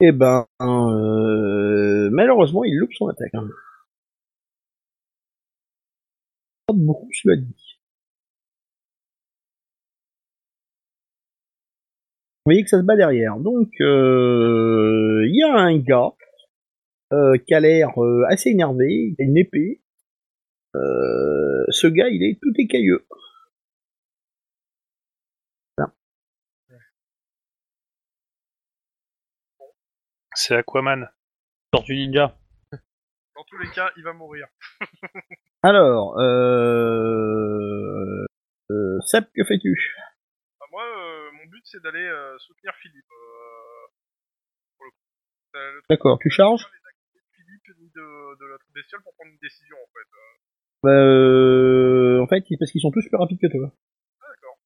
Eh 0.00 0.12
ben, 0.12 0.46
euh, 0.62 2.08
malheureusement, 2.12 2.64
il 2.64 2.76
loupe 2.78 2.92
son 2.94 3.08
attaque. 3.08 3.34
hein. 3.34 3.48
Pas 6.66 6.74
beaucoup, 6.74 7.08
cela 7.12 7.34
dit. 7.36 7.78
Vous 12.44 12.50
voyez 12.52 12.62
que 12.62 12.68
ça 12.70 12.78
se 12.78 12.84
bat 12.84 12.96
derrière. 12.96 13.36
Donc, 13.38 13.70
euh, 13.80 15.24
il 15.26 15.34
y 15.36 15.42
a 15.42 15.54
un 15.54 15.76
gars 15.78 16.12
euh, 17.12 17.36
qui 17.38 17.54
a 17.54 17.60
l'air 17.60 17.90
euh, 18.02 18.24
assez 18.28 18.50
énervé, 18.50 19.14
il 19.18 19.22
a 19.22 19.24
une 19.24 19.36
épée. 19.36 19.80
Euh, 20.76 21.64
ce 21.70 21.86
gars, 21.86 22.08
il 22.08 22.22
est 22.24 22.38
tout 22.40 22.52
écailleux. 22.58 23.04
C'est 30.36 30.54
Aquaman. 30.54 31.08
Tortue 31.72 31.94
Ninja. 31.94 32.38
Dans 33.34 33.44
tous 33.44 33.56
les 33.58 33.70
cas, 33.70 33.90
il 33.96 34.04
va 34.04 34.12
mourir. 34.12 34.46
Alors, 35.62 36.18
euh... 36.20 37.46
euh 38.70 39.00
Seb, 39.06 39.24
que 39.34 39.44
fais-tu? 39.44 39.96
Bah, 40.60 40.66
moi, 40.70 40.84
euh, 40.84 41.30
mon 41.32 41.46
but, 41.46 41.62
c'est 41.64 41.82
d'aller 41.82 42.06
euh, 42.06 42.36
soutenir 42.38 42.74
Philippe. 42.82 43.06
pour 44.76 44.84
le 44.84 44.90
coup. 44.90 44.96
Le 45.54 45.72
truc, 45.72 45.84
D'accord, 45.88 46.18
tu 46.20 46.28
charges? 46.30 46.62
c'est 46.62 46.68
pas 46.68 46.90
les 46.92 47.18
activités 47.18 47.18
de 47.18 47.30
Philippe 47.34 47.78
ni 47.80 47.88
de, 47.90 48.38
de 48.38 48.44
l'autre 48.44 48.66
bestiole 48.74 49.02
pour 49.02 49.14
prendre 49.14 49.30
une 49.32 49.38
décision, 49.38 49.76
en 49.76 49.88
fait. 49.92 50.06
Bah, 50.82 50.90
euh, 50.90 52.20
En 52.20 52.26
fait, 52.26 52.44
parce 52.58 52.70
qu'ils 52.70 52.82
sont 52.82 52.90
tous 52.90 53.08
plus 53.08 53.16
rapides 53.16 53.40
que 53.40 53.46
toi. 53.46 53.72
Ah, 54.20 54.26
d'accord. 54.28 54.58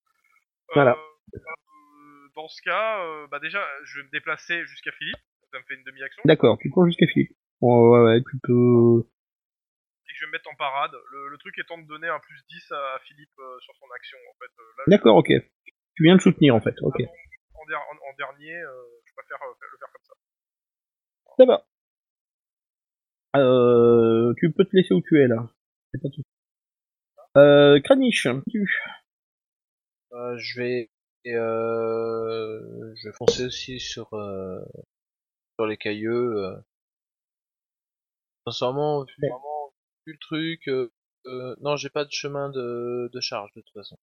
Voilà. 0.74 0.96
Euh, 0.98 1.38
euh, 1.38 2.28
dans 2.34 2.48
ce 2.48 2.60
cas, 2.62 3.04
euh, 3.04 3.26
bah 3.28 3.38
déjà, 3.38 3.64
je 3.84 4.00
vais 4.00 4.06
me 4.06 4.10
déplacer 4.10 4.64
jusqu'à 4.66 4.90
Philippe. 4.92 5.16
Ça 5.52 5.58
me 5.58 5.64
fait 5.64 5.74
une 5.74 5.84
demi-action. 5.84 6.22
D'accord, 6.26 6.58
tu 6.58 6.70
cours 6.70 6.86
jusqu'à 6.86 7.06
Philippe. 7.06 7.32
Ouais, 7.60 7.74
ouais, 7.88 8.00
ouais, 8.04 8.20
tu 8.22 8.38
peux... 8.42 9.02
Et 10.08 10.12
que 10.12 10.16
je 10.18 10.20
vais 10.24 10.26
me 10.28 10.32
mettre 10.32 10.48
en 10.50 10.54
parade. 10.56 10.92
Le, 11.12 11.28
le 11.28 11.38
truc 11.38 11.58
étant 11.58 11.78
de 11.78 11.86
donner 11.86 12.08
un 12.08 12.18
plus 12.20 12.40
10 12.48 12.72
à 12.72 12.98
Philippe 13.04 13.30
euh, 13.38 13.58
sur 13.60 13.74
son 13.76 13.86
action, 13.94 14.18
en 14.30 14.34
fait. 14.38 14.50
Euh, 14.58 14.62
là, 14.78 14.84
D'accord, 14.88 15.16
ok. 15.16 15.28
Tu 15.94 16.02
viens 16.04 16.16
de 16.16 16.20
soutenir, 16.20 16.54
en 16.54 16.60
fait, 16.60 16.74
ok. 16.82 17.00
en, 17.54 17.66
der- 17.66 17.78
en- 17.78 18.10
en 18.10 18.14
dernier, 18.16 18.56
euh, 18.56 18.72
je 19.06 19.12
préfère 19.14 19.38
euh, 19.42 19.54
le 19.60 19.78
faire 19.78 19.88
comme 19.92 20.04
ça. 20.06 20.14
Ça 21.36 21.44
va. 21.46 21.66
Euh, 23.36 24.34
tu 24.38 24.52
peux 24.52 24.64
te 24.64 24.76
laisser 24.76 24.94
où 24.94 25.02
tu 25.02 25.20
es, 25.20 25.26
là. 25.28 25.48
C'est 25.92 26.00
pas 26.02 26.08
tout. 26.08 26.22
Euh, 27.36 27.80
Kranich, 27.80 28.26
tu... 28.50 28.68
Euh, 30.12 30.36
je 30.38 30.60
vais 30.60 30.90
euh, 31.28 32.92
je 32.96 33.08
vais 33.08 33.14
foncer 33.14 33.44
aussi 33.44 33.78
sur 33.78 34.12
euh, 34.14 34.60
sur 35.60 35.66
les 35.66 35.76
cailleux. 35.76 36.36
Euh. 36.44 36.56
Sincèrement, 38.46 39.04
vu, 39.04 39.14
vraiment, 39.20 39.74
vu 40.06 40.12
le 40.14 40.18
truc, 40.18 40.68
euh, 40.68 40.90
euh, 41.26 41.54
non, 41.60 41.76
j'ai 41.76 41.90
pas 41.90 42.06
de 42.06 42.10
chemin 42.10 42.48
de, 42.48 43.10
de 43.12 43.20
charge 43.20 43.52
de 43.54 43.60
toute 43.60 43.74
façon. 43.74 43.98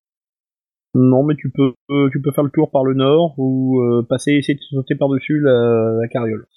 Non, 0.94 1.24
mais 1.24 1.36
tu 1.36 1.52
peux, 1.52 1.74
euh, 1.90 2.10
tu 2.12 2.22
peux 2.22 2.32
faire 2.32 2.44
le 2.44 2.52
tour 2.52 2.70
par 2.70 2.84
le 2.84 2.94
nord 2.94 3.34
ou 3.38 3.82
euh, 3.82 4.06
passer, 4.08 4.34
essayer 4.34 4.56
de 4.56 4.62
sauter 4.62 4.96
par-dessus 4.96 5.40
la, 5.40 5.98
la 6.00 6.08
carriole. 6.08 6.48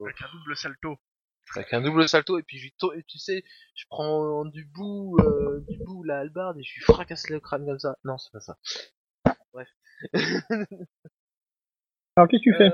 Avec 0.00 0.20
un 0.20 0.32
double 0.32 0.56
salto. 0.56 0.98
Avec 1.54 1.72
un 1.72 1.80
double 1.82 2.08
salto 2.08 2.38
et 2.38 2.42
puis 2.42 2.58
je 2.58 2.64
lui 2.64 2.74
to- 2.78 2.92
et 2.92 3.04
tu 3.04 3.18
sais, 3.18 3.44
je 3.76 3.84
prends 3.88 4.44
du 4.44 4.64
bout 4.64 5.16
euh, 5.20 5.60
du 5.68 5.78
bout 5.84 6.02
la 6.02 6.20
hallebarde 6.20 6.58
et 6.58 6.62
je 6.64 6.74
lui 6.74 6.82
fracasse 6.82 7.30
le 7.30 7.38
crâne 7.38 7.64
comme 7.66 7.78
ça. 7.78 7.96
Non, 8.04 8.18
c'est 8.18 8.32
pas 8.32 8.40
ça. 8.40 8.58
Bref. 9.52 9.68
Alors, 12.16 12.28
qu'est-ce 12.28 12.42
que 12.42 12.50
tu 12.50 12.54
fais? 12.56 12.70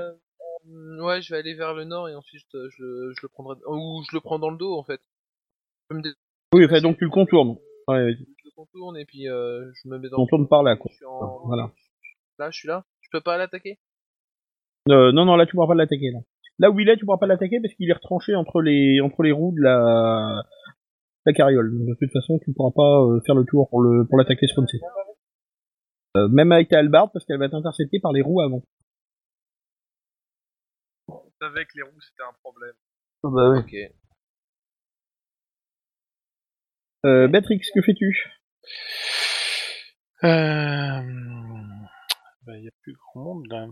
Ouais, 1.01 1.21
je 1.21 1.33
vais 1.33 1.39
aller 1.39 1.53
vers 1.53 1.73
le 1.73 1.83
nord 1.85 2.09
et 2.09 2.15
ensuite 2.15 2.53
euh, 2.55 2.69
je, 2.77 2.83
le- 2.83 3.13
je 3.15 3.19
le 3.23 3.27
prendrai 3.29 3.55
ou 3.67 4.03
je 4.09 4.15
le 4.15 4.21
prends 4.21 4.39
dans 4.39 4.49
le 4.49 4.57
dos 4.57 4.75
en 4.77 4.83
fait. 4.83 5.01
Je 5.89 5.95
me 5.97 6.01
dé- 6.01 6.13
Oui, 6.53 6.65
enfin, 6.65 6.81
donc 6.81 6.97
tu 6.97 7.05
le 7.05 7.09
contournes. 7.11 7.57
Ouais, 7.87 8.13
je 8.13 8.19
le 8.45 8.51
contourne 8.55 8.97
et 8.97 9.05
puis 9.05 9.27
euh, 9.27 9.71
je 9.73 9.87
me 9.89 9.97
mets 9.97 10.03
le 10.03 10.09
dans 10.11 10.17
contournes 10.17 10.47
par 10.47 10.63
là, 10.63 10.75
quoi. 10.75 10.91
En- 11.07 11.47
Voilà. 11.47 11.71
Là, 12.37 12.49
je 12.51 12.57
suis 12.59 12.67
là. 12.67 12.85
Je 13.01 13.09
peux 13.11 13.21
pas 13.21 13.37
l'attaquer? 13.37 13.79
Euh, 14.89 15.11
non, 15.11 15.25
non, 15.25 15.35
là, 15.35 15.45
tu 15.45 15.53
pourras 15.55 15.67
pas 15.67 15.75
l'attaquer, 15.75 16.11
là. 16.11 16.19
Là 16.59 16.69
où 16.71 16.79
il 16.79 16.89
est, 16.89 16.97
tu 16.97 17.05
pourras 17.05 17.17
pas 17.17 17.27
l'attaquer 17.27 17.59
parce 17.61 17.73
qu'il 17.73 17.89
est 17.89 17.93
retranché 17.93 18.35
entre 18.35 18.61
les, 18.61 18.99
entre 19.01 19.23
les 19.23 19.31
roues 19.31 19.53
de 19.57 19.61
la, 19.63 20.43
la 21.25 21.33
carriole. 21.33 21.71
Donc, 21.77 21.87
De 21.87 21.95
toute 21.99 22.11
façon, 22.11 22.39
tu 22.43 22.53
pourras 22.53 22.71
pas 22.75 23.01
euh, 23.03 23.19
faire 23.25 23.35
le 23.35 23.45
tour 23.45 23.69
pour 23.69 23.81
le, 23.81 24.05
pour 24.07 24.17
l'attaquer. 24.17 24.45
Euh, 26.17 26.27
même 26.29 26.51
avec 26.51 26.69
ta 26.69 26.79
hallebarde 26.79 27.11
parce 27.13 27.23
qu'elle 27.25 27.37
va 27.39 27.45
être 27.45 27.53
interceptée 27.53 27.99
par 27.99 28.11
les 28.13 28.21
roues 28.21 28.41
avant. 28.41 28.61
Je 31.39 31.45
savais 31.47 31.65
que 31.65 31.71
les 31.75 31.83
roues, 31.83 32.01
c'était 32.01 32.23
un 32.23 32.33
problème. 32.43 32.73
bah 33.23 33.49
oui. 33.49 33.59
Ok. 33.59 33.75
Euh, 37.05 37.27
Béatrix, 37.29 37.61
que 37.73 37.81
fais-tu? 37.81 38.29
Euh... 40.23 41.01
Bah, 42.45 42.57
y 42.57 42.67
a 42.67 42.71
plus 42.81 42.93
grand 42.93 43.23
monde 43.23 43.47
là. 43.49 43.67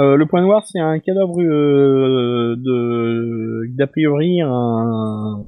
Euh, 0.00 0.16
le 0.16 0.26
point 0.26 0.42
noir, 0.42 0.66
c'est 0.66 0.80
un 0.80 0.98
cadavre 0.98 1.40
euh, 1.40 2.56
de 2.56 3.66
d'a 3.76 3.86
priori 3.86 4.40
un 4.40 5.44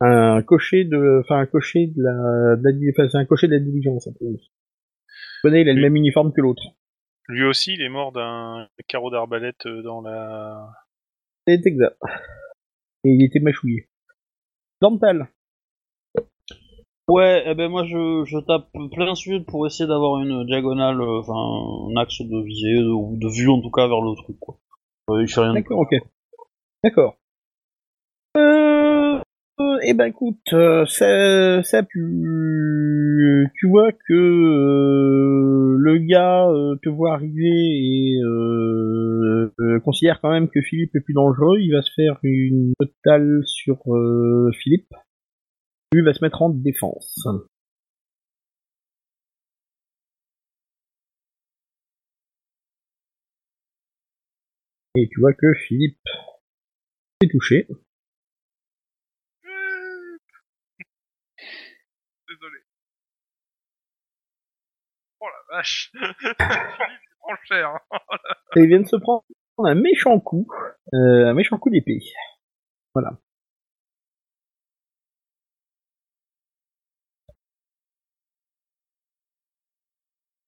un 0.00 0.42
cocher 0.42 0.84
de 0.84 1.20
enfin 1.20 1.40
un 1.40 1.46
cocher 1.46 1.86
de 1.88 2.02
la, 2.02 2.56
de 2.56 2.62
la 2.64 2.90
enfin, 2.92 3.08
c'est 3.08 3.18
un 3.18 3.26
cocher 3.26 3.46
de 3.46 3.52
la 3.52 3.60
diligence. 3.60 4.08
connais, 5.42 5.60
il 5.60 5.68
a 5.68 5.72
le 5.72 5.80
même 5.82 5.96
uniforme 5.96 6.32
que 6.32 6.40
l'autre. 6.40 6.62
Lui 7.28 7.44
aussi, 7.44 7.74
il 7.74 7.82
est 7.82 7.88
mort 7.88 8.12
d'un 8.12 8.68
carreau 8.86 9.10
d'arbalète 9.10 9.66
euh, 9.66 9.82
dans 9.82 10.00
la. 10.00 10.70
C'est 11.46 11.60
exact. 11.66 11.96
Et 13.04 13.10
il 13.10 13.22
était 13.24 13.40
mâchouillé. 13.40 13.88
Dental. 14.80 15.28
Ouais, 17.08 17.42
eh 17.46 17.54
ben 17.54 17.70
moi 17.70 17.84
je, 17.86 18.24
je 18.26 18.38
tape 18.38 18.68
plein 18.92 19.14
sud 19.14 19.46
pour 19.46 19.66
essayer 19.66 19.88
d'avoir 19.88 20.20
une 20.20 20.44
diagonale, 20.44 21.00
euh, 21.00 21.20
enfin 21.20 21.32
un 21.90 21.96
axe 22.00 22.20
de 22.20 22.44
visée 22.44 22.82
ou 22.82 23.16
de 23.16 23.28
vue 23.28 23.48
en 23.48 23.62
tout 23.62 23.70
cas 23.70 23.88
vers 23.88 24.02
le 24.02 24.14
truc 24.14 24.38
quoi. 24.38 24.58
Euh, 25.10 25.22
il 25.22 25.28
fait 25.28 25.40
rien. 25.40 25.54
de- 25.54 25.58
D'accord, 25.60 25.78
ok. 25.80 25.94
D'accord. 26.84 27.16
Eh 29.60 29.94
ben 29.94 30.06
écoute, 30.06 30.52
euh, 30.52 30.86
ça, 30.86 31.62
ça 31.64 31.82
tu, 31.82 31.98
vois 33.68 33.90
que 33.92 34.12
euh, 34.12 35.76
le 35.78 35.98
gars 35.98 36.46
euh, 36.46 36.76
te 36.82 36.88
voit 36.88 37.14
arriver 37.14 37.48
et 37.48 38.20
considère 39.84 40.20
quand 40.20 40.30
même 40.30 40.48
que 40.48 40.60
Philippe 40.60 40.94
est 40.94 41.00
plus 41.00 41.14
dangereux. 41.14 41.58
Il 41.58 41.72
va 41.72 41.82
se 41.82 41.90
faire 41.94 42.18
une 42.22 42.72
totale 42.78 43.40
sur 43.44 43.78
Philippe. 44.60 44.94
Lui 45.92 46.02
va 46.02 46.12
se 46.12 46.24
mettre 46.24 46.42
en 46.42 46.50
défense. 46.50 47.26
Et 54.94 55.08
tu 55.08 55.20
vois 55.20 55.32
que 55.32 55.52
Philippe 55.54 55.98
est 57.22 57.30
touché. 57.30 57.66
Désolé. 62.28 62.58
Oh 65.20 65.26
la 65.26 65.47
vache 65.58 65.90
Philippe, 65.92 66.16
il 66.20 67.16
prend 67.20 67.34
cher. 67.44 67.80
Et 68.56 68.66
de 68.66 68.84
se 68.84 68.96
prendre 68.96 69.24
un 69.64 69.74
méchant 69.74 70.18
coup, 70.20 70.46
euh, 70.94 71.26
un 71.26 71.34
méchant 71.34 71.58
coup 71.58 71.70
d'épée. 71.70 72.00
Voilà. 72.94 73.18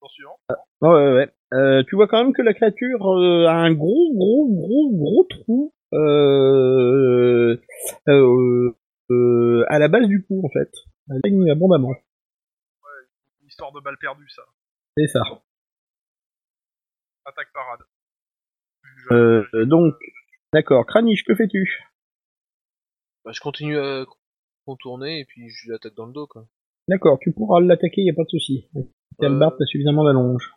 Suivant. 0.09 0.39
Ouais, 0.81 0.89
ouais, 0.89 1.13
ouais. 1.13 1.29
Euh, 1.53 1.83
tu 1.87 1.95
vois 1.95 2.07
quand 2.07 2.23
même 2.23 2.33
que 2.33 2.41
la 2.41 2.53
créature 2.53 3.05
euh, 3.07 3.45
a 3.47 3.53
un 3.53 3.71
gros, 3.73 4.11
gros, 4.13 4.49
gros, 4.49 4.91
gros 4.91 5.23
trou 5.29 5.73
euh, 5.93 7.55
euh, 8.09 8.75
euh, 9.11 9.65
à 9.69 9.79
la 9.79 9.87
base 9.87 10.07
du 10.07 10.23
cou, 10.25 10.41
en 10.43 10.49
fait. 10.49 10.71
Elle 11.09 11.49
abondamment. 11.51 11.93
Une 13.41 13.47
histoire 13.47 13.71
de 13.71 13.79
balle 13.79 13.97
perdue, 13.99 14.27
ça. 14.29 14.41
C'est 14.97 15.07
ça. 15.07 15.21
Attaque 17.25 17.51
parade. 17.53 17.79
Je- 18.83 19.13
Euh, 19.13 19.43
euh, 19.53 19.65
donc, 19.65 19.93
d'accord. 20.53 20.85
Kranich, 20.85 21.23
que 21.23 21.35
fais-tu? 21.35 21.81
Bah, 23.23 23.31
je 23.33 23.39
continue 23.39 23.77
à 23.79 24.05
contourner 24.65 25.19
et 25.19 25.25
puis 25.25 25.49
je 25.49 25.71
l'attaque 25.71 25.93
dans 25.95 26.05
le 26.07 26.13
dos 26.13 26.27
quoi. 26.27 26.47
D'accord, 26.87 27.19
tu 27.21 27.31
pourras 27.31 27.61
l'attaquer, 27.61 28.01
y 28.01 28.09
a 28.09 28.13
pas 28.13 28.23
de 28.23 28.29
souci. 28.29 28.67
Ta 29.19 29.27
Euh, 29.27 29.37
barbe, 29.39 29.55
t'as 29.57 29.65
suffisamment 29.65 30.03
d'allonge. 30.03 30.51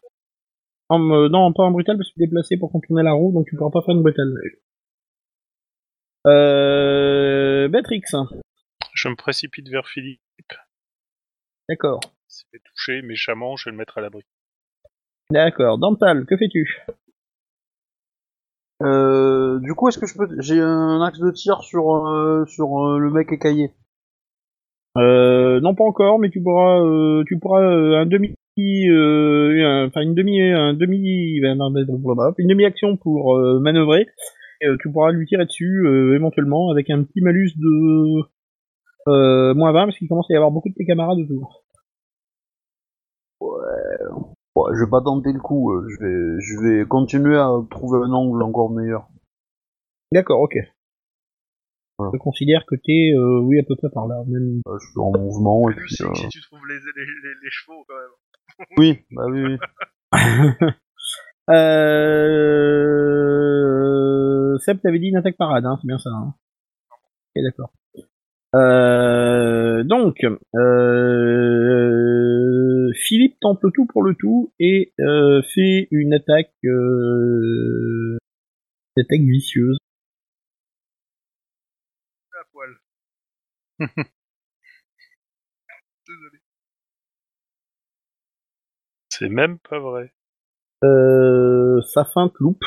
En, 0.88 1.00
euh, 1.12 1.28
non, 1.28 1.52
pas 1.52 1.62
en 1.64 1.70
brutal 1.70 1.96
parce 1.96 2.08
que 2.10 2.14
tu 2.14 2.22
es 2.22 2.26
déplacé 2.26 2.56
pour 2.56 2.72
contourner 2.72 3.02
la 3.02 3.12
roue, 3.12 3.32
donc 3.32 3.46
tu 3.48 3.56
pourras 3.56 3.70
pas 3.70 3.82
faire 3.82 3.94
une 3.94 4.02
brutale. 4.02 4.32
Euh, 6.26 7.68
Béatrix, 7.68 8.02
Je 8.94 9.08
me 9.08 9.16
précipite 9.16 9.68
vers 9.68 9.86
Philippe. 9.86 10.20
d'accord. 11.68 12.00
S'il 12.34 12.48
fait 12.50 12.58
toucher 12.64 13.00
méchamment, 13.02 13.54
je 13.56 13.66
vais 13.66 13.70
le 13.70 13.76
mettre 13.76 13.96
à 13.98 14.00
l'abri. 14.00 14.24
D'accord. 15.30 15.78
Dental, 15.78 16.26
que 16.26 16.36
fais-tu? 16.36 16.84
Euh, 18.82 19.60
du 19.60 19.72
coup, 19.74 19.88
est-ce 19.88 19.98
que 19.98 20.06
je 20.06 20.14
peux 20.16 20.26
J'ai 20.40 20.60
un 20.60 21.00
axe 21.00 21.20
de 21.20 21.30
tir 21.30 21.62
sur 21.62 21.94
euh, 22.08 22.44
sur 22.46 22.84
euh, 22.84 22.98
le 22.98 23.10
mec 23.10 23.30
écaillé? 23.30 23.70
Euh, 24.96 25.60
non, 25.60 25.74
pas 25.76 25.84
encore, 25.84 26.18
mais 26.18 26.30
tu 26.30 26.42
pourras, 26.42 26.80
euh, 26.80 27.22
tu 27.26 27.38
pourras 27.38 27.62
euh, 27.62 27.98
un 28.00 28.06
demi, 28.06 28.34
euh, 28.58 29.64
un- 29.64 29.86
enfin 29.86 30.02
une 30.02 30.14
demi, 30.14 30.40
un 30.40 30.74
demi, 30.74 31.38
une 31.38 32.48
demi 32.48 32.64
action 32.64 32.96
pour 32.96 33.36
euh, 33.36 33.60
manœuvrer. 33.60 34.06
Et, 34.60 34.66
euh, 34.68 34.76
tu 34.80 34.90
pourras 34.90 35.12
lui 35.12 35.26
tirer 35.26 35.46
dessus 35.46 35.84
euh, 35.86 36.14
éventuellement 36.14 36.70
avec 36.70 36.90
un 36.90 37.02
petit 37.04 37.20
malus 37.20 37.52
de 37.56 38.22
euh, 39.08 39.54
moins 39.54 39.72
20 39.72 39.86
parce 39.86 39.98
qu'il 39.98 40.08
commence 40.08 40.30
à 40.30 40.34
y 40.34 40.36
avoir 40.36 40.52
beaucoup 40.52 40.68
de 40.68 40.74
tes 40.74 40.86
camarades 40.86 41.18
autour. 41.18 41.63
Ouais, 44.64 44.74
je 44.76 44.84
vais 44.84 44.90
pas 44.90 45.00
tenter 45.02 45.32
le 45.32 45.40
coup. 45.40 45.72
euh, 45.72 45.86
Je 45.88 45.98
vais 46.04 46.40
je 46.40 46.60
vais 46.80 46.86
continuer 46.86 47.36
à 47.36 47.50
trouver 47.70 47.98
un 48.04 48.12
angle 48.12 48.42
encore 48.42 48.70
meilleur. 48.70 49.08
D'accord, 50.12 50.40
ok. 50.40 50.56
Voilà. 51.98 52.10
Je 52.14 52.18
considère 52.18 52.64
que 52.66 52.74
t'es, 52.74 53.12
euh, 53.16 53.40
oui, 53.40 53.58
à 53.60 53.62
peu 53.62 53.76
près 53.76 53.88
par 53.92 54.06
là. 54.06 54.22
Même... 54.26 54.60
Euh, 54.68 54.78
je 54.80 54.86
suis 54.90 54.98
en 55.00 55.12
mouvement 55.16 55.68
et 55.70 55.74
nous, 55.74 55.80
puis. 55.80 55.96
euh, 56.00 56.14
si 56.14 56.28
tu 56.28 56.40
trouves 56.42 56.66
les, 56.68 56.74
les, 56.74 57.04
les, 57.04 57.34
les 57.42 57.50
chevaux, 57.50 57.84
quand 57.88 57.94
même. 57.94 58.10
Oui, 58.78 58.98
bah 59.10 59.26
oui. 59.28 59.42
oui. 59.44 59.58
euh... 62.84 64.58
Seb, 64.58 64.80
t'avais 64.80 64.98
dit 64.98 65.08
une 65.08 65.16
attaque 65.16 65.36
parade, 65.36 65.64
hein, 65.66 65.76
c'est 65.80 65.86
bien 65.86 65.98
ça. 65.98 66.10
Hein 66.10 66.34
ok, 67.36 67.42
d'accord. 67.42 67.72
Euh... 68.54 69.82
Donc, 69.84 70.24
euh... 70.54 71.83
Philippe 72.94 73.38
tente 73.40 73.62
le 73.62 73.70
tout 73.72 73.86
pour 73.86 74.02
le 74.02 74.14
tout 74.14 74.52
et 74.58 74.92
fait 74.98 75.88
une 75.90 76.14
attaque, 76.14 76.52
une 76.62 78.18
vicieuse. 79.30 79.78
À 82.32 82.44
poil. 82.52 82.70
Désolé. 86.06 86.38
C'est 89.08 89.28
même 89.28 89.58
pas 89.58 89.78
vrai. 89.78 90.12
Euh, 90.82 91.80
sa 91.82 92.04
feinte 92.04 92.34
loupe. 92.40 92.64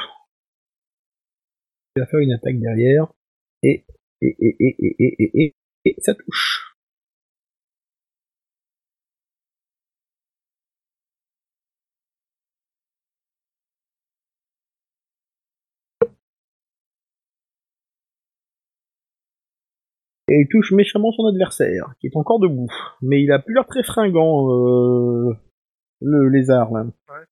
Il 1.96 2.00
va 2.00 2.08
faire 2.08 2.20
une 2.20 2.34
attaque 2.34 2.60
derrière 2.60 3.08
et 3.64 3.86
et 4.22 5.56
et 5.86 5.96
ça 6.00 6.14
touche. 6.16 6.67
Et 20.30 20.42
il 20.42 20.48
touche 20.50 20.72
méchamment 20.74 21.12
son 21.14 21.26
adversaire, 21.28 21.94
qui 22.00 22.08
est 22.08 22.16
encore 22.16 22.40
debout. 22.40 22.68
Mais 23.02 23.22
il 23.24 23.32
a 23.32 23.40
plus 23.40 23.54
l'air 23.54 23.66
très 23.66 23.84
fringant, 23.84 24.50
euh, 24.52 25.34
le 26.02 26.30
lézard, 26.30 26.72
là. 26.72 26.84
Ouais. 26.84 27.26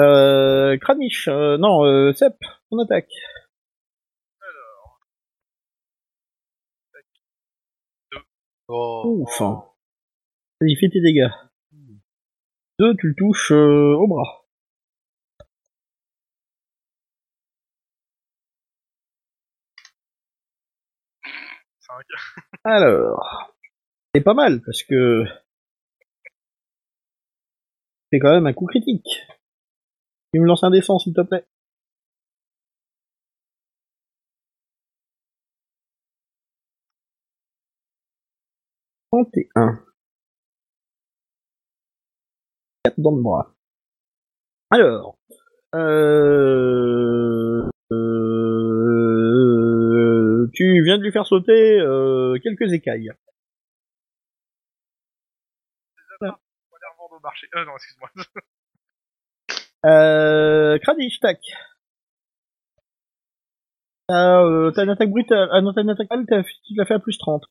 Euh, 0.00 0.78
Kranich, 0.78 1.28
euh, 1.28 1.58
non, 1.58 1.84
euh, 1.84 2.12
Sep, 2.14 2.34
on 2.70 2.78
attaque. 2.78 3.12
Oh. 8.68 9.02
Ouf. 9.04 9.40
Vas-y, 9.40 10.76
fais 10.76 10.88
tes 10.88 11.02
dégâts. 11.02 11.28
Deux, 12.78 12.96
tu 12.96 13.08
le 13.08 13.14
touches 13.14 13.52
euh, 13.52 13.94
au 13.94 14.08
bras. 14.08 14.41
Alors, 22.64 23.54
c'est 24.14 24.22
pas 24.22 24.34
mal, 24.34 24.60
parce 24.62 24.82
que... 24.82 25.24
C'est 28.12 28.18
quand 28.18 28.32
même 28.32 28.46
un 28.46 28.52
coup 28.52 28.66
critique. 28.66 29.26
Tu 30.32 30.40
me 30.40 30.46
lances 30.46 30.64
un 30.64 30.70
descend, 30.70 31.00
s'il 31.00 31.14
te 31.14 31.22
plaît. 31.22 31.46
Un. 39.54 39.78
Quatre 42.82 42.98
dans 42.98 43.14
le 43.14 43.22
bras. 43.22 43.54
Alors, 44.70 45.18
euh... 45.74 47.41
tu 50.62 50.82
viens 50.84 50.96
de 50.98 51.02
lui 51.02 51.10
faire 51.10 51.26
sauter 51.26 51.80
euh, 51.80 52.38
quelques 52.40 52.72
écailles. 52.72 53.10
Les 56.20 56.28
revendre 56.28 57.16
au 57.16 57.20
marché. 57.20 57.48
Euh, 57.56 57.64
non, 57.64 57.72
excuse-moi. 57.74 58.10
Euh, 59.84 60.78
tac. 61.20 61.40
T'as 64.08 64.42
euh, 64.44 64.72
une 64.76 64.90
attaque 64.90 65.10
brutale, 65.10 65.48
ah 65.50 65.60
non, 65.60 65.72
t'as 65.72 65.82
une 65.82 65.90
attaque 65.90 66.08
brutale, 66.08 66.44
tu 66.44 66.74
l'as 66.76 66.84
fait 66.84 66.94
à 66.94 67.00
plus 67.00 67.18
30. 67.18 67.44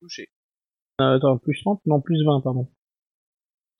Touché. 0.00 0.28
Euh, 1.00 1.16
attends, 1.16 1.38
plus 1.38 1.60
30 1.60 1.80
Non, 1.86 2.00
plus 2.00 2.24
20, 2.24 2.40
pardon. 2.40 2.68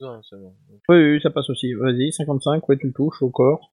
Non, 0.00 0.22
c'est 0.22 0.36
bon. 0.36 0.54
Donc, 0.68 0.80
Oui, 0.88 0.96
oui, 1.14 1.20
ça 1.20 1.30
passe 1.30 1.50
aussi. 1.50 1.74
Vas-y, 1.74 2.12
55, 2.12 2.68
ouais, 2.68 2.78
tu 2.78 2.86
le 2.86 2.92
touches 2.92 3.22
au 3.22 3.30
corps. 3.30 3.72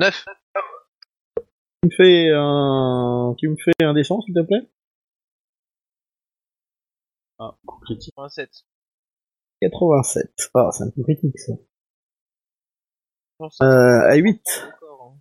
Neuf. 0.00 0.24
Tu 1.82 1.88
me 1.88 1.90
fais 1.90 2.30
un, 2.32 3.34
tu 3.36 3.48
me 3.50 3.56
fais 3.56 3.84
un 3.84 3.92
descend, 3.92 4.22
s'il 4.22 4.32
te 4.32 4.40
plaît? 4.40 4.66
Ah, 7.38 7.54
coup 7.66 7.80
critique. 7.80 8.14
87. 8.16 8.50
87. 9.60 10.50
Ah, 10.54 10.70
c'est 10.72 10.84
un 10.84 10.90
peu 10.90 11.02
critique, 11.02 11.38
ça. 11.38 11.52
Euh, 13.62 14.10
à 14.10 14.16
8. 14.16 14.72
encore, 14.72 15.02
hein. 15.02 15.18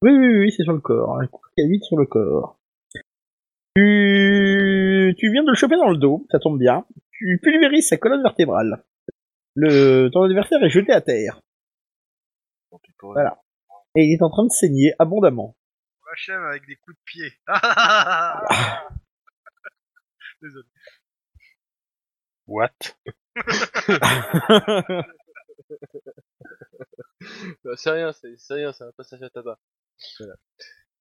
Oui, 0.00 0.12
oui, 0.12 0.38
oui, 0.38 0.50
c'est 0.50 0.62
sur 0.62 0.72
le 0.72 0.80
corps. 0.80 1.20
Un 1.20 1.26
coup 1.26 1.42
à 1.58 1.62
8 1.62 1.84
sur 1.84 1.98
le 1.98 2.06
corps. 2.06 2.58
Tu... 3.76 5.14
tu 5.18 5.30
viens 5.30 5.44
de 5.44 5.50
le 5.50 5.54
choper 5.54 5.76
dans 5.76 5.90
le 5.90 5.98
dos, 5.98 6.26
ça 6.30 6.38
tombe 6.38 6.58
bien. 6.58 6.86
Tu 7.10 7.38
pulvérises 7.42 7.88
sa 7.88 7.98
colonne 7.98 8.22
vertébrale. 8.22 8.82
Le... 9.56 10.08
Ton 10.08 10.22
adversaire 10.22 10.62
est 10.62 10.70
jeté 10.70 10.92
à 10.92 11.02
terre. 11.02 11.42
Voilà. 13.02 13.42
Et 13.96 14.04
il 14.04 14.14
est 14.14 14.22
en 14.22 14.30
train 14.30 14.44
de 14.44 14.50
saigner 14.52 14.92
abondamment. 14.98 15.56
On 16.02 16.06
l'achève 16.10 16.42
avec 16.42 16.66
des 16.66 16.76
coups 16.76 16.96
de 16.96 17.02
pied. 17.04 17.32
Désolé. 20.42 20.66
What? 22.46 22.70
Bah, 27.64 27.72
c'est 27.76 27.90
rien, 27.90 28.12
c'est 28.12 28.34
c'est 28.38 28.54
rien, 28.54 28.72
c'est 28.72 28.84
un 28.84 28.92
passage 28.92 29.22
à 29.22 29.30
tabac. 29.30 29.58
Voilà. 30.18 30.34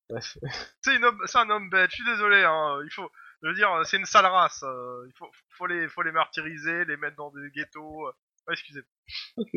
Bref. 0.09 0.37
C'est 0.81 0.95
une 0.95 1.05
homme- 1.05 1.21
c'est 1.27 1.37
un 1.37 1.49
homme 1.49 1.69
bête. 1.69 1.91
Je 1.91 1.95
suis 1.97 2.05
désolé. 2.05 2.43
Hein. 2.43 2.79
Il 2.83 2.91
faut, 2.91 3.09
je 3.43 3.47
veux 3.47 3.53
dire, 3.53 3.69
c'est 3.85 3.97
une 3.97 4.05
sale 4.05 4.25
race. 4.25 4.63
euh, 4.63 5.05
Il 5.07 5.13
faut, 5.15 5.29
faut 5.51 5.67
les, 5.67 5.87
faut 5.87 6.01
les 6.01 6.11
martyriser, 6.11 6.83
les 6.85 6.97
mettre 6.97 7.15
dans 7.15 7.31
des 7.31 7.49
ghettos. 7.51 8.07
euh. 8.07 8.11
Excusez. 8.51 8.81
ok. 9.37 9.51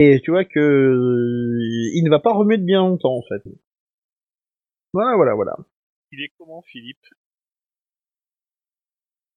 Et 0.00 0.20
tu 0.22 0.30
vois 0.30 0.44
que 0.44 0.60
euh, 0.60 1.58
il 1.94 2.02
ne 2.04 2.10
va 2.10 2.20
pas 2.20 2.32
remuer 2.32 2.56
de 2.56 2.64
bien 2.64 2.80
longtemps 2.80 3.16
en 3.16 3.22
fait. 3.22 3.42
Voilà, 4.92 5.16
voilà, 5.16 5.34
voilà. 5.34 5.56
Il 6.12 6.22
est 6.22 6.32
comment, 6.38 6.62
Philippe? 6.62 7.04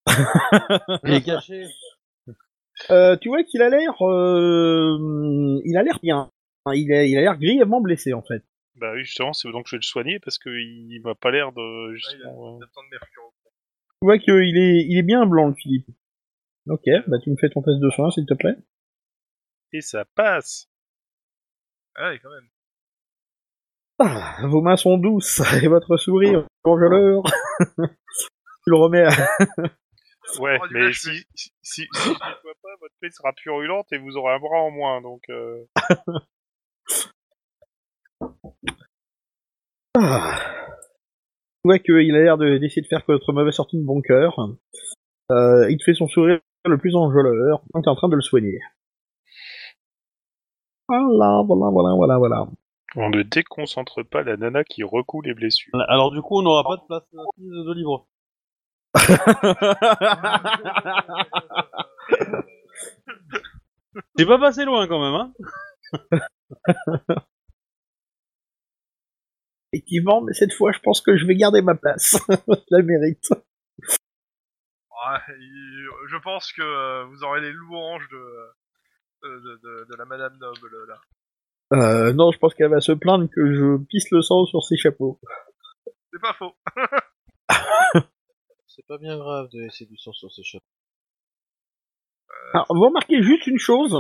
Il 1.04 1.14
est 1.14 1.26
caché. 1.26 1.66
Euh, 2.90 3.18
tu 3.18 3.30
vois 3.30 3.44
qu'il 3.44 3.62
a 3.62 3.70
l'air, 3.70 3.94
euh, 4.02 5.62
il 5.66 5.78
a 5.78 5.84
l'air 5.84 6.00
bien. 6.02 6.32
Il 6.74 6.92
a, 6.94 7.06
il 7.06 7.18
a 7.18 7.22
l'air 7.22 7.38
grièvement 7.38 7.82
blessé 7.82 8.14
en 8.14 8.22
fait. 8.22 8.44
Bah 8.76 8.94
oui, 8.94 9.04
justement, 9.04 9.34
c'est 9.34 9.52
donc 9.52 9.68
je 9.68 9.76
vais 9.76 9.80
le 9.80 9.84
soigner 9.84 10.20
parce 10.20 10.40
qu'il 10.40 11.02
m'a 11.04 11.14
pas 11.16 11.32
l'air 11.32 11.52
de 11.52 11.94
justement. 11.94 12.58
il 12.60 12.64
a 12.64 12.68
besoin 12.68 12.84
de 12.84 12.90
mercure. 12.90 13.34
Tu 14.02 14.06
vois 14.06 14.18
qu'il 14.18 14.58
est, 14.58 14.86
il 14.88 14.98
est 14.98 15.04
bien 15.04 15.26
blanc 15.26 15.48
le 15.48 15.54
Philippe. 15.54 15.88
Ok, 16.68 16.86
bah 17.08 17.18
tu 17.22 17.30
me 17.30 17.36
fais 17.36 17.50
ton 17.50 17.62
test 17.62 17.80
de 17.80 17.90
soin 17.90 18.10
s'il 18.12 18.26
te 18.26 18.34
plaît. 18.34 18.56
Et 19.74 19.82
ça 19.82 20.06
passe. 20.16 20.68
Ah 21.96 22.10
ouais, 22.10 22.20
quand 22.20 22.30
même. 22.32 22.48
Ah, 24.00 24.38
vos 24.48 24.62
mains 24.62 24.78
sont 24.78 24.98
douces 24.98 25.42
et 25.64 25.68
votre 25.68 25.98
sourire 25.98 26.46
congeleur. 26.64 27.24
tu 27.78 28.70
le 28.70 28.76
remets 28.76 29.04
à... 29.06 29.12
Ouais, 30.40 30.58
Oh, 30.62 30.66
mais 30.72 30.94
si, 30.94 31.10
si, 31.36 31.52
si, 31.62 31.82
si 31.82 31.88
je 31.94 32.10
nettoie 32.10 32.54
pas, 32.62 32.76
votre 32.80 32.94
paix 33.02 33.10
sera 33.12 33.34
purulente 33.34 33.92
et 33.92 33.98
vous 33.98 34.16
aurez 34.18 34.34
un 34.34 34.40
bras 34.40 34.60
en 34.62 34.72
moins, 34.72 35.02
donc. 35.02 35.22
Euh... 35.30 35.66
Ah. 39.98 40.40
Tu 41.64 41.68
vois 41.68 41.80
qu'il 41.80 42.16
a 42.16 42.20
l'air 42.24 42.38
de- 42.38 42.58
d'essayer 42.58 42.82
de 42.82 42.88
faire 42.88 43.06
que 43.06 43.12
votre 43.12 43.34
mauvais 43.34 43.52
sortie 43.52 43.78
de 43.78 43.84
bon 43.84 44.02
cœur. 44.02 44.36
Euh, 45.32 45.70
il 45.70 45.78
te 45.78 45.84
fait 45.84 45.94
son 45.94 46.08
sourire 46.08 46.40
le 46.66 46.78
plus 46.78 46.96
enjôleur, 46.96 47.62
quand 47.74 47.82
tu 47.82 47.88
es 47.88 47.92
en 47.92 47.96
train 47.96 48.10
de 48.10 48.16
le 48.16 48.22
soigner. 48.22 48.60
Voilà, 50.92 51.42
voilà, 51.44 51.70
voilà, 51.70 51.94
voilà, 51.96 52.18
voilà. 52.18 52.48
On 52.96 53.10
ne 53.10 53.24
déconcentre 53.24 54.04
pas 54.04 54.24
la 54.24 54.36
nana 54.36 54.66
qui 54.66 54.84
recoue 54.84 55.22
les 55.22 55.34
blessures. 55.34 55.74
Alors 55.88 56.12
du 56.12 56.22
coup, 56.22 56.40
on 56.40 56.42
n'aura 56.42 56.64
pas 56.64 56.76
de 56.76 56.82
place 56.88 57.04
de, 57.38 57.64
de 57.64 57.74
livre. 57.74 58.06
J'ai 64.18 64.26
pas 64.26 64.38
passé 64.40 64.66
loin 64.66 64.88
quand 64.88 65.00
même, 65.00 65.14
hein 65.14 65.34
Effectivement, 69.74 70.20
mais 70.22 70.34
cette 70.34 70.52
fois, 70.54 70.74
je 70.74 70.80
pense 70.80 71.00
que 71.00 71.16
je 71.16 71.26
vais 71.26 71.36
garder 71.36 71.62
ma 71.62 71.76
place. 71.76 72.20
je 72.30 72.66
la 72.72 72.84
mérite. 72.84 73.30
Ouais, 73.80 75.20
je 76.10 76.18
pense 76.22 76.52
que 76.52 76.62
euh, 76.62 77.06
vous 77.06 77.24
aurez 77.24 77.40
les 77.40 77.54
louanges 77.54 78.10
de, 78.10 78.52
de, 79.24 79.86
de, 79.86 79.96
la 79.98 80.06
Madame 80.06 80.38
Noble 80.38 80.88
là. 80.88 81.00
Euh, 81.74 82.14
non, 82.14 82.32
je 82.32 82.38
pense 82.38 82.54
qu'elle 82.54 82.70
va 82.70 82.82
se 82.82 82.92
plaindre 82.92 83.30
que 83.34 83.54
je 83.54 83.78
pisse 83.86 84.12
le 84.12 84.22
sang 84.22 84.46
sur 84.46 84.64
ses 84.64 84.78
chapeaux. 84.78 85.20
C'est 86.12 86.20
pas 86.22 86.34
faux. 86.34 86.54
C'est 88.68 88.86
pas 88.88 88.98
bien 88.98 89.18
grave 89.18 89.50
de 89.54 89.62
laisser 89.62 89.86
du 89.86 89.98
sang 89.98 90.12
sur 90.12 90.32
ses 90.32 90.44
chapeaux. 90.44 90.66
Alors, 92.54 92.68
vous 92.70 92.86
remarquez 92.86 93.22
juste 93.22 93.48
une 93.48 93.58
chose. 93.58 93.94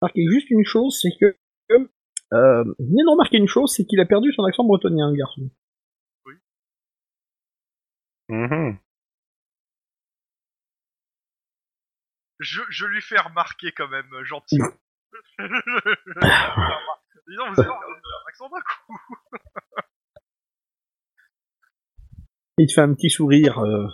Remarquez 0.00 0.24
juste 0.30 0.50
une 0.50 0.64
chose, 0.64 0.98
c'est 1.00 1.10
que... 1.18 1.36
Euh, 2.34 2.62
vous 2.64 2.86
venez 2.86 3.02
de 3.04 3.10
remarquer 3.10 3.38
une 3.38 3.48
chose, 3.48 3.72
c'est 3.74 3.84
qu'il 3.86 4.00
a 4.00 4.04
perdu 4.04 4.32
son 4.32 4.44
accent 4.44 4.64
bretonien, 4.64 5.10
le 5.10 5.16
garçon. 5.16 5.50
Mhm. 8.28 8.78
Je, 12.40 12.62
je 12.70 12.86
lui 12.86 13.02
fais 13.02 13.18
remarquer 13.18 13.72
quand 13.72 13.88
même, 13.88 14.12
euh, 14.14 14.24
gentil. 14.24 14.58
Dis 15.38 17.36
donc, 17.36 17.54
vous 17.54 17.60
avez 17.60 17.70
un 17.70 18.28
accent 18.28 18.48
d'un 18.48 18.60
coup. 18.60 18.98
Il 22.58 22.66
te 22.66 22.72
fait 22.74 22.80
un 22.80 22.94
petit 22.94 23.10
sourire. 23.10 23.58
euh, 23.58 23.86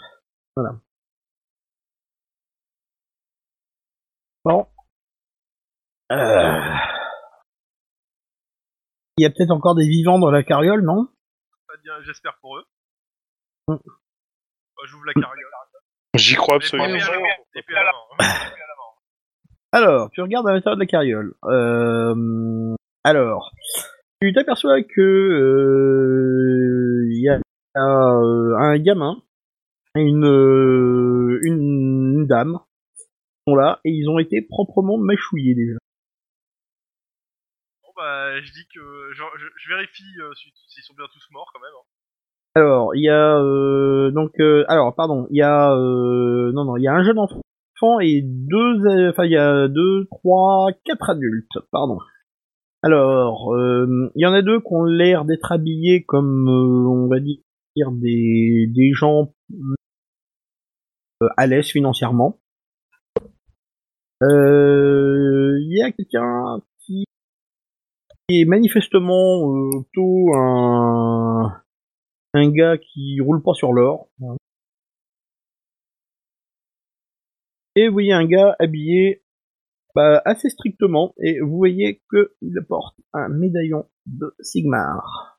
voilà. 0.57 0.81
Bon. 4.45 4.67
Euh... 6.13 6.77
Il 9.17 9.23
y 9.23 9.27
a 9.27 9.31
peut-être 9.31 9.51
encore 9.53 9.75
des 9.75 9.87
vivants 9.89 10.19
dans 10.19 10.31
la 10.31 10.43
carriole, 10.43 10.83
non? 10.83 11.09
Bien, 11.83 12.01
J'espère 12.03 12.37
pour 12.41 12.59
eux. 12.59 12.65
Mm. 13.69 13.75
Bah, 13.85 14.83
J'ouvre 14.85 15.05
la 15.07 15.15
carriole. 15.15 15.51
J'y 16.15 16.35
crois 16.37 16.57
absolument. 16.57 16.89
Alors, 19.73 20.11
tu 20.13 20.21
regardes 20.23 20.47
à 20.49 20.53
l'intérieur 20.53 20.77
de 20.77 20.81
la 20.83 20.87
carriole. 20.87 21.35
Euh, 21.45 22.75
alors, 23.03 23.51
tu 24.23 24.33
t'aperçois 24.33 24.81
que 24.85 25.01
euh, 25.01 27.07
il 27.11 27.21
y 27.21 27.29
a 27.29 27.41
euh, 27.81 28.57
un 28.57 28.79
gamin, 28.79 29.21
une, 29.97 30.25
euh, 30.27 31.41
une, 31.43 32.21
une 32.21 32.27
dame, 32.29 32.61
qui 32.97 33.05
sont 33.49 33.57
là 33.57 33.81
et 33.85 33.91
ils 33.91 34.09
ont 34.09 34.21
été 34.21 34.43
proprement 34.43 34.97
mâchouillés 34.97 35.57
déjà. 35.57 35.79
Bon 37.83 37.91
bah, 37.97 38.41
je 38.41 38.53
dis 38.53 38.67
que 38.73 39.11
je, 39.13 39.23
je, 39.39 39.47
je 39.57 39.69
vérifie 39.69 40.21
euh, 40.21 40.33
si- 40.35 40.53
s'ils 40.69 40.85
sont 40.85 40.95
bien 40.95 41.07
tous 41.13 41.27
morts 41.33 41.51
quand 41.53 41.61
même. 41.61 41.73
hein. 41.77 41.85
Alors, 42.57 42.95
il 42.95 43.03
y 43.03 43.09
a 43.09 43.37
euh, 43.41 44.13
donc 44.13 44.39
euh, 44.39 44.65
alors 44.69 44.95
pardon, 44.95 45.27
il 45.31 45.39
y 45.39 45.43
a 45.43 45.75
euh, 45.75 46.53
non 46.53 46.65
non, 46.65 46.77
il 46.77 46.85
y 46.85 46.89
a 46.89 46.95
un 46.95 47.03
jeune 47.03 47.19
enfant 47.19 47.41
et 48.01 48.23
deux 48.23 48.87
euh, 48.87 49.11
enfin 49.11 49.25
il 49.25 49.33
y 49.33 49.37
a 49.37 49.67
deux, 49.67 50.07
trois, 50.11 50.69
quatre 50.85 51.11
adultes, 51.11 51.59
pardon. 51.73 51.99
Alors, 52.83 53.53
euh, 53.55 54.11
il 54.15 54.23
y 54.23 54.27
en 54.27 54.33
a 54.35 54.43
deux 54.43 54.61
qui 54.61 54.73
ont 54.73 54.85
l'air 54.85 55.25
d'être 55.25 55.51
habillés 55.51 56.05
comme 56.05 56.49
euh, 56.49 56.89
on 56.89 57.09
va 57.09 57.19
dire 57.19 57.41
des 57.91 58.71
des 58.73 58.93
gens 58.93 59.33
à 61.37 61.47
l'aise 61.47 61.67
financièrement. 61.67 62.39
Il 64.21 65.67
y 65.77 65.83
a 65.83 65.91
quelqu'un 65.91 66.61
qui 66.79 67.05
est 68.29 68.45
manifestement 68.45 69.51
plutôt 69.93 70.35
un 70.37 71.64
un 72.35 72.51
gars 72.51 72.77
qui 72.79 73.21
roule 73.21 73.43
pas 73.43 73.55
sur 73.55 73.73
l'or. 73.73 74.09
Et 77.77 77.89
vous 77.89 77.93
voyez 77.93 78.13
un 78.13 78.27
gars 78.27 78.55
habillé 78.59 79.25
bah, 79.95 80.21
assez 80.25 80.51
strictement, 80.51 81.15
et 81.23 81.41
vous 81.41 81.57
voyez 81.57 82.03
qu'il 82.11 82.61
porte 82.69 82.97
un 83.13 83.29
médaillon 83.29 83.89
de 84.07 84.35
Sigmar. 84.41 85.39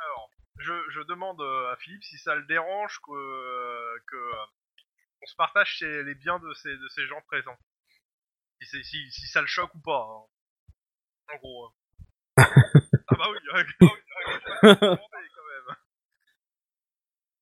Alors, 0.00 0.30
je, 0.58 1.02
demande 1.02 1.40
euh, 1.40 1.72
à 1.72 1.76
Philippe 1.76 2.02
si 2.02 2.16
ça 2.18 2.34
le 2.34 2.46
dérange 2.46 2.98
que, 3.00 3.12
euh, 3.12 3.98
que 4.06 4.16
euh, 4.16 5.26
se 5.26 5.36
partage 5.36 5.80
les 5.80 6.14
biens 6.14 6.38
de 6.38 6.52
ces, 6.54 6.74
de 6.74 6.88
ces 6.88 7.06
gens 7.06 7.20
présents. 7.26 7.58
Si, 8.62 8.84
si, 8.84 9.10
si 9.10 9.26
ça 9.26 9.42
le 9.42 9.46
choque 9.46 9.74
ou 9.74 9.80
pas. 9.80 10.00
hein. 10.00 11.34
En 11.34 11.36
gros. 11.38 11.77
Ah 12.38 13.16
bah 13.16 13.24
oui, 13.30 13.38
oui. 13.54 14.78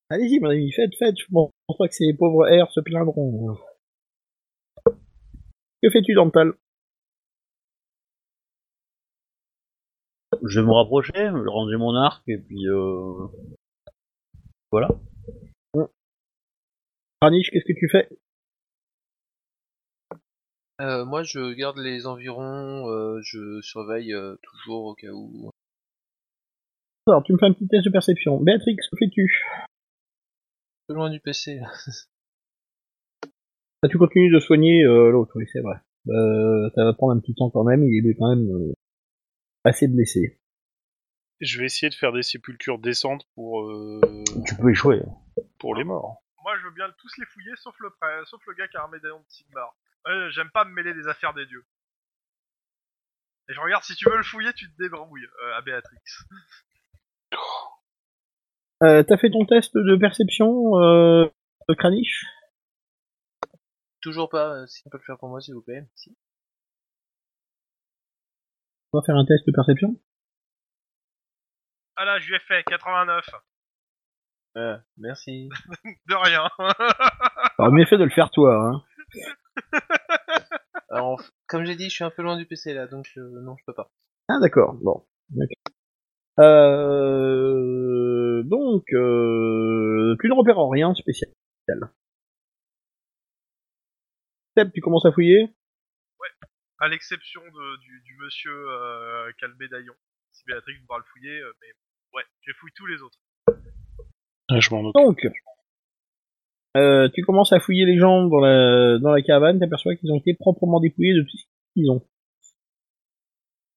Allez-y, 0.09 0.39
mon 0.39 0.49
ami, 0.49 0.71
faites, 0.71 0.95
faites, 0.97 1.17
je 1.19 1.25
pense 1.31 1.51
pas 1.77 1.87
que 1.87 1.93
ces 1.93 2.13
pauvres 2.13 2.47
R 2.47 2.71
se 2.71 2.79
plaindront. 2.79 3.57
Que 5.83 5.89
fais-tu, 5.91 6.13
Dental? 6.13 6.53
Je 10.43 10.59
vais 10.59 10.65
me 10.65 10.71
rapprocher, 10.73 11.13
je 11.13 11.37
vais 11.43 11.49
ranger 11.49 11.77
mon 11.77 11.95
arc 11.95 12.23
et 12.27 12.37
puis 12.37 12.67
euh... 12.67 13.27
voilà. 14.71 14.89
Ranish, 17.21 17.49
qu'est-ce 17.51 17.65
que 17.65 17.77
tu 17.77 17.89
fais? 17.89 18.09
Euh, 20.79 21.05
moi, 21.05 21.23
je 21.23 21.53
garde 21.53 21.77
les 21.79 22.05
environs, 22.05 22.87
euh, 22.89 23.19
je 23.23 23.61
surveille 23.61 24.13
euh, 24.13 24.35
toujours 24.43 24.85
au 24.85 24.95
cas 24.95 25.11
où. 25.11 25.49
Alors, 27.07 27.23
tu 27.23 27.33
me 27.33 27.37
fais 27.37 27.45
un 27.45 27.53
petit 27.53 27.67
test 27.67 27.85
de 27.85 27.89
perception. 27.89 28.39
Béatrix, 28.41 28.75
que 28.75 28.97
fais-tu? 28.97 29.43
Peu 30.87 30.93
loin 30.93 31.09
du 31.09 31.19
PC. 31.19 31.59
Ah, 33.83 33.87
Tu 33.89 33.99
continues 33.99 34.33
de 34.33 34.39
soigner 34.39 34.83
euh, 34.85 35.11
l'autre, 35.11 35.33
oui, 35.35 35.45
c'est 35.53 35.59
vrai. 35.61 35.75
Euh, 36.07 36.67
ça 36.73 36.83
va 36.83 36.93
prendre 36.93 37.13
un 37.13 37.19
petit 37.19 37.35
temps 37.35 37.51
quand 37.51 37.63
même, 37.63 37.83
il 37.83 38.09
est 38.09 38.15
quand 38.15 38.35
même 38.35 38.49
euh, 38.49 38.73
assez 39.63 39.87
blessé. 39.87 40.39
Je 41.41 41.59
vais 41.59 41.65
essayer 41.65 41.87
de 41.91 41.93
faire 41.93 42.11
des 42.11 42.23
sépultures 42.23 42.79
décentes 42.79 43.27
pour, 43.35 43.69
euh, 43.69 44.01
Tu 44.47 44.55
peux 44.55 44.71
échouer. 44.71 45.03
pour 45.59 45.75
les 45.75 45.83
morts. 45.83 46.23
Moi, 46.43 46.53
je 46.57 46.65
veux 46.65 46.73
bien 46.73 46.87
tous 46.97 47.11
les 47.19 47.25
fouiller, 47.27 47.51
sauf 47.57 47.75
le, 47.79 47.89
sauf 48.25 48.41
le 48.47 48.55
gars 48.55 48.67
qui 48.67 48.77
a 48.77 48.83
un 48.83 48.87
médaillon 48.87 49.19
de 49.19 49.25
Sigmar. 49.27 49.75
Euh, 50.07 50.29
J'aime 50.31 50.49
pas 50.51 50.65
me 50.65 50.71
mêler 50.73 50.93
des 50.93 51.07
affaires 51.07 51.33
des 51.33 51.45
dieux. 51.45 51.65
Et 53.49 53.53
je 53.53 53.59
regarde, 53.59 53.83
si 53.83 53.95
tu 53.95 54.09
veux 54.09 54.17
le 54.17 54.23
fouiller, 54.23 54.51
tu 54.53 54.69
te 54.71 54.77
débrouilles, 54.81 55.25
euh, 55.43 55.57
à 55.57 55.61
Béatrix. 55.61 55.97
Euh, 58.83 59.01
T'as 59.01 59.17
fait 59.17 59.31
ton 59.31 59.43
test 59.43 59.75
de 59.75 59.95
perception, 59.95 60.79
euh, 60.79 61.25
de 61.67 61.73
Kranich? 61.73 62.25
Toujours 64.01 64.29
pas, 64.29 64.53
euh, 64.53 64.67
si 64.67 64.83
on 64.85 64.91
peut 64.91 64.99
le 64.99 65.03
faire 65.03 65.17
pour 65.17 65.29
moi, 65.29 65.41
s'il 65.41 65.55
vous 65.55 65.63
plaît. 65.63 65.83
Si. 65.95 66.15
On 68.93 68.99
va 68.99 69.03
faire 69.03 69.15
un 69.15 69.25
test 69.25 69.47
de 69.47 69.51
perception. 69.51 69.99
Ah 71.95 72.05
là, 72.05 72.19
je 72.19 72.27
lui 72.27 72.35
ai 72.35 72.39
fait 72.39 72.63
89. 72.65 73.27
Euh, 74.57 74.77
merci. 74.97 75.49
De 76.05 76.13
rien. 76.13 76.47
Alors, 77.57 77.71
mieux 77.71 77.85
fait 77.87 77.97
de 77.97 78.03
le 78.03 78.11
faire 78.11 78.29
toi, 78.29 78.55
hein. 78.63 78.83
Alors, 80.89 81.21
comme 81.47 81.65
j'ai 81.65 81.75
dit, 81.75 81.89
je 81.89 81.95
suis 81.95 82.03
un 82.03 82.09
peu 82.09 82.21
loin 82.21 82.37
du 82.37 82.45
PC 82.45 82.73
là, 82.73 82.87
donc 82.87 83.09
euh, 83.17 83.41
non, 83.41 83.55
je 83.57 83.63
peux 83.65 83.73
pas. 83.73 83.91
Ah, 84.29 84.39
d'accord, 84.39 84.75
bon. 84.75 85.05
Ok. 85.35 85.51
Euh, 86.39 88.43
donc, 88.43 88.85
euh, 88.93 90.15
tu 90.21 90.27
ne 90.27 90.33
repères 90.33 90.59
rien 90.69 90.91
de 90.91 90.97
spécial. 90.97 91.31
Seb, 94.55 94.71
tu 94.73 94.81
commences 94.81 95.05
à 95.05 95.11
fouiller? 95.11 95.49
À 96.79 96.87
l'exception 96.87 97.41
de, 97.41 97.79
du, 97.79 98.01
du 98.01 98.15
monsieur 98.17 98.51
euh, 98.51 99.31
qui 99.39 99.45
a 99.45 99.47
le 99.47 99.55
médaillon. 99.55 99.95
Si 100.31 100.43
Béatrix 100.45 100.77
voudra 100.81 100.99
le 100.99 101.03
fouiller, 101.11 101.39
euh, 101.39 101.51
mais 101.59 101.67
ouais, 102.13 102.23
je 102.41 102.53
fouille 102.53 102.71
tous 102.75 102.85
les 102.85 103.01
autres. 103.01 103.17
Ah, 104.49 104.59
je 104.59 104.69
m'en 104.69 104.87
occupe. 104.87 105.03
Donc, 105.03 105.33
euh, 106.77 107.09
tu 107.13 107.21
commences 107.23 107.51
à 107.53 107.59
fouiller 107.59 107.85
les 107.85 107.97
gens 107.97 108.27
dans 108.27 108.39
la, 108.39 108.99
dans 108.99 109.11
la 109.11 109.21
caravane, 109.21 109.59
t'aperçois 109.59 109.95
qu'ils 109.95 110.11
ont 110.11 110.17
été 110.17 110.33
proprement 110.33 110.79
dépouillés 110.79 111.15
de 111.15 111.23
tout 111.23 111.37
ce 111.37 111.45
qu'ils 111.73 111.89
ont. 111.89 112.07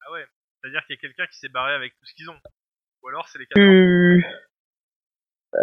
Ah 0.01 0.13
ouais, 0.13 0.25
c'est-à-dire 0.61 0.85
qu'il 0.87 0.97
y 0.97 0.99
a 0.99 1.01
quelqu'un 1.01 1.27
qui 1.27 1.39
s'est 1.39 1.49
barré 1.49 1.75
avec 1.75 1.93
tout 1.99 2.05
ce 2.05 2.15
qu'ils 2.15 2.31
ont. 2.31 2.39
Ou 3.03 3.09
alors 3.09 3.29
c'est 3.29 3.39
les. 3.39 3.47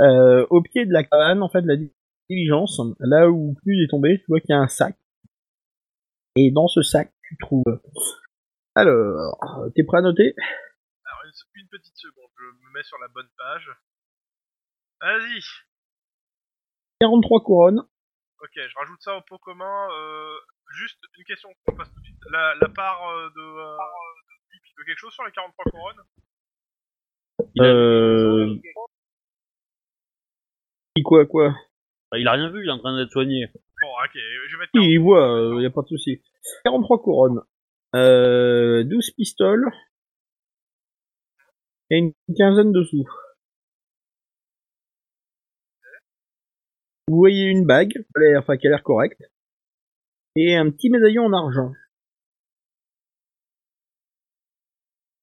Euh, 0.01 0.45
au 0.49 0.61
pied 0.61 0.85
de 0.85 0.91
la 0.91 1.03
caravane, 1.03 1.41
en 1.41 1.49
fait, 1.49 1.61
la 1.61 1.75
diligence, 2.29 2.81
là 2.99 3.29
où 3.29 3.55
Clud 3.63 3.79
est 3.83 3.89
tombé, 3.89 4.19
tu 4.19 4.25
vois 4.27 4.41
qu'il 4.41 4.49
y 4.49 4.53
a 4.53 4.59
un 4.59 4.67
sac. 4.67 4.97
Et 6.35 6.51
dans 6.51 6.67
ce 6.67 6.81
sac, 6.81 7.13
tu 7.23 7.37
trouves... 7.37 7.63
Alors, 8.75 9.71
t'es 9.75 9.83
prêt 9.83 9.99
à 9.99 10.01
noter? 10.01 10.35
Alors, 11.05 11.23
une, 11.25 11.61
une 11.61 11.69
petite 11.69 11.95
seconde, 11.97 12.29
je 12.37 12.43
me 12.43 12.73
mets 12.73 12.83
sur 12.83 12.97
la 12.99 13.07
bonne 13.07 13.29
page. 13.37 13.71
Vas-y 15.01 15.41
43 16.99 17.41
couronnes, 17.43 17.81
Ok, 18.39 18.51
je 18.55 18.75
rajoute 18.77 19.01
ça 19.01 19.17
au 19.17 19.21
pot 19.21 19.37
commun. 19.39 19.87
Euh, 19.91 20.35
juste 20.75 20.99
une 21.17 21.23
question 21.23 21.49
qu'on 21.65 21.75
passe 21.75 21.91
tout 21.91 21.99
de 21.99 22.05
suite. 22.05 22.19
La, 22.31 22.53
la 22.61 22.69
part 22.69 23.09
euh, 23.09 23.29
de... 23.35 23.41
Euh, 23.41 23.77
il 24.79 24.85
quelque 24.85 24.99
chose 24.99 25.13
sur 25.13 25.25
les 25.25 25.31
43 25.31 25.65
couronnes? 25.71 26.01
Il 27.55 27.63
a, 27.63 27.65
Euh... 27.65 28.55
Quoi, 31.03 31.25
quoi? 31.25 31.55
Il 32.15 32.27
a 32.27 32.33
rien 32.33 32.49
vu, 32.49 32.63
il 32.63 32.69
est 32.69 32.71
en 32.71 32.79
train 32.79 32.95
d'être 32.97 33.11
soigné. 33.11 33.47
Bon, 33.81 33.87
ok, 34.03 34.13
je 34.13 34.55
vais 34.55 34.59
mettre 34.59 34.71
Si, 34.73 34.79
40. 34.79 34.89
il 34.89 34.97
voit, 34.99 35.31
euh, 35.31 35.61
y 35.61 35.65
a 35.65 35.69
pas 35.69 35.81
de 35.81 35.87
souci. 35.87 36.21
43 36.63 37.01
couronnes, 37.01 37.41
euh, 37.95 38.83
12 38.83 39.11
pistoles, 39.11 39.69
et 41.89 41.97
une 41.97 42.13
quinzaine 42.35 42.71
de 42.71 42.83
sous. 42.83 43.07
Vous 47.07 47.17
voyez 47.17 47.45
une 47.45 47.65
bague, 47.65 47.91
qui 47.91 47.99
a 48.15 48.19
l'air- 48.19 48.39
enfin 48.39 48.57
qui 48.57 48.67
a 48.67 48.69
l'air 48.69 48.83
correcte, 48.83 49.21
et 50.35 50.55
un 50.55 50.69
petit 50.69 50.89
médaillon 50.89 51.23
en 51.23 51.33
argent. 51.33 51.71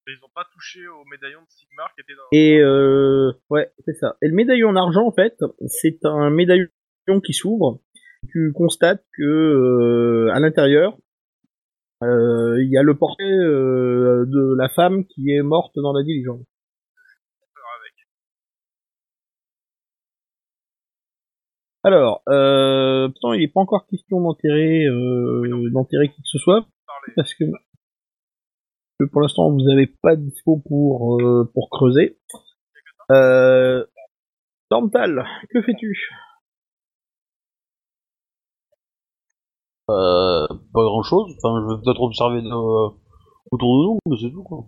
Ils 0.07 0.19
ont 0.23 0.29
pas 0.35 0.45
touché 0.53 0.87
au 0.87 1.03
médaillon 1.05 1.41
de 1.41 1.47
Sigmar 1.49 1.93
qui 1.95 2.01
était 2.01 2.13
dans... 2.13 2.23
Et 2.31 2.59
euh, 2.59 3.31
ouais, 3.49 3.71
c'est 3.85 3.95
ça. 3.95 4.17
Et 4.21 4.27
le 4.27 4.35
médaillon 4.35 4.69
en 4.69 4.75
argent, 4.75 5.05
en 5.07 5.11
fait, 5.11 5.35
c'est 5.67 6.05
un 6.05 6.29
médaillon 6.29 6.67
qui 7.23 7.33
s'ouvre. 7.33 7.81
Tu 8.29 8.51
constates 8.53 9.03
que 9.17 9.23
euh, 9.23 10.31
à 10.33 10.39
l'intérieur, 10.39 10.97
euh, 12.03 12.61
il 12.61 12.69
y 12.69 12.77
a 12.77 12.83
le 12.83 12.95
portrait 12.95 13.23
euh, 13.23 14.25
de 14.27 14.55
la 14.57 14.69
femme 14.69 15.05
qui 15.05 15.31
est 15.31 15.41
morte 15.41 15.73
dans 15.75 15.93
la 15.93 16.03
diligence. 16.03 16.45
Alors, 21.85 22.23
euh, 22.29 23.09
pourtant, 23.09 23.33
il 23.33 23.41
n'est 23.41 23.47
pas 23.47 23.59
encore 23.61 23.85
question 23.85 24.19
d'enterrer 24.19 24.85
euh, 24.85 25.69
d'enterrer 25.71 26.09
qui 26.09 26.19
que 26.19 26.27
ce 26.27 26.39
soit, 26.39 26.65
parce 27.15 27.35
que, 27.35 27.43
que 28.99 29.05
pour 29.05 29.21
l'instant, 29.21 29.51
vous 29.51 29.61
n'avez 29.61 29.85
pas 30.01 30.15
de 30.15 30.23
dispo 30.23 30.57
pour 30.67 31.21
euh, 31.21 31.51
pour 31.53 31.69
creuser. 31.69 32.17
Euh, 33.11 33.85
Dental, 34.71 35.27
que 35.51 35.61
fais-tu? 35.61 36.09
Euh, 39.91 40.47
pas 40.73 40.83
grand 40.83 41.03
chose. 41.03 41.35
Enfin, 41.37 41.61
je 41.61 41.75
vais 41.75 41.81
peut-être 41.83 42.01
observer 42.01 42.41
de, 42.41 42.49
autour 43.51 43.77
de 43.77 43.83
nous, 43.85 43.99
mais 44.07 44.17
c'est 44.19 44.31
tout 44.31 44.43
quoi. 44.43 44.65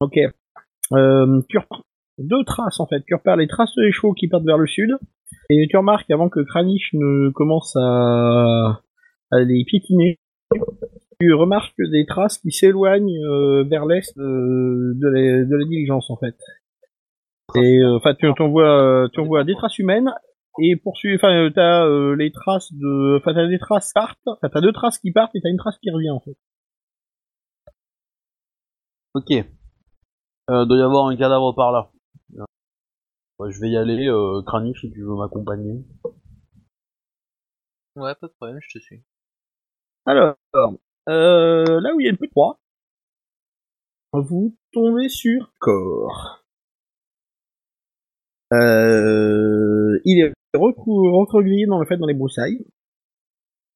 Ok. 0.00 0.18
Euh, 0.92 1.42
tu 1.48 1.58
repères 1.58 1.82
deux 2.18 2.44
traces 2.44 2.80
en 2.80 2.86
fait. 2.86 3.02
Tu 3.06 3.14
repères 3.14 3.36
les 3.36 3.46
traces 3.46 3.74
des 3.76 3.92
chevaux 3.92 4.12
qui 4.12 4.28
partent 4.28 4.44
vers 4.44 4.58
le 4.58 4.66
sud. 4.66 4.96
Et 5.50 5.66
tu 5.68 5.76
remarques 5.76 6.10
avant 6.10 6.28
que 6.28 6.40
Kranich 6.40 6.92
ne 6.92 7.30
commence 7.30 7.76
à, 7.76 8.80
à 9.30 9.40
les 9.40 9.64
piétiner, 9.64 10.18
tu 11.20 11.32
remarques 11.34 11.80
des 11.90 12.04
traces 12.06 12.38
qui 12.38 12.50
s'éloignent 12.50 13.18
euh, 13.24 13.64
vers 13.64 13.86
l'est 13.86 14.16
euh, 14.18 14.92
de, 14.94 15.08
la, 15.08 15.64
diligence 15.64 16.10
en 16.10 16.16
fait. 16.16 16.36
Et 17.54 17.78
euh, 17.78 17.96
enfin, 17.96 18.14
tu, 18.14 18.26
en 18.26 18.48
vois, 18.48 19.08
tu 19.12 19.20
en 19.20 19.24
vois 19.24 19.44
des 19.44 19.54
traces 19.54 19.78
humaines 19.78 20.12
et 20.60 20.76
poursuivre. 20.76 21.16
Enfin, 21.16 21.50
t'as 21.54 21.86
les 22.16 22.30
traces 22.32 22.72
de, 22.72 23.18
enfin 23.18 23.34
t'as 23.34 23.48
des 23.48 23.58
traces 23.58 23.92
partent. 23.94 24.18
Enfin, 24.26 24.48
t'as 24.52 24.60
deux 24.60 24.72
traces 24.72 24.98
qui 24.98 25.12
partent 25.12 25.34
et 25.34 25.40
t'as 25.40 25.50
une 25.50 25.58
trace 25.58 25.78
qui 25.78 25.90
revient 25.90 26.10
en 26.10 26.20
fait. 26.20 26.36
Ok. 29.14 29.30
Euh, 30.50 30.64
doit 30.66 30.76
y 30.76 30.82
avoir 30.82 31.06
un 31.06 31.16
cadavre 31.16 31.54
par 31.54 31.72
là. 31.72 31.90
Ouais, 33.38 33.50
je 33.50 33.60
vais 33.60 33.70
y 33.70 33.76
aller, 33.76 34.08
euh, 34.08 34.42
Kranich, 34.46 34.80
si 34.80 34.90
tu 34.90 35.02
veux 35.02 35.14
m'accompagner. 35.14 35.84
Ouais, 37.96 38.14
pas 38.14 38.26
de 38.28 38.32
problème, 38.32 38.58
je 38.62 38.78
te 38.78 38.82
suis. 38.82 39.02
Alors, 40.06 40.36
euh, 41.08 41.80
là 41.80 41.94
où 41.94 42.00
il 42.00 42.04
y 42.04 42.06
a 42.06 42.10
une 42.10 42.16
petite 42.16 42.32
croix, 42.32 42.58
vous 44.12 44.56
tombez 44.72 45.08
sur 45.08 45.52
corps. 45.58 46.44
Euh, 48.52 49.98
il 50.04 50.20
est 50.20 50.32
recroquevillé 50.54 51.66
dans 51.66 51.78
le 51.78 51.86
fait 51.86 51.96
dans 51.96 52.06
les 52.06 52.14
broussailles. 52.14 52.64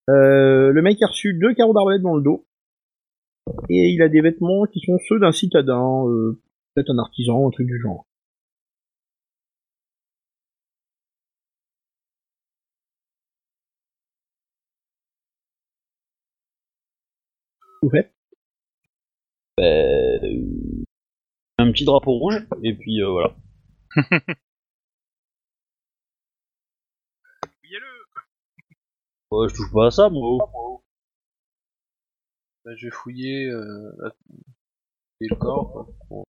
Euh, 0.08 0.72
le 0.72 0.82
mec 0.82 1.02
a 1.02 1.08
reçu 1.08 1.34
deux 1.34 1.54
carreaux 1.54 1.74
d'arbalète 1.74 2.02
dans 2.02 2.16
le 2.16 2.22
dos. 2.22 2.46
Et 3.68 3.90
il 3.90 4.02
a 4.02 4.08
des 4.08 4.20
vêtements 4.20 4.64
qui 4.66 4.80
sont 4.80 4.98
ceux 5.08 5.18
d'un 5.18 5.32
citadin, 5.32 6.06
euh, 6.06 6.40
peut-être 6.74 6.90
un 6.90 6.98
artisan, 6.98 7.48
un 7.48 7.50
truc 7.50 7.66
du 7.66 7.80
genre. 7.80 8.06
Vous 17.82 17.90
faites 17.90 18.12
Euh, 19.58 20.84
un 21.58 21.70
petit 21.72 21.84
drapeau 21.84 22.12
rouge, 22.12 22.46
et 22.62 22.74
puis 22.74 23.02
euh, 23.02 23.10
voilà. 23.10 23.36
Fouillez-le 27.60 27.86
Ouais, 29.30 29.48
je 29.48 29.54
touche 29.54 29.72
pas 29.72 29.86
à 29.86 29.90
ça, 29.90 30.08
moi. 30.08 30.38
Bah, 32.64 32.72
je 32.76 32.86
vais 32.86 32.90
fouiller 32.90 33.46
euh, 33.48 33.92
la- 33.98 34.14
et 35.22 35.26
le 35.28 35.36
corps. 35.36 35.72
quoi, 35.72 35.88
pour- 36.08 36.24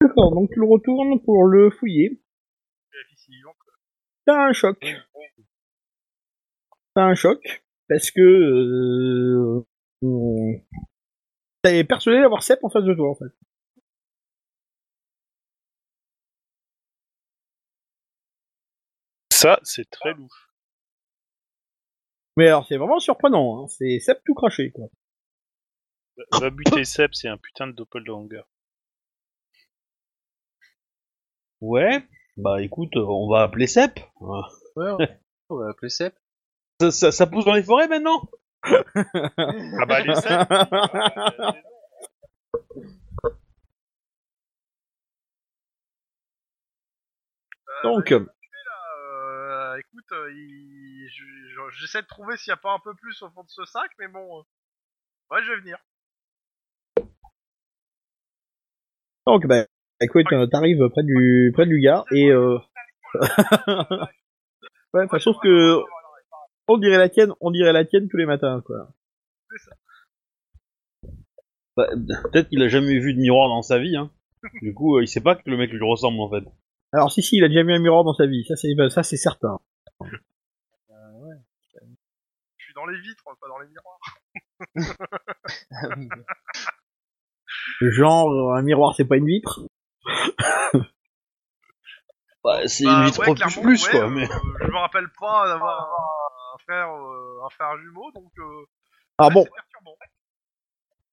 D'accord, 0.00 0.32
donc 0.34 0.50
tu 0.52 0.60
le 0.60 0.66
retournes 0.66 1.20
pour 1.22 1.44
le 1.44 1.70
fouiller. 1.70 2.20
Vérifie 2.92 3.16
s'il 3.16 3.34
est 3.34 3.36
vivant. 3.38 3.54
T'as 4.26 4.48
un 4.48 4.52
choc. 4.52 4.78
T'as 6.94 7.04
un 7.04 7.14
choc 7.14 7.64
parce 7.88 8.10
que 8.10 8.20
euh, 8.20 9.64
euh, 10.04 10.58
t'es 11.70 11.84
persuadé 11.84 12.20
d'avoir 12.20 12.42
Sep 12.42 12.62
en 12.64 12.68
face 12.70 12.84
de 12.84 12.94
toi 12.94 13.10
en 13.10 13.14
fait. 13.14 13.32
Ça, 19.32 19.60
c'est 19.62 19.88
très 19.88 20.14
louche. 20.14 20.48
Mais 22.36 22.48
alors 22.48 22.66
c'est 22.66 22.76
vraiment 22.76 22.98
surprenant, 22.98 23.62
hein. 23.64 23.68
c'est 23.68 23.98
Sep 23.98 24.20
tout 24.24 24.34
craché 24.34 24.70
quoi. 24.70 24.88
Va 26.40 26.50
buter 26.50 26.84
Seb, 26.84 27.10
c'est 27.14 27.28
un 27.28 27.36
putain 27.38 27.66
de 27.66 27.72
doppelganger. 27.72 28.42
Ouais. 31.60 32.02
Bah 32.36 32.62
écoute, 32.62 32.96
euh, 32.96 33.04
on 33.06 33.28
va 33.30 33.42
appeler 33.42 33.66
Sep. 33.66 33.98
Ouais, 34.20 34.40
on- 34.76 34.98
on 35.50 35.56
va 35.56 35.70
appeler 35.70 35.88
Sep. 35.90 36.14
Ça, 36.80 36.90
ça, 36.90 37.12
ça 37.12 37.26
pousse 37.26 37.44
dans 37.44 37.54
les 37.54 37.62
forêts 37.62 37.88
maintenant? 37.88 38.28
Ah 38.66 39.86
bah 39.86 40.00
les 40.00 40.14
Donc 47.82 48.12
Euh, 48.12 49.76
écoute, 49.78 50.04
euh, 50.12 50.30
il- 50.32 51.08
je- 51.08 51.24
je- 51.54 51.76
j'essaie 51.80 52.02
de 52.02 52.06
trouver 52.06 52.36
s'il 52.36 52.50
n'y 52.50 52.54
a 52.54 52.56
pas 52.58 52.72
un 52.72 52.78
peu 52.78 52.94
plus 52.94 53.20
au 53.22 53.30
fond 53.30 53.42
de 53.42 53.48
ce 53.48 53.64
sac, 53.64 53.90
mais 53.98 54.08
bon... 54.08 54.38
euh, 54.38 54.42
Ouais, 55.30 55.42
je 55.42 55.50
vais 55.52 55.60
venir. 55.60 55.76
donc 59.26 59.44
bah 59.46 59.64
écoute 60.00 60.26
euh, 60.32 60.46
t'arrives 60.46 60.88
près 60.90 61.02
du 61.02 61.50
près 61.52 61.66
du 61.66 61.80
gars 61.80 62.04
et 62.12 62.30
euh... 62.30 62.58
ouais 64.94 65.04
enfin, 65.04 65.18
sauf 65.18 65.36
que 65.42 65.82
on 66.68 66.78
dirait 66.78 66.98
la 66.98 67.08
tienne 67.08 67.32
on 67.40 67.50
dirait 67.50 67.72
la 67.72 67.84
tienne 67.84 68.08
tous 68.08 68.16
les 68.16 68.26
matins 68.26 68.62
quoi. 68.64 68.88
Bah, 71.76 71.88
Peut-être 72.32 72.48
qu'il 72.48 72.62
a 72.62 72.68
jamais 72.68 72.98
vu 72.98 73.12
de 73.14 73.20
miroir 73.20 73.48
dans 73.48 73.62
sa 73.62 73.78
vie, 73.78 73.96
hein. 73.96 74.10
Du 74.62 74.72
coup, 74.74 74.96
euh, 74.96 75.02
il 75.02 75.08
sait 75.08 75.20
pas 75.20 75.34
que 75.34 75.48
le 75.50 75.56
mec 75.56 75.70
lui 75.70 75.84
ressemble 75.84 76.20
en 76.20 76.30
fait. 76.30 76.44
Alors 76.92 77.10
si 77.12 77.22
si 77.22 77.36
il 77.36 77.44
a 77.44 77.48
déjà 77.48 77.62
vu 77.64 77.72
un 77.72 77.80
miroir 77.80 78.04
dans 78.04 78.14
sa 78.14 78.26
vie 78.26 78.44
ça 78.46 78.54
c'est 78.56 78.68
ça 78.90 79.02
c'est 79.02 79.16
certain. 79.16 79.58
Je 82.58 82.64
suis 82.64 82.74
dans 82.74 82.86
les 82.86 82.98
vitres, 83.00 83.24
pas 83.24 83.48
dans 83.48 83.58
les 83.58 83.68
miroirs. 83.68 84.00
Genre 87.80 88.54
un 88.54 88.62
miroir 88.62 88.94
c'est 88.96 89.04
pas 89.04 89.16
une 89.16 89.26
vitre? 89.26 89.60
Bah, 92.44 92.68
c'est 92.68 92.84
Bah, 92.84 93.00
une 93.00 93.06
vitre 93.06 93.20
ouais, 93.28 93.34
plus 93.34 93.60
plus 93.60 93.84
ouais, 93.86 93.90
quoi, 93.90 94.04
euh, 94.04 94.08
mais. 94.10 94.26
je 94.26 94.66
me 94.70 94.78
rappelle 94.78 95.08
pas 95.18 95.48
d'avoir 95.48 95.90
un, 96.56 96.58
un 96.58 96.58
frère, 96.58 96.88
euh, 96.94 97.44
un 97.44 97.50
frère 97.50 97.76
jumeau, 97.78 98.10
donc... 98.12 98.32
Euh, 98.38 98.64
Ah 99.18 99.28
ouais, 99.28 99.34
bon 99.34 99.46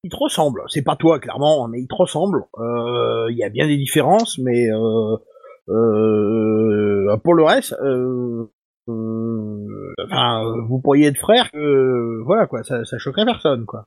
il 0.06 0.10
te 0.12 0.18
ressemble. 0.18 0.62
C'est 0.68 0.84
pas 0.84 0.98
toi, 0.98 1.18
clairement, 1.18 1.66
mais 1.70 1.80
il 1.80 1.88
te 1.88 1.96
ressemble. 1.96 2.44
Euh, 2.58 3.28
Il 3.32 3.38
y 3.38 3.44
a 3.46 3.50
bien 3.50 3.68
des 3.68 3.78
différences, 3.78 4.38
mais 4.38 4.68
euh, 4.70 5.16
euh, 5.70 7.18
pour 7.24 7.36
le 7.36 7.44
reste, 7.46 7.72
euh, 7.82 8.52
euh, 8.90 9.94
enfin, 10.06 10.44
euh, 10.46 10.62
vous 10.68 10.82
pourriez 10.82 11.08
être 11.08 11.18
frère, 11.20 11.50
que, 11.52 11.58
euh, 11.58 12.22
voilà 12.26 12.48
quoi, 12.48 12.64
ça, 12.64 12.84
ça 12.84 12.98
choquerait 12.98 13.24
personne 13.24 13.66
quoi. 13.66 13.86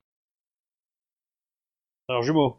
Alors, 2.08 2.22
jumeau. 2.22 2.56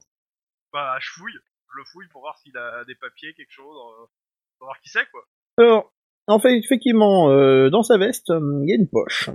Bah, 0.71 0.97
je 0.99 1.09
fouille. 1.09 1.33
Je 1.33 1.77
le 1.77 1.83
fouille 1.85 2.07
pour 2.09 2.21
voir 2.21 2.37
s'il 2.37 2.55
a 2.57 2.85
des 2.85 2.93
papiers, 2.93 3.33
quelque 3.33 3.51
chose. 3.51 3.75
euh, 3.75 4.05
pour 4.59 4.67
voir 4.67 4.79
qui 4.81 4.89
c'est, 4.89 5.09
quoi. 5.09 5.21
Alors, 5.57 5.91
en 6.27 6.39
fait, 6.39 6.57
effectivement, 6.57 7.29
euh, 7.29 7.69
dans 7.69 7.83
sa 7.83 7.97
veste, 7.97 8.29
euh, 8.29 8.59
il 8.63 8.69
y 8.69 8.73
a 8.73 8.75
une 8.75 8.89
poche. 8.89 9.29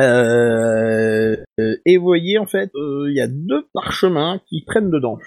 Euh, 0.00 1.36
euh, 1.60 1.76
et 1.84 1.96
vous 1.98 2.04
voyez, 2.04 2.38
en 2.38 2.46
fait, 2.46 2.70
euh, 2.74 3.06
il 3.10 3.16
y 3.16 3.20
a 3.20 3.26
deux 3.28 3.68
parchemins 3.74 4.40
qui 4.46 4.64
traînent 4.64 4.90
dedans. 4.90 5.18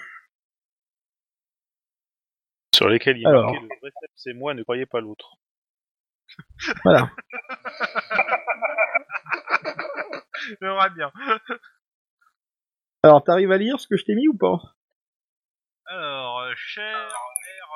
Sur 2.74 2.88
lesquels 2.88 3.16
il 3.16 3.22
y 3.22 3.26
a 3.26 3.30
Alors. 3.30 3.52
marqué 3.52 3.60
le 3.60 3.68
vrai 3.80 3.90
Seb, 4.00 4.10
c'est 4.16 4.34
moi, 4.34 4.54
ne 4.54 4.62
croyez 4.62 4.86
pas 4.86 5.00
l'autre. 5.00 5.36
Voilà. 6.84 7.10
J'aimerais 10.60 10.90
bien. 10.90 11.10
Alors, 13.02 13.24
t'arrives 13.24 13.52
à 13.52 13.58
lire 13.58 13.80
ce 13.80 13.88
que 13.88 13.96
je 13.96 14.04
t'ai 14.04 14.14
mis 14.14 14.28
ou 14.28 14.36
pas? 14.36 14.58
Alors, 15.86 16.40
euh, 16.40 16.52
cher 16.56 17.08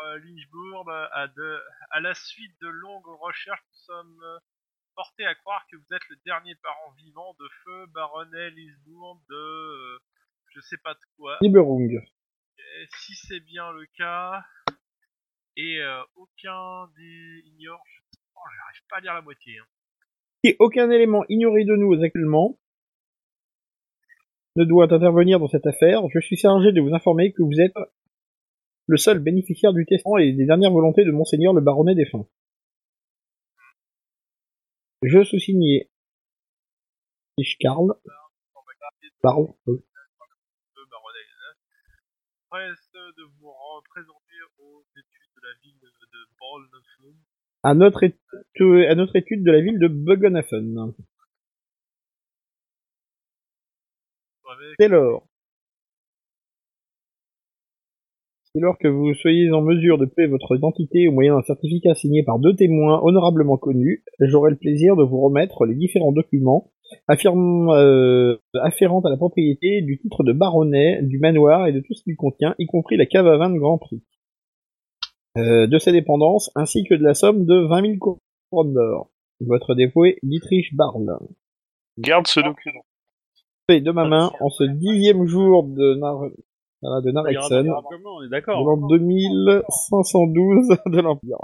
Euh, 0.07 0.19
Lynchbourg, 0.19 0.89
euh, 0.89 1.07
à, 1.13 1.29
de, 1.29 1.61
à 1.91 2.01
la 2.01 2.15
suite 2.15 2.55
de 2.63 2.69
longues 2.69 3.07
recherches, 3.21 3.63
nous 3.69 3.95
sommes 3.95 4.23
euh, 4.23 4.39
portés 4.95 5.27
à 5.27 5.35
croire 5.35 5.65
que 5.71 5.77
vous 5.77 5.95
êtes 5.95 6.09
le 6.09 6.17
dernier 6.25 6.55
parent 6.57 6.91
vivant 6.97 7.35
de 7.39 7.47
feu 7.65 7.87
baronnet 7.87 8.51
Lynchbourg 8.51 9.21
de... 9.29 9.35
euh, 9.35 9.99
je 10.55 10.61
sais 10.61 10.79
pas 10.79 10.95
de 10.95 11.01
quoi. 11.17 11.39
Liberung. 11.43 12.01
Si 13.01 13.15
c'est 13.15 13.41
bien 13.41 13.73
le 13.73 13.85
cas, 13.99 14.43
et 15.57 15.81
euh, 15.83 16.03
aucun 16.17 16.87
des 16.97 17.43
ignore... 17.47 17.83
Oh, 18.37 18.41
j'arrive 18.57 18.83
pas 18.89 18.97
à 18.97 19.01
lire 19.01 19.15
la 19.15 19.23
moitié. 19.23 19.59
hein. 19.59 19.67
Et 20.45 20.57
aucun 20.61 20.91
élément 20.91 21.25
ignoré 21.29 21.65
de 21.65 21.77
nous 21.77 22.03
actuellement 22.03 22.59
ne 24.57 24.65
doit 24.65 24.93
intervenir 24.93 25.39
dans 25.39 25.49
cette 25.49 25.67
affaire. 25.67 26.01
Je 26.13 26.21
suis 26.21 26.37
chargé 26.37 26.73
de 26.73 26.81
vous 26.81 26.95
informer 26.95 27.33
que 27.33 27.43
vous 27.43 27.61
êtes 27.61 27.75
le 28.87 28.97
seul 28.97 29.19
bénéficiaire 29.21 29.73
du 29.73 29.87
testament 29.87 30.19
et 30.19 30.33
des 30.33 30.47
dernières 30.47 30.73
volontés 30.73 31.05
de 31.05 31.13
Monseigneur 31.13 31.53
le 31.53 31.61
baronnet 31.61 31.95
défunt. 31.95 32.27
Je 35.03 35.25
sous 35.25 35.39
signé 35.39 35.91
Karl. 37.59 37.95
Parle. 39.23 39.49
Presse 42.51 42.91
de 42.93 43.23
vous 43.39 43.51
représenter 43.51 44.37
aux 44.59 44.85
études 44.97 45.31
de 45.37 45.41
la 45.43 45.55
ville 45.63 45.81
de, 45.81 45.91
Bolnefen. 46.41 47.17
À 47.63 47.75
notre, 47.75 48.03
étu- 48.03 48.87
à 48.87 48.95
notre 48.95 49.17
étude 49.17 49.45
de 49.45 49.53
la 49.53 49.61
ville 49.61 49.79
de 49.79 49.89
Buggenhafen. 49.89 50.95
Avec 54.51 55.30
Dès 58.55 58.61
lors, 58.61 58.79
que 58.79 58.89
vous 58.89 59.15
soyez 59.15 59.51
en 59.53 59.63
mesure 59.63 59.97
de 59.97 60.07
prouver 60.07 60.27
votre 60.27 60.57
identité 60.57 61.07
au 61.07 61.13
moyen 61.13 61.37
d'un 61.37 61.43
certificat 61.43 61.95
signé 61.95 62.25
par 62.25 62.41
deux 62.41 62.57
témoins 62.57 63.01
honorablement 63.03 63.57
connus, 63.57 64.03
j'aurai 64.19 64.51
le 64.51 64.57
plaisir 64.57 64.97
de 64.97 65.05
vous 65.05 65.21
remettre 65.21 65.67
les 65.67 65.77
différents 65.77 66.11
documents 66.11 66.73
euh, 67.09 68.37
afférents 68.55 69.01
à 69.03 69.11
la 69.11 69.17
propriété 69.17 69.83
du 69.83 69.99
titre 69.99 70.25
de 70.25 70.33
baronnet, 70.33 71.01
du 71.03 71.21
manoir 71.21 71.69
et 71.69 71.73
de 71.73 71.79
tout 71.81 71.95
ce 71.95 72.03
qu'il 72.03 72.17
contient, 72.17 72.57
y 72.59 72.67
compris 72.67 72.97
la 72.97 73.07
cave 73.07 73.29
à 73.29 73.37
vin 73.37 73.51
de 73.51 73.59
Grand 73.59 73.79
Prix, 73.79 74.03
euh, 75.39 75.69
de 75.69 75.79
ses 75.79 75.93
dépendances, 75.93 76.51
ainsi 76.57 76.83
que 76.83 76.95
de 76.95 77.05
la 77.05 77.15
somme 77.15 77.47
de 77.47 77.69
20 77.69 77.99
000 77.99 78.19
couronnes 78.51 78.75
d'or. 78.75 79.11
Votre 79.41 79.77
dévoué 79.77 80.19
Dietrich 80.25 80.75
Barl. 80.75 81.07
Garde 81.99 82.27
ce 82.27 82.41
document. 82.41 82.85
De 83.69 83.93
ma 83.93 84.05
main 84.05 84.33
en 84.41 84.51
ce 84.51 84.65
dixième 84.65 85.27
jour 85.27 85.63
de, 85.63 85.95
voilà, 86.83 87.01
de 87.03 87.11
Narexen, 87.11 87.69
On 87.69 88.23
est 88.23 88.27
de 88.27 88.31
d'accord. 88.31 88.65
l'an 88.65 88.89
2512 88.89 90.69
de 90.87 91.01
l'Empire. 91.01 91.37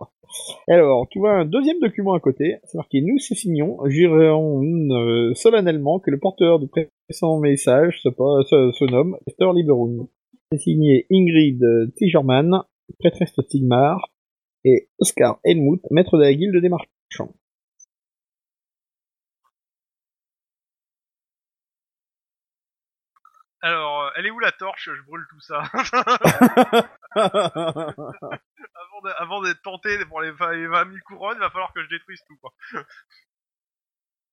Alors, 0.69 1.07
tu 1.11 1.19
vois 1.19 1.33
un 1.33 1.45
deuxième 1.45 1.79
document 1.81 2.15
à 2.15 2.21
côté, 2.21 2.57
c'est 2.65 2.77
marqué 2.79 3.01
«Nous 3.03 3.19
signons, 3.19 3.79
jurons 3.87 4.63
euh, 4.93 5.35
solennellement 5.35 6.01
que 6.01 6.11
le 6.11 6.19
porteur 6.19 6.59
du 6.59 6.69
précédent 6.69 7.39
message 7.39 8.01
se, 8.03 8.09
po- 8.09 8.43
se, 8.43 8.73
se 8.73 8.85
nomme 8.91 9.17
Esther 9.27 9.53
Liberum. 9.53 10.09
C'est 10.53 10.59
signé 10.59 11.07
Ingrid 11.13 11.61
Tigerman, 11.97 12.63
prêtresse 12.99 13.35
de 13.37 13.43
Sigmar, 13.43 14.11
et 14.65 14.89
Oscar 14.99 15.39
Helmut, 15.45 15.81
maître 15.91 16.17
de 16.19 16.23
la 16.23 16.35
guilde 16.35 16.61
des 16.61 16.69
marchands. 16.69 17.35
Alors, 23.67 24.03
euh, 24.05 24.11
elle 24.15 24.27
est 24.27 24.31
où 24.31 24.39
la 24.39 24.53
torche? 24.53 24.89
Je 24.95 25.03
brûle 25.03 25.27
tout 25.29 25.41
ça. 25.41 25.59
avant 27.17 29.01
de- 29.03 29.15
avant 29.19 29.43
d'être 29.43 29.61
tenté 29.63 30.05
pour 30.07 30.21
les 30.21 30.31
20 30.31 30.53
les 30.53 30.69
20 30.69 30.85
000 30.85 30.97
couronnes, 31.05 31.37
il 31.39 31.41
va 31.41 31.51
falloir 31.51 31.73
que 31.73 31.83
je 31.83 31.89
détruise 31.89 32.23
tout. 32.29 32.37
Quoi. 32.37 32.53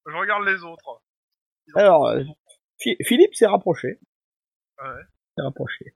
je 0.05 0.11
regarde 0.15 0.45
les 0.45 0.61
autres. 0.63 1.01
Ils 1.65 1.73
Alors, 1.79 2.05
euh, 2.09 2.23
Phi- 2.79 2.97
Philippe 3.03 3.33
s'est 3.33 3.47
rapproché. 3.47 3.99
Ouais. 4.79 5.01
S'est 5.35 5.43
rapproché. 5.43 5.95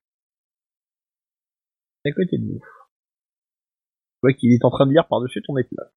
À 2.04 2.10
côté 2.10 2.38
de 2.38 2.44
nous. 2.44 2.58
Tu 2.60 4.20
vois 4.22 4.32
qu'il 4.32 4.52
est 4.52 4.64
en 4.64 4.70
train 4.70 4.86
de 4.86 4.92
lire 4.92 5.06
par-dessus 5.06 5.42
ton 5.42 5.56
éclat. 5.58 5.92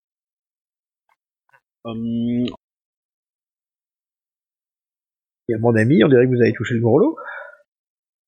Hum, 1.86 2.46
Et 5.52 5.58
mon 5.60 5.76
ami, 5.76 6.04
on 6.04 6.08
dirait 6.08 6.26
que 6.26 6.32
vous 6.36 6.42
avez 6.42 6.54
touché 6.54 6.74
le 6.76 6.82
gros 6.82 7.00
lot. 7.00 7.18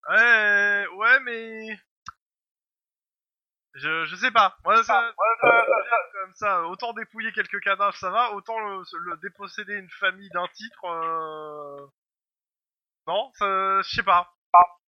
Ouais, 0.10 0.86
ouais, 0.98 1.20
mais 1.26 1.78
je, 3.76 4.06
je 4.06 4.16
sais 4.16 4.32
pas. 4.32 4.56
Moi, 4.66 4.76
ça, 4.84 5.12
ça- 5.42 5.66
comme 6.22 6.34
ça, 6.36 6.64
autant 6.68 6.94
dépouiller 6.94 7.32
quelques 7.32 7.60
cadavres, 7.62 7.96
ça 7.98 8.10
va. 8.12 8.34
Autant 8.34 8.60
le, 8.60 8.82
le 9.06 9.18
déposséder 9.22 9.74
une 9.76 9.90
famille 10.00 10.30
d'un 10.34 10.48
titre, 10.54 10.86
euh... 10.86 11.86
non, 13.08 13.32
je 13.40 13.82
sais 13.96 14.04
pas. 14.04 14.30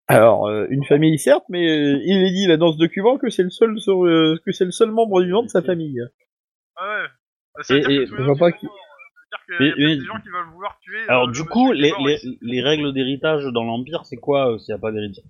Alors, 0.10 0.47
euh, 0.49 0.68
une 0.69 0.84
famille 0.85 1.18
certes, 1.18 1.45
mais 1.47 1.65
euh, 1.65 1.97
il 2.03 2.26
est 2.27 2.31
dit 2.31 2.45
là 2.45 2.57
dans 2.57 2.73
ce 2.73 2.77
document 2.77 3.18
que 3.18 3.30
c'est 3.30 3.43
le 3.43 3.49
seul 3.49 3.80
sur, 3.80 4.05
euh, 4.05 4.38
que 4.45 4.51
c'est 4.51 4.65
le 4.65 4.72
seul 4.72 4.91
membre 4.91 5.22
vivant 5.23 5.43
de 5.43 5.47
sa 5.47 5.61
famille. 5.61 5.97
Ah 6.76 6.88
ouais. 7.03 7.07
Bah, 7.55 7.64
ça 7.64 7.73
veut 7.73 7.80
Et- 7.80 7.84
dire 7.88 8.01
et- 8.01 8.05
que 8.10 8.18
je 8.18 8.23
vois 8.23 8.35
pas 8.35 8.51
qui 8.51 8.68
qui- 8.68 8.73
vont- 9.34 9.57
ça 9.57 9.64
veut 9.64 9.65
dire 9.65 9.65
qu'il 9.65 9.65
y 9.65 9.69
a 9.69 9.72
Et- 9.72 9.76
peut-être 9.76 9.89
et- 9.89 9.97
des 9.99 10.05
gens 10.05 10.19
qui 10.22 10.30
veulent 10.30 10.49
vouloir 10.53 10.77
tuer. 10.80 11.01
euh, 11.01 11.10
Alors 11.10 11.27
du 11.31 11.43
coup, 11.45 11.72
les, 11.72 11.93
les, 12.41 12.61
règles 12.61 12.93
d'héritage 12.93 13.43
dans 13.53 13.64
l'Empire, 13.64 14.05
c'est 14.05 14.18
quoi 14.18 14.51
euh, 14.53 14.57
s'il 14.57 14.73
n'y 14.73 14.77
a 14.77 14.81
pas 14.81 14.91
d'héritier 14.91 15.23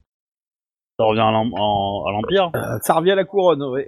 Ça 0.99 1.05
revient 1.05 1.21
à 1.21 1.31
l'Empire? 1.31 2.51
Euh, 2.55 2.77
ça 2.81 2.93
revient 2.95 3.11
à 3.11 3.15
la 3.15 3.25
couronne, 3.25 3.63
ouais. 3.63 3.87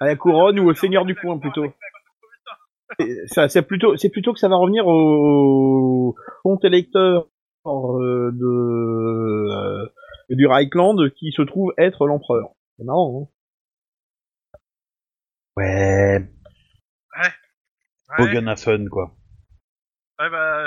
À 0.00 0.06
la 0.06 0.16
couronne 0.16 0.58
ou 0.60 0.68
au 0.70 0.74
seigneur 0.74 1.04
du 1.04 1.14
coin 1.14 1.38
plutôt. 1.38 1.64
C'est 2.98 3.62
plutôt, 3.66 3.96
c'est 3.96 4.10
plutôt 4.10 4.32
que 4.32 4.40
ça 4.40 4.48
va 4.48 4.56
revenir 4.56 4.84
au 4.86 6.16
compte 6.42 6.64
électeur 6.64 7.28
euh, 7.64 8.30
de 8.32 9.46
euh, 9.54 9.86
du 10.28 10.46
Reichland 10.46 10.96
qui 11.16 11.30
se 11.30 11.42
trouve 11.42 11.72
être 11.78 12.06
l'empereur. 12.06 12.50
C'est 12.76 12.84
marrant, 12.84 13.22
hein 13.22 14.58
Ouais, 15.56 16.18
Ouais. 17.16 17.28
Bogenhafen, 18.18 18.88
quoi. 18.88 19.12
Ouais, 20.20 20.30
bah, 20.30 20.64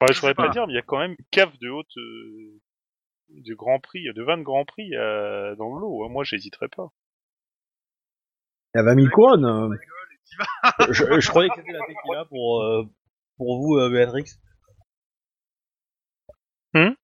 Ouais, 0.00 0.08
Je 0.12 0.20
sais 0.20 0.34
pas 0.34 0.48
dire, 0.48 0.66
mais 0.66 0.72
il 0.72 0.76
y 0.76 0.78
a 0.78 0.82
quand 0.82 0.98
même 0.98 1.16
cave 1.30 1.56
de 1.60 1.68
haute 1.68 1.96
euh, 1.96 2.60
de 3.30 3.54
Grand 3.54 3.78
Prix, 3.80 4.04
de 4.14 4.22
20 4.22 4.42
Grand 4.42 4.64
Prix 4.64 4.94
euh, 4.96 5.54
dans 5.56 5.74
le 5.74 5.80
lot. 5.80 6.04
hein. 6.04 6.08
Moi, 6.08 6.24
j'hésiterais 6.24 6.68
pas. 6.68 6.88
Il 8.74 8.78
y 8.78 8.80
a 8.80 8.84
20 8.84 8.94
000 8.94 9.08
couronnes. 9.10 9.44
hein. 9.44 9.70
je, 10.90 11.20
je 11.20 11.28
croyais 11.28 11.48
que 11.50 11.56
c'était 11.56 11.72
la 11.72 11.80
tequila 11.86 12.24
pour, 12.26 12.62
euh, 12.62 12.84
pour 13.36 13.60
vous, 13.60 13.76
euh, 13.76 13.90
Béatrix. 13.90 14.24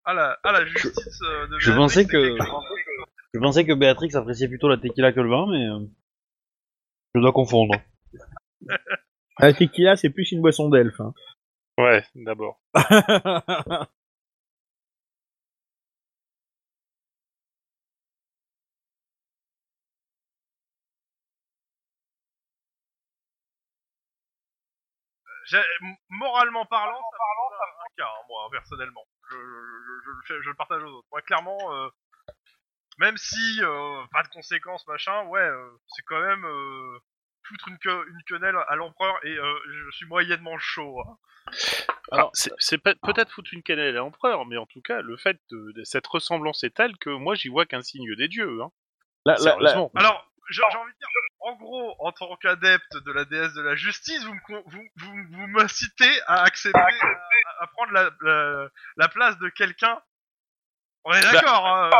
ah 0.04 0.14
la, 0.14 0.38
ah, 0.44 0.52
la 0.52 0.64
justice 0.64 1.20
de 1.20 1.58
je 1.58 1.70
Béatrix, 1.70 1.76
pensais 1.76 2.04
que-. 2.06 2.38
Je 3.34 3.40
pensais 3.40 3.66
que 3.66 3.74
Béatrix 3.74 4.16
appréciait 4.16 4.48
plutôt 4.48 4.68
la 4.68 4.78
tequila 4.78 5.12
que 5.12 5.20
le 5.20 5.28
vin, 5.28 5.46
mais 5.50 5.66
euh, 5.68 5.86
je 7.14 7.20
dois 7.20 7.32
confondre. 7.32 7.74
La 9.38 9.52
tequila, 9.52 9.96
c'est 9.96 10.10
plus 10.10 10.32
une 10.32 10.40
boisson 10.40 10.68
d'elfe. 10.70 11.00
hein. 11.00 11.12
Ouais, 11.78 12.05
d'abord. 12.14 12.60
J'ai- 25.46 25.62
moralement 26.10 26.66
parlant, 26.66 27.00
ça 27.00 27.18
me 27.18 27.50
donne 27.50 27.60
un, 27.80 27.96
cas, 27.96 28.09
hein, 28.09 28.24
moi, 28.28 28.48
personnellement. 28.52 29.05
Je, 29.30 29.36
je, 29.36 29.40
je, 29.40 30.02
je 30.05 30.10
le 30.10 30.22
fais- 30.26 30.42
je 30.44 30.48
le 30.50 30.55
partage 30.56 30.82
aux 30.82 30.88
autres. 30.98 31.09
Moi, 31.10 31.22
clairement, 31.22 31.59
euh, 31.74 31.88
même 32.98 33.16
si 33.16 33.62
euh, 33.62 34.05
pas 34.12 34.22
de 34.22 34.28
conséquences, 34.28 34.86
machin, 34.86 35.24
ouais, 35.26 35.40
euh, 35.40 35.70
c'est 35.88 36.02
quand 36.05 36.20
même. 36.20 36.44
Euh, 36.44 36.98
foutre 37.48 37.68
une, 37.68 37.78
que- 37.78 38.08
une 38.10 38.22
quenelle 38.26 38.56
à 38.68 38.76
l'empereur 38.76 39.18
et 39.24 39.36
euh, 39.36 39.54
je 39.68 39.90
suis 39.96 40.06
moyennement 40.06 40.58
chaud. 40.58 41.00
hein. 41.00 41.16
Alors, 42.12 42.30
c'est 42.34 42.52
c'est 42.58 42.78
peut- 42.78 42.94
peut-être 43.02 43.32
foutre 43.32 43.50
une 43.54 43.62
cannelle 43.62 43.96
à 43.96 43.98
l'empereur, 44.00 44.44
mais 44.46 44.56
en 44.58 44.66
tout 44.66 44.82
cas, 44.82 45.00
le 45.00 45.16
fait 45.16 45.38
de, 45.50 45.72
de- 45.72 45.84
cette 45.84 46.06
ressemblance 46.06 46.62
est 46.64 46.74
telle 46.74 46.96
que 46.98 47.10
moi, 47.10 47.34
j'y 47.34 47.48
vois 47.48 47.64
qu'un 47.66 47.82
signe 47.82 48.14
des 48.16 48.28
dieux. 48.28 48.60
Hein. 48.62 48.70
Sérieusement. 49.36 49.90
Alors, 50.00 50.30
j'ai 50.50 50.62
j'ai 50.70 50.78
envie 50.78 50.92
de 50.92 50.98
dire, 50.98 51.08
en 51.40 51.54
gros, 51.56 51.94
en 52.00 52.12
tant 52.12 52.34
qu'adepte 52.36 52.96
de 53.04 53.12
la 53.12 53.24
déesse 53.24 53.52
de 53.54 53.62
la 53.62 53.76
justice, 53.76 54.24
vous 54.24 54.34
me 54.34 54.40
con- 54.40 54.62
vous, 54.66 54.82
vous, 54.96 55.14
vous 55.30 55.46
m'incitez 55.48 56.20
à 56.26 56.42
accepter, 56.42 56.78
à, 56.80 57.62
à 57.64 57.66
prendre 57.68 57.92
la, 57.92 58.10
la, 58.22 58.68
la 58.96 59.08
place 59.08 59.38
de 59.38 59.48
quelqu'un. 59.50 60.00
On 61.04 61.12
est 61.12 61.20
d'accord, 61.32 61.66
hein, 61.66 61.90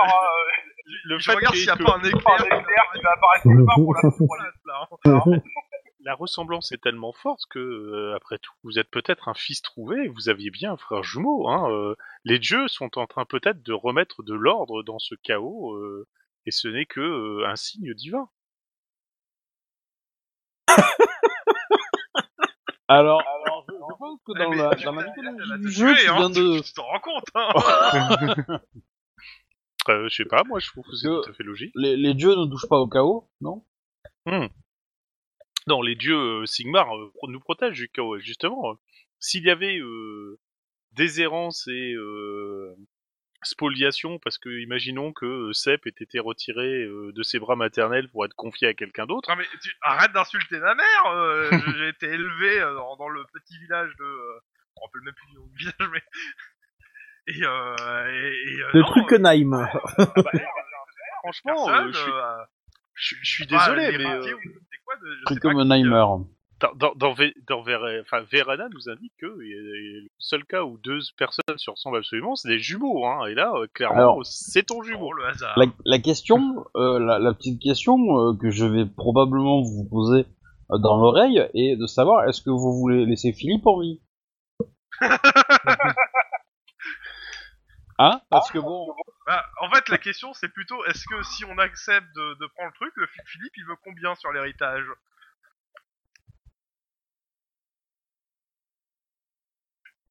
Le 1.05 1.19
Je 1.19 1.25
fait 1.31 1.37
regarde 1.37 1.55
s'il 1.55 1.65
n'y 1.65 1.71
a 1.71 1.77
que 1.77 1.83
pas 1.85 1.97
un 1.97 2.03
éclair 2.03 2.21
qui 2.95 3.01
va 3.03 3.11
apparaître 3.13 3.43
quelque 3.43 3.65
part 3.67 3.77
pour 3.77 3.95
la 3.95 4.01
place, 4.11 4.55
là. 4.65 4.89
hein. 5.05 5.43
la 6.01 6.15
ressemblance 6.15 6.73
est 6.73 6.81
tellement 6.83 7.13
forte 7.13 7.43
que, 7.51 7.59
euh, 7.59 8.15
après 8.17 8.39
tout, 8.39 8.53
vous 8.65 8.79
êtes 8.79 8.91
peut-être 8.91 9.29
un 9.29 9.35
fils 9.35 9.61
trouvé 9.63 10.05
et 10.05 10.09
vous 10.09 10.29
aviez 10.31 10.51
bien 10.51 10.73
un 10.73 10.77
frère 10.79 11.03
jumeau. 11.03 11.49
Hein. 11.49 11.71
euh, 11.71 11.95
les 12.25 12.39
dieux 12.39 12.69
sont 12.69 12.99
en 12.99 13.07
train 13.07 13.25
peut-être 13.27 13.63
de 13.63 13.73
remettre 13.73 14.23
de 14.23 14.35
l'ordre 14.35 14.83
dans 14.83 14.99
ce 14.99 15.15
chaos, 15.23 15.75
euh, 15.75 16.07
et 16.47 16.51
ce 16.51 16.69
n'est 16.69 16.87
que 16.87 17.01
euh, 17.01 17.47
un 17.47 17.57
signe 17.57 17.93
divin. 17.95 18.29
Alors, 22.91 23.21
alors, 23.45 23.67
je, 23.69 23.75
je 23.75 23.95
pense 23.99 24.19
que 24.25 24.33
dans 24.39 24.49
mais 24.49 24.57
la, 24.57 24.75
tu- 24.77 24.85
dans 24.85 24.93
la 24.93 25.03
mythologie 25.05 25.53
a 25.53 25.59
du 25.59 25.65
te 25.65 25.69
jeu, 25.69 25.95
tu 25.95 26.09
hein, 26.09 26.17
viens 26.17 26.31
de... 26.31 26.61
Tu 26.61 26.73
t'en 26.73 26.85
rends 26.85 27.01
compte, 27.01 27.25
hein 27.35 28.61
Je 30.09 30.15
sais 30.15 30.25
pas, 30.25 30.43
moi 30.45 30.59
je 30.61 30.69
trouve 30.69 30.85
que 30.85 30.97
c'est 30.97 31.09
tout 31.09 31.29
à 31.29 31.33
fait 31.33 31.45
logique. 31.45 31.73
Les, 31.75 31.97
les 31.97 32.15
dieux 32.15 32.35
ne 32.35 32.47
touchent 32.47 32.69
pas 32.69 32.79
au 32.79 32.89
chaos, 32.89 33.29
non? 33.41 33.65
Non, 35.67 35.83
les 35.83 35.97
dieux 35.97 36.17
euh, 36.43 36.47
Sigmar 36.47 36.97
euh, 36.97 37.13
nous 37.29 37.41
protègent 37.41 37.77
du 37.79 37.89
chaos. 37.89 38.19
Justement, 38.19 38.79
s'il 39.19 39.45
y 39.45 39.51
avait 39.51 39.79
euh, 39.79 40.39
déshérence 40.93 41.67
et 41.69 41.93
euh, 41.95 42.75
spoliation, 43.43 44.19
parce 44.19 44.39
que 44.39 44.49
imaginons 44.49 45.13
que 45.13 45.53
Sep 45.53 45.87
ait 45.87 45.91
été 46.01 46.19
retiré 46.21 46.85
euh, 46.85 47.13
de 47.13 47.23
ses 47.23 47.39
bras 47.39 47.55
maternels 47.57 48.09
pour 48.11 48.25
être 48.25 48.35
confié 48.35 48.69
à 48.69 48.75
quelqu'un 48.75 49.07
d'autre. 49.07 49.29
Non 49.31 49.37
mais 49.37 49.45
tu 49.63 49.71
arrête 49.83 50.13
d'insulter 50.13 50.59
ma 50.59 50.75
mère. 50.75 51.07
euh, 51.13 51.51
J'ai 51.79 51.89
été 51.89 52.07
élevé 52.07 52.61
euh, 52.61 52.75
dans, 52.75 52.97
dans 52.97 53.09
le 53.09 53.25
petit 53.33 53.59
village 53.59 53.93
de, 53.99 54.05
euh, 54.05 54.41
on 54.77 54.85
rappelle 54.87 55.03
même 55.03 55.15
plus 55.15 55.35
le 55.35 55.41
nom 55.41 55.47
du 55.49 55.57
village, 55.59 55.91
mais 55.93 56.03
et 57.29 57.43
euh, 57.45 58.07
et, 58.09 58.53
et, 58.53 58.63
euh, 58.63 58.69
Le 58.75 58.81
non, 58.81 58.87
truc 58.87 59.13
euh, 59.13 59.19
Naïm. 59.19 59.55
Franchement, 61.23 61.67
personne, 61.67 61.89
euh, 61.89 61.93
je 61.93 61.99
suis, 61.99 62.11
euh, 62.11 62.45
je, 62.95 63.15
je 63.23 63.31
suis 63.31 63.47
ah, 63.53 63.59
désolé, 63.59 63.99
mais 63.99 64.07
euh, 64.07 64.23
c'est 64.23 64.79
quoi 64.85 64.95
de, 64.97 65.07
je 65.29 65.35
sais 65.35 65.41
comme 65.41 65.55
dans, 66.61 66.73
dans, 66.75 66.93
dans, 66.97 67.13
Ve- 67.13 67.35
dans 67.47 67.63
Ver- 67.63 68.01
enfin, 68.03 68.23
Verana 68.33 68.69
nous 68.73 68.89
indique 68.89 69.13
que 69.21 69.27
il 69.43 69.49
y 69.49 69.53
a- 69.55 70.03
le 70.03 70.09
seul 70.19 70.45
cas 70.45 70.65
où 70.65 70.77
deux 70.79 70.99
personnes 71.17 71.57
se 71.57 71.71
ressemblent 71.71 71.99
absolument, 71.99 72.35
c'est 72.35 72.49
des 72.49 72.59
jumeaux. 72.59 73.07
Hein, 73.07 73.27
et 73.27 73.35
là, 73.35 73.53
euh, 73.55 73.67
clairement, 73.73 74.21
c'est 74.25 74.65
ton 74.65 74.83
jumeau. 74.83 75.09
oh, 75.09 75.13
le 75.13 75.27
hasard. 75.27 75.57
La, 75.57 75.67
la 75.85 75.99
question, 76.01 76.65
euh, 76.77 76.99
la, 76.99 77.19
la 77.21 77.33
petite 77.35 77.61
question 77.63 77.97
euh, 77.97 78.33
que 78.41 78.51
je 78.51 78.65
vais 78.65 78.87
probablement 78.87 79.63
vous 79.63 79.87
poser 79.89 80.27
dans 80.71 80.97
l'oreille 80.97 81.49
est 81.55 81.77
de 81.77 81.87
savoir 81.87 82.29
est-ce 82.29 82.43
que 82.43 82.51
vous 82.51 82.73
voulez 82.79 83.07
laisser 83.07 83.33
Philippe 83.33 83.67
en 83.67 83.81
vie? 83.81 84.01
Hein 87.99 88.21
Parce 88.31 88.51
que 88.53 88.59
bon, 88.59 88.87
Bah, 89.27 89.45
en 89.61 89.71
fait, 89.71 89.89
la 89.89 89.99
question 89.99 90.33
c'est 90.33 90.49
plutôt 90.49 90.85
est-ce 90.87 91.05
que 91.05 91.23
si 91.25 91.45
on 91.45 91.59
accepte 91.59 92.07
de, 92.15 92.39
de 92.39 92.47
prendre 92.55 92.71
le 92.71 92.75
truc, 92.75 92.93
le 92.97 93.07
Philippe, 93.07 93.29
Philippe, 93.29 93.53
il 93.57 93.65
veut 93.67 93.77
combien 93.85 94.15
sur 94.15 94.33
l'héritage? 94.33 94.85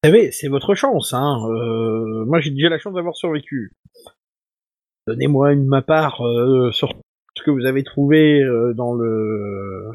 Vous 0.03 0.09
savez, 0.09 0.31
c'est 0.31 0.47
votre 0.47 0.75
chance. 0.75 1.13
Hein. 1.13 1.39
Euh, 1.49 2.25
moi, 2.25 2.39
j'ai 2.39 2.51
déjà 2.51 2.69
la 2.69 2.77
chance 2.77 2.93
d'avoir 2.93 3.15
survécu. 3.15 3.73
Donnez-moi 5.07 5.53
une 5.53 5.65
ma 5.65 5.81
part 5.81 6.21
euh, 6.21 6.71
sur 6.71 6.93
ce 7.35 7.43
que 7.43 7.51
vous 7.51 7.65
avez 7.65 7.83
trouvé 7.83 8.41
euh, 8.43 8.73
dans 8.73 8.93
le. 8.93 9.89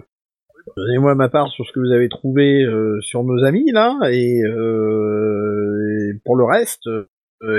Donnez-moi 0.76 1.14
ma 1.14 1.28
part 1.28 1.48
sur 1.48 1.66
ce 1.66 1.72
que 1.72 1.80
vous 1.80 1.92
avez 1.92 2.08
trouvé 2.08 2.62
euh, 2.62 3.00
sur 3.00 3.22
nos 3.24 3.44
amis 3.44 3.70
là, 3.72 3.98
et, 4.10 4.40
euh, 4.42 6.10
et 6.14 6.20
pour 6.24 6.36
le 6.36 6.44
reste, 6.44 6.86
euh, 6.86 7.08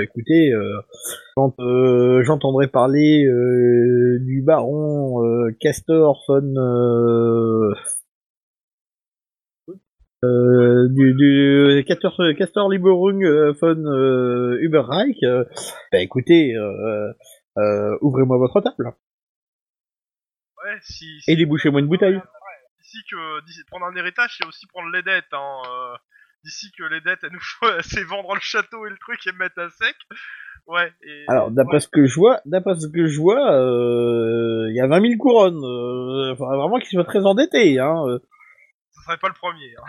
écoutez, 0.02 0.52
euh, 0.52 0.80
quand 1.36 1.54
euh, 1.60 2.22
j'entendrai 2.24 2.68
parler 2.68 3.24
euh, 3.26 4.18
du 4.20 4.42
baron 4.42 5.22
euh, 5.24 5.50
Castor 5.60 6.22
von 6.26 6.42
euh, 6.56 7.74
euh, 10.24 10.88
du, 10.90 11.14
du 11.14 11.84
Castor, 11.86 12.16
Castor 12.38 12.70
Lieberung 12.70 13.22
euh, 13.24 13.52
von 13.60 13.84
euh, 13.84 14.58
Uberreich, 14.62 15.22
euh, 15.24 15.44
bah 15.92 15.98
écoutez, 15.98 16.56
euh, 16.56 17.12
euh, 17.58 17.98
ouvrez-moi 18.00 18.38
votre 18.38 18.60
table 18.60 18.92
Ouais, 20.64 20.78
si. 20.80 21.20
et 21.28 21.36
débouchez-moi 21.36 21.80
une 21.80 21.88
bouteille. 21.88 22.20
D'ici 22.80 22.98
que 23.10 23.44
d'ici, 23.44 23.60
prendre 23.66 23.86
un 23.86 23.96
héritage, 23.96 24.36
c'est 24.38 24.46
aussi 24.46 24.66
prendre 24.66 24.90
les 24.92 25.02
dettes. 25.02 25.24
Hein. 25.32 25.62
D'ici 26.44 26.70
que 26.78 26.84
les 26.84 27.00
dettes, 27.00 27.20
elles 27.24 27.32
nous 27.32 27.40
font, 27.40 27.66
c'est 27.80 28.04
vendre 28.04 28.34
le 28.34 28.40
château 28.40 28.86
et 28.86 28.90
le 28.90 28.98
truc 28.98 29.26
et 29.26 29.32
me 29.32 29.38
mettre 29.38 29.58
à 29.58 29.70
sec. 29.70 29.96
Ouais. 30.66 30.92
Et, 31.02 31.24
Alors, 31.28 31.50
d'après 31.50 31.80
ce 31.80 31.88
que 31.88 32.06
je 32.06 32.14
vois, 32.14 32.40
d'après 32.44 32.74
ce 32.76 32.86
que 32.86 33.06
je 33.06 33.18
vois, 33.20 33.52
euh, 33.52 34.66
il 34.70 34.76
y 34.76 34.80
a 34.80 34.86
20 34.86 35.00
000 35.00 35.14
couronnes. 35.18 35.62
Euh, 35.64 36.36
faudrait 36.36 36.56
vraiment 36.56 36.78
qu'il 36.78 36.88
soit 36.90 37.04
très 37.04 37.24
endetté, 37.26 37.78
hein. 37.80 38.06
euh. 38.08 38.18
ce 38.92 39.02
serait 39.02 39.18
pas 39.18 39.28
le 39.28 39.34
premier. 39.34 39.74
Hein. 39.76 39.84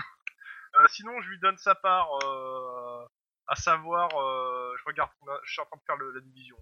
Euh, 0.80 0.86
sinon, 0.90 1.12
je 1.22 1.30
lui 1.30 1.40
donne 1.40 1.58
sa 1.58 1.76
part, 1.76 2.10
euh, 2.26 3.06
à 3.48 3.56
savoir, 3.56 4.10
euh, 4.18 4.74
je 4.80 4.84
regarde, 4.86 5.10
je 5.46 5.52
suis 5.54 5.62
en 5.62 5.66
train 5.66 5.78
de 5.78 5.84
faire 5.86 5.96
le- 5.98 6.12
la 6.12 6.20
division. 6.22 6.58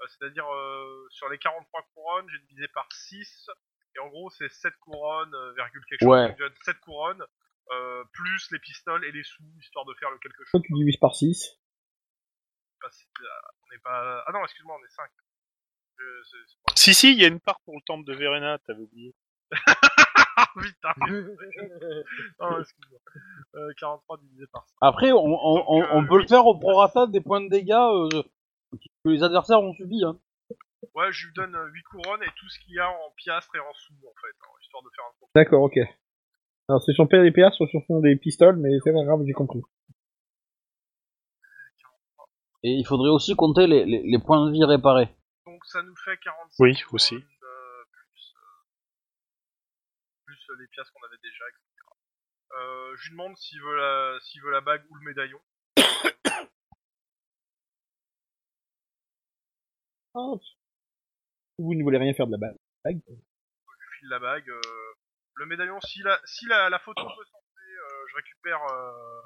Euh, 0.00 0.06
C'est-à-dire, 0.08 0.46
euh, 0.50 1.06
sur 1.10 1.28
les 1.28 1.36
43 1.38 1.82
couronnes, 1.94 2.26
j'ai 2.32 2.38
divisé 2.48 2.68
par 2.72 2.86
6, 2.92 3.48
et 3.96 3.98
en 4.00 4.08
gros, 4.08 4.30
c'est 4.30 4.48
7 4.48 4.72
couronnes, 4.80 5.34
euh, 5.34 5.52
virgule 5.56 5.82
quelque 5.88 6.00
chose, 6.00 6.08
Ouais. 6.08 6.28
donc 6.28 6.36
je 6.38 6.44
donne 6.44 6.54
7 6.64 6.78
couronnes, 6.80 7.22
euh, 7.70 8.04
plus 8.12 8.50
les 8.52 8.58
pistoles 8.58 9.04
et 9.04 9.12
les 9.12 9.22
sous, 9.24 9.42
histoire 9.60 9.84
de 9.84 9.94
faire 9.94 10.10
le 10.10 10.18
quelque 10.18 10.44
chose. 10.44 10.60
Tu 10.64 10.72
divises 10.74 10.96
par 10.98 11.14
6. 11.14 11.58
Pas 12.80 12.90
si- 12.90 13.04
euh, 13.20 13.24
on 13.64 13.74
n'est 13.74 13.80
pas... 13.80 14.24
Ah 14.26 14.32
non, 14.32 14.42
excuse-moi, 14.44 14.76
on 14.80 14.84
est 14.84 14.90
5. 14.90 15.10
Si, 16.76 16.94
si, 16.94 17.12
il 17.12 17.20
y 17.20 17.24
a 17.24 17.28
une 17.28 17.40
part 17.40 17.58
pour 17.64 17.74
le 17.74 17.82
temple 17.84 18.04
de 18.04 18.14
Verena, 18.14 18.58
t'avais 18.60 18.80
oublié. 18.82 19.14
Ah 20.36 20.46
putain 20.54 20.94
Oh, 22.38 22.56
excuse-moi. 22.60 23.00
Euh, 23.56 23.72
43 23.78 24.18
divisé 24.18 24.46
par 24.52 24.64
5. 24.68 24.76
après, 24.80 25.10
on, 25.12 25.24
on, 25.24 25.64
on, 25.66 25.82
on 25.98 26.06
peut 26.06 26.18
le 26.20 26.28
faire 26.28 26.46
au 26.46 26.56
prorata 26.56 27.06
des 27.08 27.20
points 27.20 27.40
de 27.40 27.48
dégâts 27.48 27.72
euh, 27.72 28.22
que 29.04 29.08
les 29.08 29.22
adversaires 29.24 29.60
ont 29.60 29.72
subis. 29.74 30.04
Hein. 30.04 30.16
Ouais, 30.94 31.10
je 31.10 31.26
lui 31.26 31.32
donne 31.34 31.56
8 31.72 31.82
couronnes 31.82 32.22
et 32.22 32.30
tout 32.36 32.48
ce 32.48 32.60
qu'il 32.60 32.74
y 32.74 32.78
a 32.78 32.88
en 32.88 33.10
piastres 33.16 33.54
et 33.56 33.60
en 33.60 33.74
sous, 33.74 33.94
en 33.94 34.14
fait, 34.20 34.36
hein, 34.42 34.52
histoire 34.62 34.82
de 34.84 34.90
faire 34.94 35.04
un 35.06 35.12
compte. 35.18 35.30
D'accord, 35.34 35.62
ok. 35.62 35.78
Alors, 36.68 36.82
c'est 36.82 36.92
son 36.92 37.06
père 37.06 37.22
des 37.22 37.30
PA, 37.32 37.50
soit 37.50 37.66
sur 37.68 37.80
son 37.86 38.00
des 38.00 38.16
pistoles, 38.16 38.56
mais 38.56 38.68
c'est 38.84 38.92
pas 38.92 39.04
grave, 39.04 39.20
j'ai 39.26 39.32
compris. 39.32 39.62
Et 42.64 42.72
il 42.72 42.84
faudrait 42.84 43.10
aussi 43.10 43.34
compter 43.36 43.66
les, 43.66 43.84
les, 43.86 44.02
les 44.02 44.18
points 44.18 44.44
de 44.46 44.52
vie 44.52 44.64
réparés. 44.64 45.08
Donc 45.46 45.64
ça 45.64 45.82
nous 45.82 45.94
fait 46.04 46.18
45 46.18 46.56
Oui, 46.58 46.76
aussi. 46.92 47.14
euh, 47.14 47.18
plus, 47.20 48.34
euh, 48.34 48.64
plus 50.26 50.50
euh, 50.50 50.56
les 50.60 50.66
pièces 50.66 50.90
qu'on 50.90 51.06
avait 51.06 51.16
déjà, 51.22 51.44
etc. 51.48 51.62
Euh, 52.60 52.96
je 52.96 53.04
lui 53.04 53.10
demande 53.12 53.36
s'il 53.36 53.60
veut, 53.62 53.76
la, 53.76 54.18
s'il 54.22 54.42
veut 54.42 54.50
la 54.50 54.60
bague 54.60 54.82
ou 54.90 54.94
le 54.96 55.04
médaillon. 55.06 55.38
Ah, 60.14 60.34
vous 61.58 61.74
ne 61.74 61.82
voulez 61.82 61.98
rien 61.98 62.12
faire 62.14 62.26
de 62.26 62.32
la 62.32 62.38
balle. 62.38 62.56
Je 62.86 62.90
lui 62.90 63.00
file 63.98 64.08
la 64.08 64.18
bague. 64.18 64.50
Le 65.38 65.46
médaillon, 65.46 65.78
si 65.86 66.00
la, 66.02 66.16
si 66.24 66.46
la, 66.46 66.68
la 66.70 66.78
photo 66.78 67.02
peut 67.02 67.24
s'enlever, 67.30 67.72
euh, 67.78 68.06
je 68.10 68.16
récupère 68.16 68.60
euh, 68.72 69.20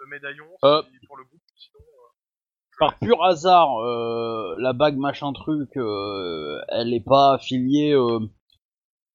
le 0.00 0.06
médaillon 0.06 0.46
Euh. 0.64 0.82
si- 0.82 1.06
pour 1.06 1.16
le 1.16 1.24
groupe. 1.24 1.40
Sinon, 1.56 1.80
euh, 1.80 2.78
Par 2.78 2.98
pur 2.98 3.22
hasard, 3.24 3.78
euh, 3.80 4.54
la 4.58 4.72
bague 4.72 4.96
machin 4.96 5.32
truc, 5.32 5.76
euh, 5.76 6.60
elle 6.68 6.94
est 6.94 7.04
pas 7.04 7.34
affiliée 7.34 7.92
euh, 7.92 8.20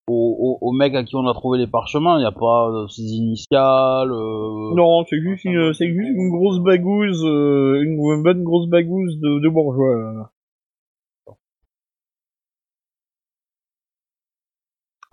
au, 0.07 0.11
au, 0.11 0.57
au 0.61 0.71
mec 0.73 0.93
à 0.95 1.03
qui 1.03 1.15
on 1.15 1.27
a 1.27 1.33
trouvé 1.33 1.57
les 1.59 1.67
parchemins. 1.67 2.17
Il 2.17 2.21
n'y 2.21 2.25
a 2.25 2.31
pas 2.33 2.69
euh, 2.69 2.87
ses 2.89 3.01
initiales. 3.03 4.11
euh, 4.11 4.75
Non, 4.75 5.05
c'est 5.09 5.19
juste 5.21 5.45
une, 5.45 5.73
c'est 5.73 5.87
juste 5.87 6.09
une 6.13 6.29
grosse 6.29 6.59
bagouze, 6.59 7.23
euh, 7.25 7.81
une, 7.81 7.93
une 7.93 8.23
bonne 8.23 8.43
grosse 8.43 8.67
bagouze 8.67 9.17
de, 9.19 9.39
de 9.39 9.49
bourgeois. 9.49 9.95
là. 10.13 10.29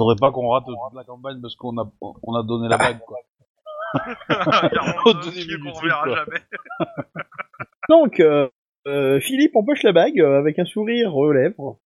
Faudrait 0.01 0.17
pas 0.19 0.33
qu'on 0.33 0.49
rate 0.49 0.65
toute 0.65 0.79
la 0.95 1.05
campagne 1.05 1.43
parce 1.43 1.55
qu'on 1.57 1.77
a 1.77 1.85
on 2.01 2.35
a 2.35 2.43
donné 2.43 2.71
la 2.71 2.79
bague. 2.79 3.01
Quoi. 3.01 3.19
quoi. 5.03 5.21
jamais. 6.07 6.41
Donc, 7.91 8.19
euh, 8.21 8.49
euh, 8.87 9.21
Philippe 9.21 9.55
empoche 9.57 9.83
la 9.83 9.93
bague 9.93 10.19
euh, 10.19 10.39
avec 10.39 10.59
un 10.59 10.65
sourire 10.65 11.15
aux 11.15 11.31
lèvres. 11.33 11.79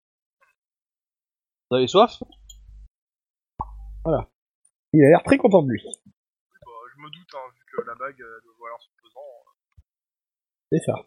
Vous 1.70 1.76
avez 1.78 1.86
soif? 1.86 2.22
Il 4.04 5.04
a 5.06 5.08
l'air 5.08 5.22
très 5.22 5.38
content 5.38 5.62
de 5.62 5.70
lui. 5.70 5.82
Bah, 5.82 6.68
je 6.94 7.02
me 7.02 7.08
doute, 7.08 7.34
hein, 7.34 7.48
vu 7.54 7.64
que 7.64 7.86
la 7.86 7.94
bague 7.94 8.20
euh, 8.20 8.40
doit 8.44 8.54
valoir 8.60 8.78
son 8.82 8.90
pesant. 9.02 9.20
C'est 10.70 10.84
ça. 10.84 11.06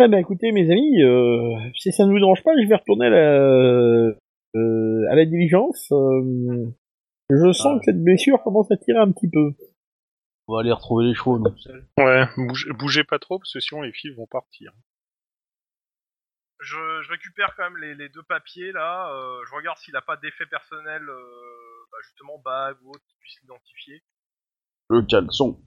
Eh 0.00 0.08
ben 0.08 0.18
écoutez 0.18 0.50
mes 0.50 0.70
amis, 0.70 1.02
euh, 1.02 1.58
si 1.76 1.92
ça 1.92 2.06
ne 2.06 2.12
vous 2.12 2.20
dérange 2.20 2.42
pas, 2.42 2.52
je 2.56 2.66
vais 2.66 2.76
retourner 2.76 3.06
à 3.08 3.10
la, 3.10 4.14
euh, 4.56 5.06
à 5.10 5.14
la 5.14 5.24
diligence. 5.26 5.90
Euh, 5.92 6.66
je 7.30 7.52
sens 7.52 7.74
Ah. 7.76 7.78
que 7.78 7.84
cette 7.86 8.02
blessure 8.02 8.42
commence 8.42 8.70
à 8.70 8.76
tirer 8.76 8.98
un 8.98 9.12
petit 9.12 9.28
peu. 9.30 9.52
On 10.46 10.54
va 10.54 10.60
aller 10.60 10.72
retrouver 10.72 11.04
les 11.06 11.14
chevaux, 11.14 11.38
nous. 11.38 11.54
Ouais, 11.98 12.24
bougez, 12.36 12.70
bougez 12.72 13.04
pas 13.04 13.18
trop, 13.18 13.38
parce 13.38 13.52
que 13.52 13.60
sinon 13.60 13.82
les 13.82 13.92
filles 13.92 14.14
vont 14.14 14.26
partir. 14.26 14.72
Je, 16.60 17.02
je 17.02 17.10
récupère 17.10 17.54
quand 17.56 17.64
même 17.70 17.76
les, 17.76 17.94
les 17.94 18.08
deux 18.08 18.22
papiers 18.24 18.72
là. 18.72 19.12
euh, 19.12 19.44
je 19.48 19.54
regarde 19.54 19.78
s'il 19.78 19.94
a 19.94 20.00
pas 20.02 20.16
d'effet 20.16 20.46
personnel, 20.46 21.02
euh, 21.08 21.86
bah, 21.92 21.98
justement 22.02 22.38
bague 22.38 22.76
ou 22.82 22.90
autre 22.90 23.04
qui 23.06 23.14
puisse 23.20 23.40
l'identifier. 23.42 24.02
Le 24.88 25.02
caleçon. 25.02 25.62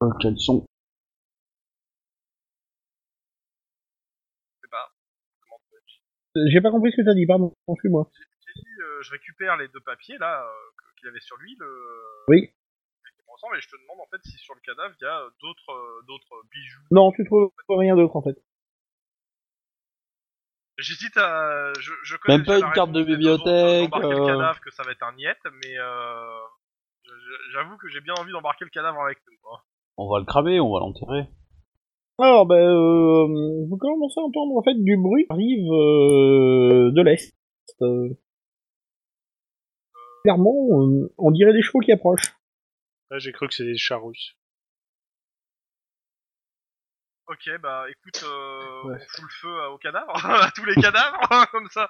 Le 0.00 0.18
caleçon. 0.20 0.64
Je 4.56 4.60
sais 4.66 4.70
pas. 4.70 4.90
Comment 5.42 5.56
on 5.56 5.70
peut 5.70 5.80
dire. 5.86 6.00
Euh, 6.16 6.19
J'ai 6.36 6.60
pas 6.60 6.70
compris 6.70 6.92
ce 6.92 6.96
que 6.96 7.02
t'as 7.04 7.14
dit, 7.14 7.26
pardon, 7.26 7.52
suis-moi. 7.78 8.08
J'ai 8.46 8.60
dit, 8.62 8.66
euh, 8.82 9.02
je 9.02 9.10
récupère 9.10 9.56
les 9.56 9.68
deux 9.68 9.80
papiers 9.80 10.18
là 10.18 10.42
euh, 10.44 10.50
qu'il 10.98 11.08
avait 11.08 11.20
sur 11.20 11.36
lui. 11.38 11.56
Le... 11.58 11.66
Oui. 12.28 12.50
ensemble 13.28 13.56
et 13.56 13.60
je 13.60 13.68
te 13.68 13.76
demande 13.80 14.00
en 14.00 14.06
fait 14.10 14.20
si 14.24 14.36
sur 14.38 14.54
le 14.54 14.60
cadavre 14.60 14.94
il 15.00 15.04
y 15.04 15.06
a 15.06 15.20
euh, 15.22 15.30
d'autres 15.40 15.70
euh, 15.72 16.02
d'autres 16.06 16.42
bijoux. 16.50 16.82
Non, 16.90 17.10
tu 17.12 17.24
trouves 17.24 17.50
rien 17.68 17.96
d'autre 17.96 18.16
en 18.16 18.22
fait. 18.22 18.36
J'hésite 20.78 21.16
à. 21.16 21.72
Je, 21.78 21.92
je 22.04 22.16
connais 22.16 22.38
Même 22.38 22.46
pas 22.46 22.58
une 22.58 22.72
carte 22.72 22.92
de 22.92 23.00
autres, 23.00 23.08
bibliothèque, 23.10 23.90
le 23.94 24.06
euh. 24.06 24.26
cadavre 24.26 24.60
que 24.60 24.70
ça 24.70 24.82
va 24.82 24.92
être 24.92 25.02
un 25.02 25.12
niet, 25.12 25.26
mais 25.62 25.78
euh, 25.78 26.40
j'avoue 27.52 27.76
que 27.76 27.88
j'ai 27.88 28.00
bien 28.00 28.14
envie 28.14 28.32
d'embarquer 28.32 28.64
le 28.64 28.70
cadavre 28.70 29.00
avec 29.02 29.18
nous. 29.26 29.36
hein. 29.52 29.58
On 29.98 30.08
va 30.10 30.18
le 30.20 30.24
cramer, 30.24 30.58
on 30.60 30.72
va 30.72 30.80
l'enterrer. 30.80 31.28
Alors, 32.22 32.46
ben, 32.46 32.56
euh, 32.56 33.64
vous 33.68 33.76
commencez 33.78 34.20
à 34.20 34.24
entendre 34.24 34.56
en 34.56 34.62
fait 34.62 34.74
du 34.74 34.96
bruit 34.96 35.24
qui 35.26 35.32
arrive 35.32 35.72
euh, 35.72 36.90
de 36.92 37.02
l'est. 37.02 37.32
Euh, 37.82 38.08
clairement, 40.24 40.54
euh, 40.82 41.12
on 41.18 41.30
dirait 41.30 41.52
des 41.54 41.62
chevaux 41.62 41.78
qui 41.80 41.92
approchent. 41.92 42.34
Là, 43.10 43.18
j'ai 43.18 43.32
cru 43.32 43.48
que 43.48 43.54
c'était 43.54 43.70
des 43.72 43.78
chats 43.78 43.96
russes. 43.96 44.36
Ok, 47.28 47.48
bah 47.62 47.84
écoute, 47.88 48.24
euh, 48.24 48.88
Ouais. 48.88 48.96
on 48.96 48.98
fout 48.98 49.22
le 49.24 49.28
feu 49.40 49.60
à- 49.62 49.70
au 49.70 49.78
cadavre, 49.78 50.12
à 50.48 50.50
tous 50.54 50.64
les 50.64 50.74
cadavres, 50.74 51.20
comme 51.52 51.68
ça. 51.70 51.88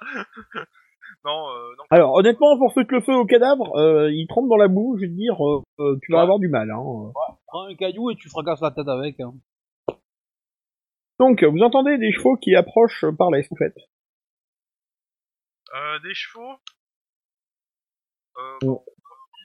non, 1.25 1.49
euh, 1.49 1.75
non. 1.77 1.83
Alors, 1.89 2.13
honnêtement, 2.13 2.57
pour 2.59 2.71
foutre 2.73 2.93
le 2.93 3.01
feu 3.01 3.15
au 3.15 3.25
cadavre, 3.25 3.75
euh, 3.75 4.11
il 4.11 4.27
trempe 4.27 4.47
dans 4.49 4.55
la 4.57 4.67
boue, 4.67 4.95
je 4.97 5.01
vais 5.01 5.07
te 5.11 5.15
dire, 5.15 5.35
tu 6.03 6.11
vas 6.11 6.17
Ouais. 6.19 6.21
avoir 6.23 6.37
du 6.39 6.47
mal. 6.47 6.69
Hein. 6.69 7.11
Prends 7.47 7.65
un 7.65 7.75
caillou 7.75 8.11
et 8.11 8.15
tu 8.15 8.29
fracasses 8.29 8.61
la 8.61 8.71
tête 8.71 8.87
avec. 8.87 9.19
Hein. 9.19 9.33
Donc, 11.21 11.43
vous 11.43 11.59
entendez 11.61 11.99
des 11.99 12.11
chevaux 12.11 12.35
qui 12.35 12.55
approchent 12.55 13.05
par 13.15 13.29
l'est, 13.29 13.47
en 13.51 13.55
fait. 13.55 13.75
Euh, 15.75 15.99
des 15.99 16.15
chevaux. 16.15 16.55
Euh, 18.37 18.57
bon, 18.63 18.83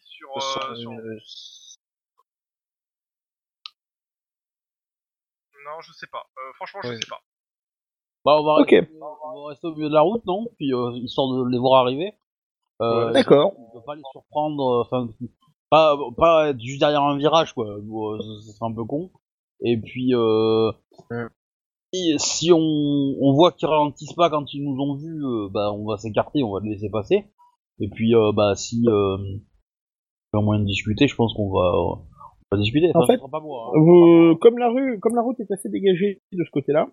sur, 0.02 0.30
euh, 0.38 0.74
sur- 0.74 0.90
Euh, 0.92 1.18
Non, 5.66 5.80
je 5.82 5.92
sais 5.92 6.06
pas. 6.06 6.24
Euh, 6.38 6.52
franchement, 6.54 6.80
je 6.84 6.88
Ouais. 6.88 6.96
sais 6.96 7.08
pas. 7.10 7.20
Bah, 8.24 8.36
on 8.40 8.44
va, 8.44 8.54
Ok. 8.62 8.70
rester, 8.70 8.92
on 9.02 9.42
va 9.42 9.48
rester 9.50 9.66
au 9.66 9.74
milieu 9.74 9.88
de 9.90 9.94
la 9.94 10.00
route, 10.00 10.24
non? 10.24 10.46
Puis, 10.56 10.72
euh, 10.72 10.92
histoire 10.94 11.28
de 11.28 11.50
les 11.50 11.58
voir 11.58 11.82
arriver. 11.82 12.14
Euh, 12.80 13.12
D'accord. 13.12 13.52
On 13.58 13.70
peut 13.78 13.84
pas 13.84 13.96
les 13.96 14.02
surprendre, 14.12 14.80
enfin, 14.86 15.08
pas, 15.70 15.96
pas 16.16 16.48
être 16.48 16.60
juste 16.60 16.80
derrière 16.80 17.02
un 17.02 17.18
virage, 17.18 17.52
quoi. 17.52 17.66
Bon, 17.82 18.18
ce 18.18 18.52
serait 18.52 18.70
un 18.70 18.74
peu 18.74 18.84
con. 18.84 19.10
Et 19.60 19.76
puis, 19.76 20.14
euh, 20.14 20.72
Si, 21.92 22.50
on, 22.52 22.58
on 22.58 23.32
voit 23.34 23.52
qu'ils 23.52 23.68
ralentissent 23.68 24.12
pas 24.12 24.28
quand 24.30 24.52
ils 24.52 24.62
nous 24.62 24.78
ont 24.80 24.96
vus, 24.96 25.24
euh, 25.24 25.48
bah, 25.50 25.72
on 25.72 25.86
va 25.86 25.96
s'écarter, 25.96 26.42
on 26.42 26.52
va 26.52 26.60
les 26.62 26.70
laisser 26.70 26.90
passer. 26.90 27.24
Et 27.80 27.88
puis, 27.88 28.14
euh, 28.14 28.32
bah, 28.32 28.54
si, 28.54 28.84
euh, 28.88 29.16
il 29.20 29.40
y 30.34 30.38
a 30.38 30.40
moyen 30.40 30.62
de 30.62 30.66
discuter, 30.66 31.06
je 31.08 31.14
pense 31.14 31.32
qu'on 31.34 31.50
va, 31.50 31.72
on 31.72 32.04
va 32.52 32.58
discuter. 32.58 32.90
En 32.94 33.06
fait, 33.06 33.18
pas 33.18 33.40
moi, 33.40 33.70
hein. 33.70 33.80
Vous, 33.80 34.36
comme 34.40 34.58
la 34.58 34.68
rue, 34.68 34.98
comme 35.00 35.14
la 35.14 35.22
route 35.22 35.38
est 35.40 35.50
assez 35.50 35.68
dégagée 35.68 36.22
de 36.32 36.44
ce 36.44 36.50
côté-là. 36.50 36.88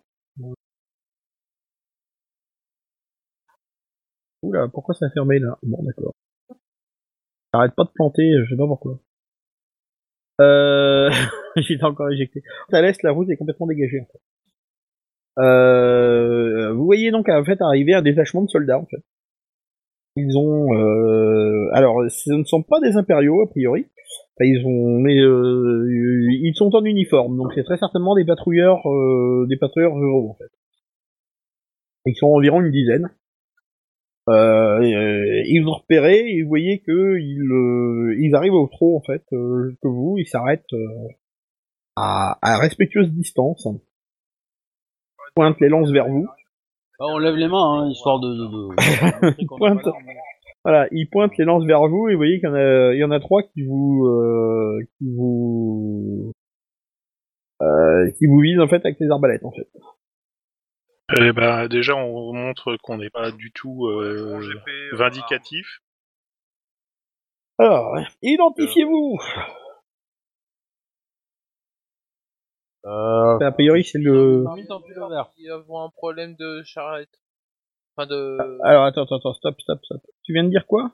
Oula, 4.41 4.67
pourquoi 4.67 4.93
ça 4.93 5.05
a 5.05 5.09
fermé 5.09 5.39
là? 5.39 5.57
Bon, 5.63 5.81
d'accord. 5.83 6.13
Arrête 7.53 7.75
pas 7.75 7.83
de 7.83 7.91
planter, 7.93 8.29
je 8.43 8.49
sais 8.49 8.57
pas 8.57 8.67
pourquoi. 8.67 8.99
Euh... 10.41 11.09
J'étais 11.55 11.83
encore 11.83 12.09
éjecté. 12.09 12.41
À 12.71 12.81
l'est, 12.81 13.01
la 13.03 13.11
route 13.11 13.29
est 13.29 13.37
complètement 13.37 13.67
dégagée. 13.67 14.01
En 14.01 14.05
fait. 14.05 14.19
Euh... 15.39 16.73
Vous 16.73 16.85
voyez 16.85 17.11
donc 17.11 17.29
en 17.29 17.43
fait 17.43 17.61
arriver 17.61 17.93
un 17.93 18.01
détachement 18.01 18.43
de 18.43 18.49
soldats 18.49 18.79
en 18.79 18.85
fait. 18.85 19.03
Ils 20.15 20.37
ont, 20.37 20.73
euh... 20.75 21.69
alors, 21.73 22.03
ce 22.09 22.33
ne 22.33 22.43
sont 22.43 22.61
pas 22.61 22.79
des 22.81 22.97
impériaux 22.97 23.41
a 23.41 23.49
priori. 23.49 23.87
Ils 24.39 24.65
ont, 24.65 24.99
mais 24.99 25.19
euh, 25.19 25.87
ils 25.89 26.55
sont 26.55 26.75
en 26.75 26.83
uniforme, 26.83 27.37
donc 27.37 27.53
c'est 27.53 27.63
très 27.63 27.77
certainement 27.77 28.15
des 28.15 28.25
patrouilleurs, 28.25 28.81
des 29.47 29.57
patrouilleurs 29.57 29.93
ruraux 29.93 30.31
en 30.31 30.33
fait. 30.33 30.51
Ils 32.05 32.15
sont 32.15 32.27
environ 32.27 32.61
une 32.61 32.71
dizaine. 32.71 33.09
Euh, 34.29 34.79
ils 34.81 35.61
vous 35.63 35.73
repérez 35.73 36.29
et 36.29 36.43
vous 36.43 36.47
voyez 36.47 36.79
que 36.79 37.19
ils, 37.19 37.41
euh, 37.41 38.15
ils 38.19 38.33
arrivent 38.35 38.53
au 38.53 38.67
trot 38.67 38.97
en 38.97 39.01
fait, 39.01 39.23
euh, 39.33 39.69
jusque 39.69 39.85
vous, 39.85 40.15
ils 40.17 40.27
s'arrêtent 40.27 40.63
à, 41.95 42.37
respectueuse 42.59 43.11
distance. 43.11 43.67
Pointent 45.35 45.59
les 45.59 45.69
lances 45.69 45.91
vers 45.91 46.07
vous. 46.07 46.27
Bah, 46.99 47.05
on 47.09 47.17
lève 47.17 47.35
les 47.35 47.47
mains, 47.47 47.81
hein, 47.83 47.89
histoire 47.89 48.19
de. 48.19 48.27
de, 48.29 48.45
de- 48.47 49.47
Pointe. 49.57 49.87
Voilà, 50.63 50.87
ils 50.91 51.09
pointent 51.09 51.37
les 51.37 51.43
lances 51.45 51.65
vers 51.65 51.87
vous 51.87 52.07
et 52.07 52.13
vous 52.13 52.19
voyez 52.19 52.39
qu'il 52.39 52.47
y 52.47 52.51
en 52.51 52.55
a, 52.55 52.93
il 52.93 52.99
y 52.99 53.03
en 53.03 53.11
a 53.11 53.19
trois 53.19 53.43
qui 53.43 53.63
vous, 53.63 54.05
euh, 54.07 54.79
qui 54.97 55.13
vous, 55.13 56.31
euh, 57.61 58.09
qui 58.17 58.27
vous 58.27 58.39
visent 58.39 58.61
en 58.61 58.67
fait 58.67 58.77
avec 58.85 58.97
les 58.99 59.09
arbalètes 59.09 59.43
en 59.43 59.51
fait. 59.51 59.67
Eh 61.19 61.33
ben, 61.33 61.67
déjà, 61.67 61.95
on 61.97 62.33
montre 62.33 62.77
qu'on 62.81 62.97
n'est 62.97 63.09
pas 63.09 63.31
du 63.31 63.51
tout 63.51 63.87
euh, 63.87 64.39
euh, 64.39 64.95
vindicatif. 64.95 65.79
Alors, 67.59 67.97
identifiez-vous. 68.21 69.19
Euh, 72.85 73.39
A 73.39 73.51
priori, 73.51 73.83
c'est 73.83 73.99
le. 73.99 74.43
Parmi 74.43 74.67
tant 74.67 74.81
pis 74.81 74.89
le 74.93 75.07
vert. 75.09 75.31
Il 75.37 75.47
va 75.49 75.55
avoir 75.55 75.83
un 75.85 75.89
problème 75.89 76.35
de 76.35 76.63
charrette. 76.63 77.09
Enfin 77.95 78.07
de. 78.07 78.37
Alors 78.63 78.83
attends, 78.85 79.03
attends, 79.03 79.17
attends, 79.17 79.33
stop, 79.33 79.59
stop, 79.61 79.79
stop. 79.85 80.01
Tu 80.23 80.33
viens 80.33 80.43
de 80.43 80.49
dire 80.49 80.65
quoi? 80.67 80.91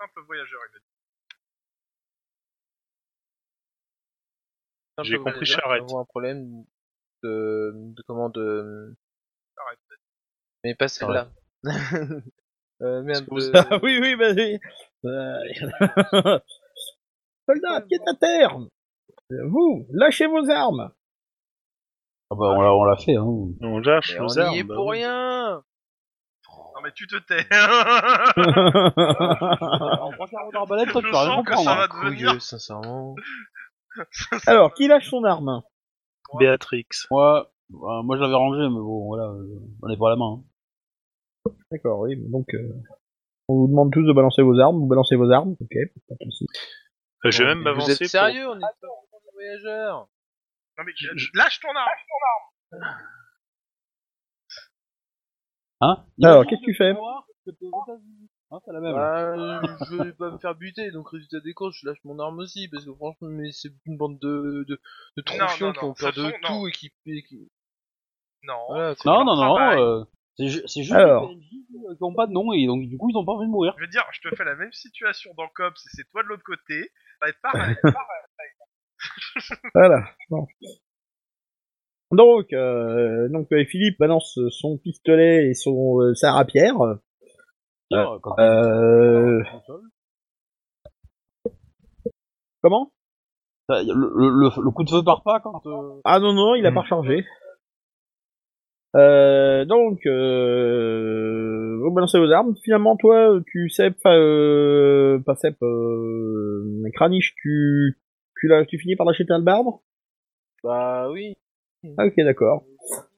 Simple 0.00 0.20
voyageur. 0.26 0.60
il 0.72 0.76
a 0.76 0.78
dit. 0.80 0.84
simple 4.96 5.08
J'ai 5.08 5.18
compris 5.18 5.46
charrette. 5.46 5.82
Il 5.82 5.84
va 5.84 5.84
avoir 5.86 6.02
un 6.02 6.04
problème 6.06 6.64
de, 7.22 7.72
de 7.74 8.02
comment 8.06 8.28
de. 8.28 8.94
Charrette. 9.56 9.78
Mais 10.64 10.74
pas 10.74 10.88
celle-là. 10.88 11.30
euh, 12.82 13.02
merde. 13.02 13.24
De- 13.26 13.52
Ah 13.54 13.78
oui, 13.82 13.98
oui, 14.00 14.14
vas-y. 14.14 14.60
Euh, 15.06 15.38
Soldat, 17.48 17.80
pied 17.82 17.98
à 18.06 18.14
terre. 18.14 18.58
Vous, 19.30 19.86
lâchez 19.92 20.26
vos 20.26 20.48
armes. 20.50 20.90
Ah 22.30 22.34
bah, 22.36 22.54
on 22.56 22.60
l'a, 22.60 22.74
on 22.74 22.84
l'a 22.84 22.96
fait, 22.96 23.16
hein. 23.16 23.24
On 23.24 23.78
lâche 23.78 24.14
Mais 24.14 24.20
nos 24.20 24.32
on 24.34 24.38
armes. 24.38 24.54
y 24.54 24.58
est 24.58 24.64
bah 24.64 24.74
pour 24.74 24.86
oui. 24.86 24.98
rien. 24.98 25.62
Non 26.76 26.80
mais 26.82 26.92
tu 26.92 27.06
te 27.06 27.16
tais. 27.16 27.46
En 30.00 30.12
prochain 30.12 30.38
round 30.38 30.52
d'arbalète, 30.52 30.90
toi, 30.90 31.00
tu 31.02 31.08
Je 31.08 31.12
rien 31.12 31.24
sens 31.24 31.44
que 31.44 31.50
comprendre. 31.54 31.64
ça 31.70 31.74
va 31.76 31.84
hein. 31.84 31.88
devenir. 32.04 32.28
Couilleux, 32.28 32.40
sincèrement. 32.40 33.14
Alors, 34.46 34.74
qui 34.74 34.88
lâche 34.88 35.08
son 35.08 35.24
arme? 35.24 35.62
Béatrix. 36.38 36.86
Ouais, 37.10 37.40
bah, 37.70 38.00
moi 38.04 38.16
je 38.16 38.22
l'avais 38.22 38.34
rangé, 38.34 38.60
mais 38.62 38.80
bon, 38.80 39.06
voilà, 39.06 39.24
euh, 39.24 39.60
on 39.82 39.88
est 39.88 39.96
pas 39.96 40.08
à 40.08 40.10
la 40.10 40.16
main. 40.16 40.42
hein. 41.46 41.52
D'accord, 41.70 42.00
oui, 42.00 42.16
donc 42.30 42.52
euh, 42.54 42.72
on 43.48 43.54
vous 43.60 43.68
demande 43.68 43.92
tous 43.92 44.02
de 44.04 44.12
balancer 44.12 44.42
vos 44.42 44.58
armes, 44.58 44.78
vous 44.78 44.86
balancez 44.86 45.14
vos 45.16 45.30
armes, 45.30 45.52
ok, 45.60 45.74
pas 46.08 46.14
de. 46.20 46.26
Euh, 46.26 47.30
Je 47.30 47.42
vais 47.42 47.48
même 47.50 47.58
Vous 47.58 47.64
m'avancer 47.64 47.92
êtes 47.92 47.98
pour- 47.98 48.08
sérieux 48.08 48.48
On 48.48 48.58
est 48.58 48.62
Non 50.78 50.84
mais 50.84 50.92
Je- 50.96 51.28
lâche 51.34 51.60
ton 51.60 51.68
arme. 51.68 51.88
Hein 55.80 56.04
Alors, 56.22 56.46
qu'est-ce 56.46 56.60
que 56.60 56.66
tu 56.66 56.74
fais 56.74 56.90
Hein, 58.50 58.60
c'est 58.64 58.72
la 58.72 58.80
même. 58.80 58.94
Bah, 58.94 59.60
je 59.90 59.96
vais 60.02 60.12
pas 60.12 60.30
me 60.30 60.38
faire 60.38 60.54
buter, 60.54 60.90
donc 60.92 61.08
résultat 61.10 61.40
des 61.40 61.54
courses, 61.54 61.76
je 61.80 61.86
lâche 61.88 61.98
mon 62.04 62.18
arme 62.20 62.38
aussi, 62.38 62.68
parce 62.68 62.84
que 62.84 62.94
franchement, 62.94 63.28
mais 63.28 63.50
c'est 63.52 63.70
une 63.86 63.96
bande 63.96 64.18
de, 64.20 64.64
de, 64.68 64.80
de 65.16 65.22
troufions 65.22 65.66
non, 65.68 65.72
qui 65.72 65.84
ont 65.84 65.94
peur 65.94 66.12
de 66.12 66.30
tout 66.30 66.52
non. 66.52 66.66
et 66.68 66.72
qui... 66.72 66.92
et 67.06 67.22
qui- 67.24 67.50
Non. 68.44 68.58
Voilà. 68.68 68.94
Non, 69.04 69.24
non, 69.24 69.36
non, 69.36 69.58
euh, 69.78 70.04
C'est 70.38 70.48
ju- 70.48 70.62
c'est 70.66 70.82
juste 70.82 70.92
Alors. 70.94 71.28
les 71.30 71.36
PNJ 71.36 71.48
qui 71.96 72.02
ont 72.04 72.14
pas 72.14 72.26
de 72.26 72.32
nom 72.32 72.52
et 72.52 72.66
donc 72.66 72.86
du 72.88 72.96
coup 72.96 73.10
ils 73.10 73.16
ont 73.16 73.24
pas 73.24 73.32
envie 73.32 73.46
de 73.46 73.50
mourir. 73.50 73.74
Je 73.76 73.82
veux 73.84 73.90
dire, 73.90 74.04
je 74.12 74.28
te 74.28 74.34
fais 74.36 74.44
la 74.44 74.54
même 74.56 74.72
situation 74.72 75.32
dans 75.36 75.48
Cops 75.48 75.84
et 75.86 75.88
c'est 75.92 76.08
toi 76.10 76.22
de 76.22 76.28
l'autre 76.28 76.44
côté. 76.44 76.90
Ça 77.20 77.26
va 77.26 77.28
être 77.28 77.40
pareil. 77.42 77.76
pareil. 77.82 78.22
Voilà. 79.74 80.04
Bon. 80.30 80.46
Donc, 82.12 82.52
euh, 82.52 83.28
donc 83.28 83.48
euh, 83.52 83.64
Philippe 83.64 83.98
balance 83.98 84.38
son 84.50 84.78
pistolet 84.78 85.48
et 85.48 85.54
son 85.54 86.00
euh, 86.00 86.14
sa 86.14 86.32
rapière. 86.32 86.76
Quand- 87.90 88.38
Euh, 88.38 89.42
comment? 92.62 92.92
Ça, 93.68 93.82
Le, 93.82 93.92
le, 93.94 94.28
le, 94.30 94.62
le 94.62 94.70
coup 94.70 94.84
de 94.84 94.90
feu 94.90 95.02
part 95.02 95.22
pas 95.22 95.40
quand. 95.40 95.62
euh, 95.66 96.00
Ah 96.04 96.18
non 96.20 96.32
non, 96.34 96.54
il 96.54 96.66
a 96.66 96.70
Hmm. 96.70 96.74
pas 96.74 96.80
rechargé. 96.82 97.24
Euh, 98.96 99.64
donc, 99.64 100.06
euh, 100.06 101.78
vous 101.82 101.90
balancez 101.90 102.18
vos 102.20 102.30
armes. 102.30 102.54
Finalement, 102.62 102.96
toi, 102.96 103.40
tu 103.46 103.68
sais 103.68 103.90
pas, 103.90 104.14
euh, 104.16 105.18
pas 105.26 105.34
Sep, 105.34 105.56
euh, 105.62 106.82
Kranich, 106.94 107.34
tu, 107.42 107.98
tu 108.44 108.48
l'as, 108.48 108.66
tu 108.66 108.78
finis 108.78 108.94
par 108.96 109.06
lâcher 109.06 109.24
ta 109.24 109.36
hallebarde 109.36 109.66
Bah 110.62 111.08
oui. 111.10 111.34
Ah, 111.96 112.04
ok, 112.06 112.12
d'accord. 112.18 112.64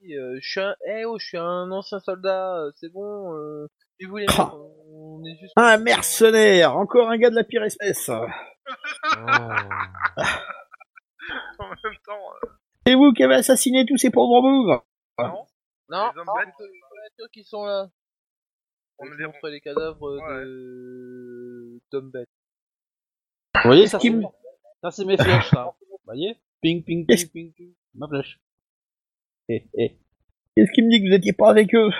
Euh, 0.09 0.39
je 0.41 0.49
suis 0.49 0.61
un, 0.61 0.77
eh 0.87 1.05
oh, 1.05 1.19
je 1.19 1.27
suis 1.27 1.37
un 1.39 1.69
ancien 1.73 1.99
soldat. 1.99 2.59
euh, 2.63 2.71
C'est 2.77 2.93
bon. 2.93 3.35
Euh... 3.35 3.67
Et 3.99 4.07
vous 4.07 4.19
les 4.19 4.27
Ah. 4.29 4.45
mecs, 4.45 4.53
on 4.93 5.25
est 5.25 5.37
juste. 5.41 5.53
Un 5.57 5.79
mercenaire, 5.79 6.77
encore 6.77 7.09
un 7.11 7.17
gars 7.19 7.31
de 7.31 7.35
la 7.35 7.43
pire 7.45 7.65
espèce. 7.65 8.09
Oh. 8.09 8.25
en 11.59 11.69
même 11.69 11.99
temps, 12.05 12.13
euh, 12.45 12.49
C'est 12.87 12.95
vous 12.95 13.13
qui 13.13 13.23
avez 13.25 13.35
assassiné 13.37 13.85
tous 13.87 13.97
ces 13.97 14.11
pauvres 14.11 14.41
bougres. 14.43 14.85
non. 15.19 15.47
Non, 15.89 16.11
Les 16.15 16.19
hommes 16.21 16.27
non, 16.27 16.35
bêtes. 16.37 16.55
c'est 16.59 16.65
les 16.65 16.81
créatures 16.81 17.31
qui 17.33 17.45
sont 17.45 17.65
là. 17.65 17.87
On 18.99 19.07
montre 19.07 19.49
les 19.49 19.61
cadavres 19.61 20.17
Ouais. 20.17 20.45
de 20.45 21.81
d'hommes 21.93 22.11
bêtes. 22.11 22.29
Vous 23.55 23.61
voyez, 23.69 23.87
ça 23.87 23.99
Qui 23.99 24.11
me- 24.11 24.23
ça, 24.83 24.91
c'est 24.91 25.05
mes 25.05 25.17
flèches, 25.17 25.51
ça. 25.51 25.75
Vous 25.91 25.99
voyez? 26.05 26.37
Ping, 26.63 26.83
ping, 26.85 27.07
ping, 27.07 27.31
ping, 27.31 27.53
ping. 27.53 27.73
Ma 27.95 28.09
flèche. 28.09 28.39
Eh, 29.49 29.65
eh. 29.79 29.97
Qu'est-ce 30.57 30.73
qui 30.73 30.83
me 30.83 30.91
dit 30.91 31.03
que 31.03 31.09
vous 31.09 31.15
étiez 31.15 31.33
pas 31.33 31.51
avec 31.51 31.75
eux? 31.75 31.91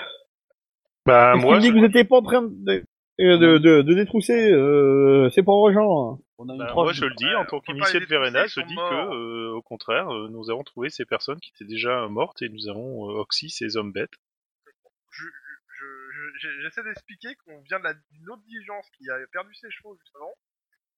Bah 1.05 1.33
Qu'est-ce 1.35 1.41
qui 1.43 1.47
moi, 1.47 1.57
me 1.57 1.61
dit 1.61 1.69
que 1.73 1.79
vous 1.79 1.85
étiez 1.85 2.05
pas 2.05 2.17
en 2.17 2.23
train 2.23 2.43
de, 2.43 2.85
euh, 3.21 3.39
de, 3.39 3.59
de, 3.59 3.83
de 3.83 3.95
détrousser 3.95 4.51
euh, 4.51 5.29
ces 5.31 5.43
pauvres 5.43 5.73
gens 5.73 6.19
On 6.39 6.49
a 6.49 6.53
une 6.55 6.59
bah, 6.59 6.73
moi 6.75 6.93
je 6.93 7.05
le 7.05 7.15
dis, 7.15 7.27
en 7.35 7.43
on 7.43 7.45
tant 7.45 7.61
qu'initié 7.61 8.01
de 8.01 8.07
Verena, 8.07 8.45
dis 8.45 8.51
sont 8.51 8.63
que, 8.63 9.15
euh, 9.15 9.53
au 9.55 9.63
contraire, 9.63 10.09
euh, 10.13 10.29
nous 10.31 10.51
avons 10.51 10.65
trouvé 10.65 10.89
ces 10.91 11.05
personnes 11.05 11.39
qui 11.39 11.53
étaient 11.55 11.65
déjà 11.69 12.09
mortes 12.09 12.43
et 12.43 12.49
nous 12.49 12.69
avons 12.69 13.11
euh, 13.11 13.21
oxy 13.21 13.51
ces 13.51 13.77
hommes 13.77 13.93
bêtes. 13.93 14.15
je, 15.11 15.23
je, 15.25 15.85
je- 15.85 16.39
j'ai- 16.41 16.63
j'essaie 16.63 16.83
d'expliquer 16.83 17.35
qu'on 17.45 17.61
vient 17.63 17.79
de 17.79 17.85
la- 17.85 17.95
d'une 17.95 18.29
autre 18.31 18.43
diligence 18.49 18.89
qui 18.97 19.09
a 19.11 19.15
perdu 19.33 19.55
ses 19.55 19.71
chevaux 19.71 19.97
juste 19.97 20.17
avant, 20.17 20.33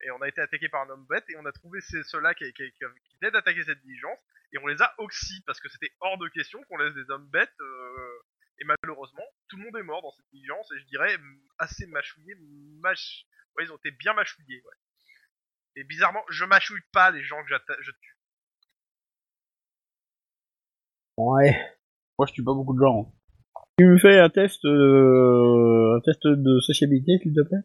et 0.05 0.11
on 0.11 0.21
a 0.23 0.29
été 0.29 0.41
attaqué 0.41 0.69
par 0.69 0.83
un 0.83 0.91
homme 0.91 1.07
bête, 1.09 1.25
et 1.29 1.37
on 1.37 1.47
a 1.47 1.53
trouvé 1.53 1.81
ces- 1.81 2.03
ceux-là 2.05 2.35
qui, 2.35 2.45
qui, 2.53 2.71
qui, 2.73 2.85
qui 3.05 3.17
venaient 3.21 3.33
d'attaquer 3.33 3.65
cette 3.65 3.81
diligence, 3.83 4.21
et 4.53 4.59
on 4.59 4.67
les 4.67 4.81
a 4.83 4.95
oxy, 4.99 5.43
parce 5.47 5.61
que 5.61 5.69
c'était 5.69 5.93
hors 6.01 6.19
de 6.19 6.29
question 6.29 6.63
qu'on 6.65 6.79
laisse 6.79 6.95
des 6.95 7.11
hommes 7.11 7.29
bêtes, 7.29 7.61
euh, 7.61 8.19
et 8.61 8.65
malheureusement, 8.65 9.25
tout 9.49 9.57
le 9.57 9.65
monde 9.65 9.77
est 9.77 9.83
mort 9.83 10.03
dans 10.03 10.13
cette 10.13 10.29
diligence, 10.33 10.71
et 10.73 10.81
je 10.81 10.87
dirais 10.87 11.17
assez 11.59 11.87
mâchouillé, 11.87 12.35
mâch... 12.81 13.27
Ouais, 13.57 13.65
ils 13.65 13.73
ont 13.73 13.77
été 13.77 13.91
bien 13.91 14.15
mâchouillés, 14.15 14.63
ouais. 14.65 14.77
Et 15.77 15.85
bizarrement, 15.85 16.25
je 16.29 16.45
mâchouille 16.45 16.83
pas 16.93 17.11
les 17.11 17.23
gens 17.23 17.43
que 17.45 17.55
je 17.81 17.91
tue. 17.91 18.17
Ouais. 21.17 21.57
Moi 22.19 22.27
je 22.27 22.33
tue 22.33 22.45
pas 22.45 22.55
beaucoup 22.55 22.75
de 22.75 22.81
gens. 22.81 23.01
hein. 23.01 23.63
Tu 23.79 23.87
me 23.87 23.99
fais 23.99 24.19
un 24.19 24.29
test, 24.29 24.65
euh, 24.65 25.97
un 25.97 26.01
test 26.01 26.27
de 26.27 26.61
sociabilité, 26.61 27.19
s'il 27.23 27.33
te 27.33 27.43
plaît? 27.43 27.63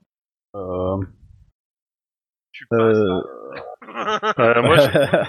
Euh, 0.55 0.97
Je 2.53 2.59
tue 2.59 2.67
pas 2.67 2.77
euh... 2.77 3.21
Euh, 4.39 4.61
moi, 4.61 4.77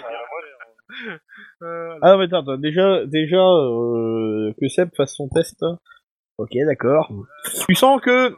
Euh, 1.62 1.98
Ah 2.02 2.12
non, 2.12 2.18
mais 2.18 2.24
attends, 2.32 2.56
déjà, 2.58 3.04
déjà 3.06 3.38
euh, 3.40 4.52
que 4.60 4.68
Seb 4.68 4.94
fasse 4.94 5.14
son 5.16 5.28
test. 5.28 5.64
Ok, 6.38 6.50
d'accord. 6.66 7.10
Tu 7.66 7.74
sens 7.74 8.00
que... 8.00 8.26
Attends, 8.26 8.36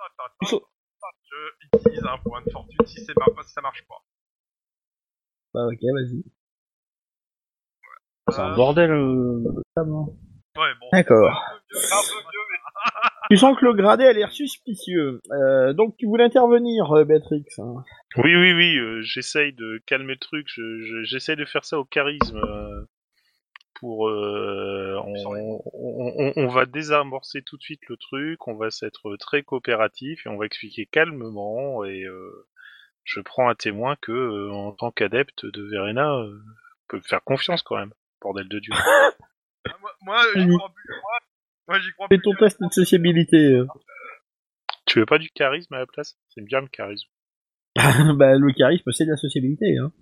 attends, 0.00 0.34
tu 0.40 0.46
attends. 0.46 0.58
sens- 0.58 0.68
Je 1.30 1.78
utilise 1.78 2.04
un 2.04 2.18
point 2.18 2.40
de 2.42 2.50
fortune 2.50 2.86
si, 2.86 3.04
c'est 3.04 3.16
mar- 3.16 3.28
si 3.44 3.52
ça 3.52 3.60
marche 3.60 3.84
pas. 3.86 4.02
Bah 5.52 5.66
ok, 5.66 5.78
vas-y. 5.82 6.24
c'est 8.30 8.40
un 8.40 8.56
bordel. 8.56 8.90
euh, 8.90 9.42
hein. 9.76 9.82
Ouais, 10.56 10.74
bon. 10.80 10.88
D'accord. 10.92 11.30
Un 11.30 11.58
peu 11.60 11.76
vieux, 11.78 11.84
un 11.92 12.02
peu 12.02 12.20
vieux, 12.30 12.44
mais 12.50 12.58
Tu 13.30 13.36
sens 13.38 13.56
que 13.58 13.64
le 13.64 13.72
gradé 13.74 14.04
a 14.04 14.12
l'air 14.12 14.30
suspicieux. 14.30 15.20
Euh, 15.32 15.72
donc 15.72 15.96
tu 15.96 16.06
voulais 16.06 16.24
intervenir, 16.24 16.92
euh, 16.92 17.04
Béatrix. 17.04 17.44
hein. 17.58 17.82
Oui, 18.16 18.34
oui, 18.36 18.52
oui, 18.52 18.76
euh, 18.76 19.00
j'essaye 19.02 19.52
de 19.52 19.80
calmer 19.86 20.12
le 20.14 20.18
truc, 20.18 20.46
je- 20.48 20.80
je- 20.82 21.02
j'essaye 21.04 21.36
de 21.36 21.44
faire 21.44 21.64
ça 21.64 21.78
au 21.78 21.84
charisme. 21.84 22.36
euh, 22.36 22.84
pour, 23.80 24.08
euh, 24.08 24.96
on, 25.04 25.60
on, 25.74 26.14
on- 26.18 26.32
on 26.36 26.46
va 26.48 26.64
désamorcer 26.64 27.42
tout 27.42 27.56
de 27.56 27.62
suite 27.62 27.82
le 27.88 27.96
truc, 27.96 28.46
on 28.46 28.54
va 28.54 28.70
s'être 28.70 29.16
très 29.16 29.42
coopératif 29.42 30.24
et 30.24 30.28
on 30.28 30.36
va 30.36 30.46
expliquer 30.46 30.86
calmement 30.86 31.84
et 31.84 32.04
euh, 32.04 32.46
je 33.02 33.20
prends 33.20 33.48
un 33.48 33.54
témoin 33.56 33.96
que, 34.00 34.12
euh, 34.12 34.52
en 34.52 34.72
tant 34.72 34.90
qu'adepte 34.92 35.44
de 35.44 35.62
Verena, 35.68 36.14
euh, 36.14 36.38
peut 36.88 36.98
me 36.98 37.02
faire 37.02 37.22
confiance 37.24 37.62
quand 37.62 37.76
même, 37.76 37.92
bordel 38.22 38.48
de 38.48 38.58
Dieu. 38.60 38.72
Ah, 39.66 39.76
moi, 39.80 39.90
moi. 40.02 40.22
Moi, 40.46 40.68
moi 41.68 41.78
j'y 41.80 41.90
crois 41.92 42.06
Fais 42.08 42.18
ton 42.18 42.34
test 42.34 42.60
de 42.62 42.70
sociabilité. 42.72 43.36
euh. 43.36 43.66
tu 44.86 45.00
veux 45.00 45.06
pas 45.06 45.18
du 45.18 45.28
charisme 45.30 45.74
à 45.74 45.78
la 45.78 45.86
place? 45.86 46.16
C'est 46.28 46.42
bien 46.44 46.60
le 46.60 46.68
charisme. 46.68 47.08
bah 47.76 48.34
le 48.36 48.52
charisme, 48.52 48.92
c'est 48.92 49.04
de 49.04 49.10
la 49.10 49.16
sociabilité. 49.16 49.76
Hein. 49.78 49.92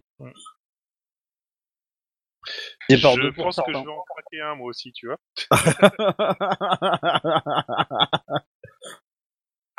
Je 2.90 3.30
pour 3.30 3.44
pense 3.44 3.56
que 3.56 3.62
certains. 3.62 3.80
je 3.80 3.84
vais 3.84 3.90
en 3.92 4.02
craquer 4.04 4.40
un 4.40 4.54
moi 4.56 4.66
aussi, 4.68 4.92
tu 4.92 5.06
vois. 5.06 5.18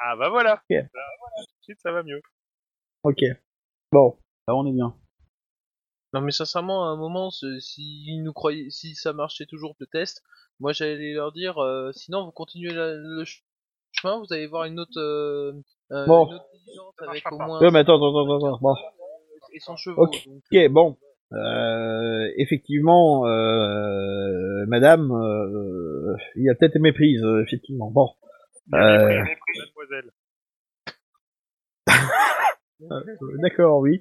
Ah 0.05 0.15
bah 0.18 0.30
voilà. 0.30 0.55
Ok. 0.55 0.61
Bah, 0.69 1.01
voilà, 1.19 1.45
tout 1.47 1.55
de 1.60 1.64
suite, 1.64 1.80
ça 1.81 1.91
va 1.91 2.03
mieux. 2.03 2.22
ok. 3.03 3.19
Bon. 3.91 4.18
Là 4.47 4.55
on 4.55 4.65
est 4.68 4.73
bien. 4.73 4.95
Non 6.14 6.22
mais 6.22 6.31
sincèrement, 6.31 6.85
à 6.85 6.90
un 6.90 6.95
moment, 6.95 7.31
ce- 7.31 7.60
si 7.60 8.19
nous 8.23 8.34
croyaient, 8.34 8.69
si 8.69 8.94
ça 8.95 9.14
marchait 9.14 9.45
toujours 9.45 9.76
le 9.80 9.88
test, 9.88 10.22
moi 10.60 10.72
j'allais 10.72 11.14
leur 11.14 11.31
dire, 11.31 11.57
euh, 11.57 11.91
sinon 11.94 12.23
vous 12.26 12.31
continuez 12.31 12.72
la- 12.73 12.94
le 12.94 13.26
ch- 13.26 13.44
chemin, 13.91 14.19
vous 14.19 14.31
allez 14.31 14.45
voir 14.48 14.65
une 14.65 14.80
autre, 14.80 14.99
euh, 14.99 15.53
euh, 15.91 16.06
Bon. 16.06 16.27
une 16.27 16.35
autre 16.35 16.45
diligence 16.53 16.94
avec 17.07 17.31
au 17.31 17.38
moins 17.40 17.60
Ouais, 17.60 17.72
mais 17.72 17.80
attends, 17.80 17.95
attends, 17.95 18.23
attends, 18.35 18.48
attends. 18.48 18.60
Bon. 18.61 18.76
et 19.56 19.60
son 19.60 19.76
chevaux. 19.76 20.03
Ok. 20.03 20.23
donc, 20.26 20.44
Ok, 20.52 20.69
bon. 20.72 20.98
Euh, 21.34 22.27
effectivement, 22.38 23.26
euh, 23.27 24.65
madame, 24.68 25.11
euh, 25.11 26.15
il 26.35 26.44
y 26.44 26.49
a 26.49 26.56
peut-être 26.56 26.77
méprise, 26.80 27.23
euh, 27.23 27.41
effectivement. 27.41 27.90
Bon. 27.91 28.10
Euh, 28.73 28.77
mademoiselle. 28.77 30.11
Euh, 32.91 33.01
D'accord, 33.41 33.80
oui. 33.80 33.99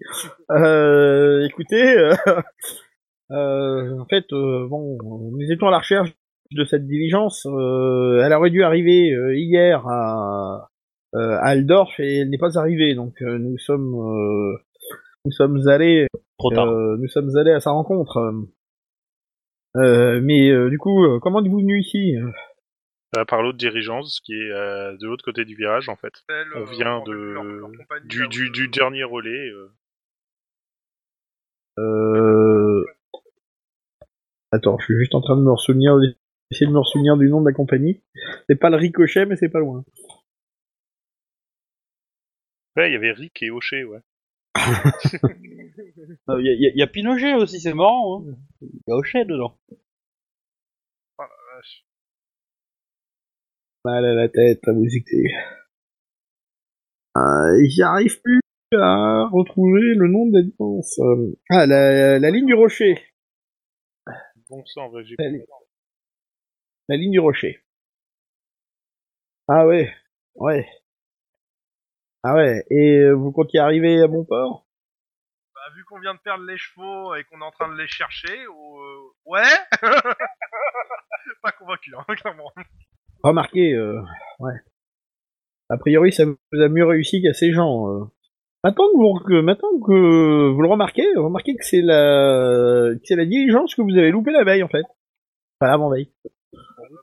Euh, 0.50 1.44
écoutez, 1.46 1.96
euh, 1.98 2.14
euh, 3.30 3.98
en 3.98 4.06
fait, 4.06 4.24
euh, 4.32 4.66
bon, 4.68 4.98
nous 5.30 5.50
étions 5.52 5.68
à 5.68 5.70
la 5.70 5.78
recherche 5.78 6.10
de 6.52 6.64
cette 6.64 6.86
diligence. 6.86 7.46
Euh, 7.46 8.22
elle 8.24 8.32
aurait 8.32 8.50
dû 8.50 8.62
arriver 8.62 9.12
euh, 9.12 9.34
hier 9.36 9.86
à, 9.86 10.70
euh, 11.14 11.36
à 11.40 11.48
Aldorf 11.50 11.98
et 12.00 12.18
elle 12.18 12.30
n'est 12.30 12.38
pas 12.38 12.58
arrivée. 12.58 12.94
Donc 12.94 13.14
euh, 13.22 13.38
nous 13.38 13.58
sommes, 13.58 13.94
euh, 13.94 14.56
nous 15.24 15.32
sommes 15.32 15.66
allés, 15.68 16.06
Trop 16.38 16.50
tard. 16.50 16.68
euh, 16.68 16.96
nous 16.98 17.08
sommes 17.08 17.34
allés 17.36 17.52
à 17.52 17.60
sa 17.60 17.70
rencontre. 17.70 18.18
Euh, 19.76 20.20
mais 20.22 20.50
euh, 20.50 20.68
du 20.68 20.78
coup, 20.78 21.06
comment 21.20 21.42
êtes-vous 21.42 21.60
venu 21.60 21.80
ici? 21.80 22.14
Par 23.28 23.42
l'autre 23.42 23.58
dirigeance 23.58 24.20
qui 24.20 24.32
est 24.32 24.50
euh, 24.50 24.96
de 24.96 25.06
l'autre 25.06 25.24
côté 25.24 25.44
du 25.44 25.54
virage 25.54 25.88
en 25.88 25.96
fait. 25.96 26.12
Celle, 26.28 26.48
On 26.54 26.60
euh, 26.60 26.64
vient 26.70 26.84
leur- 26.84 27.04
de 27.04 27.12
leur 27.12 27.70
du, 28.04 28.68
dernier 28.68 29.04
relais. 29.04 29.50
euh. 29.50 29.70
euh... 31.78 32.84
Attends, 34.50 34.78
je 34.78 34.84
suis 34.84 34.98
juste 34.98 35.14
en 35.14 35.20
train 35.20 35.36
de 35.36 35.42
me 35.42 35.56
souvenir, 35.56 35.94
essayer 36.50 36.66
de 36.66 36.72
me 36.76 36.82
souvenir 36.82 37.16
du 37.16 37.28
nom 37.28 37.40
de 37.40 37.48
la 37.48 37.54
compagnie. 37.54 38.02
C'est 38.48 38.56
pas 38.56 38.68
le 38.70 38.76
ricochet, 38.76 39.24
mais 39.26 39.36
c'est 39.36 39.48
pas 39.48 39.60
loin. 39.60 39.84
Ouais, 42.76 42.88
il 42.90 42.92
y 42.92 42.96
avait 42.96 43.12
Rick 43.12 43.42
et 43.42 43.50
Hocher, 43.50 43.84
ouais. 43.84 44.00
Il 44.56 44.62
Euh, 46.28 46.40
y, 46.42 46.48
a- 46.48 46.54
y 46.54 46.66
a- 46.66 46.72
y 46.74 46.82
a 46.82 46.86
Pinochet 46.86 47.34
aussi, 47.34 47.60
c'est 47.60 47.74
marrant. 47.74 48.24
Il 48.26 48.30
hein. 48.30 48.36
y 48.86 48.92
a 48.92 48.94
Hochet 48.96 49.24
dedans. 49.24 49.58
Oh 51.18 51.22
la 51.22 51.56
vache. 51.56 51.84
Mal 53.84 54.04
à 54.04 54.14
la 54.14 54.28
tête 54.28 54.60
à 54.68 54.72
vous 54.72 54.84
écouter. 54.86 55.24
Euh, 57.16 57.64
J'arrive 57.76 58.20
plus 58.22 58.40
à 58.78 59.26
retrouver 59.32 59.80
le 59.96 60.08
nom 60.08 60.26
de 60.26 60.38
la. 60.38 61.04
Euh, 61.04 61.32
Ah, 61.50 61.66
la, 61.66 62.18
la 62.18 62.30
ligne 62.30 62.46
du 62.46 62.54
rocher. 62.54 62.94
Bon 64.48 64.64
sang, 64.66 64.88
ouais, 64.90 65.04
j'ai 65.04 65.16
La, 65.18 65.30
la 66.88 66.96
ligne 66.96 67.10
du 67.12 67.18
rocher. 67.20 67.64
Ah 69.48 69.66
ouais, 69.66 69.92
ouais. 70.36 70.68
Ah 72.22 72.34
ouais, 72.36 72.62
et 72.70 72.98
euh, 73.00 73.12
vous 73.14 73.32
comptiez 73.32 73.58
arriver 73.58 74.00
à 74.00 74.06
bon 74.06 74.24
port? 74.24 74.64
Bah, 75.54 75.60
vu 75.74 75.84
qu'on 75.84 75.98
vient 75.98 76.14
de 76.14 76.20
perdre 76.20 76.44
les 76.44 76.56
chevaux 76.56 77.14
et 77.16 77.24
qu'on 77.24 77.40
est 77.40 77.44
en 77.44 77.50
train 77.50 77.68
de 77.68 77.76
les 77.76 77.88
chercher, 77.88 78.46
ou, 78.46 78.78
euh, 78.78 79.10
ouais 79.26 79.42
Pas 81.42 81.52
convaincu, 81.52 81.92
hein, 81.96 82.04
clairement. 82.16 82.52
Remarquez, 83.22 83.74
euh, 83.74 84.00
ouais. 84.40 84.54
A 85.70 85.78
priori, 85.78 86.12
ça 86.12 86.24
vous 86.24 86.60
a 86.60 86.68
mieux 86.68 86.84
réussi 86.86 87.22
qu'à 87.22 87.32
ces 87.32 87.52
gens. 87.52 87.88
euh. 87.88 88.04
Maintenant 88.64 88.86
que 88.88 88.96
vous, 88.96 89.18
que, 89.24 89.40
maintenant 89.40 89.70
que 89.80 90.48
vous 90.50 90.62
le 90.62 90.68
remarquez, 90.68 91.06
remarquez 91.16 91.56
que 91.56 91.64
c'est 91.64 91.80
la, 91.82 92.90
que 92.94 93.00
c'est 93.04 93.16
la 93.16 93.24
diligence 93.24 93.74
que 93.74 93.82
vous 93.82 93.96
avez 93.98 94.10
loupé 94.10 94.30
la 94.32 94.44
veille, 94.44 94.62
en 94.62 94.68
fait. 94.68 94.84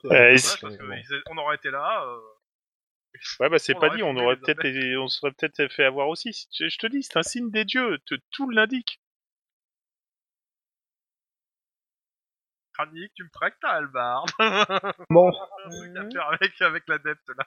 Euh, 0.06 0.30
est-ce- 0.32 0.60
parce 0.62 0.78
que 0.78 0.84
ils- 1.00 1.24
on 1.32 1.38
aurait 1.38 1.56
été 1.56 1.72
là. 1.72 2.04
euh, 2.06 2.18
Ouais, 3.40 3.50
bah 3.50 3.58
c'est 3.58 3.76
On 3.76 3.80
pas 3.80 3.88
aurait 3.88 3.98
dit, 3.98 4.04
on 4.04 4.16
aurait 4.18 4.36
peut-être, 4.38 4.98
on 5.00 5.08
serait 5.08 5.32
peut-être 5.32 5.74
fait 5.74 5.84
avoir 5.84 6.08
aussi. 6.10 6.48
Je, 6.58 6.68
je 6.70 6.78
te 6.78 6.88
dis, 6.88 7.02
c'est 7.04 7.18
un 7.18 7.24
signe 7.24 7.50
des 7.50 7.66
dieux, 7.66 7.98
te- 8.06 8.16
tout 8.32 8.50
l'indique. 8.50 8.98
Tu 13.15 13.23
me 13.23 13.30
tractes, 13.31 13.64
Albard 13.64 14.26
Bon, 15.10 15.31
Un 15.65 15.69
truc 15.69 15.95
à 15.97 16.10
faire 16.10 16.30
avec, 16.31 16.61
avec 16.61 16.84
l'adepte 16.88 17.30
là. 17.38 17.45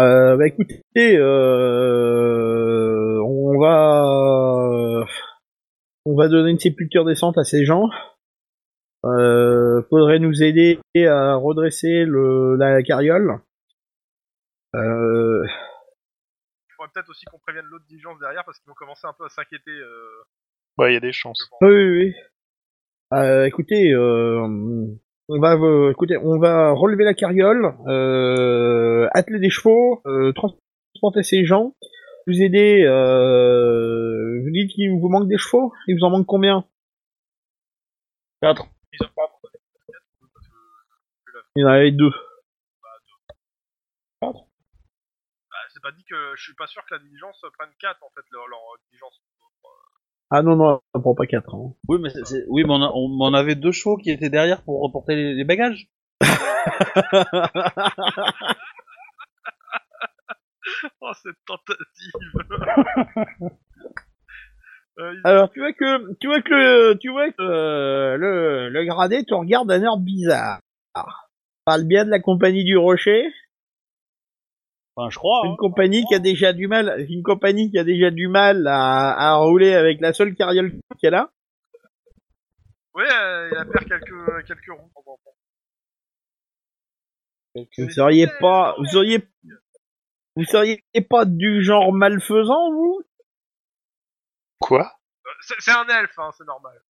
euh, 0.00 0.36
bah 0.36 0.46
écoutez, 0.48 1.16
euh, 1.16 3.20
on 3.24 3.58
va, 3.60 5.04
on 6.06 6.16
va 6.16 6.28
donner 6.28 6.50
une 6.50 6.58
sépulture 6.58 7.04
décente 7.04 7.38
à 7.38 7.44
ces 7.44 7.64
gens. 7.64 7.88
Euh, 9.04 9.82
faudrait 9.90 10.18
nous 10.18 10.42
aider 10.42 10.80
à 11.06 11.36
redresser 11.36 12.04
le, 12.04 12.56
la 12.56 12.82
carriole. 12.82 13.38
Euh, 14.74 15.44
Il 16.68 16.74
faudrait 16.74 16.90
peut-être 16.92 17.10
aussi 17.10 17.24
qu'on 17.26 17.38
prévienne 17.38 17.66
l'autre 17.66 17.84
diligence 17.86 18.18
derrière 18.18 18.44
parce 18.44 18.58
qu'ils 18.58 18.68
vont 18.68 18.74
commencer 18.74 19.06
un 19.06 19.12
peu 19.12 19.26
à 19.26 19.28
s'inquiéter. 19.28 19.70
Euh, 19.70 20.24
Ouais, 20.78 20.90
il 20.90 20.94
y 20.94 20.98
a 20.98 21.00
des 21.00 21.12
chances. 21.12 21.48
Oui, 21.62 21.68
oui, 21.70 21.98
oui. 21.98 22.14
Euh, 23.12 23.44
écoutez, 23.46 23.92
euh, 23.92 24.40
on 25.28 25.40
va, 25.40 25.54
euh, 25.54 25.90
écoutez, 25.92 26.16
on 26.16 26.38
va 26.38 26.72
relever 26.72 27.04
la 27.04 27.14
carriole, 27.14 27.74
euh, 27.86 29.08
atteler 29.12 29.38
des 29.38 29.50
chevaux, 29.50 30.02
euh, 30.06 30.32
transporter 30.32 31.22
ces 31.22 31.44
gens, 31.44 31.74
vous 32.26 32.42
aider. 32.42 32.82
Euh, 32.84 34.40
vous 34.42 34.50
dites 34.50 34.72
qu'il 34.72 34.90
vous 34.90 35.08
manque 35.08 35.28
des 35.28 35.38
chevaux. 35.38 35.72
Il 35.86 35.96
vous 35.96 36.04
en 36.04 36.10
manque 36.10 36.26
combien? 36.26 36.64
4. 38.42 38.66
ils 38.92 39.04
ont 39.04 39.10
pas 39.16 39.32
Il 41.54 41.62
y 41.62 41.64
en 41.64 41.68
avait 41.68 41.92
deux. 41.92 42.12
bah, 44.20 44.32
c'est 45.72 45.82
pas 45.82 45.92
dit 45.92 46.04
que 46.04 46.34
je 46.36 46.42
suis 46.42 46.54
pas 46.54 46.66
sûr 46.66 46.84
que 46.84 46.94
la 46.94 47.00
diligence 47.00 47.40
prenne 47.56 47.70
4 47.80 48.02
en 48.02 48.10
fait 48.10 48.24
leur, 48.30 48.46
leur 48.48 48.60
diligence. 48.90 49.22
Ah 50.30 50.42
non 50.42 50.56
non, 50.56 50.80
on 50.94 51.00
prend 51.00 51.14
pas 51.14 51.26
quatre. 51.26 51.54
Hein. 51.54 51.72
Oui, 51.88 51.98
mais, 52.00 52.10
c'est- 52.10 52.24
c'est- 52.24 52.44
oui, 52.48 52.64
mais 52.64 52.72
on, 52.72 52.82
a- 52.82 52.90
on- 52.94 53.18
on 53.20 53.34
avait 53.34 53.54
deux 53.54 53.72
chevaux 53.72 53.96
qui 53.96 54.10
étaient 54.10 54.30
derrière 54.30 54.62
pour 54.62 54.82
reporter 54.82 55.14
les, 55.14 55.34
les 55.34 55.44
bagages. 55.44 55.88
Oh 61.00 61.12
cette 61.22 61.36
tentative. 61.46 62.12
Euh, 64.98 65.12
Alors 65.24 65.50
tu 65.52 65.60
vois 65.60 65.72
que 65.72 66.14
tu 66.18 66.26
vois 66.26 66.40
que 66.42 66.52
le 66.54 66.98
tu 66.98 67.10
vois 67.10 67.30
que 67.30 67.40
euh, 67.42 68.16
le, 68.16 68.68
le 68.70 68.84
gradé 68.84 69.24
te 69.24 69.34
regarde 69.34 69.68
d'un 69.68 69.82
air 69.82 69.96
bizarre. 69.96 70.60
Parle 71.64 71.84
bien 71.84 72.04
de 72.04 72.10
la 72.10 72.20
compagnie 72.20 72.64
du 72.64 72.76
Rocher. 72.76 73.28
Enfin, 74.96 75.10
je 75.10 75.18
crois. 75.18 75.42
Une 75.44 75.52
hein. 75.52 75.56
compagnie 75.58 76.04
qui 76.06 76.14
a 76.14 76.18
déjà 76.18 76.52
du 76.52 76.68
mal, 76.68 77.04
une 77.08 77.22
compagnie 77.22 77.70
qui 77.70 77.78
a 77.78 77.84
déjà 77.84 78.10
du 78.10 78.28
mal 78.28 78.66
à, 78.66 79.12
à 79.12 79.34
rouler 79.36 79.74
avec 79.74 80.00
la 80.00 80.12
seule 80.12 80.34
carriole 80.34 80.72
qu'elle 80.98 81.14
a. 81.14 81.30
Ouais, 82.94 83.04
euh, 83.04 83.50
il 83.52 83.58
a 83.58 83.64
perdu 83.66 83.86
quelques, 83.88 84.46
quelques 84.46 84.78
roues. 84.78 84.90
en 84.94 85.02
temps. 85.02 85.20
Vous 87.78 87.90
seriez 87.90 88.26
pas, 88.40 88.74
vous 88.78 88.86
seriez, 88.86 89.26
vous 90.34 90.44
seriez 90.44 90.82
pas 91.08 91.26
du 91.26 91.62
genre 91.62 91.92
malfaisant, 91.92 92.72
vous? 92.72 93.02
Quoi? 94.60 94.92
Euh, 95.26 95.30
C'est 95.40 95.60
c'est 95.60 95.72
un 95.72 95.86
elfe, 95.88 96.18
hein, 96.18 96.30
c'est 96.36 96.46
normal. 96.46 96.82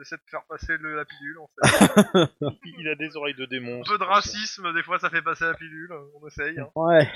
J'essaie 0.00 0.16
de 0.16 0.22
faire 0.30 0.44
passer 0.48 0.78
le, 0.78 0.96
la 0.96 1.04
pilule. 1.04 1.38
On 1.40 1.46
sait. 1.46 2.56
Il 2.78 2.88
a 2.88 2.94
des 2.94 3.14
oreilles 3.18 3.34
de 3.34 3.44
démon. 3.44 3.82
Un 3.82 3.84
peu 3.86 3.98
de 3.98 4.04
racisme, 4.04 4.72
des 4.72 4.82
fois 4.82 4.98
ça 4.98 5.10
fait 5.10 5.20
passer 5.20 5.44
la 5.44 5.52
pilule. 5.52 5.92
On 6.14 6.26
essaye. 6.26 6.58
Hein. 6.58 6.68
Ouais. 6.74 7.06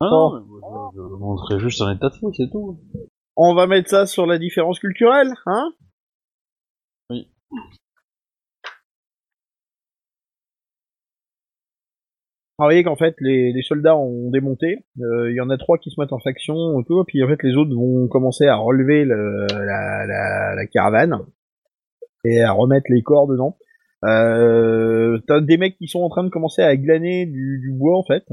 Ah 0.00 0.06
non, 0.10 0.34
mais 0.34 0.40
moi, 0.44 0.90
je, 0.92 0.98
je 0.98 1.14
montrais 1.14 1.60
juste 1.60 1.80
un 1.82 1.94
état 1.94 2.08
de 2.08 2.14
fait, 2.14 2.26
c'est 2.36 2.50
tout. 2.50 2.80
On 3.36 3.54
va 3.54 3.68
mettre 3.68 3.90
ça 3.90 4.06
sur 4.06 4.26
la 4.26 4.38
différence 4.38 4.80
culturelle, 4.80 5.32
hein? 5.46 5.72
Oui. 7.10 7.30
Vous 12.60 12.66
voyez 12.66 12.84
qu'en 12.84 12.96
fait 12.96 13.14
les, 13.20 13.62
soldats 13.62 13.96
ont 13.96 14.30
démonté. 14.30 14.84
Euh, 15.00 15.30
Il 15.30 15.34
y 15.34 15.40
en 15.40 15.48
a 15.48 15.56
trois 15.56 15.78
qui 15.78 15.90
se 15.90 15.98
mettent 15.98 16.12
en 16.12 16.18
faction, 16.18 16.82
tout, 16.82 17.02
puis 17.06 17.24
en 17.24 17.26
fait 17.26 17.42
les 17.42 17.56
autres 17.56 17.74
vont 17.74 18.06
commencer 18.06 18.46
à 18.48 18.56
relever 18.56 19.06
le, 19.06 19.46
la, 19.48 20.66
caravane 20.66 21.20
et 22.22 22.42
à 22.42 22.52
remettre 22.52 22.84
les 22.90 23.00
corps 23.00 23.26
dedans. 23.26 23.56
Euh, 24.04 25.18
T'as 25.26 25.40
des 25.40 25.56
mecs 25.56 25.78
qui 25.78 25.88
sont 25.88 26.00
en 26.00 26.10
train 26.10 26.22
de 26.22 26.28
commencer 26.28 26.60
à 26.60 26.76
glaner 26.76 27.24
du, 27.24 27.72
bois 27.72 27.96
en 27.96 28.04
fait. 28.04 28.24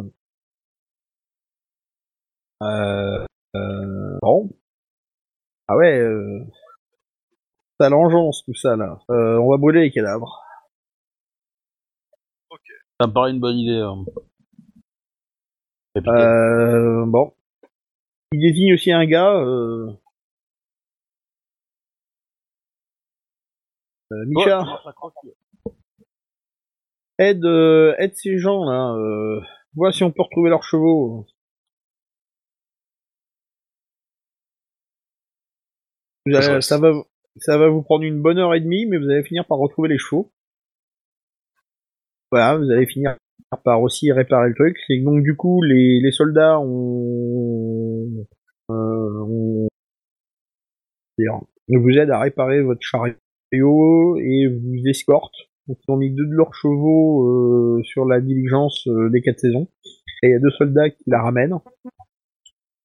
Euh, 2.63 3.25
euh, 3.55 4.17
bon. 4.21 4.49
Ah 5.69 5.77
ouais, 5.77 5.99
euh, 5.99 6.43
ça 7.79 7.87
l'engeance 7.87 8.43
tout 8.43 8.55
ça 8.55 8.75
là. 8.75 8.99
Euh, 9.09 9.37
on 9.39 9.51
va 9.51 9.57
brûler 9.57 9.83
les 9.83 9.91
cadavres. 9.91 10.46
Ça 12.99 13.07
me 13.07 13.13
paraît 13.13 13.31
une 13.31 13.39
bonne 13.39 13.57
idée. 13.57 13.79
hein. 13.79 14.03
Capitaine. 15.95 16.15
Euh, 16.15 17.05
bon. 17.05 17.33
Il 18.31 18.41
désigne 18.41 18.73
aussi 18.73 18.91
un 18.91 19.05
gars. 19.05 19.33
Euh... 19.35 19.91
Euh, 24.13 24.23
Micha, 24.27 24.63
aide, 27.19 27.43
euh, 27.45 27.93
aide 27.97 28.15
ces 28.15 28.37
gens 28.37 28.63
là. 28.63 28.93
Euh... 28.95 29.41
Vois 29.75 29.91
si 29.91 30.03
on 30.03 30.11
peut 30.11 30.23
retrouver 30.23 30.49
leurs 30.49 30.63
chevaux. 30.63 31.25
Vous 36.25 36.35
allez- 36.35 36.45
Ça- 36.45 36.61
ça 36.61 36.77
va, 36.79 36.91
ça 37.37 37.57
va 37.57 37.69
vous 37.69 37.83
prendre 37.83 38.03
une 38.03 38.21
bonne 38.21 38.37
heure 38.37 38.53
et 38.55 38.59
demie, 38.61 38.85
mais 38.85 38.97
vous 38.97 39.09
allez 39.09 39.23
finir 39.23 39.45
par 39.45 39.57
retrouver 39.57 39.89
les 39.89 39.97
chevaux. 39.97 40.31
Voilà, 42.31 42.57
vous 42.57 42.69
allez 42.71 42.85
finir 42.85 43.15
par 43.63 43.81
aussi 43.81 44.11
réparer 44.11 44.49
le 44.49 44.55
truc. 44.55 44.77
C'est 44.87 44.97
donc 44.97 45.23
du 45.23 45.35
coup, 45.35 45.61
les, 45.61 46.01
les 46.01 46.11
soldats 46.11 46.59
ont, 46.59 48.25
euh, 48.69 49.67
vous 51.75 51.91
aident 51.97 52.11
à 52.11 52.19
réparer 52.19 52.61
votre 52.61 52.81
chariot 52.81 54.17
et 54.17 54.47
vous 54.47 54.87
escortent. 54.87 55.47
Donc 55.67 55.77
ils 55.85 55.91
ont 55.91 55.97
mis 55.97 56.11
deux 56.11 56.25
de 56.25 56.33
leurs 56.33 56.53
chevaux 56.53 57.25
euh, 57.27 57.83
sur 57.83 58.05
la 58.05 58.21
diligence 58.21 58.87
euh, 58.87 59.09
des 59.09 59.21
quatre 59.21 59.39
saisons. 59.39 59.67
Et 60.23 60.27
il 60.27 60.31
y 60.31 60.35
a 60.35 60.39
deux 60.39 60.51
soldats 60.51 60.89
qui 60.89 61.03
la 61.07 61.21
ramènent 61.21 61.55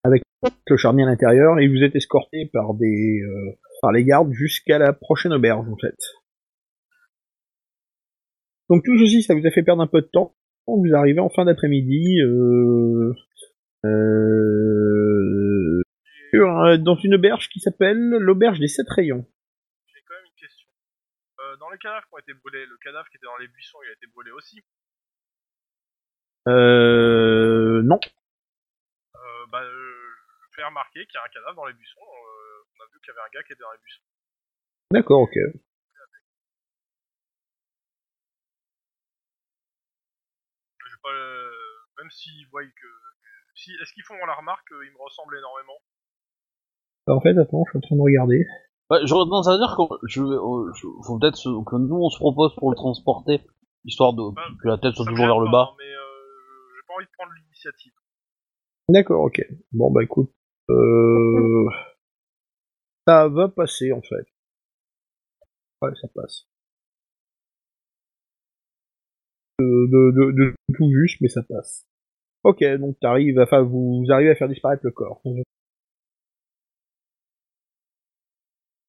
avec 0.04 0.22
le 0.66 0.76
charnier 0.76 1.04
à 1.04 1.06
l'intérieur 1.06 1.60
et 1.60 1.68
vous 1.68 1.82
êtes 1.82 1.94
escorté 1.94 2.50
par 2.52 2.74
des 2.74 3.20
euh, 3.22 3.52
par 3.80 3.92
les 3.92 4.04
gardes 4.04 4.32
jusqu'à 4.32 4.78
la 4.78 4.92
prochaine 4.92 5.32
auberge 5.32 5.68
en 5.68 5.76
fait. 5.76 5.96
Donc 8.72 8.84
tout 8.84 8.96
ceci, 8.96 9.22
ça 9.22 9.34
vous 9.34 9.46
a 9.46 9.50
fait 9.50 9.62
perdre 9.62 9.82
un 9.82 9.86
peu 9.86 10.00
de 10.00 10.06
temps. 10.06 10.34
Vous 10.66 10.94
arrivez 10.94 11.20
en 11.20 11.28
fin 11.28 11.44
d'après-midi 11.44 12.22
euh, 12.22 13.12
euh, 13.84 15.82
euh, 16.32 16.78
dans 16.78 16.96
une 16.96 17.16
auberge 17.16 17.50
qui 17.50 17.60
s'appelle 17.60 17.98
l'auberge 17.98 18.60
des 18.60 18.68
sept 18.68 18.88
rayons. 18.88 19.26
J'ai 19.92 20.00
quand 20.08 20.14
même 20.14 20.24
une 20.24 20.40
question. 20.40 20.66
Euh, 21.40 21.56
dans 21.58 21.68
les 21.68 21.76
cadavres 21.76 22.06
qui 22.08 22.14
ont 22.14 22.18
été 22.18 22.32
brûlés, 22.32 22.64
le 22.64 22.78
cadavre 22.78 23.06
qui 23.10 23.18
était 23.18 23.26
dans 23.26 23.36
les 23.36 23.48
buissons, 23.48 23.76
il 23.84 23.90
a 23.90 23.92
été 23.92 24.06
brûlé 24.06 24.30
aussi? 24.30 24.62
Euh, 26.48 27.82
non. 27.82 28.00
Euh, 29.16 29.46
bah, 29.52 29.64
euh, 29.64 29.92
je 30.48 30.56
fais 30.56 30.64
remarquer 30.64 31.04
qu'il 31.04 31.16
y 31.16 31.18
a 31.18 31.26
un 31.26 31.28
cadavre 31.28 31.56
dans 31.56 31.66
les 31.66 31.74
buissons. 31.74 32.00
On 32.00 32.80
a 32.82 32.86
vu 32.90 32.98
qu'il 33.04 33.12
y 33.12 33.18
avait 33.18 33.20
un 33.20 33.32
gars 33.34 33.42
qui 33.42 33.52
était 33.52 33.60
dans 33.60 33.72
les 33.72 33.82
buissons. 33.84 34.00
D'accord, 34.92 35.20
ok. 35.20 35.36
Pas, 41.02 41.12
euh, 41.12 41.50
même 41.98 42.10
s'ils 42.10 42.46
voient 42.50 42.64
que, 42.64 42.90
si, 43.54 43.70
est-ce 43.82 43.92
qu'ils 43.92 44.04
font 44.04 44.14
la 44.26 44.34
remarque 44.34 44.66
qu'il 44.68 44.92
me 44.92 45.02
ressemble 45.02 45.36
énormément? 45.36 45.78
En 47.08 47.20
fait, 47.20 47.36
attends, 47.38 47.64
je 47.66 47.70
suis 47.70 47.78
en 47.78 47.80
train 47.80 47.96
de 47.96 48.00
regarder. 48.00 48.46
Ouais, 48.90 48.98
j'aurais 49.04 49.24
tendance 49.24 49.48
à 49.48 49.56
dire 49.58 49.74
que 49.76 49.82
je, 50.06 50.22
euh, 50.22 50.72
je- 50.74 50.86
faut 51.06 51.18
peut-être 51.18 51.36
se- 51.36 51.64
que 51.64 51.76
nous 51.76 51.96
on 51.96 52.10
se 52.10 52.18
propose 52.18 52.54
pour 52.56 52.70
le 52.70 52.76
transporter, 52.76 53.40
histoire 53.84 54.12
de 54.12 54.30
Bah, 54.34 54.42
que 54.62 54.68
la 54.68 54.78
tête 54.78 54.94
soit 54.94 55.06
toujours 55.06 55.26
vers 55.26 55.40
le 55.40 55.50
bas. 55.50 55.74
Mais 55.78 55.84
euh, 55.84 55.98
j'ai 56.76 56.86
pas 56.86 56.94
envie 56.94 57.06
de 57.06 57.10
prendre 57.18 57.32
l'initiative. 57.32 57.92
D'accord, 58.88 59.22
ok. 59.24 59.40
Bon, 59.72 59.90
bah 59.90 60.02
écoute. 60.02 60.30
Euh... 60.70 61.66
Ça 63.08 63.28
va 63.28 63.48
passer, 63.48 63.92
en 63.92 64.00
fait. 64.02 64.26
Ouais, 65.80 65.90
ça 66.00 66.06
passe. 66.14 66.46
De, 69.58 69.86
de, 69.86 70.10
de, 70.12 70.32
de 70.32 70.54
tout 70.74 70.90
juste, 70.92 71.20
mais 71.20 71.28
ça 71.28 71.42
passe. 71.42 71.86
Ok, 72.44 72.64
donc 72.78 72.98
t'arrives, 73.00 73.38
enfin, 73.38 73.62
vous 73.62 74.04
arrivez 74.10 74.30
à 74.30 74.34
faire 74.34 74.48
disparaître 74.48 74.82
le 74.84 74.90
corps. 74.90 75.22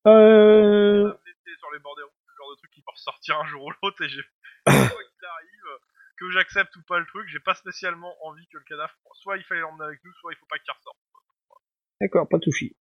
Euh... 0.08 1.14
Sur 1.60 1.72
les 1.72 1.80
bords 1.80 1.96
des 1.96 2.04
routes, 2.04 2.14
le 2.28 2.34
genre 2.38 2.52
de 2.52 2.58
truc 2.58 2.72
qui 2.72 2.82
peut 2.82 2.92
ressortir 2.92 3.40
un 3.40 3.46
jour 3.46 3.66
ou 3.66 3.72
l'autre 3.82 4.04
et 4.04 4.10
j'ai 4.10 4.22
que 6.18 6.30
j'accepte 6.32 6.76
ou 6.76 6.82
pas 6.88 7.00
le 7.00 7.06
truc, 7.06 7.28
j'ai 7.28 7.40
pas 7.40 7.54
spécialement 7.54 8.14
envie 8.26 8.46
que 8.48 8.58
le 8.58 8.64
cadavre, 8.64 8.94
soit 9.14 9.38
il 9.38 9.44
fallait 9.44 9.62
l'emmener 9.62 9.86
avec 9.86 10.04
nous, 10.04 10.14
soit 10.14 10.34
il 10.34 10.38
faut 10.38 10.46
pas 10.46 10.58
qu'il 10.58 10.72
ressorte. 10.72 10.98
D'accord, 12.02 12.28
pas 12.28 12.38
de 12.38 12.44
souci. 12.44 12.76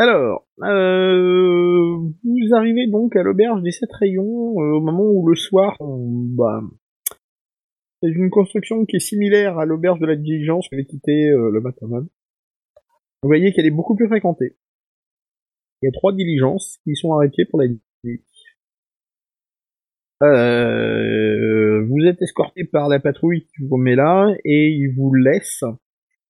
Alors, 0.00 0.46
euh, 0.62 1.96
vous 2.22 2.54
arrivez 2.54 2.86
donc 2.86 3.16
à 3.16 3.22
l'auberge 3.24 3.62
des 3.62 3.72
sept 3.72 3.92
rayons 3.92 4.54
euh, 4.60 4.76
au 4.76 4.80
moment 4.80 5.02
où 5.02 5.28
le 5.28 5.34
soir, 5.34 5.76
bah, 5.80 6.60
c'est 8.00 8.10
une 8.10 8.30
construction 8.30 8.86
qui 8.86 8.96
est 8.96 9.00
similaire 9.00 9.58
à 9.58 9.64
l'auberge 9.64 9.98
de 9.98 10.06
la 10.06 10.14
diligence 10.14 10.68
que 10.68 10.76
avait 10.76 10.84
quitté 10.84 11.30
euh, 11.30 11.50
le 11.50 11.60
matin 11.60 11.88
même. 11.88 12.06
Vous 13.22 13.28
voyez 13.28 13.52
qu'elle 13.52 13.66
est 13.66 13.72
beaucoup 13.72 13.96
plus 13.96 14.06
fréquentée. 14.06 14.56
Il 15.82 15.86
y 15.86 15.88
a 15.88 15.92
trois 15.92 16.12
diligences 16.12 16.78
qui 16.84 16.94
sont 16.94 17.12
arrêtées 17.14 17.44
pour 17.50 17.60
la 17.60 17.66
nuit. 17.66 18.24
Euh, 20.22 21.84
vous 21.86 22.06
êtes 22.06 22.22
escorté 22.22 22.62
par 22.64 22.88
la 22.88 23.00
patrouille 23.00 23.46
qui 23.46 23.64
vous 23.68 23.76
met 23.76 23.96
là 23.96 24.32
et 24.44 24.68
il 24.68 24.94
vous 24.96 25.12
laisse. 25.12 25.64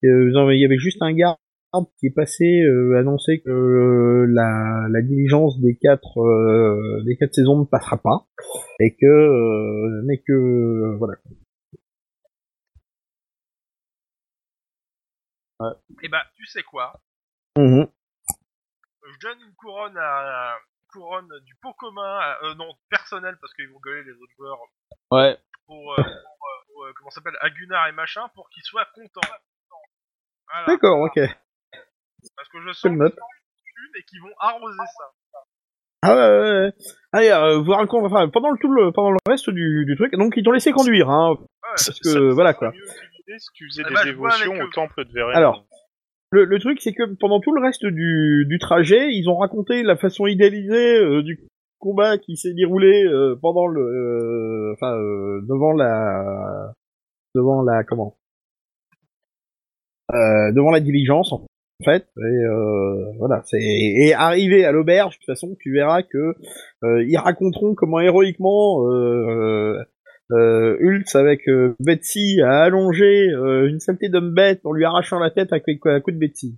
Il 0.03 0.32
y 0.59 0.65
avait 0.65 0.78
juste 0.78 1.03
un 1.03 1.12
garde 1.12 1.39
qui 1.99 2.07
est 2.07 2.15
passé 2.15 2.62
euh, 2.62 2.99
annoncer 2.99 3.43
que 3.45 3.51
euh, 3.51 4.27
la, 4.31 4.86
la 4.90 5.03
diligence 5.03 5.61
des 5.61 5.77
quatre 5.77 6.19
euh, 6.19 7.03
des 7.05 7.16
quatre 7.16 7.35
saisons 7.35 7.61
ne 7.61 7.65
passera 7.66 7.99
pas 7.99 8.27
et 8.81 8.97
que 8.97 9.07
euh, 9.07 10.03
mais 10.07 10.19
que 10.19 10.32
euh, 10.32 10.97
voilà. 10.99 11.15
Et 16.03 16.09
bah, 16.09 16.24
tu 16.36 16.47
sais 16.47 16.62
quoi? 16.62 17.01
Mhm. 17.57 17.86
Je 19.11 19.19
donne 19.20 19.39
une 19.40 19.55
couronne 19.55 19.97
à, 19.99 20.57
couronne 20.93 21.28
du 21.45 21.55
pot 21.57 21.73
commun, 21.74 22.19
à- 22.20 22.39
euh, 22.45 22.55
non, 22.55 22.73
personnel, 22.89 23.36
parce 23.40 23.53
qu'ils 23.55 23.69
vont 23.69 23.81
gueuler 23.81 24.05
les 24.05 24.12
autres 24.12 24.32
joueurs, 24.36 24.59
Ouais. 25.11 25.36
pour, 25.66 25.93
euh, 25.95 25.97
pour, 25.97 26.39
pour, 26.69 26.86
comment 26.97 27.11
ça 27.11 27.16
s'appelle, 27.16 27.39
à 27.40 27.51
Gunnar 27.51 27.89
et 27.89 27.93
machin, 27.93 28.28
pour 28.35 28.49
qu'ils 28.51 28.62
soient 28.62 28.86
contents. 28.95 29.20
Voilà. 30.51 30.66
D'accord, 30.66 31.01
ok. 31.01 31.19
Parce 32.36 32.48
que 32.48 32.60
je 32.66 32.72
sens 32.72 32.92
le 32.92 33.09
qu'ils 33.10 34.00
et 34.00 34.02
qu'ils 34.09 34.22
vont 34.22 34.34
arroser 34.40 34.76
ça. 34.78 35.05
Ah 36.02 36.14
ouais, 36.14 36.40
ouais, 36.40 36.60
ouais. 36.60 36.72
Allez, 37.12 37.30
euh, 37.30 37.59
vous 37.59 37.72
racontez, 37.72 38.06
enfin, 38.06 38.28
pendant 38.28 38.50
le 38.50 38.59
tout 38.59 38.72
le 38.72 38.92
pendant 38.92 39.10
le 39.10 39.18
reste 39.26 39.50
du, 39.50 39.84
du 39.86 39.96
truc, 39.96 40.12
donc 40.14 40.34
ils 40.36 40.44
t'ont 40.44 40.52
laissé 40.52 40.70
conduire, 40.70 41.10
hein. 41.10 41.30
Ouais. 41.30 41.46
Parce 41.70 42.00
que 42.00 42.32
voilà 42.32 42.55
quoi. 42.55 42.72
si 42.72 43.48
tu 43.55 43.66
faisais 43.68 43.82
des 43.82 44.10
dévotions 44.10 44.52
au 44.52 44.68
temple 44.68 45.05
de. 45.05 45.20
Alors. 45.34 45.64
Le, 46.30 46.44
le 46.44 46.59
truc, 46.60 46.78
c'est 46.82 46.92
que 46.92 47.05
pendant 47.18 47.40
tout 47.40 47.55
le 47.55 47.62
reste 47.62 47.86
du, 47.86 48.44
du 48.46 48.59
trajet, 48.59 49.14
ils 49.14 49.30
ont 49.30 49.38
raconté 49.38 49.82
la 49.82 49.96
façon 49.96 50.26
idéalisée 50.26 50.98
euh, 50.98 51.22
du 51.22 51.40
combat 51.78 52.18
qui 52.18 52.36
s'est 52.36 52.52
déroulé 52.52 53.02
euh, 53.06 53.34
pendant 53.40 53.66
le, 53.66 53.80
euh, 53.80 54.74
enfin, 54.74 54.92
euh, 54.92 55.40
devant 55.48 55.72
la, 55.72 56.74
devant 57.34 57.62
la, 57.62 57.82
comment, 57.82 58.18
euh, 60.12 60.52
devant 60.52 60.70
la 60.70 60.80
diligence 60.80 61.32
en 61.32 61.46
fait. 61.84 62.09
Et 62.16 62.20
euh, 62.44 63.12
voilà, 63.18 63.42
c'est 63.44 63.59
et 63.60 64.12
arrivé 64.14 64.64
à 64.64 64.72
l'auberge, 64.72 65.14
de 65.14 65.18
toute 65.18 65.26
façon, 65.26 65.56
tu 65.60 65.72
verras 65.72 66.02
que 66.02 66.34
euh, 66.84 67.05
ils 67.05 67.16
raconteront 67.18 67.74
comment 67.74 68.00
héroïquement 68.00 68.84
euh, 68.86 69.78
euh, 70.32 70.76
Hulk 70.80 71.14
avec 71.14 71.48
euh, 71.48 71.74
Betsy 71.80 72.40
a 72.42 72.62
allongé 72.62 73.28
euh, 73.30 73.68
une 73.68 73.80
saleté 73.80 74.09
d'homme 74.09 74.34
bête 74.34 74.60
en 74.64 74.72
lui 74.72 74.84
arrachant 74.84 75.18
la 75.18 75.30
tête 75.30 75.52
avec 75.52 75.64
un 75.86 76.00
coup 76.00 76.10
de 76.10 76.18
Betsy. 76.18 76.56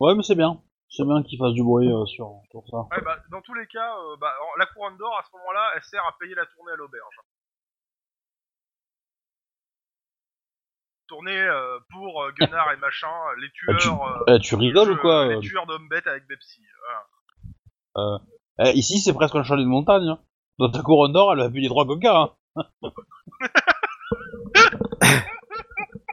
Ouais, 0.00 0.14
mais 0.16 0.22
c'est 0.22 0.34
bien. 0.36 0.60
C'est 0.88 1.04
bien 1.04 1.22
qu'ils 1.22 1.38
fassent 1.38 1.52
du 1.54 1.62
bruit 1.62 1.86
euh, 1.86 2.04
sur, 2.06 2.40
sur 2.50 2.62
ça. 2.68 2.78
Ouais, 2.90 3.02
bah, 3.04 3.18
dans 3.30 3.40
tous 3.42 3.54
les 3.54 3.66
cas, 3.66 3.94
euh, 3.94 4.16
bah, 4.20 4.32
en- 4.42 4.58
la 4.58 4.66
couronne 4.66 4.96
d'or, 4.98 5.14
à 5.20 5.22
ce 5.22 5.36
moment-là, 5.36 5.70
elle 5.76 5.82
sert 5.82 6.00
à 6.02 6.16
payer 6.18 6.34
la 6.34 6.46
tournée 6.46 6.72
à 6.72 6.76
l'auberge. 6.76 7.14
Tournée 11.10 11.36
euh, 11.36 11.78
pour 11.90 12.22
euh, 12.22 12.30
Gunnar 12.38 12.72
et 12.72 12.76
machin, 12.76 13.08
les 13.40 13.48
Ah, 13.68 13.72
tu, 13.74 13.76
tueurs... 13.88 14.02
euh, 14.28 14.36
eh, 14.36 14.38
tu 14.38 14.54
rigoles 14.54 14.86
jeu, 14.86 14.94
ou 14.94 14.96
quoi 14.98 15.26
euh, 15.26 15.30
euh, 15.30 15.34
Les 15.34 15.40
tueurs 15.40 15.66
d'hommes 15.66 15.88
bêtes 15.88 16.06
avec 16.06 16.24
Betsy. 16.28 16.60
Voilà. 17.96 18.20
Eh, 18.60 18.70
Ici, 18.78 19.00
c'est 19.00 19.12
presque 19.12 19.34
un 19.34 19.42
chalet 19.42 19.64
de 19.64 19.68
montagne. 19.68 20.06
Hein. 20.08 20.20
Dans 20.60 20.70
ta 20.70 20.82
couronne 20.82 21.12
d'or, 21.12 21.32
elle 21.32 21.40
a 21.40 21.48
vu 21.48 21.58
les 21.58 21.68
trois 21.68 21.84
coquins. 21.84 22.30
Hein. 22.54 22.62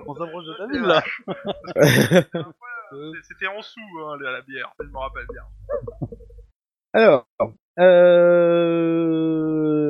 On 0.08 0.16
s'approche 0.16 0.46
de 0.46 0.54
ta 0.58 0.66
ville, 0.68 0.82
là. 0.82 1.04
C'était 3.28 3.48
en 3.48 3.62
sous, 3.62 3.80
hein, 4.04 4.18
la, 4.20 4.32
la 4.32 4.42
bière, 4.42 4.72
je 4.80 4.86
me 4.86 4.98
rappelle 4.98 5.28
bien. 5.32 5.44
Alors, 6.94 7.28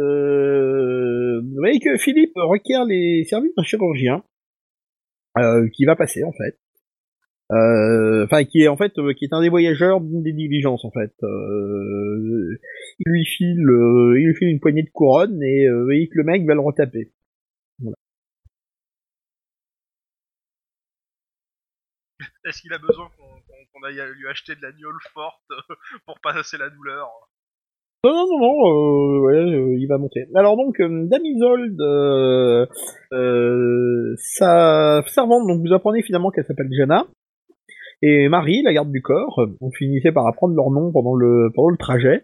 euh... 0.08 1.40
vous 1.42 1.56
voyez 1.60 1.80
que 1.80 1.96
Philippe 1.98 2.34
requiert 2.36 2.84
les 2.86 3.24
services 3.30 3.54
d'un 3.56 3.64
chirurgien 3.64 4.16
euh, 4.16 4.22
qui 5.74 5.86
va 5.86 5.96
passer 5.96 6.24
en 6.24 6.32
fait. 6.32 6.60
Euh, 7.52 8.26
Enfin, 8.26 8.44
qui 8.44 8.62
est 8.62 8.68
en 8.68 8.76
fait, 8.78 8.98
euh, 8.98 9.14
qui 9.14 9.26
est 9.26 9.34
un 9.34 9.42
des 9.42 9.50
voyageurs 9.50 10.02
d'une 10.02 10.22
des 10.22 10.34
diligences 10.34 10.84
en 10.84 10.92
fait. 10.92 11.14
Euh, 11.24 12.60
il 13.00 13.12
lui 13.12 13.26
file, 13.26 13.70
euh, 13.70 14.20
il 14.20 14.28
lui 14.28 14.36
file 14.36 14.50
une 14.50 14.60
poignée 14.60 14.84
de 14.84 14.90
couronne 14.90 15.42
et 15.42 15.66
euh, 15.68 15.88
que 16.12 16.18
le 16.18 16.24
mec 16.24 16.46
va 16.46 16.56
le 16.56 16.60
retaper. 16.62 17.14
Est-ce 22.46 22.62
qu'il 22.62 22.74
a 22.74 22.80
besoin 22.80 23.10
qu'on 23.74 23.84
aille 23.84 24.02
lui 24.16 24.28
acheter 24.28 24.56
de 24.56 24.62
la 24.62 24.72
gnôle 24.72 25.00
forte 25.14 25.52
pour 26.06 26.20
passer 26.20 26.58
la 26.58 26.70
douleur? 26.70 27.10
Non, 28.04 28.14
non, 28.14 28.26
non, 28.30 28.40
non, 28.40 28.54
euh, 28.70 29.20
ouais, 29.22 29.56
euh, 29.56 29.76
il 29.80 29.88
va 29.88 29.98
monter. 29.98 30.28
Alors 30.36 30.56
donc, 30.56 30.80
euh, 30.80 31.08
euh, 33.12 34.16
sa 34.18 35.02
servante, 35.08 35.48
donc 35.48 35.62
vous 35.66 35.74
apprenez 35.74 36.04
finalement 36.04 36.30
qu'elle 36.30 36.46
s'appelle 36.46 36.70
Jana, 36.78 37.08
et 38.04 38.30
Marie, 38.30 38.62
la 38.64 38.74
garde 38.74 38.92
du 38.92 39.02
corps, 39.02 39.42
on 39.62 39.72
finissait 39.72 40.12
par 40.12 40.28
apprendre 40.28 40.54
leur 40.56 40.70
nom 40.70 40.92
pendant 40.92 41.16
le, 41.16 41.50
pendant 41.56 41.70
le 41.70 41.78
trajet, 41.78 42.24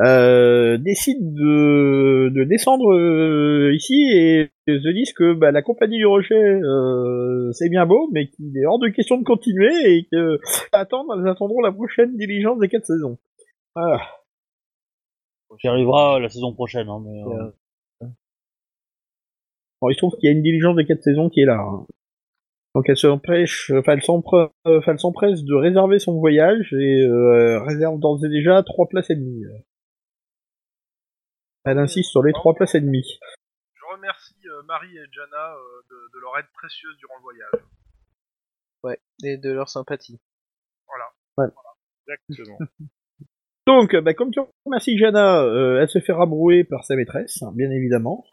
euh, 0.00 0.76
décide 0.78 1.32
de, 1.32 2.30
de 2.34 2.44
descendre 2.44 3.70
ici 3.72 4.10
et 4.12 4.50
se 4.66 4.92
disent 4.92 5.12
que 5.12 5.32
bah, 5.34 5.52
la 5.52 5.62
compagnie 5.62 5.98
du 5.98 6.06
Rocher, 6.06 6.34
euh, 6.34 7.52
c'est 7.52 7.68
bien 7.68 7.86
beau, 7.86 8.08
mais 8.12 8.26
qu'il 8.26 8.58
est 8.58 8.66
hors 8.66 8.80
de 8.80 8.88
question 8.88 9.16
de 9.16 9.24
continuer 9.24 9.70
et 9.86 10.08
que 10.10 10.40
attendre, 10.72 11.14
elles 11.16 11.28
attendront 11.28 11.60
la 11.60 11.70
prochaine 11.70 12.16
diligence 12.16 12.58
des 12.58 12.68
quatre 12.68 12.86
saisons. 12.86 13.18
Voilà. 13.76 14.00
Qui 15.60 15.68
arrivera 15.68 16.18
la 16.20 16.28
saison 16.28 16.52
prochaine. 16.52 16.88
Hein, 16.88 17.02
mais, 17.04 17.22
euh, 17.22 17.50
Bon, 19.80 19.90
il 19.90 19.94
se 19.94 19.98
trouve 19.98 20.14
qu'il 20.16 20.30
y 20.30 20.32
a 20.32 20.36
une 20.36 20.42
diligence 20.42 20.76
des 20.76 20.86
quatre 20.86 21.02
saisons 21.02 21.28
qui 21.28 21.40
est 21.40 21.44
là. 21.46 21.58
hein. 21.60 21.86
Donc 22.74 22.88
elle 22.88 22.96
s'empêche, 22.96 23.70
enfin 23.70 23.92
elle 23.92 24.02
euh, 24.66 24.96
s'empresse 24.98 25.44
de 25.44 25.54
réserver 25.54 25.98
son 26.00 26.18
voyage 26.18 26.72
et 26.72 27.02
euh, 27.04 27.60
réserve 27.62 28.00
d'ores 28.00 28.24
et 28.24 28.28
déjà 28.28 28.62
trois 28.64 28.88
places 28.88 29.10
et 29.10 29.14
demie. 29.14 29.44
Elle 31.64 31.78
insiste 31.78 32.10
sur 32.10 32.22
les 32.22 32.32
trois 32.32 32.54
places 32.54 32.74
et 32.74 32.80
demie. 32.80 33.18
Je 33.74 33.84
remercie 33.92 34.34
euh, 34.46 34.62
Marie 34.64 34.96
et 34.96 35.06
Jana 35.12 35.54
euh, 35.54 35.82
de, 35.88 36.14
de 36.14 36.20
leur 36.20 36.36
aide 36.38 36.46
précieuse 36.52 36.96
durant 36.98 37.14
le 37.16 37.22
voyage. 37.22 37.50
Ouais, 38.82 38.98
et 39.22 39.36
de 39.36 39.52
leur 39.52 39.68
sympathie. 39.68 40.18
Exactement. 42.06 42.58
Donc, 43.66 43.96
bah, 43.96 44.12
comme 44.14 44.30
tu 44.30 44.40
remercies 44.66 44.98
Jana, 44.98 45.42
euh, 45.42 45.80
elle 45.80 45.88
se 45.88 45.98
fait 45.98 46.12
rabrouer 46.12 46.64
par 46.64 46.84
sa 46.84 46.96
maîtresse, 46.96 47.42
hein, 47.42 47.52
bien 47.54 47.70
évidemment. 47.70 48.24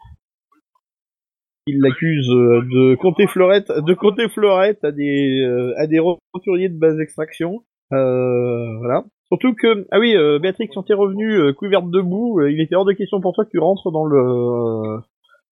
Il 1.66 1.80
l'accuse 1.80 2.28
euh, 2.30 2.60
de 2.62 2.96
compter 2.96 3.26
fleurette, 3.26 3.70
de 3.70 3.94
compter 3.94 4.28
fleurette 4.28 4.82
à 4.84 4.90
des 4.90 5.40
euh, 5.42 5.72
à 5.78 5.86
des 5.86 6.00
roturiers 6.00 6.68
de 6.68 6.78
basse 6.78 6.98
extraction. 6.98 7.64
Euh, 7.92 8.78
voilà. 8.78 9.04
Surtout 9.28 9.54
que 9.54 9.86
ah 9.92 10.00
oui, 10.00 10.16
euh, 10.16 10.38
Béatrix, 10.38 10.68
quand 10.74 10.82
t'es 10.82 10.92
revenu 10.94 11.34
euh, 11.38 11.52
couverte 11.52 11.88
de 11.88 12.00
boue, 12.00 12.40
euh, 12.40 12.50
il 12.50 12.60
était 12.60 12.74
hors 12.74 12.84
de 12.84 12.92
question 12.92 13.20
pour 13.20 13.32
toi 13.32 13.44
que 13.44 13.50
tu 13.50 13.58
rentres 13.58 13.90
dans 13.92 14.04
le 14.04 14.98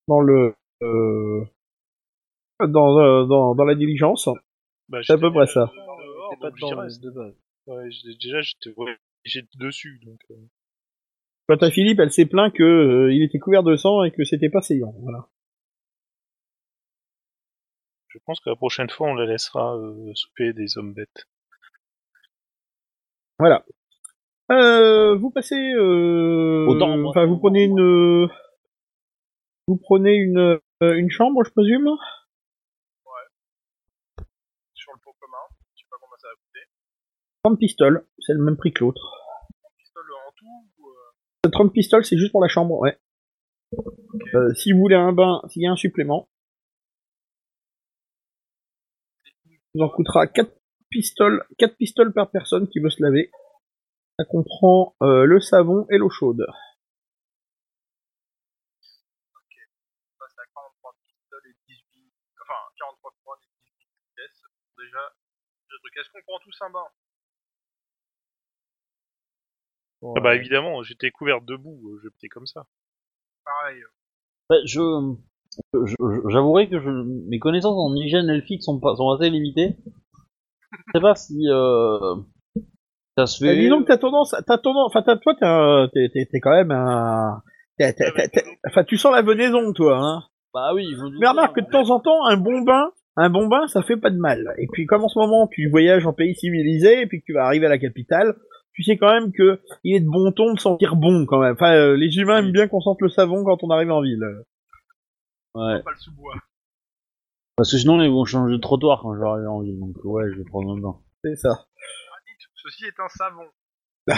dans 0.09 0.21
le 0.21 0.53
euh, 0.83 1.45
dans, 2.67 2.99
euh, 2.99 3.25
dans 3.27 3.55
dans 3.55 3.65
la 3.65 3.75
diligence. 3.77 4.29
Bah, 4.89 4.99
C'est 5.03 5.13
à 5.13 5.19
peu 5.19 5.33
près 5.33 5.47
ça. 5.47 5.71
dehors, 5.73 6.37
pas 6.41 6.51
de 6.51 7.11
base. 7.11 7.35
Ouais, 7.69 7.89
déjà, 8.21 8.41
j'étais 9.25 9.59
dessus, 9.59 10.01
donc... 10.05 10.21
euh, 10.31 10.35
Quant 11.49 11.57
à 11.67 11.71
Philippe, 11.71 11.99
elle 11.99 12.13
s'est 12.13 12.27
plaint 12.27 12.53
que 12.55 12.63
euh, 12.63 13.13
il 13.13 13.23
était 13.25 13.39
couvert 13.41 13.63
de 13.65 13.75
sang 13.77 14.05
et 14.05 14.13
que 14.13 14.25
c'était 14.25 14.51
pas 14.51 14.61
saillant. 14.63 14.95
Voilà. 15.01 15.29
je 18.11 18.19
pense 18.25 18.41
que 18.41 18.51
la 18.51 18.57
prochaine 18.57 18.91
fois, 18.91 19.09
on 19.09 19.15
la 19.15 19.27
laissera 19.27 19.77
euh, 19.77 20.13
souper 20.15 20.53
des 20.53 20.77
hommes 20.77 20.93
bêtes. 20.93 21.29
Voilà. 23.39 23.65
Euh, 24.51 25.17
vous 25.17 25.31
passez. 25.31 25.73
Euh, 25.75 26.67
Autant. 26.67 27.03
Enfin, 27.05 27.27
vous 27.27 27.39
prenez 27.39 27.65
une. 27.65 28.29
Vous 29.67 29.77
prenez 29.77 30.15
une 30.15 30.59
une 30.83 31.11
chambre, 31.11 31.45
je 31.45 31.51
présume? 31.51 31.89
Sur 34.75 34.93
le 34.93 34.99
pot 35.05 35.15
commun, 35.21 35.37
je 35.75 35.81
sais 35.83 35.87
pas 35.91 35.97
combien 36.01 36.17
ça 36.19 36.29
va 36.29 36.35
coûter. 36.35 36.67
30 37.45 37.59
pistoles, 37.59 38.07
c'est 38.19 38.35
le 38.35 38.43
même 38.43 38.57
prix 38.57 38.73
que 38.73 38.85
l'autre. 38.85 39.01
Pistole 39.79 40.05
en 40.29 40.33
tout 40.37 40.47
ou 40.79 40.89
euh, 41.47 41.51
30 41.51 41.73
pistoles, 41.73 42.05
c'est 42.05 42.19
juste 42.19 42.33
pour 42.33 42.43
la 42.43 42.49
chambre, 42.49 42.79
ouais. 42.79 42.99
Euh, 44.35 44.53
si 44.55 44.73
vous 44.73 44.79
voulez 44.79 44.97
un 44.97 45.13
bain, 45.13 45.41
s'il 45.49 45.63
y 45.63 45.67
a 45.67 45.71
un 45.71 45.77
supplément, 45.77 46.29
vous 49.75 49.83
en 49.83 49.89
coûtera 49.89 50.27
4 50.27 50.53
pistoles, 50.91 51.47
4 51.59 51.77
pistoles 51.77 52.13
par 52.13 52.31
personne 52.31 52.69
qui 52.69 52.81
veut 52.81 52.91
se 52.91 53.03
laver. 53.03 53.31
Ça 54.19 54.25
comprend 54.25 54.97
euh, 55.03 55.25
le 55.25 55.41
savon 55.41 55.87
et 55.91 55.97
l'eau 55.97 56.11
chaude. 56.11 56.45
passe 60.19 60.37
à 60.37 60.45
43 60.53 60.95
pistoles 61.07 61.47
et 61.47 61.55
18. 61.69 62.13
Enfin, 62.43 62.61
43 62.77 63.15
points 63.25 63.37
et 63.41 63.71
18 63.73 63.89
pièces. 64.17 64.43
Déjà, 64.77 65.15
le 65.71 65.79
truc. 65.79 65.97
Est-ce 65.97 66.11
qu'on 66.11 66.23
prend 66.27 66.39
tous 66.41 66.59
un 66.61 66.71
bain? 66.71 66.85
Ah 70.03 70.21
bah 70.21 70.35
évidemment, 70.35 70.83
j'étais 70.83 71.11
couvert 71.11 71.41
debout, 71.43 71.81
euh, 71.91 72.01
j'étais 72.03 72.29
comme 72.29 72.47
ça. 72.47 72.65
Pareil. 73.45 73.83
Ouais, 74.51 74.59
je, 74.67 74.81
j'avouerai 76.31 76.69
que 76.69 76.81
je, 76.81 76.89
mes 77.29 77.39
connaissances 77.39 77.77
en 77.77 77.95
hygiène 77.95 78.29
elfique 78.31 78.63
sont, 78.63 78.81
pas, 78.81 78.95
sont 78.97 79.11
assez 79.11 79.31
limitées. 79.31 79.77
Je 80.73 80.79
sais 80.95 81.01
pas 81.01 81.15
si 81.15 81.37
euh, 81.49 82.17
ça 83.17 83.27
se 83.27 83.45
Euh, 83.45 83.49
fait. 83.49 83.57
disons 83.61 83.83
que 83.83 83.89
t'as 83.89 83.99
tendance, 83.99 84.35
t'as 84.47 84.59
tendance, 84.59 84.87
enfin 84.95 85.03
t'as- 85.03 85.17
toi 85.17 85.35
t'es, 85.93 86.41
quand 86.41 86.51
même 86.55 86.71
un, 86.71 87.43
enfin 88.67 88.85
tu 88.85 88.97
sens 88.97 89.13
la 89.13 89.23
venaison 89.23 89.73
toi, 89.73 89.99
hein. 89.99 90.23
Bah 90.55 90.73
oui, 90.75 90.87
je 90.91 91.21
Mais 91.21 91.29
remarque 91.29 91.57
que 91.57 91.61
de 91.61 91.71
temps 91.71 91.91
en 91.91 92.01
temps, 92.01 92.27
un 92.27 92.37
bon 92.37 92.61
bain, 92.63 92.91
un 93.17 93.31
bon 93.31 93.47
bain, 93.49 93.67
ça 93.69 93.83
fait 93.83 93.97
pas 93.97 94.11
de 94.11 94.19
mal. 94.19 94.55
Et 94.59 94.67
puis 94.73 94.87
comme 94.87 95.05
en 95.05 95.09
ce 95.09 95.19
moment 95.19 95.47
tu 95.49 95.69
voyages 95.69 96.07
en 96.07 96.13
pays 96.13 96.35
civilisé 96.35 97.03
et 97.03 97.07
puis 97.07 97.21
que 97.21 97.27
tu 97.27 97.33
vas 97.35 97.45
arriver 97.47 97.67
à 97.67 97.71
la 97.71 97.79
capitale, 97.79 98.35
tu 98.73 98.83
sais 98.83 98.97
quand 98.97 99.13
même 99.13 99.33
que 99.33 99.61
il 99.85 99.97
est 99.97 100.01
de 100.01 100.09
bon 100.09 100.33
ton 100.33 100.55
de 100.55 100.61
sentir 100.61 100.97
bon 100.97 101.27
quand 101.27 101.41
même. 101.41 101.55
Enfin, 101.55 101.73
euh, 101.75 101.97
les 101.97 102.17
humains 102.17 102.39
aiment 102.39 102.53
bien 102.53 102.69
qu'on 102.69 102.81
sente 102.81 103.01
le 103.01 103.09
savon 103.09 103.45
quand 103.45 103.63
on 103.63 103.71
arrive 103.71 103.91
en 103.91 104.01
ville. 104.03 104.23
Ouais. 105.55 105.83
Pas 105.83 105.91
le 105.91 105.97
sous-bois. 105.99 106.35
Parce 107.57 107.73
que 107.73 107.79
sinon, 107.79 108.01
ils 108.01 108.11
vont 108.11 108.25
changer 108.25 108.55
de 108.55 108.61
trottoir 108.61 109.01
quand 109.03 109.15
je 109.15 109.21
vais 109.21 109.27
arriver 109.27 109.47
en 109.49 109.61
ville. 109.61 109.79
Donc 109.79 109.97
ouais, 110.05 110.25
je 110.33 110.39
vais 110.39 110.45
prendre 110.45 110.71
un 110.77 110.81
bain. 110.81 110.99
C'est 111.25 111.37
ça. 111.37 111.67
Ceci 112.55 112.85
est 112.85 113.01
un 113.01 113.09
savon. 113.09 113.49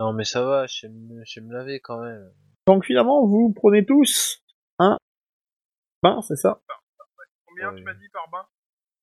Non 0.00 0.12
mais 0.12 0.24
ça 0.24 0.42
va, 0.44 0.66
je 0.66 0.74
sais 0.80 0.88
me, 0.88 1.22
je 1.24 1.32
sais 1.32 1.40
me 1.40 1.52
laver 1.52 1.78
quand 1.78 2.00
même. 2.02 2.32
Donc 2.66 2.84
finalement, 2.84 3.24
vous 3.24 3.52
prenez 3.54 3.86
tous 3.86 4.42
un 4.80 4.96
bain, 6.02 6.20
c'est 6.22 6.34
ça? 6.34 6.60
Combien 7.46 7.70
Ouais. 7.70 7.76
tu 7.78 7.84
m'as 7.84 7.94
dit 7.94 8.08
par 8.12 8.28
bain? 8.30 8.44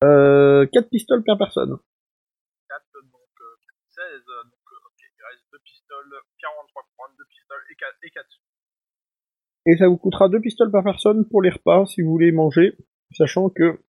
Euh, 0.04 0.66
4 0.66 0.90
pistoles 0.90 1.22
per 1.24 1.36
personne. 1.38 1.78
4, 2.68 2.84
donc 3.04 3.32
euh, 3.40 3.56
16. 3.88 4.04
euh, 4.04 4.44
Donc, 4.44 4.66
euh, 4.72 4.86
ok, 4.88 5.00
il 5.00 5.24
reste 5.30 5.44
2 5.52 5.58
pistoles, 5.64 6.12
43 6.42 6.82
points, 6.96 7.06
2 7.16 7.24
pistoles 7.30 7.64
et 7.80 7.84
4. 7.84 7.96
Et 8.02 8.10
4. 8.10 8.26
Et 9.66 9.76
ça 9.76 9.88
vous 9.88 9.96
coûtera 9.96 10.28
2 10.28 10.40
pistoles 10.40 10.70
par 10.70 10.84
personne 10.84 11.28
pour 11.28 11.42
les 11.42 11.50
repas 11.50 11.86
si 11.86 12.02
vous 12.02 12.10
voulez 12.10 12.32
manger, 12.32 12.76
sachant 13.12 13.50
que 13.50 13.82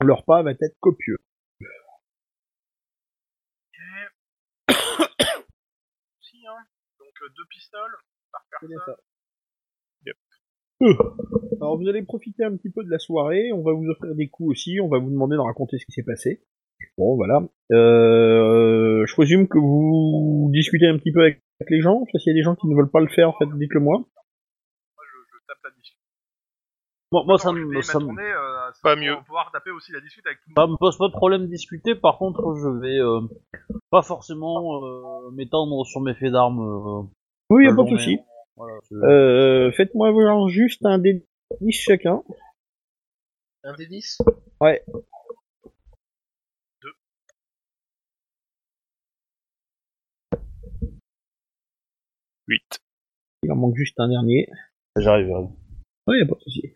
le 0.00 0.12
repas 0.12 0.42
va 0.42 0.52
être 0.52 0.78
copieux. 0.80 1.18
Si, 6.20 6.46
hein. 6.46 6.64
Donc 6.98 7.30
2 7.36 7.42
pistoles 7.50 7.96
par 8.30 8.44
personne. 8.50 8.78
ça. 8.86 8.96
Alors 11.60 11.78
vous 11.78 11.88
allez 11.88 12.02
profiter 12.02 12.44
un 12.44 12.56
petit 12.56 12.70
peu 12.70 12.82
de 12.82 12.90
la 12.90 12.98
soirée, 12.98 13.52
on 13.52 13.62
va 13.62 13.72
vous 13.72 13.86
offrir 13.86 14.14
des 14.16 14.28
coups 14.28 14.50
aussi, 14.50 14.80
on 14.80 14.88
va 14.88 14.98
vous 14.98 15.10
demander 15.10 15.36
de 15.36 15.40
raconter 15.40 15.78
ce 15.78 15.86
qui 15.86 15.92
s'est 15.92 16.02
passé. 16.02 16.42
Bon 16.98 17.16
voilà. 17.16 17.40
Euh, 17.72 19.04
je 19.06 19.14
présume 19.14 19.48
que 19.48 19.58
vous 19.58 20.50
discutez 20.52 20.86
un 20.86 20.98
petit 20.98 21.12
peu 21.12 21.20
avec 21.22 21.40
les 21.68 21.80
gens, 21.80 22.04
s'il 22.16 22.30
y 22.30 22.30
a 22.30 22.38
des 22.38 22.42
gens 22.42 22.54
qui 22.54 22.66
ne 22.68 22.74
veulent 22.76 22.90
pas 22.90 23.00
le 23.00 23.08
faire, 23.08 23.28
en 23.30 23.32
fait, 23.38 23.46
dites-le 23.56 23.80
moi. 23.80 23.98
Moi, 23.98 25.04
je, 25.06 25.16
je 25.32 25.38
tape 25.46 25.58
la 25.64 25.70
discute. 25.70 25.98
Moi, 27.12 27.22
moi 27.26 27.38
ça, 27.38 27.52
me, 27.52 27.82
ça, 27.82 27.98
me, 27.98 28.08
euh, 28.20 28.70
Pas 28.82 28.94
pour 28.94 29.02
mieux. 29.04 29.16
pouvoir 29.26 29.50
taper 29.52 29.70
aussi 29.70 29.92
la 29.92 30.00
discute 30.00 30.26
avec 30.26 30.38
tout 30.38 30.48
le 30.50 30.54
ça 30.54 30.62
monde. 30.62 30.72
me 30.72 30.76
pose 30.78 30.98
pas 30.98 31.08
de 31.08 31.12
problème 31.12 31.42
de 31.42 31.46
discuter. 31.46 31.94
Par 31.94 32.18
contre, 32.18 32.54
je 32.56 32.68
vais 32.80 32.98
euh, 32.98 33.20
pas 33.90 34.02
forcément 34.02 34.82
euh, 34.84 35.30
m'étendre 35.32 35.84
sur 35.86 36.00
mes 36.00 36.14
faits 36.14 36.32
d'armes. 36.32 36.60
Euh, 36.60 37.02
Oui, 37.50 37.64
y 37.64 37.68
a 37.68 37.74
pas 37.74 37.84
de 37.84 37.88
souci. 37.88 38.18
Voilà, 38.56 38.74
je- 38.90 39.70
faites-moi 39.76 40.10
voir 40.10 40.48
juste 40.48 40.84
un 40.84 40.98
dé 40.98 41.24
10 41.60 41.72
chacun. 41.72 42.22
Un 43.64 43.74
des 43.76 43.86
10 43.86 44.18
Ouais. 44.60 44.82
Il 53.42 53.52
en 53.52 53.56
manque 53.56 53.76
juste 53.76 53.98
un 53.98 54.08
dernier. 54.08 54.48
J'arrive, 54.96 55.28
j'arrive. 55.28 55.50
Oui, 56.06 56.18
y 56.18 56.22
a 56.22 56.26
pas 56.26 56.34
de 56.34 56.40
souci. 56.40 56.72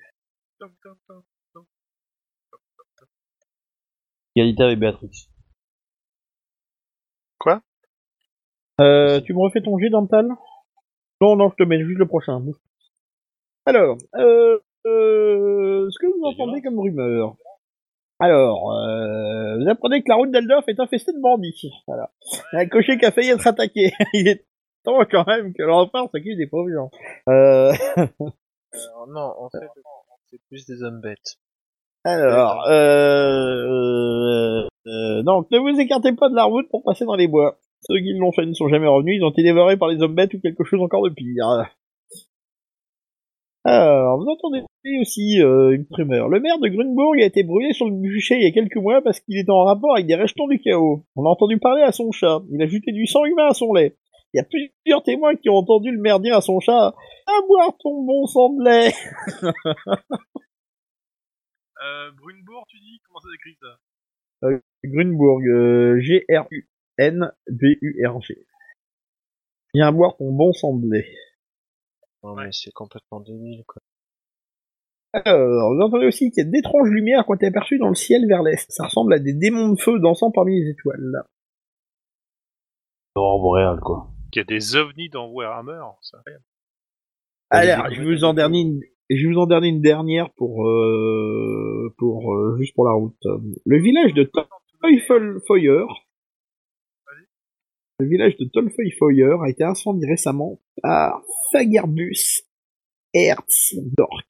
Égalité 4.34 4.62
avec 4.62 4.78
Béatrix. 4.78 5.28
Euh, 8.78 9.20
tu 9.22 9.32
me 9.32 9.38
refais 9.38 9.62
ton 9.62 9.78
jet 9.78 9.88
dental? 9.88 10.28
Non, 11.22 11.36
non, 11.36 11.50
je 11.50 11.56
te 11.56 11.66
mets 11.66 11.82
juste 11.82 11.98
le 11.98 12.06
prochain. 12.06 12.44
Alors, 13.64 13.96
euh, 14.16 14.58
euh, 14.86 15.88
ce 15.90 15.98
que 15.98 16.06
vous 16.06 16.24
entendez 16.24 16.60
comme 16.60 16.78
rumeur. 16.78 17.36
Alors, 18.18 18.72
euh, 18.72 19.58
vous 19.58 19.68
apprenez 19.68 20.02
que 20.02 20.08
la 20.08 20.16
route 20.16 20.30
d'Aldorf 20.30 20.68
est 20.68 20.78
infestée 20.78 21.12
de 21.12 21.20
bandits. 21.20 21.70
Voilà. 21.86 22.12
Il 22.52 22.56
y 22.56 22.58
a 22.58 22.60
un 22.60 22.68
cocher 22.68 22.98
qui 22.98 23.06
a 23.06 23.12
failli 23.12 23.30
être 23.30 23.46
attaqué. 23.46 23.92
Il 24.12 24.28
est 24.28 24.46
temps 24.86 25.04
quand 25.10 25.26
même 25.26 25.52
que 25.52 25.62
l'enfant 25.62 26.08
s'occupe 26.08 26.38
des 26.38 26.46
pauvres 26.46 26.70
gens. 26.72 26.90
Euh, 27.28 27.72
Alors, 28.72 29.06
Non, 29.08 29.34
en 29.38 29.50
fait, 29.50 29.68
c'est 30.30 30.40
plus 30.48 30.64
des 30.66 30.82
hommes 30.82 31.00
bêtes. 31.00 31.36
alors, 32.04 32.64
euh, 32.68 33.76
euh, 34.86 35.22
donc, 35.22 35.50
ne 35.50 35.58
vous 35.58 35.78
écartez 35.80 36.12
pas 36.12 36.28
de 36.28 36.36
la 36.36 36.44
route 36.44 36.68
pour 36.70 36.82
passer 36.84 37.04
dans 37.04 37.16
les 37.16 37.28
bois. 37.28 37.58
Ceux 37.82 37.98
qui 37.98 38.14
l'ont 38.14 38.32
fait 38.32 38.46
ne 38.46 38.52
sont 38.54 38.68
jamais 38.68 38.86
revenus, 38.86 39.16
ils 39.18 39.24
ont 39.24 39.30
été 39.30 39.42
dévorés 39.42 39.76
par 39.76 39.88
les 39.88 40.00
hommes 40.02 40.14
bêtes 40.14 40.32
ou 40.34 40.40
quelque 40.40 40.64
chose 40.64 40.80
encore 40.80 41.02
de 41.02 41.10
pire. 41.10 41.66
Alors, 43.64 44.18
vous 44.18 44.30
entendez 44.30 44.62
aussi 45.00 45.40
euh, 45.42 45.72
une 45.74 45.86
rumeur. 45.90 46.28
Le 46.28 46.38
maire 46.38 46.60
de 46.60 46.68
Grunburg 46.68 47.20
a 47.20 47.26
été 47.26 47.42
brûlé 47.42 47.72
sur 47.72 47.86
le 47.86 47.96
bûcher 47.96 48.36
il 48.36 48.44
y 48.44 48.46
a 48.46 48.52
quelques 48.52 48.76
mois 48.76 49.02
parce 49.02 49.18
qu'il 49.18 49.36
était 49.38 49.50
en 49.50 49.64
rapport 49.64 49.94
avec 49.94 50.06
des 50.06 50.14
rejetons 50.14 50.46
du 50.46 50.60
chaos. 50.60 51.04
On 51.16 51.24
a 51.26 51.30
entendu 51.30 51.58
parler 51.58 51.82
à 51.82 51.90
son 51.90 52.12
chat. 52.12 52.42
Il 52.52 52.62
a 52.62 52.66
jeté 52.66 52.92
du 52.92 53.06
sang 53.06 53.24
humain 53.24 53.48
à 53.50 53.54
son 53.54 53.72
lait. 53.72 53.96
Il 54.36 54.40
y 54.40 54.42
a 54.42 54.44
plusieurs 54.44 55.02
témoins 55.02 55.34
qui 55.34 55.48
ont 55.48 55.56
entendu 55.56 55.90
le 55.90 55.98
maire 55.98 56.20
dire 56.20 56.36
à 56.36 56.42
son 56.42 56.60
chat 56.60 56.94
«À 57.26 57.40
boire 57.48 57.74
ton 57.78 58.04
bon 58.04 58.26
sang 58.26 58.50
de 58.50 58.62
lait!» 58.64 58.92
Euh, 61.82 62.10
Brunebourg, 62.12 62.66
tu 62.68 62.78
dis? 62.78 63.00
Comment 63.06 63.20
ça 63.20 63.28
s'écrit 63.30 63.56
ça? 63.62 63.78
Grunburg, 64.84 65.40
euh, 65.48 65.98
G-R-U-N-B-U-R-G. 66.00 66.46
Viens 69.72 69.92
boire 69.92 70.18
ton 70.18 70.30
bon 70.32 70.52
sang 70.52 70.74
de 70.74 70.86
lait. 70.92 71.08
Non 72.22 72.34
mais 72.34 72.52
c'est 72.52 72.72
complètement 72.72 73.20
débile 73.20 73.64
quoi. 73.66 73.80
Alors, 75.14 75.74
vous 75.74 75.80
entendez 75.80 76.04
aussi 76.04 76.30
qu'il 76.30 76.44
y 76.44 76.46
a 76.46 76.50
d'étranges 76.50 76.90
lumières 76.90 77.24
qui 77.24 77.30
ont 77.30 77.36
été 77.36 77.46
aperçues 77.46 77.78
dans 77.78 77.88
le 77.88 77.94
ciel 77.94 78.26
vers 78.28 78.42
l'est. 78.42 78.70
Ça 78.70 78.84
ressemble 78.84 79.14
à 79.14 79.18
des 79.18 79.32
démons 79.32 79.70
de 79.70 79.80
feu 79.80 79.98
dansant 79.98 80.30
parmi 80.30 80.60
les 80.60 80.72
étoiles. 80.72 81.24
L'aurore 83.14 83.40
boréale, 83.40 83.80
quoi. 83.80 84.10
Il 84.32 84.38
y 84.38 84.40
a 84.40 84.44
des 84.44 84.76
ovnis 84.76 85.08
dans 85.08 85.28
Warhammer, 85.28 85.82
ça 86.02 86.18
rien. 86.26 86.38
Alors, 87.50 87.92
je 87.92 88.02
vous 88.02 88.24
en 88.24 88.34
dernier 88.34 88.60
une, 88.60 88.80
je 89.08 89.28
vous 89.28 89.38
en 89.38 89.46
dernier 89.46 89.68
une 89.68 89.80
dernière 89.80 90.30
pour, 90.34 90.66
euh, 90.66 91.94
pour, 91.96 92.34
euh, 92.34 92.56
juste 92.58 92.74
pour 92.74 92.84
la 92.84 92.92
route. 92.92 93.16
Le 93.64 93.80
village 93.80 94.14
de 94.14 94.24
Teufelsfeuer, 94.24 95.86
le 98.00 98.06
village 98.06 98.36
de 98.36 98.44
Teufelsfeuer 98.44 99.36
a 99.42 99.48
été 99.48 99.64
incendié 99.64 100.08
récemment 100.08 100.60
par 100.82 101.22
Fagerbus 101.52 102.42
Herzdork, 103.14 104.26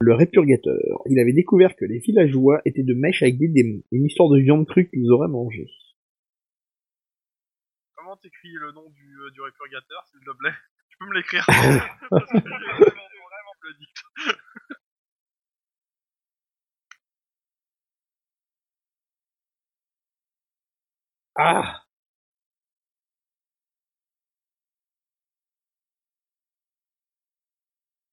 le 0.00 0.14
répurgateur. 0.14 1.02
Il 1.08 1.20
avait 1.20 1.34
découvert 1.34 1.76
que 1.76 1.84
les 1.84 1.98
villageois 1.98 2.60
étaient 2.64 2.82
de 2.82 2.94
mèche 2.94 3.22
avec 3.22 3.38
des 3.38 3.48
démons. 3.48 3.82
Une 3.92 4.06
histoire 4.06 4.30
de 4.30 4.40
viande 4.40 4.66
crue 4.66 4.88
qu'ils 4.88 5.10
auraient 5.12 5.28
mangée. 5.28 5.68
T'écris 8.20 8.52
le 8.52 8.72
nom 8.72 8.88
du, 8.90 9.18
euh, 9.20 9.30
du 9.30 9.40
répurgateur, 9.40 10.06
s'il 10.10 10.20
te 10.20 10.30
plaît 10.38 10.54
Tu 10.88 10.96
peux 10.98 11.06
me 11.06 11.14
l'écrire 11.14 11.44
Parce 12.10 12.26
que 12.26 12.38
j'ai 12.38 12.48
vraiment, 12.48 12.80
vraiment 12.80 13.54
me 13.62 13.68
le 13.68 13.74
dicte. 13.78 14.02
Ah 21.36 21.82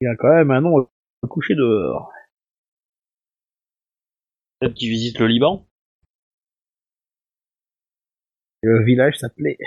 Il 0.01 0.05
y 0.05 0.07
a 0.07 0.15
quand 0.15 0.33
même 0.33 0.51
un 0.51 0.61
nom 0.61 0.89
couché 1.29 1.55
dehors. 1.55 2.11
Peut-être 4.59 4.75
qu'ils 4.75 4.89
visitent 4.89 5.19
le 5.19 5.27
Liban. 5.27 5.67
Le 8.63 8.83
village 8.83 9.17
s'appelait 9.17 9.57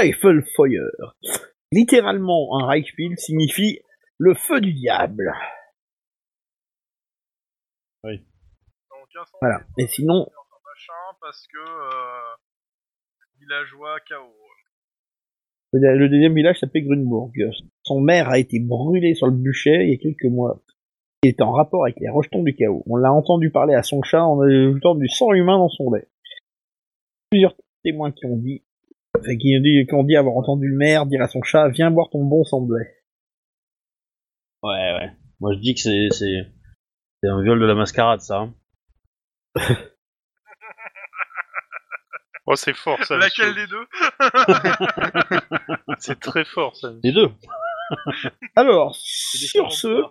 Teufelfeuer. 0.00 0.90
Littéralement, 1.72 2.58
un 2.58 2.66
Reichspiel 2.66 3.18
signifie 3.18 3.80
le 4.18 4.34
feu 4.34 4.60
du 4.60 4.72
diable. 4.72 5.32
Sens. 9.16 9.32
Voilà. 9.40 9.60
Et 9.78 9.86
sinon, 9.86 10.26
Machin, 10.64 11.16
parce 11.20 11.46
que... 11.46 11.58
Euh, 11.58 12.36
villageois 13.40 14.00
chaos. 14.00 14.32
le 15.72 15.96
le 15.96 16.08
deuxième 16.08 16.34
village 16.34 16.58
s'appelait 16.60 16.82
Grunburg. 16.82 17.32
Son 17.82 18.00
maire 18.00 18.28
a 18.28 18.38
été 18.38 18.60
brûlé 18.60 19.14
sur 19.14 19.26
le 19.26 19.32
bûcher 19.32 19.84
il 19.84 19.90
y 19.90 19.94
a 19.94 19.98
quelques 19.98 20.30
mois. 20.30 20.62
Il 21.22 21.28
est 21.28 21.40
en 21.40 21.52
rapport 21.52 21.84
avec 21.84 21.98
les 22.00 22.08
rejetons 22.08 22.42
du 22.42 22.54
chaos. 22.54 22.82
On 22.86 22.96
l'a 22.96 23.12
entendu 23.12 23.50
parler 23.50 23.74
à 23.74 23.82
son 23.82 24.02
chat 24.02 24.24
en 24.24 24.40
ajoutant 24.40 24.94
du 24.94 25.08
sang 25.08 25.32
humain 25.32 25.58
dans 25.58 25.68
son 25.68 25.90
lait. 25.90 26.08
Plusieurs 27.30 27.54
témoins 27.82 28.12
qui 28.12 28.26
ont 28.26 28.36
dit, 28.36 28.65
enfin, 29.18 29.36
qui 29.36 29.56
ont 29.56 29.62
dit, 29.62 29.86
dit 30.08 30.16
avoir 30.16 30.36
entendu 30.36 30.68
le 30.68 30.76
maire 30.76 31.06
dire 31.06 31.22
à 31.22 31.28
son 31.28 31.42
chat, 31.42 31.68
viens 31.68 31.90
boire 31.90 32.08
ton 32.10 32.24
bon 32.24 32.44
sang 32.44 32.62
de. 32.62 32.74
Ouais, 32.74 32.88
ouais. 34.62 35.10
Moi, 35.40 35.52
je 35.54 35.58
dis 35.58 35.74
que 35.74 35.80
c'est, 35.80 36.08
c'est, 36.10 36.46
c'est 37.22 37.28
un 37.28 37.42
viol 37.42 37.60
de 37.60 37.66
la 37.66 37.74
mascarade, 37.74 38.20
ça. 38.20 38.38
hein. 38.38 38.54
Oh, 42.48 42.54
c'est 42.54 42.74
fort 42.76 43.02
ça. 43.02 43.16
Laquelle 43.16 43.54
monsieur. 43.54 43.66
des 43.66 43.66
deux 43.66 43.86
C'est 45.98 46.20
très 46.20 46.44
fort 46.44 46.76
ça. 46.76 46.92
Les 47.02 47.10
deux. 47.10 47.28
Alors, 48.56 48.94
sur 48.94 49.72
ce, 49.72 50.04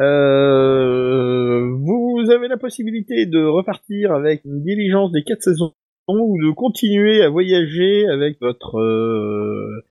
euh, 0.00 1.76
vous 1.76 2.30
avez 2.30 2.46
la 2.46 2.56
possibilité 2.56 3.26
de 3.26 3.44
repartir 3.44 4.12
avec 4.12 4.44
une 4.44 4.62
diligence 4.62 5.10
des 5.10 5.24
quatre 5.24 5.42
saisons 5.42 5.74
ou 6.16 6.36
de 6.42 6.50
continuer 6.52 7.22
à 7.22 7.28
voyager 7.30 8.06
avec 8.08 8.40
votre 8.40 8.78
euh, 8.78 9.84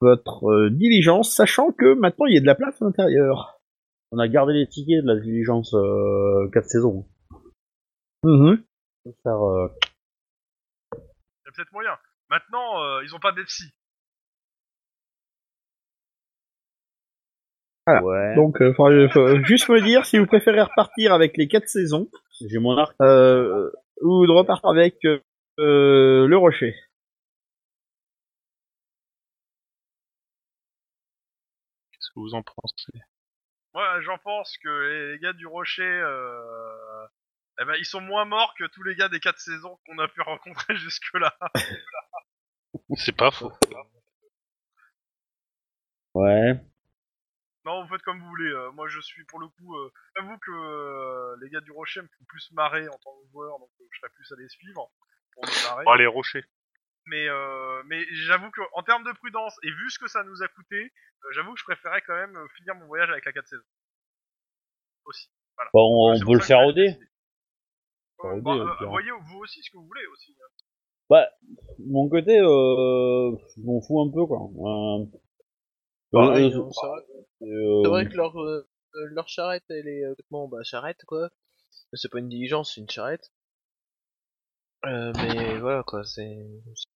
votre 0.00 0.46
euh, 0.50 0.70
diligence, 0.70 1.34
sachant 1.34 1.70
que 1.72 1.94
maintenant 1.94 2.26
il 2.26 2.34
y 2.34 2.38
a 2.38 2.40
de 2.40 2.46
la 2.46 2.54
place 2.54 2.80
à 2.82 2.84
l'intérieur. 2.86 3.60
On 4.12 4.18
a 4.18 4.28
gardé 4.28 4.52
les 4.52 4.66
tickets 4.68 5.02
de 5.02 5.08
la 5.12 5.20
diligence 5.20 5.74
euh, 5.74 6.48
4 6.52 6.64
saisons. 6.66 7.06
Mhm. 8.22 8.62
On 9.06 9.10
peut 9.10 9.16
faire, 9.22 9.42
euh, 9.42 9.68
Il 10.92 10.98
y 11.46 11.48
a 11.48 11.52
peut-être 11.54 11.72
moyen. 11.72 11.92
Maintenant, 12.30 12.82
euh, 12.82 13.02
ils 13.04 13.14
ont 13.14 13.18
pas 13.20 13.32
des 13.32 13.44
psy. 13.44 13.64
Voilà. 17.86 18.02
Ouais. 18.02 18.34
Donc, 18.34 18.62
euh, 18.62 18.72
faut, 18.74 18.88
faut 19.12 19.44
juste 19.44 19.68
me 19.68 19.80
dire 19.82 20.06
si 20.06 20.18
vous 20.18 20.26
préférez 20.26 20.62
repartir 20.62 21.12
avec 21.12 21.36
les 21.36 21.48
quatre 21.48 21.68
saisons 21.68 22.08
J'ai 22.48 22.58
mon 22.58 22.76
arc. 22.78 22.94
euh, 23.02 23.70
ou 24.00 24.26
de 24.26 24.32
repartir 24.32 24.70
avec 24.70 25.04
euh, 25.04 25.18
le 25.58 26.34
rocher. 26.36 26.74
Qu'est-ce 31.92 32.08
que 32.10 32.20
vous 32.20 32.34
en 32.34 32.42
pensez? 32.42 32.92
Moi, 33.74 34.00
j'en 34.02 34.18
pense 34.18 34.56
que 34.58 34.68
les, 34.68 35.12
les 35.12 35.18
gars 35.18 35.32
du 35.32 35.46
Rocher, 35.46 35.82
euh, 35.82 37.06
eh 37.60 37.64
ben, 37.64 37.74
ils 37.78 37.84
sont 37.84 38.00
moins 38.00 38.24
morts 38.24 38.54
que 38.56 38.64
tous 38.68 38.82
les 38.84 38.94
gars 38.94 39.08
des 39.08 39.18
quatre 39.20 39.40
saisons 39.40 39.78
qu'on 39.86 39.98
a 39.98 40.06
pu 40.08 40.20
rencontrer 40.20 40.76
jusque-là. 40.76 41.36
C'est 42.96 43.16
pas 43.16 43.30
faux. 43.32 43.52
Ouais. 46.14 46.52
Non, 47.64 47.82
vous 47.82 47.88
faites 47.88 48.02
comme 48.02 48.20
vous 48.20 48.28
voulez. 48.28 48.50
euh, 48.50 48.70
moi, 48.72 48.86
je 48.88 49.00
suis 49.00 49.24
pour 49.24 49.40
le 49.40 49.48
coup. 49.48 49.76
Euh, 49.76 49.92
J'avoue 50.16 50.38
que 50.38 50.50
euh, 50.52 51.36
les 51.40 51.48
gars 51.50 51.60
du 51.60 51.72
Rocher 51.72 52.02
me 52.02 52.06
font 52.08 52.24
plus 52.28 52.52
marrer 52.52 52.86
en 52.88 52.98
tant 52.98 53.10
que 53.22 53.30
joueur, 53.32 53.58
donc 53.58 53.70
euh, 53.80 53.84
je 53.90 53.98
serais 53.98 54.10
plus 54.14 54.30
à 54.32 54.36
les 54.36 54.48
suivre 54.48 54.92
pour. 55.34 55.44
Oh, 55.86 55.94
les 55.96 56.06
rochers. 56.06 56.44
Mais 57.06 57.28
euh, 57.28 57.82
mais 57.86 58.02
j'avoue 58.12 58.50
que 58.50 58.62
en 58.72 58.82
termes 58.82 59.04
de 59.04 59.12
prudence 59.12 59.54
et 59.62 59.70
vu 59.70 59.90
ce 59.90 59.98
que 59.98 60.08
ça 60.08 60.24
nous 60.24 60.42
a 60.42 60.48
coûté, 60.48 60.76
euh, 61.24 61.28
j'avoue 61.34 61.52
que 61.52 61.58
je 61.60 61.64
préférais 61.64 62.00
quand 62.06 62.14
même 62.14 62.36
euh, 62.36 62.46
finir 62.56 62.74
mon 62.76 62.86
voyage 62.86 63.10
avec 63.10 63.24
la 63.26 63.32
4 63.32 63.46
saisons. 63.46 63.62
Aussi. 65.04 65.28
Voilà. 65.56 65.70
Bon, 65.74 66.10
on 66.12 66.16
C'est 66.16 66.24
peut 66.24 66.34
le 66.34 66.40
faire 66.40 66.64
au 66.64 66.72
dé. 66.72 66.96
bah, 68.22 68.52
euh, 68.54 68.76
pire. 68.78 68.88
voyez 68.88 69.10
vous 69.10 69.38
aussi 69.40 69.62
ce 69.62 69.70
que 69.70 69.76
vous 69.76 69.86
voulez 69.86 70.06
aussi. 70.06 70.34
hein. 70.40 70.48
Bah, 71.10 71.28
de 71.78 71.84
mon 71.92 72.08
côté, 72.08 72.38
euh, 72.40 73.36
je 73.54 73.60
m'en 73.60 73.80
fous 73.82 74.00
un 74.00 74.10
peu, 74.10 74.24
quoi. 74.24 74.38
Euh, 74.40 75.04
euh, 76.14 76.20
hein, 76.20 76.34
c'est 76.72 76.86
vrai. 76.86 77.02
euh, 77.42 77.82
C'est 77.82 77.88
vrai 77.90 78.08
que 78.08 78.16
leur, 78.16 78.32
leur 78.94 79.28
charrette, 79.28 79.64
elle 79.68 79.88
est 79.88 80.06
complètement 80.08 80.48
bah, 80.48 80.62
charrette 80.62 81.04
quoi. 81.06 81.28
C'est 81.92 82.10
pas 82.10 82.18
une 82.20 82.28
diligence, 82.30 82.74
c'est 82.74 82.80
une 82.80 82.88
charrette. 82.88 83.30
Euh, 84.86 85.12
mais 85.16 85.58
voilà 85.58 85.82
quoi, 85.82 86.04
c'est 86.04 86.36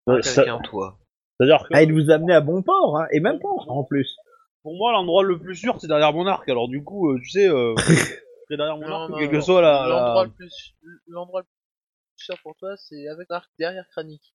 Ouais, 0.07 0.23
ça- 0.23 0.44
toit. 0.65 0.99
C'est-à-dire 1.39 1.62
que 1.62 1.68
Ah, 1.75 1.83
il 1.83 1.92
vous 1.92 2.10
a 2.10 2.15
amené 2.15 2.34
à 2.34 2.41
bon 2.41 2.62
port, 2.62 2.99
hein, 2.99 3.07
et 3.12 3.20
même 3.20 3.39
pas 3.39 3.49
en 3.49 3.84
plus. 3.84 4.17
pour 4.62 4.76
moi, 4.76 4.92
l'endroit 4.92 5.23
le 5.23 5.39
plus 5.39 5.55
sûr, 5.55 5.81
c'est 5.81 5.86
derrière 5.86 6.12
mon 6.12 6.26
arc. 6.26 6.49
Alors 6.49 6.68
du 6.68 6.83
coup, 6.84 7.10
euh, 7.12 7.18
tu 7.23 7.31
sais, 7.31 7.49
euh, 7.49 7.75
c'est 8.49 8.57
derrière 8.57 8.76
mon 8.76 8.86
arc, 8.86 9.10
non, 9.10 9.17
quel 9.18 9.31
que 9.31 9.41
soit 9.41 9.62
la... 9.62 9.86
L'endroit 9.89 10.23
la... 10.23 10.25
le 10.25 10.31
plus 10.31 10.75
l'endroit 11.07 11.41
le 11.41 11.44
plus 11.47 12.25
sûr 12.25 12.36
pour 12.42 12.57
toi, 12.57 12.76
c'est 12.76 13.07
avec 13.08 13.28
l'arc 13.31 13.49
derrière 13.58 13.86
Kranik. 13.91 14.34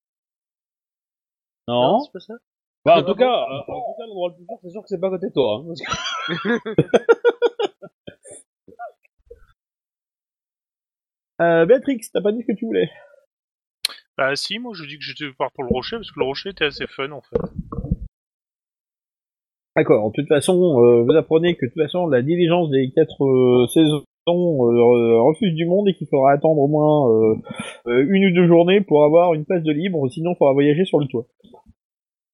Non. 1.68 2.00
c'est 2.00 2.12
pas 2.12 2.20
ça? 2.20 2.34
Bah, 2.84 2.98
en 2.98 3.02
tout 3.02 3.14
cas, 3.14 3.24
euh, 3.30 3.58
en 3.58 3.80
tout 3.80 3.96
cas, 3.98 4.06
l'endroit 4.06 4.28
le 4.30 4.34
plus 4.36 4.44
sûr, 4.46 4.58
c'est 4.62 4.70
sûr 4.70 4.82
que 4.82 4.88
c'est 4.88 5.00
pas 5.00 5.06
à 5.06 5.10
côté 5.10 5.28
de 5.28 5.32
toi. 5.32 5.62
Hein, 5.62 5.64
parce 5.68 5.80
que- 5.80 6.58
Euh, 11.40 11.66
Béatrix, 11.66 12.00
t'as 12.12 12.20
pas 12.22 12.30
dit 12.32 12.42
ce 12.42 12.46
que 12.52 12.56
tu 12.56 12.64
voulais 12.66 12.88
Bah 14.16 14.36
si, 14.36 14.58
moi 14.58 14.72
je 14.74 14.84
dis 14.84 14.98
que 14.98 15.04
j'étais 15.04 15.32
part 15.36 15.50
pour 15.52 15.64
le 15.64 15.70
rocher 15.70 15.96
parce 15.96 16.10
que 16.10 16.20
le 16.20 16.26
rocher 16.26 16.50
était 16.50 16.66
assez 16.66 16.86
fun 16.86 17.10
en 17.10 17.20
fait. 17.22 17.36
D'accord, 19.76 20.10
de 20.10 20.14
toute 20.14 20.28
façon, 20.28 20.80
euh, 20.84 21.02
vous 21.02 21.12
apprenez 21.16 21.56
que 21.56 21.66
de 21.66 21.70
toute 21.72 21.82
façon, 21.82 22.06
la 22.06 22.22
diligence 22.22 22.70
des 22.70 22.92
quatre 22.94 23.24
euh, 23.24 23.66
saisons 23.66 24.04
euh, 24.28 25.20
refuse 25.20 25.52
du 25.54 25.66
monde 25.66 25.88
et 25.88 25.94
qu'il 25.94 26.06
faudra 26.06 26.30
attendre 26.30 26.60
au 26.60 26.68
moins 26.68 27.10
euh, 27.10 27.34
euh, 27.88 28.06
une 28.08 28.26
ou 28.26 28.34
deux 28.34 28.46
journées 28.46 28.80
pour 28.82 29.04
avoir 29.04 29.34
une 29.34 29.44
place 29.44 29.64
de 29.64 29.72
libre, 29.72 30.08
sinon 30.08 30.32
il 30.32 30.36
faudra 30.38 30.52
voyager 30.52 30.84
sur 30.84 31.00
le 31.00 31.06
toit. 31.06 31.26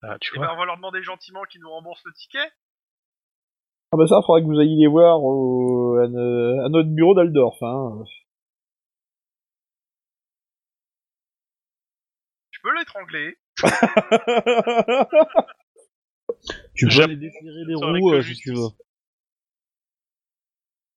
Ah, 0.02 0.18
tu 0.20 0.34
Et 0.34 0.39
vois. 0.39 0.49
ben, 0.49 0.52
on 0.55 0.59
va 0.59 0.67
leur 0.67 0.76
demander 0.76 1.02
gentiment 1.02 1.41
qu'ils 1.50 1.62
nous 1.62 1.70
remboursent 1.70 2.05
le 2.05 2.12
ticket. 2.12 2.39
Ah 3.92 3.97
bah 3.97 4.07
ça, 4.07 4.20
il 4.23 4.26
faudra 4.26 4.41
que 4.42 4.47
vous 4.47 4.60
ayez 4.60 4.76
les 4.76 4.86
voir 4.86 5.18
au- 5.25 5.97
à, 5.97 6.05
à 6.05 6.68
notre 6.68 6.91
bureau 6.91 7.15
d'Aldorf. 7.15 7.57
Hein. 7.62 8.05
Je 12.61 12.69
peux 12.69 12.77
l'étrangler. 12.79 13.39
tu 16.75 16.89
peux 16.89 17.03
aller 17.03 17.17
déchirer 17.17 17.65
les 17.67 17.75
roues 17.75 18.13
le 18.13 18.19
euh, 18.19 18.23
si 18.23 18.35
tu 18.35 18.53
veux. 18.53 18.69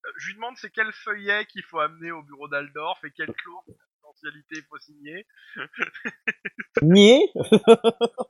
Euh, 0.06 0.11
je 0.17 0.27
lui 0.27 0.35
demande 0.35 0.58
c'est 0.58 0.72
quel 0.72 0.92
feuillet 0.92 1.45
qu'il 1.45 1.64
faut 1.64 1.80
amener 1.80 2.11
au 2.11 2.22
bureau 2.22 2.50
d'Aldorf 2.50 3.01
et 3.06 3.11
quelle 3.11 3.33
clause 3.33 3.64
de 3.67 3.77
confidentialité 4.01 4.58
il 4.58 4.64
faut 4.64 4.77
signer. 4.80 5.25
Nier 6.82 7.32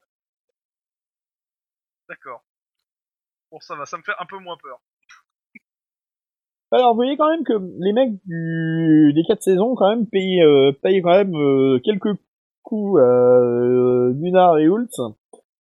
D'accord. 2.08 2.46
Bon, 3.52 3.60
ça 3.62 3.74
va, 3.76 3.88
ça 3.88 3.98
me 3.98 4.04
fait 4.04 4.14
un 4.20 4.28
peu 4.28 4.38
moins 4.38 4.58
peur. 4.58 4.80
Alors, 6.70 6.92
vous 6.92 6.98
voyez 6.98 7.18
quand 7.18 7.32
même 7.32 7.44
que 7.44 7.54
les 7.80 7.94
mecs 7.94 8.24
du... 8.26 9.12
des 9.14 9.24
quatre 9.28 9.42
saisons, 9.42 9.74
quand 9.76 9.90
même, 9.90 10.08
payent, 10.08 10.44
euh, 10.44 10.72
payent 10.72 11.02
quand 11.02 11.18
même 11.18 11.36
euh, 11.36 11.80
quelques 11.84 12.16
coups 12.64 13.00
à 13.00 13.04
euh, 13.04 14.12
Gunnar 14.14 14.58
et 14.60 14.68
Hultz 14.68 15.00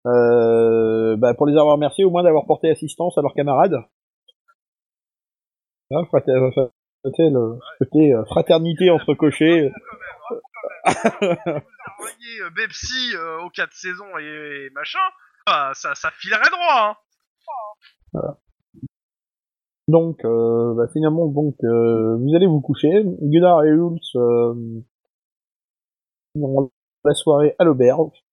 euh, 0.05 1.15
bah, 1.17 1.33
pour 1.33 1.45
les 1.45 1.53
avoir 1.57 1.75
remerciés 1.75 2.03
au 2.05 2.09
moins 2.09 2.23
d'avoir 2.23 2.45
porté 2.45 2.69
assistance 2.69 3.17
à 3.17 3.21
leurs 3.21 3.33
camarades. 3.33 3.77
Hein, 5.91 6.03
frater- 6.05 6.33
frater- 6.51 7.29
le 7.29 7.59
côté 7.79 8.13
euh, 8.13 8.23
fraternité 8.25 8.89
entre 8.89 9.13
cochers. 9.13 9.71
Quand 10.85 11.21
même, 11.21 11.37
quand 11.43 11.43
même. 11.53 11.61
Si 11.61 11.61
vous 11.77 11.93
envoyez 11.99 12.41
euh, 12.41 12.49
Bepsi 12.55 13.15
euh, 13.15 13.41
aux 13.43 13.49
4 13.49 13.71
saisons 13.73 14.17
et, 14.19 14.69
machin, 14.73 14.99
bah, 15.45 15.71
ça, 15.73 15.93
ça 15.95 16.09
filerait 16.11 16.49
droit, 16.49 16.97
hein. 18.13 18.35
Donc, 19.87 20.23
euh, 20.25 20.73
bah, 20.75 20.87
finalement, 20.93 21.27
donc, 21.27 21.55
euh, 21.63 22.15
vous 22.17 22.35
allez 22.35 22.47
vous 22.47 22.61
coucher. 22.61 23.03
Gunnar 23.21 23.63
et 23.65 23.71
Hultz 23.71 24.15
euh, 24.15 24.53
la 27.03 27.13
soirée 27.13 27.55
à 27.59 27.63
l'auberge. 27.63 28.23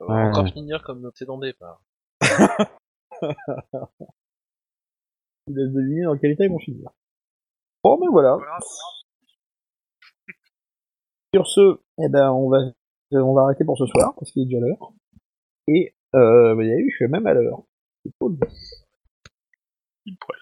On 0.00 0.06
va 0.06 0.28
encore 0.28 0.48
finir 0.48 0.82
comme 0.82 1.00
notre 1.00 1.24
dans 1.24 1.38
départ. 1.38 1.82
Vous 5.46 5.58
avez 5.58 5.68
deviné 5.68 6.04
dans 6.04 6.16
quel 6.16 6.32
état 6.32 6.44
ils 6.44 6.50
vont 6.50 6.58
finir. 6.58 6.90
Bon, 7.82 7.98
ben 7.98 8.08
voilà. 8.10 8.36
Voilà. 8.36 8.58
Sur 11.34 11.46
ce, 11.46 11.80
eh 11.98 12.08
ben, 12.08 12.30
on 12.30 12.48
va, 12.48 12.58
on 13.12 13.34
va 13.34 13.42
arrêter 13.42 13.64
pour 13.64 13.76
ce 13.78 13.86
soir, 13.86 14.14
parce 14.16 14.30
qu'il 14.32 14.42
est 14.42 14.46
déjà 14.46 14.58
l'heure. 14.60 14.92
Et, 15.68 15.94
euh, 16.14 16.54
vous 16.54 16.60
avez 16.60 16.82
vu, 16.82 16.90
je 16.90 16.96
suis 16.96 17.08
même 17.08 17.26
à 17.26 17.34
l'heure. 17.34 17.62
C'est 18.04 18.12
cool. 18.18 18.38
Pile 20.04 20.16
poil. 20.18 20.40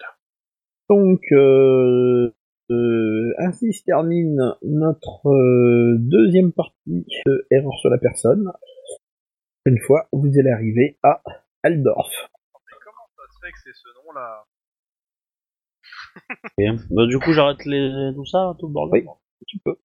Donc, 0.89 1.21
euh, 1.31 2.33
euh, 2.71 3.33
ainsi 3.39 3.73
se 3.73 3.83
termine 3.83 4.55
notre 4.63 5.27
euh, 5.29 5.97
deuxième 5.99 6.51
partie 6.51 7.05
de 7.25 7.47
Erreur 7.51 7.77
sur 7.79 7.89
la 7.89 7.97
personne. 7.97 8.51
Une 9.65 9.79
fois, 9.79 10.07
vous 10.11 10.29
allez 10.39 10.51
arriver 10.51 10.97
à 11.03 11.21
Aldorf. 11.63 12.11
Mais 12.53 12.77
comment 12.83 13.07
ça 13.15 13.23
se 13.31 13.39
fait 13.45 13.51
que 13.51 13.59
c'est 13.63 13.73
ce 13.73 13.87
nom-là? 14.05 14.45
Bah, 16.91 17.07
du 17.07 17.19
coup, 17.19 17.33
j'arrête 17.33 17.65
les... 17.65 18.11
tout 18.15 18.25
ça, 18.25 18.55
tout 18.59 18.67
le 18.67 18.73
bordel. 18.73 19.03
Oui. 19.05 19.13
Tu 19.47 19.57
peux. 19.59 19.75